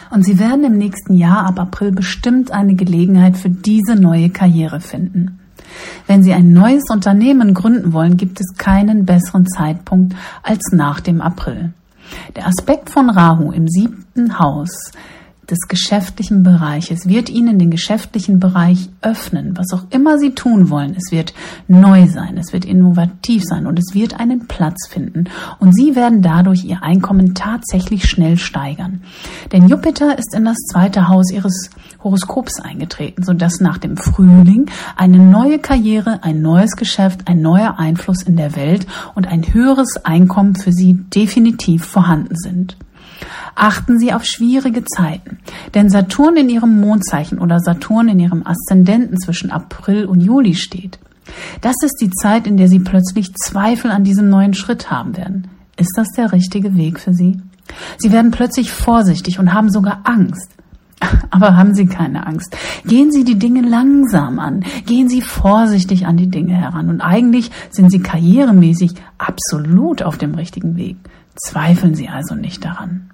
Und 0.10 0.26
sie 0.26 0.39
werden 0.39 0.64
im 0.64 0.77
nächsten 0.77 1.14
Jahr 1.14 1.45
ab 1.45 1.60
April 1.60 1.91
bestimmt 1.91 2.51
eine 2.51 2.76
Gelegenheit 2.76 3.38
für 3.38 3.49
diese 3.49 3.95
neue 3.95 4.30
Karriere 4.30 4.80
finden. 4.80 5.39
Wenn 6.08 6.24
Sie 6.24 6.34
ein 6.34 6.54
neues 6.54 6.84
Unternehmen 6.91 7.54
gründen 7.54 7.94
wollen, 7.94 8.18
gibt 8.18 8.40
es 8.40 8.58
keinen 8.58 9.06
besseren 9.06 9.48
Zeitpunkt 9.48 10.16
als 10.44 10.72
nach 10.72 11.00
dem 11.00 11.22
April. 11.22 11.74
Der 12.36 12.48
Aspekt 12.48 12.90
von 12.90 13.10
Rahu 13.10 13.52
im 13.52 13.68
siebten 13.68 14.40
Haus 14.40 14.91
des 15.50 15.68
geschäftlichen 15.68 16.44
Bereiches 16.44 17.08
wird 17.08 17.30
Ihnen 17.30 17.60
den 17.60 17.72
geschäftlichen 17.72 18.40
Bereich 18.40 18.90
öffnen, 19.02 19.58
was 19.58 19.74
auch 19.74 19.86
immer 19.90 20.18
Sie 20.18 20.32
tun 20.32 20.70
wollen. 20.70 20.96
Es 20.96 21.12
wird 21.12 21.34
neu 21.68 22.08
sein, 22.08 22.38
es 22.38 22.54
wird 22.54 22.66
innovativ 22.66 23.44
sein 23.44 23.66
und 23.66 23.80
es 23.80 23.94
wird 23.94 24.20
einen 24.20 24.48
Platz 24.48 24.88
finden 24.88 25.26
und 25.60 25.76
Sie 25.76 25.96
werden 25.96 26.22
dadurch 26.22 26.64
Ihr 26.64 26.84
Einkommen 26.84 27.34
tatsächlich 27.34 28.10
schnell 28.10 28.38
steigern. 28.38 29.02
Denn 29.52 29.68
Jupiter 29.68 30.18
ist 30.18 30.36
in 30.36 30.46
das 30.46 30.58
zweite 30.72 31.08
Haus 31.08 31.32
Ihres 31.32 31.70
Horoskops 32.04 32.60
eingetreten, 32.60 33.24
sodass 33.24 33.60
nach 33.60 33.78
dem 33.78 33.98
Frühling 33.98 34.70
eine 34.96 35.20
neue 35.20 35.60
Karriere, 35.60 36.24
ein 36.24 36.42
neues 36.42 36.76
Geschäft, 36.76 37.28
ein 37.28 37.42
neuer 37.42 37.78
Einfluss 37.78 38.22
in 38.22 38.38
der 38.38 38.56
Welt 38.56 38.88
und 39.16 39.28
ein 39.28 39.54
höheres 39.54 40.06
Einkommen 40.06 40.56
für 40.56 40.72
Sie 40.72 40.94
definitiv 40.94 41.86
vorhanden 41.86 42.36
sind. 42.36 42.78
Achten 43.56 44.00
Sie 44.00 44.14
auf 44.14 44.24
schwierige 44.24 44.84
Zeiten, 44.86 45.40
denn 45.74 45.90
Saturn 45.90 46.38
in 46.38 46.50
Ihrem 46.50 46.80
Mondzeichen 46.80 47.40
oder 47.40 47.60
Saturn 47.60 48.08
in 48.08 48.20
Ihrem 48.20 48.46
Aszendenten 48.46 49.20
zwischen 49.20 49.52
April 49.52 50.06
und 50.06 50.22
Juli 50.22 50.56
steht. 50.56 51.00
Das 51.62 51.76
ist 51.84 51.98
die 52.02 52.10
Zeit, 52.10 52.48
in 52.48 52.58
der 52.58 52.68
Sie 52.68 52.80
plötzlich 52.80 53.34
Zweifel 53.36 53.91
an 53.91 54.04
diesem 54.04 54.30
neuen 54.30 54.54
Schritt 54.54 54.90
haben 54.90 55.16
werden. 55.18 55.48
Ist 55.78 55.94
das 55.96 56.08
der 56.16 56.32
richtige 56.32 56.76
Weg 56.76 57.00
für 57.00 57.14
Sie? 57.14 57.40
Sie 57.98 58.12
werden 58.12 58.32
plötzlich 58.32 58.72
vorsichtig 58.72 59.40
und 59.40 59.54
haben 59.54 59.70
sogar 59.70 60.02
Angst. 60.04 60.52
Aber 61.30 61.56
haben 61.56 61.76
Sie 61.76 61.86
keine 61.86 62.28
Angst. 62.28 62.56
Gehen 62.86 63.12
Sie 63.12 63.24
die 63.24 63.40
Dinge 63.40 63.62
langsam 63.62 64.40
an. 64.40 64.66
Gehen 64.86 65.08
Sie 65.08 65.22
vorsichtig 65.22 66.06
an 66.06 66.18
die 66.18 66.30
Dinge 66.30 66.54
heran. 66.54 66.90
Und 66.90 67.02
eigentlich 67.02 67.52
sind 67.70 67.91
Sie 67.91 68.00
karrieremäßig 68.00 68.91
absolut 69.18 70.04
auf 70.04 70.18
dem 70.18 70.36
richtigen 70.36 70.76
Weg. 70.76 70.98
Zweifeln 71.40 71.95
Sie 71.95 72.10
also 72.10 72.36
nicht 72.36 72.66
daran. 72.66 73.10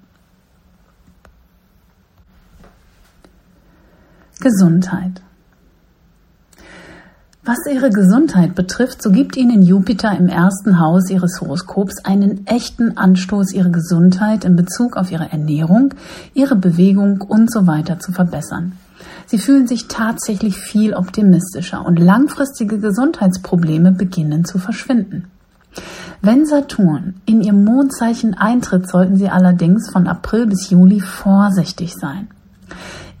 Gesundheit. 4.40 5.22
Was 7.44 7.58
Ihre 7.72 7.90
Gesundheit 7.90 8.56
betrifft, 8.56 9.00
so 9.00 9.12
gibt 9.12 9.36
Ihnen 9.36 9.62
Jupiter 9.62 10.16
im 10.18 10.28
ersten 10.28 10.80
Haus 10.80 11.08
Ihres 11.10 11.40
Horoskops 11.40 12.04
einen 12.04 12.44
echten 12.46 12.96
Anstoß, 12.96 13.52
Ihre 13.52 13.70
Gesundheit 13.70 14.44
in 14.44 14.56
Bezug 14.56 14.96
auf 14.96 15.12
Ihre 15.12 15.30
Ernährung, 15.30 15.94
Ihre 16.34 16.56
Bewegung 16.56 17.20
und 17.20 17.52
so 17.52 17.68
weiter 17.68 18.00
zu 18.00 18.10
verbessern. 18.10 18.72
Sie 19.26 19.38
fühlen 19.38 19.68
sich 19.68 19.86
tatsächlich 19.86 20.56
viel 20.56 20.94
optimistischer 20.94 21.86
und 21.86 22.00
langfristige 22.00 22.80
Gesundheitsprobleme 22.80 23.92
beginnen 23.92 24.44
zu 24.44 24.58
verschwinden. 24.58 25.26
Wenn 26.22 26.46
Saturn 26.46 27.20
in 27.26 27.42
Ihr 27.42 27.52
Mondzeichen 27.52 28.34
eintritt, 28.34 28.88
sollten 28.88 29.16
Sie 29.16 29.28
allerdings 29.28 29.90
von 29.90 30.06
April 30.06 30.46
bis 30.46 30.70
Juli 30.70 31.00
vorsichtig 31.00 31.94
sein. 31.94 32.28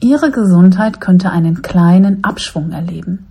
Ihre 0.00 0.30
Gesundheit 0.30 1.00
könnte 1.00 1.30
einen 1.30 1.62
kleinen 1.62 2.24
Abschwung 2.24 2.72
erleben. 2.72 3.26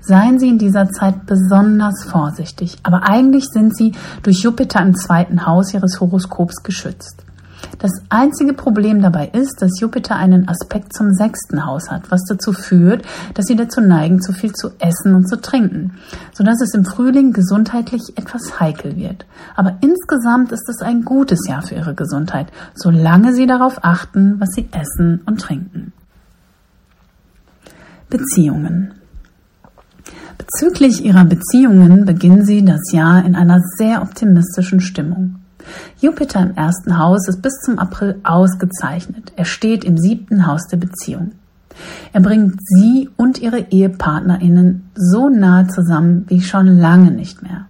Seien 0.00 0.38
Sie 0.38 0.48
in 0.48 0.58
dieser 0.58 0.90
Zeit 0.90 1.26
besonders 1.26 2.04
vorsichtig, 2.04 2.78
aber 2.82 3.08
eigentlich 3.08 3.46
sind 3.46 3.76
Sie 3.76 3.92
durch 4.22 4.42
Jupiter 4.42 4.80
im 4.80 4.94
zweiten 4.96 5.46
Haus 5.46 5.72
Ihres 5.72 6.00
Horoskops 6.00 6.62
geschützt. 6.62 7.24
Das 7.80 7.92
einzige 8.10 8.52
Problem 8.52 9.00
dabei 9.00 9.28
ist, 9.28 9.62
dass 9.62 9.80
Jupiter 9.80 10.14
einen 10.16 10.48
Aspekt 10.48 10.94
zum 10.94 11.14
sechsten 11.14 11.64
Haus 11.64 11.90
hat, 11.90 12.10
was 12.10 12.20
dazu 12.28 12.52
führt, 12.52 13.06
dass 13.32 13.46
Sie 13.46 13.56
dazu 13.56 13.80
neigen, 13.80 14.20
zu 14.20 14.34
viel 14.34 14.52
zu 14.52 14.72
essen 14.78 15.14
und 15.14 15.26
zu 15.26 15.40
trinken, 15.40 15.94
sodass 16.32 16.60
es 16.60 16.74
im 16.74 16.84
Frühling 16.84 17.32
gesundheitlich 17.32 18.02
etwas 18.16 18.60
heikel 18.60 18.96
wird. 18.96 19.24
Aber 19.56 19.78
insgesamt 19.80 20.52
ist 20.52 20.68
es 20.68 20.82
ein 20.82 21.06
gutes 21.06 21.40
Jahr 21.48 21.62
für 21.62 21.74
Ihre 21.74 21.94
Gesundheit, 21.94 22.48
solange 22.74 23.32
Sie 23.32 23.46
darauf 23.46 23.82
achten, 23.82 24.38
was 24.38 24.50
Sie 24.54 24.68
essen 24.72 25.22
und 25.24 25.40
trinken. 25.40 25.94
Beziehungen. 28.10 28.92
Bezüglich 30.36 31.04
ihrer 31.04 31.24
Beziehungen 31.24 32.04
beginnen 32.04 32.44
sie 32.44 32.64
das 32.64 32.80
Jahr 32.92 33.24
in 33.24 33.36
einer 33.36 33.60
sehr 33.78 34.02
optimistischen 34.02 34.80
Stimmung. 34.80 35.39
Jupiter 36.00 36.40
im 36.40 36.56
ersten 36.56 36.98
Haus 36.98 37.28
ist 37.28 37.42
bis 37.42 37.54
zum 37.64 37.78
April 37.78 38.20
ausgezeichnet. 38.22 39.32
Er 39.36 39.44
steht 39.44 39.84
im 39.84 39.98
siebten 39.98 40.46
Haus 40.46 40.66
der 40.66 40.78
Beziehung. 40.78 41.32
Er 42.12 42.20
bringt 42.20 42.56
sie 42.62 43.08
und 43.16 43.40
ihre 43.40 43.66
Ehepartnerinnen 43.70 44.90
so 44.94 45.28
nahe 45.28 45.68
zusammen 45.68 46.24
wie 46.28 46.40
schon 46.40 46.78
lange 46.78 47.10
nicht 47.10 47.42
mehr. 47.42 47.66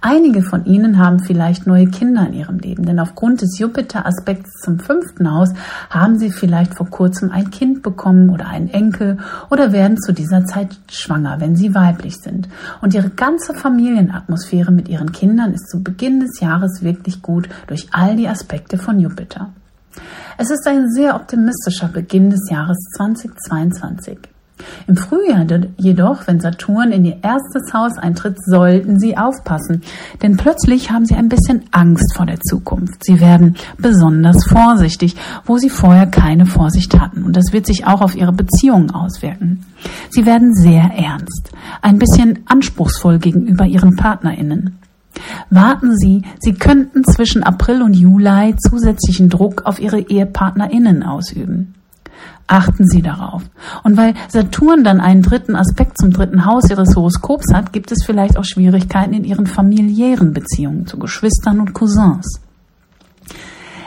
Einige 0.00 0.42
von 0.42 0.64
Ihnen 0.64 0.98
haben 0.98 1.20
vielleicht 1.20 1.66
neue 1.66 1.88
Kinder 1.88 2.26
in 2.26 2.32
ihrem 2.32 2.58
Leben, 2.58 2.86
denn 2.86 3.00
aufgrund 3.00 3.42
des 3.42 3.58
Jupiter-Aspekts 3.58 4.60
zum 4.62 4.78
fünften 4.78 5.32
Haus 5.32 5.50
haben 5.90 6.18
Sie 6.18 6.30
vielleicht 6.30 6.76
vor 6.76 6.88
kurzem 6.88 7.30
ein 7.30 7.50
Kind 7.50 7.82
bekommen 7.82 8.30
oder 8.30 8.46
einen 8.46 8.68
Enkel 8.68 9.18
oder 9.50 9.72
werden 9.72 9.98
zu 9.98 10.12
dieser 10.12 10.44
Zeit 10.44 10.78
schwanger, 10.88 11.40
wenn 11.40 11.56
Sie 11.56 11.74
weiblich 11.74 12.16
sind. 12.16 12.48
Und 12.80 12.94
Ihre 12.94 13.10
ganze 13.10 13.54
Familienatmosphäre 13.54 14.70
mit 14.70 14.88
Ihren 14.88 15.12
Kindern 15.12 15.52
ist 15.52 15.68
zu 15.68 15.82
Beginn 15.82 16.20
des 16.20 16.40
Jahres 16.40 16.82
wirklich 16.82 17.20
gut 17.22 17.48
durch 17.66 17.88
all 17.92 18.16
die 18.16 18.28
Aspekte 18.28 18.78
von 18.78 19.00
Jupiter. 19.00 19.50
Es 20.36 20.50
ist 20.50 20.66
ein 20.68 20.88
sehr 20.90 21.16
optimistischer 21.16 21.88
Beginn 21.88 22.30
des 22.30 22.48
Jahres 22.48 22.78
2022. 22.96 24.37
Im 24.86 24.96
Frühjahr 24.96 25.46
jedoch, 25.76 26.26
wenn 26.26 26.40
Saturn 26.40 26.92
in 26.92 27.04
ihr 27.04 27.18
erstes 27.22 27.72
Haus 27.72 27.96
eintritt, 27.98 28.36
sollten 28.44 28.98
Sie 28.98 29.16
aufpassen, 29.16 29.82
denn 30.22 30.36
plötzlich 30.36 30.90
haben 30.90 31.04
Sie 31.04 31.14
ein 31.14 31.28
bisschen 31.28 31.64
Angst 31.70 32.14
vor 32.16 32.26
der 32.26 32.40
Zukunft. 32.40 33.04
Sie 33.04 33.20
werden 33.20 33.56
besonders 33.78 34.44
vorsichtig, 34.46 35.16
wo 35.44 35.58
Sie 35.58 35.70
vorher 35.70 36.06
keine 36.06 36.46
Vorsicht 36.46 36.98
hatten 36.98 37.24
und 37.24 37.36
das 37.36 37.52
wird 37.52 37.66
sich 37.66 37.86
auch 37.86 38.00
auf 38.00 38.14
Ihre 38.14 38.32
Beziehungen 38.32 38.90
auswirken. 38.90 39.64
Sie 40.10 40.26
werden 40.26 40.54
sehr 40.54 40.90
ernst, 40.94 41.50
ein 41.82 41.98
bisschen 41.98 42.40
anspruchsvoll 42.46 43.18
gegenüber 43.18 43.66
Ihren 43.66 43.96
Partnerinnen. 43.96 44.78
Warten 45.50 45.96
Sie, 45.96 46.22
Sie 46.38 46.54
könnten 46.54 47.04
zwischen 47.04 47.42
April 47.42 47.82
und 47.82 47.94
Juli 47.94 48.54
zusätzlichen 48.56 49.28
Druck 49.28 49.62
auf 49.64 49.80
Ihre 49.80 50.00
Ehepartnerinnen 50.00 51.02
ausüben. 51.02 51.74
Achten 52.46 52.86
Sie 52.86 53.02
darauf. 53.02 53.42
Und 53.82 53.96
weil 53.96 54.14
Saturn 54.28 54.82
dann 54.82 55.00
einen 55.00 55.22
dritten 55.22 55.54
Aspekt 55.54 55.98
zum 55.98 56.10
dritten 56.10 56.46
Haus 56.46 56.70
Ihres 56.70 56.96
Horoskops 56.96 57.52
hat, 57.52 57.72
gibt 57.72 57.92
es 57.92 58.04
vielleicht 58.04 58.38
auch 58.38 58.44
Schwierigkeiten 58.44 59.12
in 59.12 59.24
Ihren 59.24 59.46
familiären 59.46 60.32
Beziehungen 60.32 60.86
zu 60.86 60.98
Geschwistern 60.98 61.60
und 61.60 61.74
Cousins. 61.74 62.40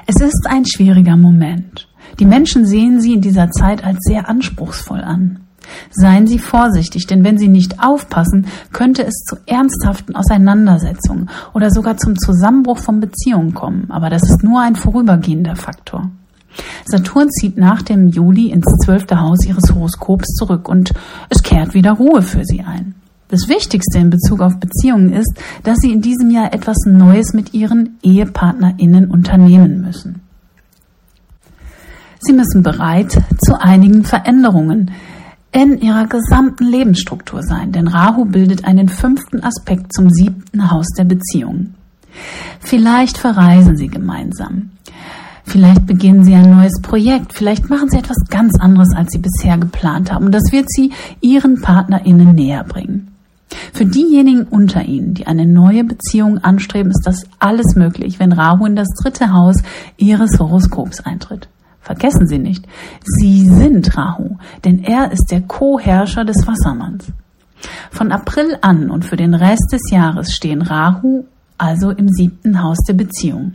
Es 0.05 0.21
ist 0.21 0.45
ein 0.47 0.65
schwieriger 0.65 1.17
Moment. 1.17 1.87
Die 2.19 2.25
Menschen 2.25 2.65
sehen 2.65 3.01
Sie 3.01 3.13
in 3.13 3.21
dieser 3.21 3.49
Zeit 3.49 3.83
als 3.83 3.97
sehr 4.01 4.29
anspruchsvoll 4.29 5.01
an. 5.01 5.39
Seien 5.89 6.27
Sie 6.27 6.39
vorsichtig, 6.39 7.07
denn 7.07 7.23
wenn 7.23 7.37
Sie 7.37 7.47
nicht 7.47 7.81
aufpassen, 7.83 8.47
könnte 8.73 9.03
es 9.05 9.23
zu 9.27 9.37
ernsthaften 9.45 10.15
Auseinandersetzungen 10.15 11.29
oder 11.53 11.71
sogar 11.71 11.97
zum 11.97 12.17
Zusammenbruch 12.17 12.77
von 12.77 12.99
Beziehungen 12.99 13.53
kommen. 13.53 13.89
Aber 13.89 14.09
das 14.09 14.23
ist 14.23 14.43
nur 14.43 14.61
ein 14.61 14.75
vorübergehender 14.75 15.55
Faktor. 15.55 16.11
Saturn 16.85 17.29
zieht 17.29 17.57
nach 17.57 17.81
dem 17.81 18.07
Juli 18.07 18.51
ins 18.51 18.65
zwölfte 18.83 19.19
Haus 19.19 19.45
Ihres 19.45 19.73
Horoskops 19.73 20.35
zurück 20.35 20.67
und 20.67 20.91
es 21.29 21.43
kehrt 21.43 21.73
wieder 21.73 21.93
Ruhe 21.93 22.21
für 22.21 22.43
Sie 22.43 22.61
ein. 22.61 22.95
Das 23.29 23.47
Wichtigste 23.47 23.97
in 23.97 24.09
Bezug 24.09 24.41
auf 24.41 24.59
Beziehungen 24.59 25.13
ist, 25.13 25.33
dass 25.63 25.77
Sie 25.77 25.91
in 25.91 26.01
diesem 26.01 26.31
Jahr 26.31 26.53
etwas 26.53 26.77
Neues 26.85 27.33
mit 27.33 27.53
Ihren 27.53 27.97
EhepartnerInnen 28.03 29.09
unternehmen 29.09 29.81
müssen. 29.81 30.21
Sie 32.19 32.33
müssen 32.33 32.61
bereit 32.61 33.19
zu 33.43 33.59
einigen 33.59 34.03
Veränderungen 34.03 34.91
in 35.51 35.79
ihrer 35.81 36.07
gesamten 36.07 36.65
Lebensstruktur 36.65 37.41
sein, 37.41 37.71
denn 37.71 37.87
Rahu 37.87 38.25
bildet 38.25 38.65
einen 38.65 38.89
fünften 38.89 39.43
Aspekt 39.43 39.93
zum 39.93 40.09
siebten 40.09 40.69
Haus 40.71 40.87
der 40.97 41.05
Beziehungen. 41.05 41.75
Vielleicht 42.59 43.17
verreisen 43.17 43.75
Sie 43.75 43.87
gemeinsam. 43.87 44.71
Vielleicht 45.43 45.85
beginnen 45.85 46.23
Sie 46.23 46.33
ein 46.33 46.51
neues 46.51 46.81
Projekt. 46.81 47.33
Vielleicht 47.33 47.69
machen 47.69 47.89
Sie 47.89 47.97
etwas 47.97 48.17
ganz 48.29 48.59
anderes, 48.59 48.95
als 48.95 49.11
Sie 49.11 49.17
bisher 49.17 49.57
geplant 49.57 50.11
haben. 50.11 50.25
Und 50.25 50.31
das 50.31 50.51
wird 50.51 50.69
Sie 50.69 50.91
Ihren 51.19 51.61
PartnerInnen 51.61 52.33
näher 52.33 52.63
bringen. 52.63 53.07
Für 53.73 53.85
diejenigen 53.85 54.43
unter 54.43 54.83
Ihnen, 54.85 55.13
die 55.13 55.27
eine 55.27 55.45
neue 55.45 55.83
Beziehung 55.83 56.37
anstreben, 56.37 56.91
ist 56.91 57.05
das 57.05 57.25
alles 57.39 57.75
möglich, 57.75 58.19
wenn 58.19 58.31
Rahu 58.31 58.65
in 58.65 58.75
das 58.75 58.87
dritte 59.01 59.33
Haus 59.33 59.61
Ihres 59.97 60.39
Horoskops 60.39 61.01
eintritt. 61.01 61.49
Vergessen 61.81 62.27
Sie 62.27 62.37
nicht, 62.37 62.65
Sie 63.03 63.47
sind 63.47 63.97
Rahu, 63.97 64.37
denn 64.63 64.83
er 64.83 65.11
ist 65.11 65.31
der 65.31 65.41
Co-Herrscher 65.41 66.23
des 66.23 66.47
Wassermanns. 66.47 67.07
Von 67.91 68.11
April 68.11 68.57
an 68.61 68.89
und 68.89 69.03
für 69.03 69.17
den 69.17 69.33
Rest 69.33 69.73
des 69.73 69.91
Jahres 69.91 70.31
stehen 70.31 70.61
Rahu 70.61 71.25
also 71.61 71.91
im 71.91 72.09
siebten 72.09 72.63
Haus 72.63 72.79
der 72.87 72.93
Beziehung. 72.93 73.53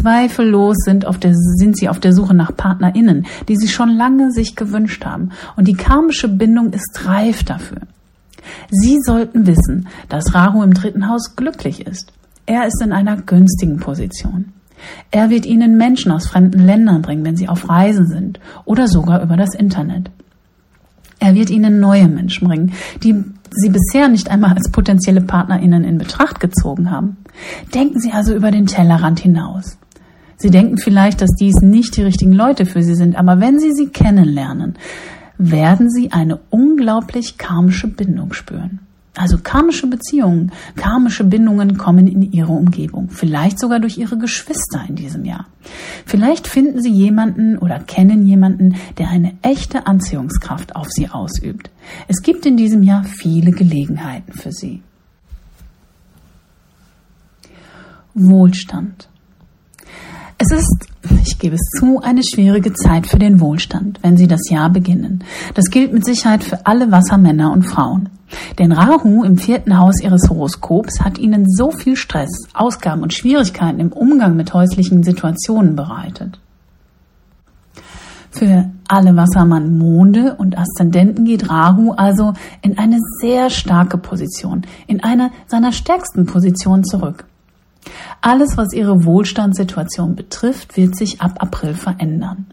Zweifellos 0.00 0.76
sind, 0.84 1.06
auf 1.06 1.18
der, 1.18 1.32
sind 1.34 1.76
sie 1.76 1.88
auf 1.88 2.00
der 2.00 2.12
Suche 2.12 2.34
nach 2.34 2.56
PartnerInnen, 2.56 3.26
die 3.48 3.56
sie 3.56 3.68
schon 3.68 3.90
lange 3.90 4.32
sich 4.32 4.56
gewünscht 4.56 5.04
haben. 5.04 5.30
Und 5.56 5.68
die 5.68 5.74
karmische 5.74 6.28
Bindung 6.28 6.72
ist 6.72 7.06
reif 7.06 7.44
dafür. 7.44 7.82
Sie 8.70 8.98
sollten 9.04 9.46
wissen, 9.46 9.88
dass 10.08 10.34
Rahu 10.34 10.62
im 10.62 10.74
dritten 10.74 11.08
Haus 11.08 11.36
glücklich 11.36 11.86
ist. 11.86 12.12
Er 12.46 12.66
ist 12.66 12.80
in 12.82 12.92
einer 12.92 13.16
günstigen 13.16 13.78
Position. 13.78 14.52
Er 15.10 15.30
wird 15.30 15.46
ihnen 15.46 15.76
Menschen 15.76 16.12
aus 16.12 16.26
fremden 16.26 16.64
Ländern 16.64 17.02
bringen, 17.02 17.24
wenn 17.24 17.36
sie 17.36 17.48
auf 17.48 17.68
Reisen 17.68 18.06
sind 18.06 18.40
oder 18.64 18.88
sogar 18.88 19.22
über 19.22 19.36
das 19.36 19.54
Internet. 19.54 20.10
Er 21.18 21.34
wird 21.34 21.50
ihnen 21.50 21.80
neue 21.80 22.08
Menschen 22.08 22.46
bringen, 22.46 22.72
die 23.02 23.24
sie 23.56 23.70
bisher 23.70 24.08
nicht 24.08 24.30
einmal 24.30 24.52
als 24.52 24.70
potenzielle 24.70 25.20
PartnerInnen 25.20 25.84
in 25.84 25.98
Betracht 25.98 26.40
gezogen 26.40 26.90
haben. 26.90 27.16
Denken 27.74 28.00
Sie 28.00 28.12
also 28.12 28.34
über 28.34 28.50
den 28.50 28.66
Tellerrand 28.66 29.20
hinaus. 29.20 29.78
Sie 30.36 30.50
denken 30.50 30.78
vielleicht, 30.78 31.22
dass 31.22 31.30
dies 31.38 31.56
nicht 31.62 31.96
die 31.96 32.02
richtigen 32.02 32.32
Leute 32.32 32.66
für 32.66 32.82
Sie 32.82 32.94
sind, 32.94 33.16
aber 33.16 33.40
wenn 33.40 33.58
Sie 33.58 33.72
sie 33.72 33.88
kennenlernen, 33.88 34.74
werden 35.38 35.90
Sie 35.90 36.12
eine 36.12 36.38
unglaublich 36.50 37.38
karmische 37.38 37.88
Bindung 37.88 38.32
spüren. 38.32 38.80
Also 39.16 39.38
karmische 39.42 39.86
Beziehungen, 39.86 40.52
karmische 40.76 41.24
Bindungen 41.24 41.78
kommen 41.78 42.06
in 42.06 42.20
ihre 42.32 42.52
Umgebung, 42.52 43.08
vielleicht 43.08 43.58
sogar 43.58 43.80
durch 43.80 43.96
ihre 43.96 44.18
Geschwister 44.18 44.84
in 44.86 44.94
diesem 44.94 45.24
Jahr. 45.24 45.46
Vielleicht 46.04 46.46
finden 46.46 46.82
sie 46.82 46.90
jemanden 46.90 47.56
oder 47.56 47.80
kennen 47.80 48.26
jemanden, 48.26 48.76
der 48.98 49.08
eine 49.08 49.32
echte 49.40 49.86
Anziehungskraft 49.86 50.76
auf 50.76 50.88
sie 50.90 51.08
ausübt. 51.08 51.70
Es 52.08 52.22
gibt 52.22 52.44
in 52.44 52.58
diesem 52.58 52.82
Jahr 52.82 53.04
viele 53.04 53.52
Gelegenheiten 53.52 54.32
für 54.32 54.52
sie. 54.52 54.82
Wohlstand. 58.14 59.08
Es 60.38 60.50
ist, 60.50 60.88
ich 61.24 61.38
gebe 61.38 61.54
es 61.54 61.62
zu, 61.78 62.00
eine 62.02 62.22
schwierige 62.22 62.74
Zeit 62.74 63.06
für 63.06 63.18
den 63.18 63.40
Wohlstand, 63.40 64.00
wenn 64.02 64.18
Sie 64.18 64.26
das 64.26 64.50
Jahr 64.50 64.68
beginnen. 64.68 65.24
Das 65.54 65.70
gilt 65.70 65.94
mit 65.94 66.04
Sicherheit 66.04 66.44
für 66.44 66.66
alle 66.66 66.92
Wassermänner 66.92 67.52
und 67.52 67.62
Frauen. 67.62 68.10
Denn 68.58 68.72
Rahu 68.72 69.24
im 69.24 69.38
vierten 69.38 69.78
Haus 69.78 70.02
ihres 70.02 70.28
Horoskops 70.28 71.00
hat 71.00 71.18
ihnen 71.18 71.46
so 71.48 71.70
viel 71.70 71.96
Stress, 71.96 72.28
Ausgaben 72.52 73.02
und 73.02 73.14
Schwierigkeiten 73.14 73.80
im 73.80 73.92
Umgang 73.92 74.36
mit 74.36 74.52
häuslichen 74.52 75.02
Situationen 75.02 75.74
bereitet. 75.74 76.38
Für 78.30 78.68
alle 78.88 79.16
Wassermann-Monde 79.16 80.34
und 80.34 80.58
Aszendenten 80.58 81.24
geht 81.24 81.48
Rahu 81.48 81.92
also 81.92 82.34
in 82.60 82.76
eine 82.76 82.98
sehr 83.22 83.48
starke 83.48 83.96
Position, 83.96 84.66
in 84.86 85.02
eine 85.02 85.30
seiner 85.46 85.72
stärksten 85.72 86.26
Positionen 86.26 86.84
zurück. 86.84 87.24
Alles, 88.26 88.56
was 88.56 88.72
ihre 88.72 89.04
Wohlstandssituation 89.04 90.16
betrifft, 90.16 90.76
wird 90.76 90.96
sich 90.96 91.20
ab 91.20 91.36
April 91.38 91.74
verändern. 91.74 92.46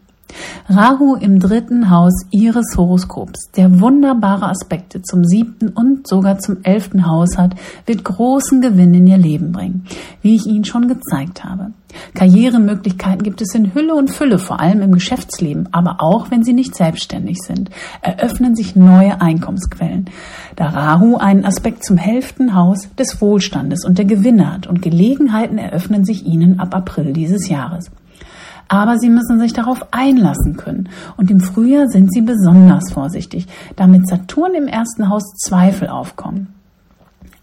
Rahu 0.70 1.16
im 1.16 1.40
dritten 1.40 1.90
Haus 1.90 2.26
Ihres 2.32 2.76
Horoskops, 2.78 3.52
der 3.56 3.80
wunderbare 3.80 4.48
Aspekte 4.48 5.02
zum 5.02 5.26
siebten 5.26 5.70
und 5.70 6.08
sogar 6.08 6.40
zum 6.40 6.64
elften 6.64 7.08
Haus 7.08 7.38
hat, 7.38 7.56
wird 7.86 8.04
großen 8.04 8.62
Gewinn 8.62 8.94
in 8.94 9.08
Ihr 9.08 9.18
Leben 9.18 9.52
bringen, 9.52 9.86
wie 10.22 10.36
ich 10.36 10.46
Ihnen 10.46 10.66
schon 10.66 10.88
gezeigt 10.88 11.44
habe. 11.44 11.72
Karrieremöglichkeiten 12.16 13.24
gibt 13.24 13.42
es 13.42 13.54
in 13.54 13.74
Hülle 13.74 13.96
und 13.96 14.10
Fülle, 14.10 14.40
vor 14.40 14.60
allem 14.60 14.82
im 14.82 14.92
Geschäftsleben, 14.94 15.70
aber 15.72 15.98
auch 16.00 16.32
wenn 16.32 16.44
Sie 16.44 16.54
nicht 16.54 16.76
selbstständig 16.76 17.40
sind, 17.42 17.70
eröffnen 18.02 18.56
sich 18.56 18.76
neue 18.76 19.22
Einkommensquellen. 19.22 20.10
Da 20.56 20.70
Rahu 20.70 21.18
einen 21.18 21.46
Aspekt 21.46 21.84
zum 21.84 21.98
elften 21.98 22.56
Haus 22.56 22.90
des 22.98 23.22
Wohlstandes 23.22 23.86
und 23.86 23.98
der 23.98 24.06
Gewinne 24.06 24.52
hat 24.52 24.68
und 24.68 24.82
Gelegenheiten 24.82 25.58
eröffnen 25.58 26.06
sich 26.06 26.26
Ihnen 26.26 26.60
ab 26.60 26.76
April 26.76 27.14
dieses 27.14 27.48
Jahres. 27.48 27.92
Aber 28.68 28.98
Sie 28.98 29.10
müssen 29.10 29.40
sich 29.40 29.53
darauf 29.53 29.85
einlassen 29.91 30.57
können. 30.57 30.90
Und 31.18 31.30
im 31.31 31.40
Frühjahr 31.40 31.88
sind 31.88 32.11
Sie 32.14 32.22
besonders 32.22 32.91
vorsichtig, 32.91 33.48
damit 33.76 34.07
Saturn 34.07 34.56
im 34.56 34.68
ersten 34.68 35.10
Haus 35.10 35.34
Zweifel 35.35 35.90
aufkommen. 35.90 36.53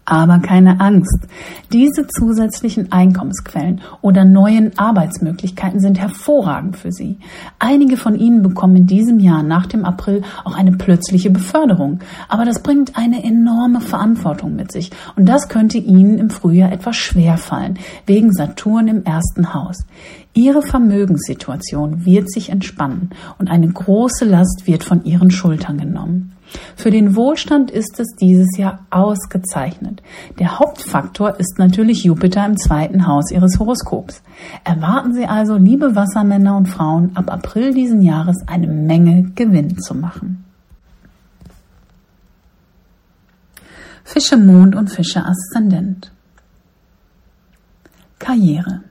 Aber 0.05 0.39
keine 0.39 0.79
Angst. 0.79 1.27
Diese 1.71 2.07
zusätzlichen 2.07 2.91
Einkommensquellen 2.91 3.81
oder 4.01 4.25
neuen 4.25 4.77
Arbeitsmöglichkeiten 4.77 5.79
sind 5.79 5.99
hervorragend 5.99 6.75
für 6.75 6.91
Sie. 6.91 7.19
Einige 7.59 7.97
von 7.97 8.15
Ihnen 8.15 8.41
bekommen 8.41 8.75
in 8.77 8.87
diesem 8.87 9.19
Jahr 9.19 9.43
nach 9.43 9.67
dem 9.67 9.85
April 9.85 10.23
auch 10.43 10.55
eine 10.55 10.71
plötzliche 10.71 11.29
Beförderung. 11.29 11.99
Aber 12.29 12.45
das 12.45 12.63
bringt 12.63 12.97
eine 12.97 13.23
enorme 13.23 13.79
Verantwortung 13.79 14.55
mit 14.55 14.71
sich. 14.71 14.89
Und 15.15 15.29
das 15.29 15.49
könnte 15.49 15.77
Ihnen 15.77 16.17
im 16.17 16.29
Frühjahr 16.31 16.71
etwas 16.71 16.95
schwer 16.97 17.37
fallen, 17.37 17.77
wegen 18.07 18.33
Saturn 18.33 18.87
im 18.87 19.03
ersten 19.03 19.53
Haus. 19.53 19.85
Ihre 20.33 20.61
Vermögenssituation 20.61 22.05
wird 22.05 22.31
sich 22.31 22.49
entspannen 22.49 23.11
und 23.37 23.49
eine 23.49 23.67
große 23.67 24.25
Last 24.25 24.63
wird 24.65 24.83
von 24.83 25.03
Ihren 25.03 25.29
Schultern 25.29 25.77
genommen. 25.77 26.33
Für 26.75 26.91
den 26.91 27.15
Wohlstand 27.15 27.71
ist 27.71 27.99
es 27.99 28.07
dieses 28.19 28.57
Jahr 28.57 28.85
ausgezeichnet. 28.89 30.01
Der 30.39 30.59
Hauptfaktor 30.59 31.39
ist 31.39 31.57
natürlich 31.57 32.03
Jupiter 32.03 32.45
im 32.45 32.57
zweiten 32.57 33.07
Haus 33.07 33.31
Ihres 33.31 33.59
Horoskops. 33.59 34.21
Erwarten 34.63 35.13
Sie 35.13 35.25
also, 35.25 35.57
liebe 35.57 35.95
Wassermänner 35.95 36.57
und 36.57 36.67
Frauen, 36.67 37.11
ab 37.15 37.31
April 37.31 37.73
diesen 37.73 38.01
Jahres 38.01 38.37
eine 38.47 38.67
Menge 38.67 39.31
Gewinn 39.35 39.77
zu 39.79 39.95
machen. 39.95 40.45
Fische 44.03 44.35
Mond 44.35 44.75
und 44.75 44.89
Fische 44.89 45.23
Aszendent. 45.25 46.11
Karriere. 48.19 48.83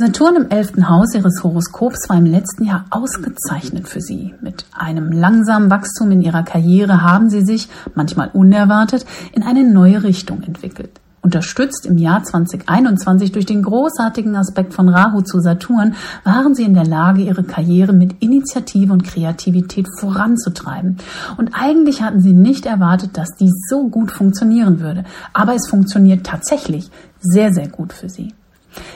Saturn 0.00 0.34
im 0.34 0.48
elften 0.48 0.88
Haus 0.88 1.14
ihres 1.14 1.44
Horoskops 1.44 2.08
war 2.08 2.16
im 2.16 2.24
letzten 2.24 2.64
Jahr 2.64 2.86
ausgezeichnet 2.88 3.86
für 3.86 4.00
sie. 4.00 4.32
Mit 4.40 4.64
einem 4.72 5.12
langsamen 5.12 5.68
Wachstum 5.68 6.10
in 6.10 6.22
ihrer 6.22 6.42
Karriere 6.42 7.02
haben 7.02 7.28
sie 7.28 7.42
sich, 7.42 7.68
manchmal 7.94 8.30
unerwartet, 8.32 9.04
in 9.32 9.42
eine 9.42 9.62
neue 9.62 10.02
Richtung 10.02 10.42
entwickelt. 10.42 10.88
Unterstützt 11.20 11.84
im 11.84 11.98
Jahr 11.98 12.24
2021 12.24 13.32
durch 13.32 13.44
den 13.44 13.62
großartigen 13.62 14.36
Aspekt 14.36 14.72
von 14.72 14.88
Rahu 14.88 15.20
zu 15.20 15.38
Saturn, 15.40 15.94
waren 16.24 16.54
sie 16.54 16.64
in 16.64 16.72
der 16.72 16.86
Lage, 16.86 17.20
ihre 17.20 17.44
Karriere 17.44 17.92
mit 17.92 18.22
Initiative 18.22 18.94
und 18.94 19.04
Kreativität 19.04 19.86
voranzutreiben. 19.98 20.96
Und 21.36 21.50
eigentlich 21.52 22.00
hatten 22.00 22.22
sie 22.22 22.32
nicht 22.32 22.64
erwartet, 22.64 23.18
dass 23.18 23.36
dies 23.38 23.52
so 23.68 23.90
gut 23.90 24.12
funktionieren 24.12 24.80
würde. 24.80 25.04
Aber 25.34 25.54
es 25.54 25.68
funktioniert 25.68 26.24
tatsächlich 26.24 26.90
sehr, 27.20 27.52
sehr 27.52 27.68
gut 27.68 27.92
für 27.92 28.08
sie. 28.08 28.32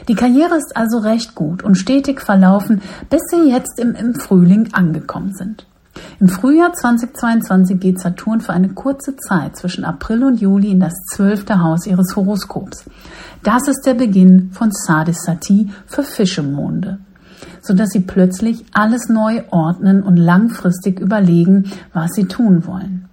Die 0.08 0.14
Karriere 0.14 0.56
ist 0.56 0.76
also 0.76 0.98
recht 0.98 1.34
gut 1.34 1.62
und 1.62 1.76
stetig 1.76 2.20
verlaufen, 2.20 2.82
bis 3.10 3.22
sie 3.30 3.50
jetzt 3.50 3.78
im, 3.78 3.94
im 3.94 4.14
Frühling 4.14 4.68
angekommen 4.72 5.34
sind. 5.34 5.66
Im 6.20 6.28
Frühjahr 6.28 6.72
2022 6.72 7.80
geht 7.80 8.00
Saturn 8.00 8.40
für 8.40 8.52
eine 8.52 8.70
kurze 8.70 9.16
Zeit 9.16 9.56
zwischen 9.56 9.84
April 9.84 10.24
und 10.24 10.40
Juli 10.40 10.70
in 10.70 10.80
das 10.80 10.94
zwölfte 11.12 11.60
Haus 11.60 11.86
ihres 11.86 12.16
Horoskops. 12.16 12.84
Das 13.42 13.68
ist 13.68 13.82
der 13.84 13.94
Beginn 13.94 14.50
von 14.52 14.70
Sadisati 14.72 15.70
für 15.86 16.02
Fischemonde, 16.02 16.98
sodass 17.62 17.90
sie 17.90 18.00
plötzlich 18.00 18.64
alles 18.72 19.08
neu 19.08 19.42
ordnen 19.50 20.02
und 20.02 20.16
langfristig 20.16 21.00
überlegen, 21.00 21.70
was 21.92 22.12
sie 22.12 22.26
tun 22.26 22.66
wollen. 22.66 23.08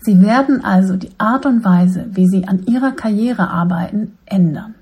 Sie 0.00 0.20
werden 0.20 0.64
also 0.64 0.96
die 0.96 1.12
Art 1.18 1.46
und 1.46 1.64
Weise, 1.64 2.06
wie 2.10 2.26
sie 2.26 2.48
an 2.48 2.64
ihrer 2.66 2.92
Karriere 2.92 3.48
arbeiten, 3.48 4.18
ändern. 4.26 4.74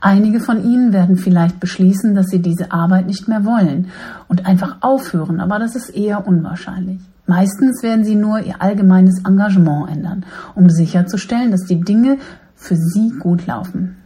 Einige 0.00 0.40
von 0.40 0.64
Ihnen 0.64 0.92
werden 0.92 1.16
vielleicht 1.16 1.60
beschließen, 1.60 2.14
dass 2.14 2.26
Sie 2.26 2.40
diese 2.40 2.72
Arbeit 2.72 3.06
nicht 3.06 3.28
mehr 3.28 3.44
wollen 3.44 3.88
und 4.28 4.46
einfach 4.46 4.76
aufhören, 4.80 5.40
aber 5.40 5.58
das 5.58 5.76
ist 5.76 5.90
eher 5.90 6.26
unwahrscheinlich. 6.26 7.00
Meistens 7.26 7.82
werden 7.82 8.04
Sie 8.04 8.14
nur 8.14 8.40
Ihr 8.40 8.62
allgemeines 8.62 9.24
Engagement 9.24 9.90
ändern, 9.90 10.24
um 10.54 10.70
sicherzustellen, 10.70 11.50
dass 11.50 11.64
die 11.64 11.80
Dinge 11.80 12.18
für 12.54 12.76
Sie 12.76 13.10
gut 13.18 13.46
laufen. 13.46 13.96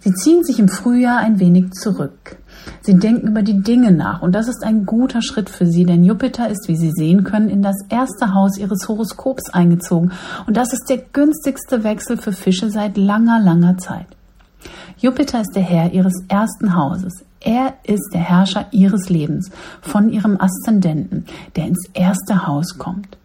Sie 0.00 0.14
ziehen 0.14 0.44
sich 0.44 0.58
im 0.58 0.68
Frühjahr 0.68 1.18
ein 1.18 1.40
wenig 1.40 1.72
zurück. 1.72 2.36
Sie 2.80 2.98
denken 2.98 3.28
über 3.28 3.42
die 3.42 3.60
Dinge 3.60 3.90
nach 3.90 4.22
und 4.22 4.34
das 4.34 4.48
ist 4.48 4.62
ein 4.64 4.86
guter 4.86 5.20
Schritt 5.20 5.50
für 5.50 5.66
Sie, 5.66 5.84
denn 5.84 6.04
Jupiter 6.04 6.48
ist, 6.48 6.68
wie 6.68 6.76
Sie 6.76 6.92
sehen 6.92 7.24
können, 7.24 7.48
in 7.48 7.60
das 7.60 7.76
erste 7.88 8.32
Haus 8.32 8.56
Ihres 8.56 8.88
Horoskops 8.88 9.50
eingezogen 9.52 10.12
und 10.46 10.56
das 10.56 10.72
ist 10.72 10.86
der 10.88 10.98
günstigste 10.98 11.84
Wechsel 11.84 12.16
für 12.16 12.32
Fische 12.32 12.70
seit 12.70 12.96
langer, 12.96 13.40
langer 13.40 13.78
Zeit. 13.78 14.15
Jupiter 14.98 15.42
ist 15.42 15.54
der 15.54 15.62
Herr 15.62 15.92
ihres 15.92 16.24
ersten 16.28 16.74
Hauses. 16.74 17.24
Er 17.40 17.74
ist 17.84 18.10
der 18.14 18.22
Herrscher 18.22 18.66
ihres 18.70 19.10
Lebens, 19.10 19.50
von 19.82 20.10
ihrem 20.10 20.40
Aszendenten, 20.40 21.26
der 21.54 21.66
ins 21.66 21.88
erste 21.92 22.46
Haus 22.46 22.78
kommt. 22.78 23.18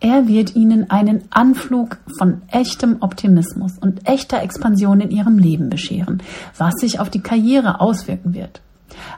Er 0.00 0.28
wird 0.28 0.56
ihnen 0.56 0.90
einen 0.90 1.24
Anflug 1.30 1.98
von 2.18 2.42
echtem 2.48 2.98
Optimismus 3.00 3.78
und 3.78 4.08
echter 4.08 4.42
Expansion 4.42 5.00
in 5.00 5.10
ihrem 5.10 5.38
Leben 5.38 5.68
bescheren, 5.68 6.22
was 6.56 6.74
sich 6.76 7.00
auf 7.00 7.10
die 7.10 7.20
Karriere 7.20 7.80
auswirken 7.80 8.34
wird. 8.34 8.60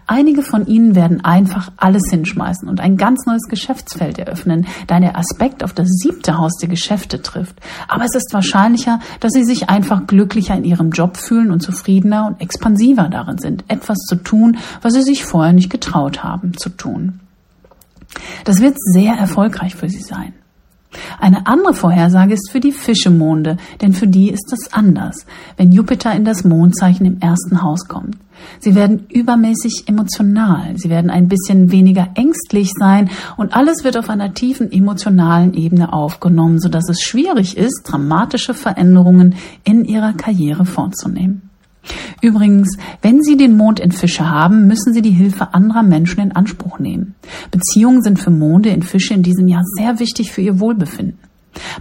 Einige 0.07 0.43
von 0.43 0.67
ihnen 0.67 0.95
werden 0.95 1.25
einfach 1.25 1.71
alles 1.77 2.03
hinschmeißen 2.11 2.69
und 2.69 2.81
ein 2.81 2.97
ganz 2.97 3.27
neues 3.27 3.45
Geschäftsfeld 3.49 4.19
eröffnen, 4.19 4.67
da 4.87 5.01
der 5.01 5.17
Aspekt 5.17 5.65
auf 5.65 5.73
das 5.73 5.89
siebte 5.89 6.39
Haus 6.39 6.53
der 6.61 6.69
Geschäfte 6.69 7.23
trifft. 7.23 7.57
Aber 7.89 8.05
es 8.05 8.15
ist 8.15 8.33
wahrscheinlicher, 8.33 9.01
dass 9.21 9.33
sie 9.33 9.45
sich 9.45 9.69
einfach 9.69 10.07
glücklicher 10.07 10.55
in 10.55 10.65
ihrem 10.65 10.91
Job 10.91 11.17
fühlen 11.17 11.51
und 11.51 11.61
zufriedener 11.61 12.27
und 12.27 12.41
expansiver 12.41 13.09
darin 13.09 13.39
sind, 13.39 13.65
etwas 13.69 13.99
zu 13.99 14.17
tun, 14.17 14.59
was 14.81 14.95
sie 14.95 15.03
sich 15.03 15.25
vorher 15.25 15.53
nicht 15.53 15.71
getraut 15.71 16.23
haben 16.23 16.57
zu 16.57 16.69
tun. 16.69 17.21
Das 18.45 18.61
wird 18.61 18.77
sehr 18.79 19.15
erfolgreich 19.15 19.75
für 19.75 19.89
sie 19.89 20.03
sein. 20.03 20.35
Eine 21.19 21.47
andere 21.47 21.75
Vorhersage 21.75 22.35
ist 22.35 22.51
für 22.51 22.61
die 22.61 22.73
Fischemonde, 22.73 23.57
denn 23.81 23.93
für 23.93 24.07
die 24.07 24.31
ist 24.31 24.53
es 24.53 24.73
anders, 24.73 25.27
wenn 25.57 25.73
Jupiter 25.73 26.15
in 26.15 26.25
das 26.25 26.45
Mondzeichen 26.45 27.07
im 27.07 27.21
ersten 27.21 27.63
Haus 27.63 27.89
kommt. 27.89 28.17
Sie 28.59 28.75
werden 28.75 29.07
übermäßig 29.09 29.85
emotional, 29.87 30.77
sie 30.77 30.91
werden 30.91 31.11
ein 31.11 31.29
bisschen 31.29 31.71
weniger 31.71 32.09
ängstlich 32.15 32.73
sein 32.77 33.11
und 33.37 33.55
alles 33.55 33.85
wird 33.85 33.97
auf 33.97 34.11
einer 34.11 34.35
tiefen 34.35 34.73
emotionalen 34.73 35.55
Ebene 35.55 35.93
aufgenommen, 35.93 36.59
sodass 36.59 36.89
es 36.89 37.03
schwierig 37.03 37.57
ist, 37.57 37.83
dramatische 37.85 38.55
Veränderungen 38.55 39.37
in 39.65 39.85
ihrer 39.85 40.13
Karriere 40.13 40.65
vorzunehmen. 40.65 41.52
Übrigens, 42.21 42.77
wenn 43.03 43.21
Sie 43.23 43.37
den 43.37 43.57
Mond 43.57 43.81
in 43.81 43.93
Fische 43.93 44.31
haben, 44.31 44.67
müssen 44.67 44.93
Sie 44.93 45.03
die 45.03 45.11
Hilfe 45.11 45.55
anderer 45.55 45.83
Menschen 45.83 46.21
in 46.21 46.33
Anspruch 46.33 46.79
nehmen. 46.79 47.15
Beziehungen 47.51 48.03
sind 48.03 48.19
für 48.19 48.31
Monde 48.31 48.71
in 48.71 48.83
Fische 48.83 49.15
in 49.15 49.23
diesem 49.23 49.49
Jahr 49.49 49.63
sehr 49.77 49.99
wichtig 49.99 50.33
für 50.33 50.43
Ihr 50.43 50.61
Wohlbefinden. 50.61 51.19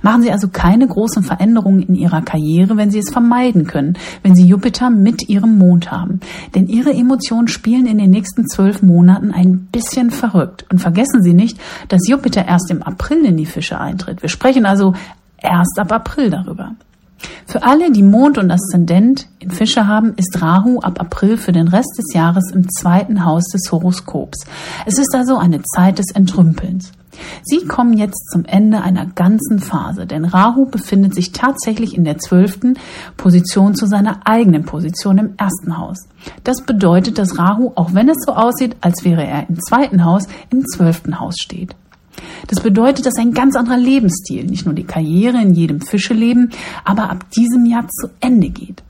Machen 0.02 0.22
Sie 0.22 0.32
also 0.32 0.50
keine 0.50 0.88
großen 0.88 1.24
Veränderungen 1.24 1.84
in 1.84 1.96
Ihrer 1.96 2.22
Karriere, 2.22 2.78
wenn 2.78 2.92
Sie 2.92 3.00
es 3.00 3.10
vermeiden 3.10 3.68
können, 3.68 3.98
wenn 4.24 4.36
Sie 4.36 4.46
Jupiter 4.46 4.90
mit 4.90 5.30
Ihrem 5.30 5.58
Mond 5.58 5.92
haben. 5.92 6.20
Denn 6.56 6.68
Ihre 6.68 6.92
Emotionen 6.92 7.48
spielen 7.48 7.86
in 7.86 7.98
den 7.98 8.10
nächsten 8.10 8.48
zwölf 8.48 8.82
Monaten 8.82 9.32
ein 9.32 9.68
bisschen 9.72 10.12
verrückt. 10.12 10.66
Und 10.72 10.80
vergessen 10.80 11.24
Sie 11.24 11.34
nicht, 11.34 11.58
dass 11.88 12.08
Jupiter 12.08 12.46
erst 12.46 12.70
im 12.70 12.84
April 12.84 13.24
in 13.26 13.38
die 13.38 13.46
Fische 13.46 13.80
eintritt. 13.80 14.22
Wir 14.22 14.30
sprechen 14.30 14.66
also 14.66 14.94
erst 15.38 15.80
ab 15.80 15.92
April 15.92 16.30
darüber. 16.30 16.76
Für 17.46 17.64
alle, 17.64 17.92
die 17.92 18.04
Mond 18.04 18.38
und 18.38 18.52
Aszendent 18.52 19.28
in 19.40 19.52
Fische 19.52 19.88
haben, 19.88 20.14
ist 20.16 20.42
Rahu 20.42 20.80
ab 20.80 21.00
April 21.00 21.38
für 21.38 21.52
den 21.52 21.68
Rest 21.68 21.98
des 21.98 22.14
Jahres 22.14 22.52
im 22.54 22.70
zweiten 22.70 23.26
Haus 23.26 23.44
des 23.46 23.72
Horoskops. 23.72 24.46
Es 24.86 24.98
ist 24.98 25.14
also 25.14 25.38
eine 25.38 25.62
Zeit 25.62 26.00
des 26.00 26.12
Entrümpelns. 26.14 26.92
Sie 27.44 27.66
kommen 27.66 27.98
jetzt 27.98 28.30
zum 28.32 28.46
Ende 28.46 28.82
einer 28.82 29.06
ganzen 29.06 29.60
Phase, 29.60 30.06
denn 30.06 30.26
Rahu 30.26 30.66
befindet 30.66 31.14
sich 31.14 31.32
tatsächlich 31.32 31.96
in 31.96 32.04
der 32.04 32.18
zwölften 32.18 32.78
Position 33.18 33.76
zu 33.76 33.86
seiner 33.86 34.22
eigenen 34.26 34.64
Position 34.64 35.18
im 35.18 35.34
ersten 35.38 35.78
Haus. 35.78 36.08
Das 36.44 36.62
bedeutet, 36.62 37.18
dass 37.18 37.38
Rahu, 37.38 37.72
auch 37.76 37.94
wenn 37.94 38.10
es 38.10 38.18
so 38.26 38.34
aussieht, 38.34 38.76
als 38.82 39.04
wäre 39.04 39.26
er 39.26 39.50
im 39.50 39.60
zweiten 39.60 40.06
Haus, 40.06 40.28
im 40.52 40.66
zwölften 40.66 41.20
Haus 41.20 41.36
steht. 41.40 41.76
Das 42.48 42.62
bedeutet, 42.62 43.06
dass 43.06 43.18
ein 43.18 43.34
ganz 43.34 43.56
anderer 43.56 43.78
Lebensstil, 43.78 44.46
nicht 44.46 44.66
nur 44.66 44.76
die 44.76 44.84
Karriere 44.84 45.42
in 45.42 45.54
jedem 45.54 45.82
Fischeleben, 45.82 46.52
aber 46.84 47.10
ab 47.10 47.30
diesem 47.32 47.66
Jahr 47.66 47.88
zu 47.88 48.10
Ende 48.20 48.50
geht. 48.50 48.84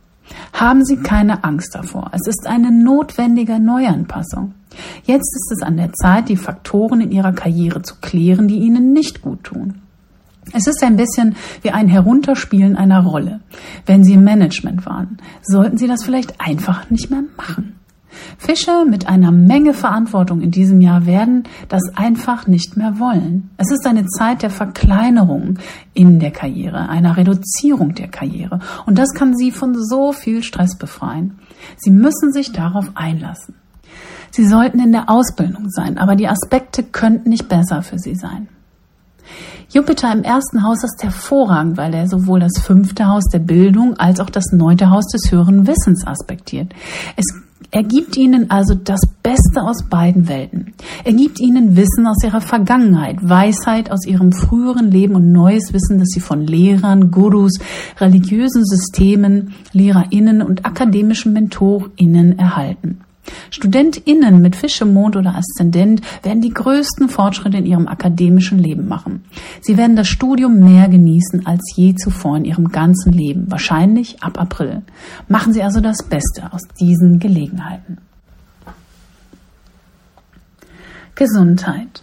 Haben 0.53 0.85
Sie 0.85 0.97
keine 0.97 1.43
Angst 1.43 1.75
davor. 1.75 2.11
Es 2.13 2.27
ist 2.27 2.47
eine 2.47 2.71
notwendige 2.71 3.59
Neuanpassung. 3.59 4.53
Jetzt 5.05 5.35
ist 5.35 5.51
es 5.51 5.61
an 5.61 5.77
der 5.77 5.91
Zeit, 5.93 6.29
die 6.29 6.37
Faktoren 6.37 7.01
in 7.01 7.11
Ihrer 7.11 7.33
Karriere 7.33 7.81
zu 7.81 7.95
klären, 8.01 8.47
die 8.47 8.59
Ihnen 8.59 8.93
nicht 8.93 9.21
gut 9.21 9.43
tun. 9.43 9.81
Es 10.53 10.67
ist 10.67 10.83
ein 10.83 10.97
bisschen 10.97 11.35
wie 11.61 11.71
ein 11.71 11.87
Herunterspielen 11.87 12.75
einer 12.75 13.03
Rolle. 13.03 13.41
Wenn 13.85 14.03
Sie 14.03 14.13
im 14.13 14.23
Management 14.23 14.85
waren, 14.85 15.17
sollten 15.41 15.77
Sie 15.77 15.87
das 15.87 16.03
vielleicht 16.03 16.41
einfach 16.41 16.89
nicht 16.89 17.11
mehr 17.11 17.23
machen. 17.37 17.75
Fische 18.37 18.85
mit 18.89 19.07
einer 19.07 19.31
Menge 19.31 19.73
Verantwortung 19.73 20.41
in 20.41 20.51
diesem 20.51 20.81
Jahr 20.81 21.05
werden 21.05 21.43
das 21.69 21.83
einfach 21.95 22.47
nicht 22.47 22.77
mehr 22.77 22.99
wollen. 22.99 23.49
Es 23.57 23.71
ist 23.71 23.85
eine 23.85 24.05
Zeit 24.05 24.41
der 24.41 24.49
Verkleinerung 24.49 25.59
in 25.93 26.19
der 26.19 26.31
Karriere, 26.31 26.89
einer 26.89 27.17
Reduzierung 27.17 27.95
der 27.95 28.07
Karriere. 28.07 28.59
Und 28.85 28.97
das 28.97 29.13
kann 29.13 29.35
Sie 29.35 29.51
von 29.51 29.75
so 29.75 30.13
viel 30.13 30.43
Stress 30.43 30.77
befreien. 30.77 31.39
Sie 31.77 31.91
müssen 31.91 32.31
sich 32.31 32.51
darauf 32.51 32.91
einlassen. 32.95 33.55
Sie 34.31 34.45
sollten 34.45 34.79
in 34.79 34.93
der 34.93 35.09
Ausbildung 35.09 35.69
sein, 35.69 35.97
aber 35.97 36.15
die 36.15 36.27
Aspekte 36.27 36.83
könnten 36.83 37.29
nicht 37.29 37.49
besser 37.49 37.81
für 37.81 37.99
Sie 37.99 38.15
sein. 38.15 38.47
Jupiter 39.69 40.11
im 40.11 40.23
ersten 40.23 40.63
Haus 40.63 40.83
ist 40.83 41.01
hervorragend, 41.01 41.77
weil 41.77 41.93
er 41.93 42.07
sowohl 42.07 42.41
das 42.41 42.61
fünfte 42.61 43.07
Haus 43.07 43.23
der 43.31 43.39
Bildung 43.39 43.95
als 43.97 44.19
auch 44.19 44.29
das 44.29 44.51
neunte 44.51 44.89
Haus 44.89 45.05
des 45.07 45.31
höheren 45.31 45.65
Wissens 45.65 46.05
aspektiert. 46.05 46.73
Es 47.15 47.25
er 47.69 47.83
gibt 47.83 48.17
ihnen 48.17 48.49
also 48.49 48.73
das 48.75 49.01
Beste 49.21 49.61
aus 49.61 49.83
beiden 49.89 50.27
Welten. 50.27 50.73
Er 51.03 51.13
gibt 51.13 51.39
ihnen 51.39 51.75
Wissen 51.77 52.07
aus 52.07 52.23
ihrer 52.23 52.41
Vergangenheit, 52.41 53.17
Weisheit 53.21 53.91
aus 53.91 54.05
ihrem 54.05 54.31
früheren 54.31 54.89
Leben 54.89 55.15
und 55.15 55.31
neues 55.31 55.71
Wissen, 55.73 55.99
das 55.99 56.09
sie 56.09 56.19
von 56.19 56.45
Lehrern, 56.45 57.11
Gurus, 57.11 57.59
religiösen 57.99 58.65
Systemen, 58.65 59.53
Lehrerinnen 59.71 60.41
und 60.41 60.65
akademischen 60.65 61.33
Mentorinnen 61.33 62.39
erhalten. 62.39 63.01
StudentInnen 63.49 64.41
mit 64.41 64.55
Fischemond 64.55 65.15
oder 65.15 65.35
Aszendent 65.35 66.01
werden 66.23 66.41
die 66.41 66.53
größten 66.53 67.09
Fortschritte 67.09 67.57
in 67.57 67.65
ihrem 67.65 67.87
akademischen 67.87 68.59
Leben 68.59 68.87
machen. 68.87 69.23
Sie 69.61 69.77
werden 69.77 69.95
das 69.95 70.07
Studium 70.07 70.59
mehr 70.59 70.87
genießen 70.87 71.45
als 71.45 71.61
je 71.75 71.95
zuvor 71.95 72.37
in 72.37 72.45
ihrem 72.45 72.69
ganzen 72.69 73.13
Leben, 73.13 73.49
wahrscheinlich 73.49 74.21
ab 74.21 74.39
April. 74.39 74.81
Machen 75.27 75.53
Sie 75.53 75.63
also 75.63 75.81
das 75.81 76.03
Beste 76.03 76.51
aus 76.51 76.61
diesen 76.79 77.19
Gelegenheiten. 77.19 77.97
Gesundheit. 81.15 82.01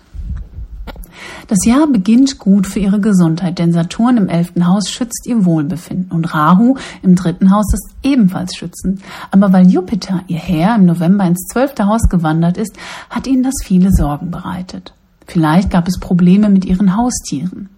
Das 1.46 1.64
Jahr 1.64 1.86
beginnt 1.86 2.38
gut 2.38 2.66
für 2.66 2.80
ihre 2.80 3.00
Gesundheit, 3.00 3.58
denn 3.58 3.72
Saturn 3.72 4.16
im 4.16 4.28
elften 4.28 4.66
Haus 4.66 4.90
schützt 4.90 5.26
ihr 5.26 5.44
Wohlbefinden 5.44 6.10
und 6.10 6.34
Rahu 6.34 6.76
im 7.02 7.14
dritten 7.14 7.50
Haus 7.50 7.72
ist 7.72 7.90
ebenfalls 8.02 8.54
schützend. 8.56 9.00
Aber 9.30 9.52
weil 9.52 9.68
Jupiter, 9.68 10.22
ihr 10.28 10.38
Herr, 10.38 10.76
im 10.76 10.86
November 10.86 11.24
ins 11.24 11.46
zwölfte 11.52 11.86
Haus 11.86 12.08
gewandert 12.08 12.56
ist, 12.56 12.76
hat 13.10 13.26
ihnen 13.26 13.42
das 13.42 13.54
viele 13.62 13.92
Sorgen 13.92 14.30
bereitet. 14.30 14.94
Vielleicht 15.26 15.70
gab 15.70 15.86
es 15.88 15.98
Probleme 15.98 16.48
mit 16.48 16.64
ihren 16.64 16.96
Haustieren. 16.96 17.68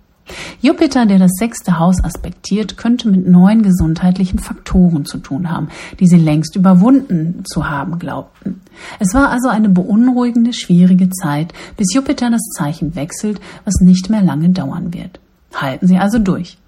Jupiter, 0.61 1.07
der 1.07 1.19
das 1.19 1.33
sechste 1.39 1.79
Haus 1.79 2.03
aspektiert, 2.03 2.77
könnte 2.77 3.09
mit 3.09 3.27
neuen 3.29 3.63
gesundheitlichen 3.63 4.39
Faktoren 4.39 5.05
zu 5.05 5.19
tun 5.19 5.51
haben, 5.51 5.69
die 5.99 6.07
sie 6.07 6.19
längst 6.19 6.57
überwunden 6.57 7.45
zu 7.45 7.69
haben 7.69 7.99
glaubten. 7.99 8.61
Es 8.99 9.15
war 9.15 9.31
also 9.31 9.49
eine 9.49 9.69
beunruhigende, 9.69 10.53
schwierige 10.53 11.11
Zeit, 11.11 11.53
bis 11.77 11.95
Jupiter 11.95 12.31
das 12.31 12.43
Zeichen 12.57 12.95
wechselt, 12.95 13.41
was 13.65 13.75
nicht 13.81 14.11
mehr 14.11 14.23
lange 14.23 14.51
dauern 14.51 14.93
wird. 14.93 15.21
Halten 15.55 15.87
Sie 15.87 15.99
also 15.99 16.19
durch. 16.19 16.59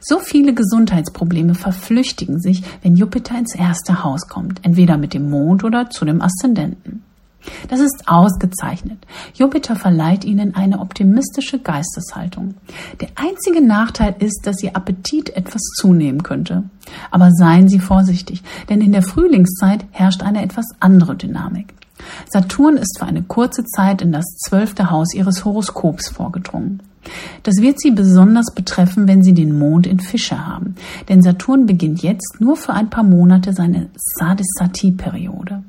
So 0.00 0.18
viele 0.18 0.54
Gesundheitsprobleme 0.54 1.54
verflüchtigen 1.54 2.40
sich, 2.40 2.62
wenn 2.82 2.96
Jupiter 2.96 3.38
ins 3.38 3.54
erste 3.54 4.04
Haus 4.04 4.28
kommt, 4.28 4.64
entweder 4.64 4.96
mit 4.96 5.14
dem 5.14 5.30
Mond 5.30 5.64
oder 5.64 5.90
zu 5.90 6.04
dem 6.04 6.22
Aszendenten. 6.22 7.02
Das 7.68 7.80
ist 7.80 8.04
ausgezeichnet. 8.06 8.98
Jupiter 9.34 9.76
verleiht 9.76 10.24
ihnen 10.24 10.54
eine 10.54 10.80
optimistische 10.80 11.58
Geisteshaltung. 11.58 12.54
Der 13.00 13.08
einzige 13.16 13.64
Nachteil 13.64 14.14
ist, 14.18 14.42
dass 14.44 14.62
ihr 14.62 14.76
Appetit 14.76 15.30
etwas 15.36 15.62
zunehmen 15.78 16.22
könnte. 16.22 16.64
Aber 17.10 17.30
seien 17.32 17.68
Sie 17.68 17.80
vorsichtig, 17.80 18.42
denn 18.68 18.80
in 18.80 18.92
der 18.92 19.02
Frühlingszeit 19.02 19.84
herrscht 19.90 20.22
eine 20.22 20.42
etwas 20.42 20.66
andere 20.80 21.16
Dynamik. 21.16 21.74
Saturn 22.28 22.76
ist 22.76 22.98
für 22.98 23.06
eine 23.06 23.22
kurze 23.22 23.64
Zeit 23.64 24.02
in 24.02 24.12
das 24.12 24.24
zwölfte 24.46 24.90
Haus 24.90 25.14
ihres 25.14 25.44
Horoskops 25.44 26.08
vorgedrungen. 26.08 26.82
Das 27.42 27.56
wird 27.58 27.80
Sie 27.80 27.92
besonders 27.92 28.52
betreffen, 28.54 29.06
wenn 29.06 29.22
Sie 29.22 29.32
den 29.32 29.58
Mond 29.58 29.86
in 29.86 30.00
Fische 30.00 30.46
haben, 30.46 30.74
denn 31.08 31.22
Saturn 31.22 31.66
beginnt 31.66 32.02
jetzt 32.02 32.40
nur 32.40 32.56
für 32.56 32.72
ein 32.72 32.90
paar 32.90 33.04
Monate 33.04 33.52
seine 33.52 33.88
Sadisati-Periode. 33.94 35.62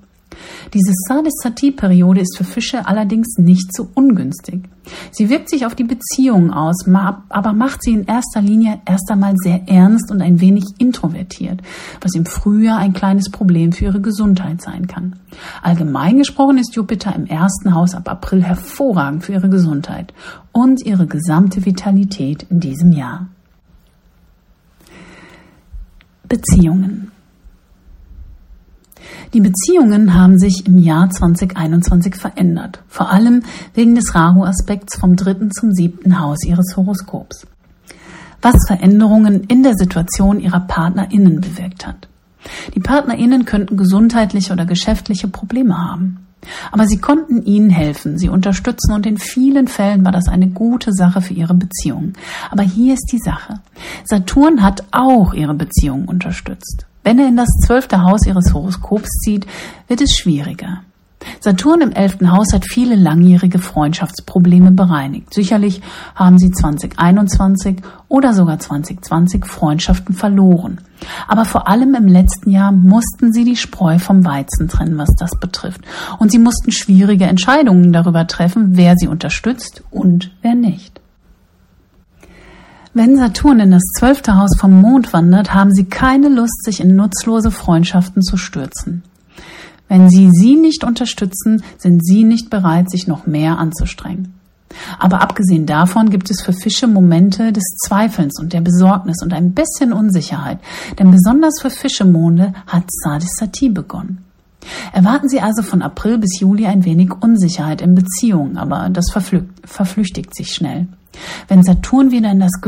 Diese 0.74 0.92
Sadisati-Periode 1.08 2.22
ist 2.22 2.38
für 2.38 2.44
Fische 2.44 2.86
allerdings 2.86 3.38
nicht 3.38 3.76
so 3.76 3.90
ungünstig. 3.94 4.64
Sie 5.12 5.30
wirkt 5.30 5.50
sich 5.50 5.66
auf 5.66 5.76
die 5.76 5.84
Beziehungen 5.84 6.52
aus, 6.52 6.86
aber 7.30 7.54
macht 7.54 7.84
sie 7.84 7.94
in 7.94 8.06
erster 8.06 8.42
Linie 8.42 8.82
erst 8.86 9.10
einmal 9.12 9.34
sehr 9.38 9.68
ernst 9.68 10.12
und 10.12 10.22
ein 10.22 10.40
wenig 10.40 10.64
introvertiert, 10.78 11.62
was 12.02 12.16
im 12.16 12.26
Frühjahr 12.26 12.78
ein 12.78 12.94
kleines 12.94 13.30
Problem 13.30 13.72
für 13.72 13.86
ihre 13.86 14.02
Gesundheit 14.02 14.62
sein 14.62 14.88
kann. 14.88 15.18
Allgemein 15.62 16.18
gesprochen 16.18 16.58
ist 16.58 16.76
Jupiter 16.76 17.16
im 17.16 17.26
ersten 17.26 17.74
Haus 17.76 17.96
ab 17.96 18.10
April 18.10 18.44
hervorragend 18.44 19.24
für 19.24 19.34
ihre 19.34 19.50
Gesundheit 19.50 20.14
und 20.52 20.86
ihre 20.86 21.08
gesamte 21.08 21.66
Vitalität 21.66 22.46
in 22.50 22.60
diesem 22.60 22.92
Jahr. 22.92 23.28
Beziehungen. 26.28 27.12
Die 29.34 29.42
Beziehungen 29.42 30.14
haben 30.14 30.38
sich 30.40 30.66
im 30.66 30.78
Jahr 30.78 31.10
2021 31.10 32.16
verändert, 32.16 32.82
vor 32.88 33.12
allem 33.12 33.44
wegen 33.74 33.96
des 33.96 34.16
Rahu-Aspekts 34.16 34.98
vom 34.98 35.16
dritten 35.16 35.52
zum 35.52 35.72
siebten 35.74 36.20
Haus 36.20 36.44
ihres 36.46 36.76
Horoskops, 36.76 37.46
was 38.42 38.56
Veränderungen 38.68 39.44
in 39.44 39.64
der 39.64 39.76
Situation 39.76 40.40
ihrer 40.40 40.62
PartnerInnen 40.62 41.42
bewirkt 41.42 41.86
hat. 41.86 42.08
Die 42.76 42.80
PartnerInnen 42.80 43.46
könnten 43.46 43.78
gesundheitliche 43.78 44.54
oder 44.54 44.66
geschäftliche 44.66 45.28
Probleme 45.28 45.78
haben. 45.78 46.20
Aber 46.72 46.86
sie 46.86 47.00
konnten 47.00 47.44
ihnen 47.44 47.70
helfen, 47.70 48.18
sie 48.18 48.30
unterstützen 48.30 48.94
und 48.94 49.06
in 49.06 49.18
vielen 49.18 49.68
Fällen 49.68 50.06
war 50.06 50.12
das 50.12 50.28
eine 50.28 50.48
gute 50.48 50.94
Sache 50.94 51.22
für 51.22 51.34
ihre 51.34 51.56
Beziehung. 51.56 52.14
Aber 52.52 52.64
hier 52.64 52.94
ist 52.94 53.10
die 53.12 53.20
Sache. 53.20 53.60
Saturn 54.06 54.62
hat 54.62 54.84
auch 54.92 55.34
ihre 55.34 55.56
Beziehung 55.56 56.06
unterstützt. 56.06 56.86
Wenn 57.08 57.20
er 57.20 57.30
in 57.30 57.38
das 57.38 57.48
zwölfte 57.66 58.04
Haus 58.04 58.26
ihres 58.26 58.54
Horoskops 58.54 59.08
zieht, 59.24 59.48
wird 59.88 60.02
es 60.02 60.18
schwieriger. 60.18 60.82
Saturn 61.40 61.80
im 61.80 61.94
elften 61.94 62.34
Haus 62.34 62.52
hat 62.52 62.66
viele 62.66 62.96
langjährige 62.96 63.60
Freundschaftsprobleme 63.60 64.72
bereinigt. 64.72 65.34
Sicherlich 65.34 65.82
haben 66.16 66.38
sie 66.38 66.52
2021 66.52 67.78
oder 68.10 68.34
sogar 68.34 68.60
2020 68.60 69.46
Freundschaften 69.46 70.16
verloren. 70.16 70.82
Aber 71.30 71.46
vor 71.46 71.70
allem 71.70 71.96
im 71.96 72.10
letzten 72.10 72.50
Jahr 72.50 72.74
mussten 72.74 73.32
sie 73.32 73.46
die 73.46 73.56
Spreu 73.56 74.00
vom 74.00 74.26
Weizen 74.26 74.68
trennen, 74.68 74.98
was 74.98 75.16
das 75.16 75.40
betrifft. 75.40 75.80
Und 76.20 76.30
sie 76.34 76.40
mussten 76.40 76.74
schwierige 76.74 77.24
Entscheidungen 77.24 77.94
darüber 77.94 78.28
treffen, 78.28 78.76
wer 78.76 78.96
sie 78.98 79.08
unterstützt 79.08 79.82
und 79.92 80.32
wer 80.42 80.56
nicht. 80.56 80.97
Wenn 82.98 83.16
Saturn 83.16 83.60
in 83.60 83.70
das 83.70 83.84
zwölfte 84.00 84.38
Haus 84.38 84.58
vom 84.60 84.82
Mond 84.82 85.14
wandert, 85.14 85.54
haben 85.54 85.72
sie 85.72 85.86
keine 85.86 86.30
Lust, 86.30 86.64
sich 86.64 86.80
in 86.80 86.96
nutzlose 86.96 87.52
Freundschaften 87.52 88.24
zu 88.24 88.38
stürzen. 88.38 89.04
Wenn 89.88 90.10
sie 90.10 90.32
sie 90.32 90.56
nicht 90.56 90.84
unterstützen, 90.84 91.62
sind 91.78 92.04
sie 92.04 92.24
nicht 92.24 92.50
bereit, 92.50 92.90
sich 92.90 93.06
noch 93.06 93.28
mehr 93.28 93.60
anzustrengen. 93.60 94.34
Aber 94.98 95.22
abgesehen 95.22 95.68
davon 95.68 96.10
gibt 96.10 96.32
es 96.32 96.42
für 96.42 96.54
Fische 96.54 96.88
Momente 96.88 97.54
des 97.54 97.66
Zweifelns 97.86 98.40
und 98.40 98.52
der 98.52 98.62
Besorgnis 98.62 99.22
und 99.22 99.32
ein 99.32 99.54
bisschen 99.54 99.94
Unsicherheit, 99.94 100.58
denn 100.98 101.12
besonders 101.12 101.62
für 101.62 101.70
Fischemonde 101.70 102.56
hat 102.66 102.86
Sadisati 102.90 103.70
begonnen. 103.70 104.27
Erwarten 104.94 105.30
Sie 105.30 105.42
also 105.42 105.62
von 105.62 105.82
April 105.82 106.18
bis 106.18 106.40
Juli 106.40 106.66
ein 106.66 106.86
wenig 106.86 107.12
Unsicherheit 107.20 107.82
in 107.82 107.96
Beziehungen, 107.96 108.58
aber 108.58 108.90
das 108.90 109.12
verflüchtigt 109.12 110.36
sich 110.36 110.54
schnell 110.54 110.88
wenn 111.48 111.64
Saturn 111.64 112.12
wieder 112.12 112.32
in 112.32 112.40
das 112.40 112.62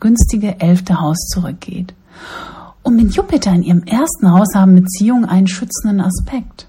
günstige 0.00 0.60
elfte 0.60 1.00
Haus 1.00 1.18
zurückgeht. 1.32 1.94
Und 2.82 2.96
mit 2.96 3.14
Jupiter 3.14 3.52
in 3.52 3.62
ihrem 3.62 3.82
ersten 3.84 4.30
Haus 4.30 4.54
haben 4.54 4.74
Beziehungen 4.74 5.24
einen 5.24 5.46
schützenden 5.46 6.00
Aspekt. 6.00 6.68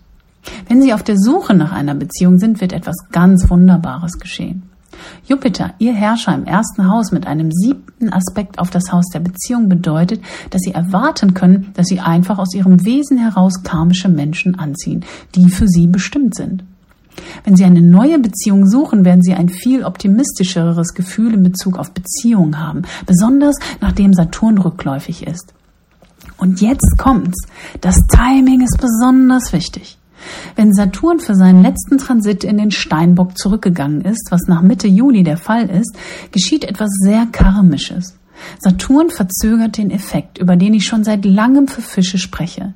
Wenn 0.68 0.82
Sie 0.82 0.94
auf 0.94 1.04
der 1.04 1.18
Suche 1.18 1.54
nach 1.54 1.72
einer 1.72 1.96
Beziehung 1.96 2.38
sind, 2.38 2.62
wird 2.62 2.72
etwas 2.72 2.96
ganz 3.12 3.50
Wunderbares 3.50 4.20
geschehen. 4.20 4.64
Jupiter, 5.26 5.74
Ihr 5.80 5.94
Herrscher 5.94 6.34
im 6.34 6.46
ersten 6.46 6.90
Haus 6.90 7.12
mit 7.12 7.28
einem 7.28 7.52
siebten 7.52 8.12
Aspekt 8.12 8.60
auf 8.60 8.70
das 8.70 8.92
Haus 8.92 9.06
der 9.14 9.20
Beziehung 9.20 9.70
bedeutet, 9.70 10.22
dass 10.50 10.62
Sie 10.62 10.72
erwarten 10.72 11.34
können, 11.34 11.72
dass 11.74 11.88
Sie 11.88 12.00
einfach 12.00 12.38
aus 12.38 12.54
Ihrem 12.54 12.86
Wesen 12.86 13.18
heraus 13.18 13.64
karmische 13.64 14.10
Menschen 14.10 14.58
anziehen, 14.58 15.06
die 15.36 15.50
für 15.50 15.68
Sie 15.68 15.88
bestimmt 15.88 16.36
sind. 16.36 16.64
Wenn 17.44 17.56
Sie 17.56 17.64
eine 17.64 17.82
neue 17.82 18.20
Beziehung 18.20 18.68
suchen, 18.68 19.06
werden 19.06 19.24
Sie 19.24 19.34
ein 19.34 19.50
viel 19.50 19.84
optimistischeres 19.84 20.94
Gefühl 20.94 21.34
in 21.34 21.44
Bezug 21.44 21.78
auf 21.78 21.92
Beziehungen 21.92 22.60
haben, 22.60 22.84
besonders 23.06 23.56
nachdem 23.82 24.14
Saturn 24.14 24.58
rückläufig 24.58 25.26
ist. 25.26 25.54
Und 26.38 26.62
jetzt 26.62 26.98
kommt's. 26.98 27.48
Das 27.82 27.96
Timing 28.08 28.62
ist 28.62 28.80
besonders 28.80 29.54
wichtig. 29.54 29.98
Wenn 30.56 30.74
Saturn 30.74 31.20
für 31.20 31.36
seinen 31.36 31.62
letzten 31.62 31.98
Transit 31.98 32.44
in 32.44 32.58
den 32.58 32.72
Steinbock 32.72 33.38
zurückgegangen 33.38 34.02
ist, 34.02 34.28
was 34.32 34.42
nach 34.48 34.62
Mitte 34.62 34.88
Juli 34.88 35.24
der 35.24 35.38
Fall 35.38 35.70
ist, 35.70 35.96
geschieht 36.32 36.64
etwas 36.64 36.90
sehr 37.04 37.26
Karmisches. 37.32 38.18
Saturn 38.60 39.10
verzögert 39.10 39.78
den 39.78 39.92
Effekt, 39.92 40.38
über 40.38 40.56
den 40.56 40.74
ich 40.74 40.86
schon 40.86 41.04
seit 41.04 41.26
langem 41.26 41.68
für 41.68 41.82
Fische 41.82 42.18
spreche. 42.18 42.74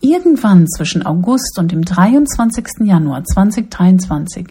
Irgendwann 0.00 0.66
zwischen 0.66 1.04
August 1.04 1.58
und 1.58 1.72
dem 1.72 1.84
23. 1.84 2.86
Januar 2.86 3.24
2023 3.24 4.46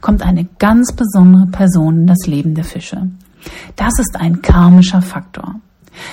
kommt 0.00 0.22
eine 0.22 0.46
ganz 0.58 0.92
besondere 0.92 1.46
Person 1.46 2.00
in 2.00 2.06
das 2.06 2.26
Leben 2.26 2.54
der 2.54 2.64
Fische. 2.64 3.10
Das 3.76 3.98
ist 3.98 4.16
ein 4.16 4.42
karmischer 4.42 5.02
Faktor. 5.02 5.60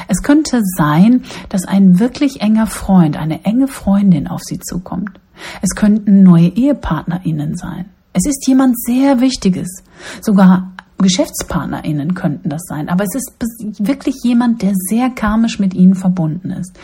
Es 0.08 0.24
könnte 0.24 0.62
sein, 0.78 1.24
dass 1.50 1.66
ein 1.66 2.00
wirklich 2.00 2.42
enger 2.42 2.68
Freund, 2.68 3.18
eine 3.18 3.44
enge 3.46 3.68
Freundin 3.68 4.28
auf 4.28 4.42
sie 4.44 4.60
zukommt. 4.60 5.20
Es 5.62 5.76
könnten 5.76 6.24
neue 6.24 6.48
EhepartnerInnen 6.48 7.56
sein. 7.56 7.86
Es 8.14 8.26
ist 8.26 8.48
jemand 8.48 8.80
sehr 8.80 9.20
Wichtiges, 9.20 9.84
sogar 10.22 10.72
GeschäftspartnerInnen 10.98 12.14
könnten 12.14 12.50
das 12.50 12.62
sein, 12.68 12.88
aber 12.88 13.04
es 13.04 13.16
ist 13.16 13.86
wirklich 13.86 14.16
jemand, 14.24 14.62
der 14.62 14.72
sehr 14.74 15.10
karmisch 15.10 15.60
mit 15.60 15.74
ihnen 15.74 15.96
verbunden 15.96 16.52
ist 16.52 16.80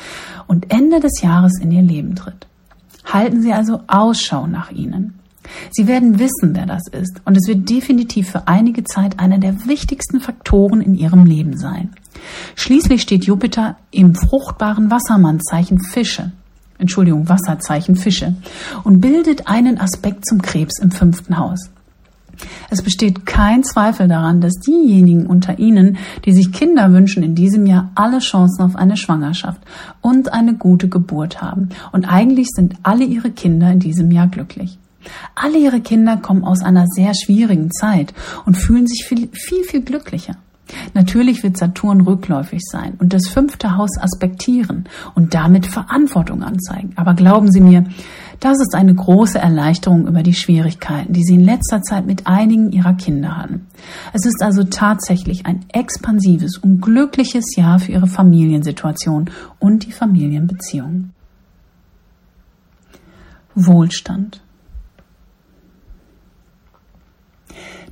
und 0.48 0.72
Ende 0.74 1.00
des 1.00 1.22
Jahres 1.22 1.54
in 1.62 1.72
ihr 1.72 1.82
Leben 1.82 2.16
tritt. 2.16 2.48
Halten 3.06 3.42
Sie 3.42 3.54
also 3.54 3.82
Ausschau 3.88 4.48
nach 4.48 4.72
ihnen. 4.72 5.20
Sie 5.72 5.88
werden 5.88 6.20
wissen, 6.20 6.54
wer 6.54 6.66
das 6.66 6.88
ist, 6.88 7.22
und 7.26 7.36
es 7.36 7.48
wird 7.48 7.70
definitiv 7.70 8.30
für 8.30 8.48
einige 8.48 8.84
Zeit 8.84 9.20
einer 9.20 9.38
der 9.38 9.66
wichtigsten 9.66 10.20
Faktoren 10.20 10.82
in 10.82 10.96
Ihrem 10.96 11.26
Leben 11.26 11.58
sein. 11.58 11.92
Schließlich 12.56 13.02
steht 13.02 13.26
Jupiter 13.26 13.78
im 13.92 14.16
fruchtbaren 14.16 14.92
Wassermannzeichen 14.92 15.80
Fische. 15.80 16.32
Entschuldigung, 16.78 17.30
Wasserzeichen 17.30 17.96
Fische 17.96 18.36
und 18.84 19.02
bildet 19.02 19.48
einen 19.48 19.80
Aspekt 19.80 20.26
zum 20.26 20.42
Krebs 20.42 20.80
im 20.80 20.92
fünften 20.92 21.38
Haus. 21.38 21.70
Es 22.70 22.82
besteht 22.82 23.26
kein 23.26 23.64
Zweifel 23.64 24.08
daran, 24.08 24.42
dass 24.42 24.54
diejenigen 24.56 25.28
unter 25.28 25.60
Ihnen, 25.60 25.98
die 26.26 26.34
sich 26.34 26.52
Kinder 26.52 26.92
wünschen, 26.92 27.24
in 27.24 27.36
diesem 27.36 27.66
Jahr 27.66 27.92
alle 27.96 28.20
Chancen 28.20 28.64
auf 28.64 28.76
eine 28.76 28.98
Schwangerschaft 28.98 29.62
und 30.02 30.34
eine 30.34 30.56
gute 30.56 30.90
Geburt 30.90 31.42
haben. 31.42 31.70
Und 31.92 32.06
eigentlich 32.06 32.48
sind 32.50 32.76
alle 32.84 33.04
Ihre 33.04 33.32
Kinder 33.32 33.72
in 33.72 33.80
diesem 33.80 34.12
Jahr 34.12 34.28
glücklich. 34.28 34.80
Alle 35.36 35.58
Ihre 35.58 35.82
Kinder 35.82 36.18
kommen 36.18 36.44
aus 36.44 36.64
einer 36.64 36.86
sehr 36.88 37.14
schwierigen 37.14 37.72
Zeit 37.72 38.14
und 38.46 38.56
fühlen 38.56 38.88
sich 38.88 39.06
viel, 39.06 39.30
viel, 39.34 39.64
viel 39.64 39.82
glücklicher. 39.82 40.38
Natürlich 40.94 41.44
wird 41.44 41.58
Saturn 41.58 42.02
rückläufig 42.02 42.62
sein 42.64 42.94
und 43.00 43.14
das 43.14 43.28
fünfte 43.28 43.78
Haus 43.78 43.98
aspektieren 43.98 44.86
und 45.16 45.34
damit 45.34 45.66
Verantwortung 45.66 46.44
anzeigen. 46.44 46.94
Aber 46.96 47.14
glauben 47.14 47.52
Sie 47.52 47.62
mir, 47.62 47.86
das 48.42 48.60
ist 48.60 48.74
eine 48.74 48.96
große 48.96 49.38
Erleichterung 49.38 50.08
über 50.08 50.24
die 50.24 50.34
Schwierigkeiten, 50.34 51.14
die 51.14 51.24
sie 51.24 51.36
in 51.36 51.44
letzter 51.46 51.84
Zeit 51.84 52.08
mit 52.08 52.26
einigen 52.26 52.72
ihrer 52.72 52.94
Kinder 52.94 53.38
hatten. 53.38 53.68
Es 54.14 54.26
ist 54.26 54.42
also 54.42 54.64
tatsächlich 54.64 55.46
ein 55.46 55.64
expansives 55.72 56.58
und 56.58 56.82
glückliches 56.82 57.56
Jahr 57.56 57.78
für 57.78 57.92
ihre 57.92 58.08
Familiensituation 58.08 59.30
und 59.60 59.86
die 59.86 59.92
Familienbeziehungen. 59.92 61.14
Wohlstand. 63.54 64.42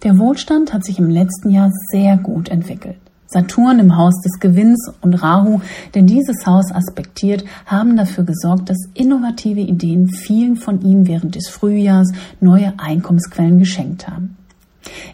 Der 0.04 0.18
Wohlstand 0.18 0.72
hat 0.74 0.86
sich 0.86 0.98
im 0.98 1.10
letzten 1.10 1.50
Jahr 1.50 1.72
sehr 1.92 2.16
gut 2.16 2.48
entwickelt. 2.48 2.96
Saturn 3.28 3.80
im 3.80 3.98
Haus 3.98 4.14
des 4.22 4.40
Gewinns 4.40 4.90
und 5.02 5.14
Rahu, 5.16 5.60
der 5.94 6.04
dieses 6.04 6.46
Haus 6.46 6.72
aspektiert, 6.72 7.44
haben 7.66 7.98
dafür 7.98 8.24
gesorgt, 8.24 8.70
dass 8.70 8.78
innovative 8.94 9.60
Ideen 9.60 10.08
vielen 10.08 10.56
von 10.56 10.82
ihnen 10.82 11.06
während 11.06 11.36
des 11.36 11.50
Frühjahrs 11.50 12.12
neue 12.40 12.74
Einkommensquellen 12.78 13.60
geschenkt 13.60 14.08
haben. 14.08 14.38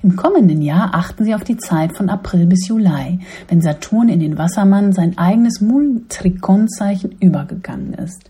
Im 0.04 0.16
kommenden 0.16 0.62
Jahr 0.62 0.94
achten 0.94 1.26
Sie 1.26 1.34
auf 1.34 1.44
die 1.44 1.58
Zeit 1.58 1.98
von 1.98 2.10
April 2.10 2.46
bis 2.46 2.68
Juli, 2.68 3.22
wenn 3.48 3.62
Saturn 3.62 4.08
in 4.08 4.20
den 4.20 4.38
Wassermann 4.38 4.94
sein 4.94 5.18
eigenes 5.18 5.62
Multrikonzeichen 5.62 7.16
übergegangen 7.20 7.96
ist 7.96 8.30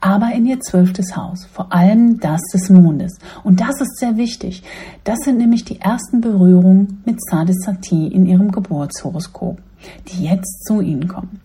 aber 0.00 0.32
in 0.32 0.46
ihr 0.46 0.60
zwölftes 0.60 1.16
Haus, 1.16 1.46
vor 1.52 1.72
allem 1.72 2.20
das 2.20 2.40
des 2.52 2.70
Mondes. 2.70 3.18
Und 3.44 3.60
das 3.60 3.80
ist 3.80 3.98
sehr 3.98 4.16
wichtig. 4.16 4.62
Das 5.04 5.18
sind 5.20 5.38
nämlich 5.38 5.64
die 5.64 5.80
ersten 5.80 6.20
Berührungen 6.20 7.02
mit 7.04 7.22
Sadisati 7.22 8.06
in 8.08 8.26
ihrem 8.26 8.50
Geburtshoroskop, 8.50 9.58
die 10.08 10.24
jetzt 10.24 10.64
zu 10.66 10.80
Ihnen 10.80 11.08
kommen. 11.08 11.40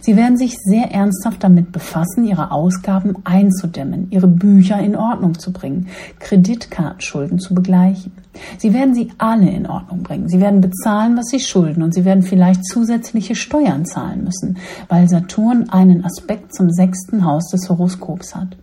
Sie 0.00 0.16
werden 0.16 0.36
sich 0.36 0.56
sehr 0.58 0.90
ernsthaft 0.92 1.42
damit 1.42 1.72
befassen, 1.72 2.24
ihre 2.24 2.50
Ausgaben 2.50 3.16
einzudämmen, 3.24 4.08
ihre 4.10 4.28
Bücher 4.28 4.78
in 4.80 4.96
Ordnung 4.96 5.38
zu 5.38 5.52
bringen, 5.52 5.88
Kreditkartenschulden 6.18 7.38
zu 7.38 7.54
begleichen. 7.54 8.12
Sie 8.58 8.72
werden 8.72 8.94
sie 8.94 9.12
alle 9.18 9.50
in 9.50 9.66
Ordnung 9.66 10.02
bringen. 10.02 10.28
Sie 10.28 10.40
werden 10.40 10.60
bezahlen, 10.60 11.16
was 11.16 11.26
sie 11.26 11.40
schulden 11.40 11.82
und 11.82 11.94
sie 11.94 12.04
werden 12.04 12.22
vielleicht 12.22 12.64
zusätzliche 12.64 13.34
Steuern 13.34 13.84
zahlen 13.84 14.24
müssen, 14.24 14.58
weil 14.88 15.08
Saturn 15.08 15.68
einen 15.70 16.04
Aspekt 16.04 16.54
zum 16.54 16.70
sechsten 16.70 17.24
Haus 17.24 17.48
des 17.50 17.68
Horoskops 17.68 18.34
hat. 18.34 18.56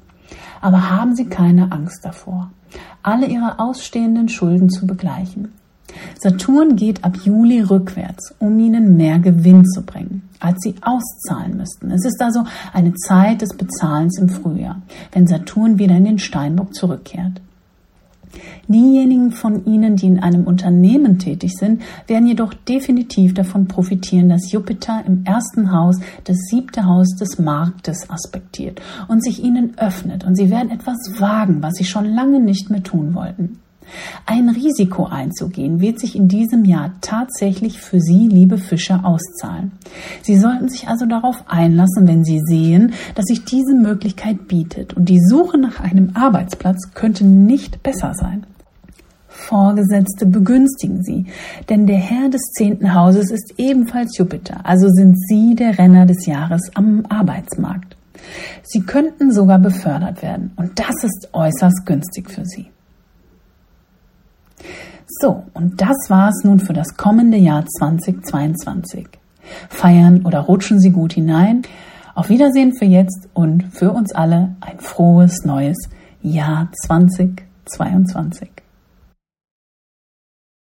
Aber 0.61 0.89
haben 0.89 1.15
Sie 1.15 1.26
keine 1.26 1.72
Angst 1.72 2.03
davor, 2.03 2.52
alle 3.03 3.27
Ihre 3.27 3.60
ausstehenden 3.60 4.30
Schulden 4.30 4.69
zu 4.69 4.88
begleichen. 4.88 5.53
Saturn 6.19 6.76
geht 6.76 7.03
ab 7.03 7.18
Juli 7.24 7.61
rückwärts, 7.61 8.34
um 8.40 8.60
ihnen 8.60 8.98
mehr 8.98 9.19
Gewinn 9.19 9.65
zu 9.65 9.82
bringen, 9.82 10.24
als 10.40 10.57
sie 10.61 10.76
auszahlen 10.82 11.57
müssten. 11.57 11.91
Es 11.91 12.06
ist 12.06 12.22
also 12.22 12.44
eine 12.74 12.94
Zeit 12.94 13.41
des 13.41 13.56
Bezahlens 13.56 14.18
im 14.19 14.30
Frühjahr, 14.30 14.82
wenn 15.11 15.28
Saturn 15.28 15.80
wieder 15.80 15.95
in 15.95 16.06
den 16.06 16.19
Steinbock 16.19 16.74
zurückkehrt. 16.74 17.41
Diejenigen 18.68 19.32
von 19.32 19.65
Ihnen, 19.65 19.95
die 19.95 20.07
in 20.07 20.19
einem 20.19 20.44
Unternehmen 20.44 21.19
tätig 21.19 21.53
sind, 21.57 21.82
werden 22.07 22.28
jedoch 22.28 22.53
definitiv 22.53 23.34
davon 23.34 23.68
profitieren, 23.68 24.30
dass 24.30 24.52
Jupiter 24.52 25.03
im 25.06 25.24
ersten 25.26 25.72
Haus 25.72 25.98
das 26.26 26.38
siebte 26.49 26.86
Haus 26.86 27.15
des 27.15 27.40
Marktes 27.40 28.10
aspektiert 28.10 28.82
und 29.07 29.24
sich 29.24 29.44
Ihnen 29.44 29.78
öffnet 29.78 30.26
und 30.26 30.36
Sie 30.36 30.49
werden 30.49 30.72
etwas 30.72 30.98
wagen, 31.19 31.64
was 31.64 31.76
Sie 31.76 31.86
schon 31.86 32.06
lange 32.06 32.41
nicht 32.41 32.69
mehr 32.69 32.84
tun 32.84 33.14
wollten. 33.15 33.60
Ein 34.26 34.49
Risiko 34.49 35.05
einzugehen 35.05 35.80
wird 35.80 35.99
sich 35.99 36.15
in 36.15 36.27
diesem 36.27 36.65
Jahr 36.65 36.93
tatsächlich 37.01 37.80
für 37.80 37.99
Sie, 37.99 38.27
liebe 38.27 38.57
Fischer, 38.57 39.05
auszahlen. 39.05 39.72
Sie 40.22 40.38
sollten 40.38 40.69
sich 40.69 40.88
also 40.88 41.05
darauf 41.05 41.43
einlassen, 41.47 42.07
wenn 42.07 42.23
Sie 42.23 42.41
sehen, 42.45 42.93
dass 43.15 43.26
sich 43.26 43.45
diese 43.45 43.76
Möglichkeit 43.76 44.47
bietet 44.47 44.93
und 44.93 45.09
die 45.09 45.22
Suche 45.22 45.57
nach 45.57 45.80
einem 45.80 46.11
Arbeitsplatz 46.15 46.93
könnte 46.93 47.26
nicht 47.26 47.84
besser 47.84 48.14
sein. 48.14 48.45
Vorgesetzte 49.27 50.26
begünstigen 50.26 51.03
Sie, 51.03 51.27
denn 51.69 51.85
der 51.85 51.97
Herr 51.97 52.30
des 52.30 52.41
zehnten 52.57 52.93
Hauses 52.93 53.30
ist 53.30 53.53
ebenfalls 53.57 54.18
Jupiter, 54.18 54.65
also 54.65 54.89
sind 54.89 55.15
Sie 55.27 55.55
der 55.55 55.77
Renner 55.77 56.05
des 56.05 56.26
Jahres 56.26 56.72
am 56.73 57.05
Arbeitsmarkt. 57.07 57.95
Sie 58.64 58.81
könnten 58.81 59.31
sogar 59.31 59.59
befördert 59.59 60.22
werden 60.22 60.51
und 60.57 60.80
das 60.80 61.03
ist 61.03 61.30
äußerst 61.34 61.85
günstig 61.85 62.30
für 62.31 62.45
Sie. 62.45 62.68
So, 65.19 65.44
und 65.53 65.81
das 65.81 65.98
war's 66.10 66.44
nun 66.44 66.60
für 66.60 66.73
das 66.73 66.95
kommende 66.95 67.38
Jahr 67.38 67.65
2022. 67.65 69.07
Feiern 69.69 70.26
oder 70.26 70.41
rutschen 70.41 70.80
Sie 70.80 70.91
gut 70.91 71.14
hinein. 71.14 71.64
Auf 72.14 72.30
Wiedersehen 72.30 72.73
für 72.77 72.85
jetzt 72.85 73.27
und 73.34 73.64
für 73.72 73.91
uns 73.91 74.14
alle 74.14 74.56
ein 74.60 74.80
frohes 74.80 75.44
neues 75.44 75.77
Jahr 76.22 76.69
2022. 76.84 78.57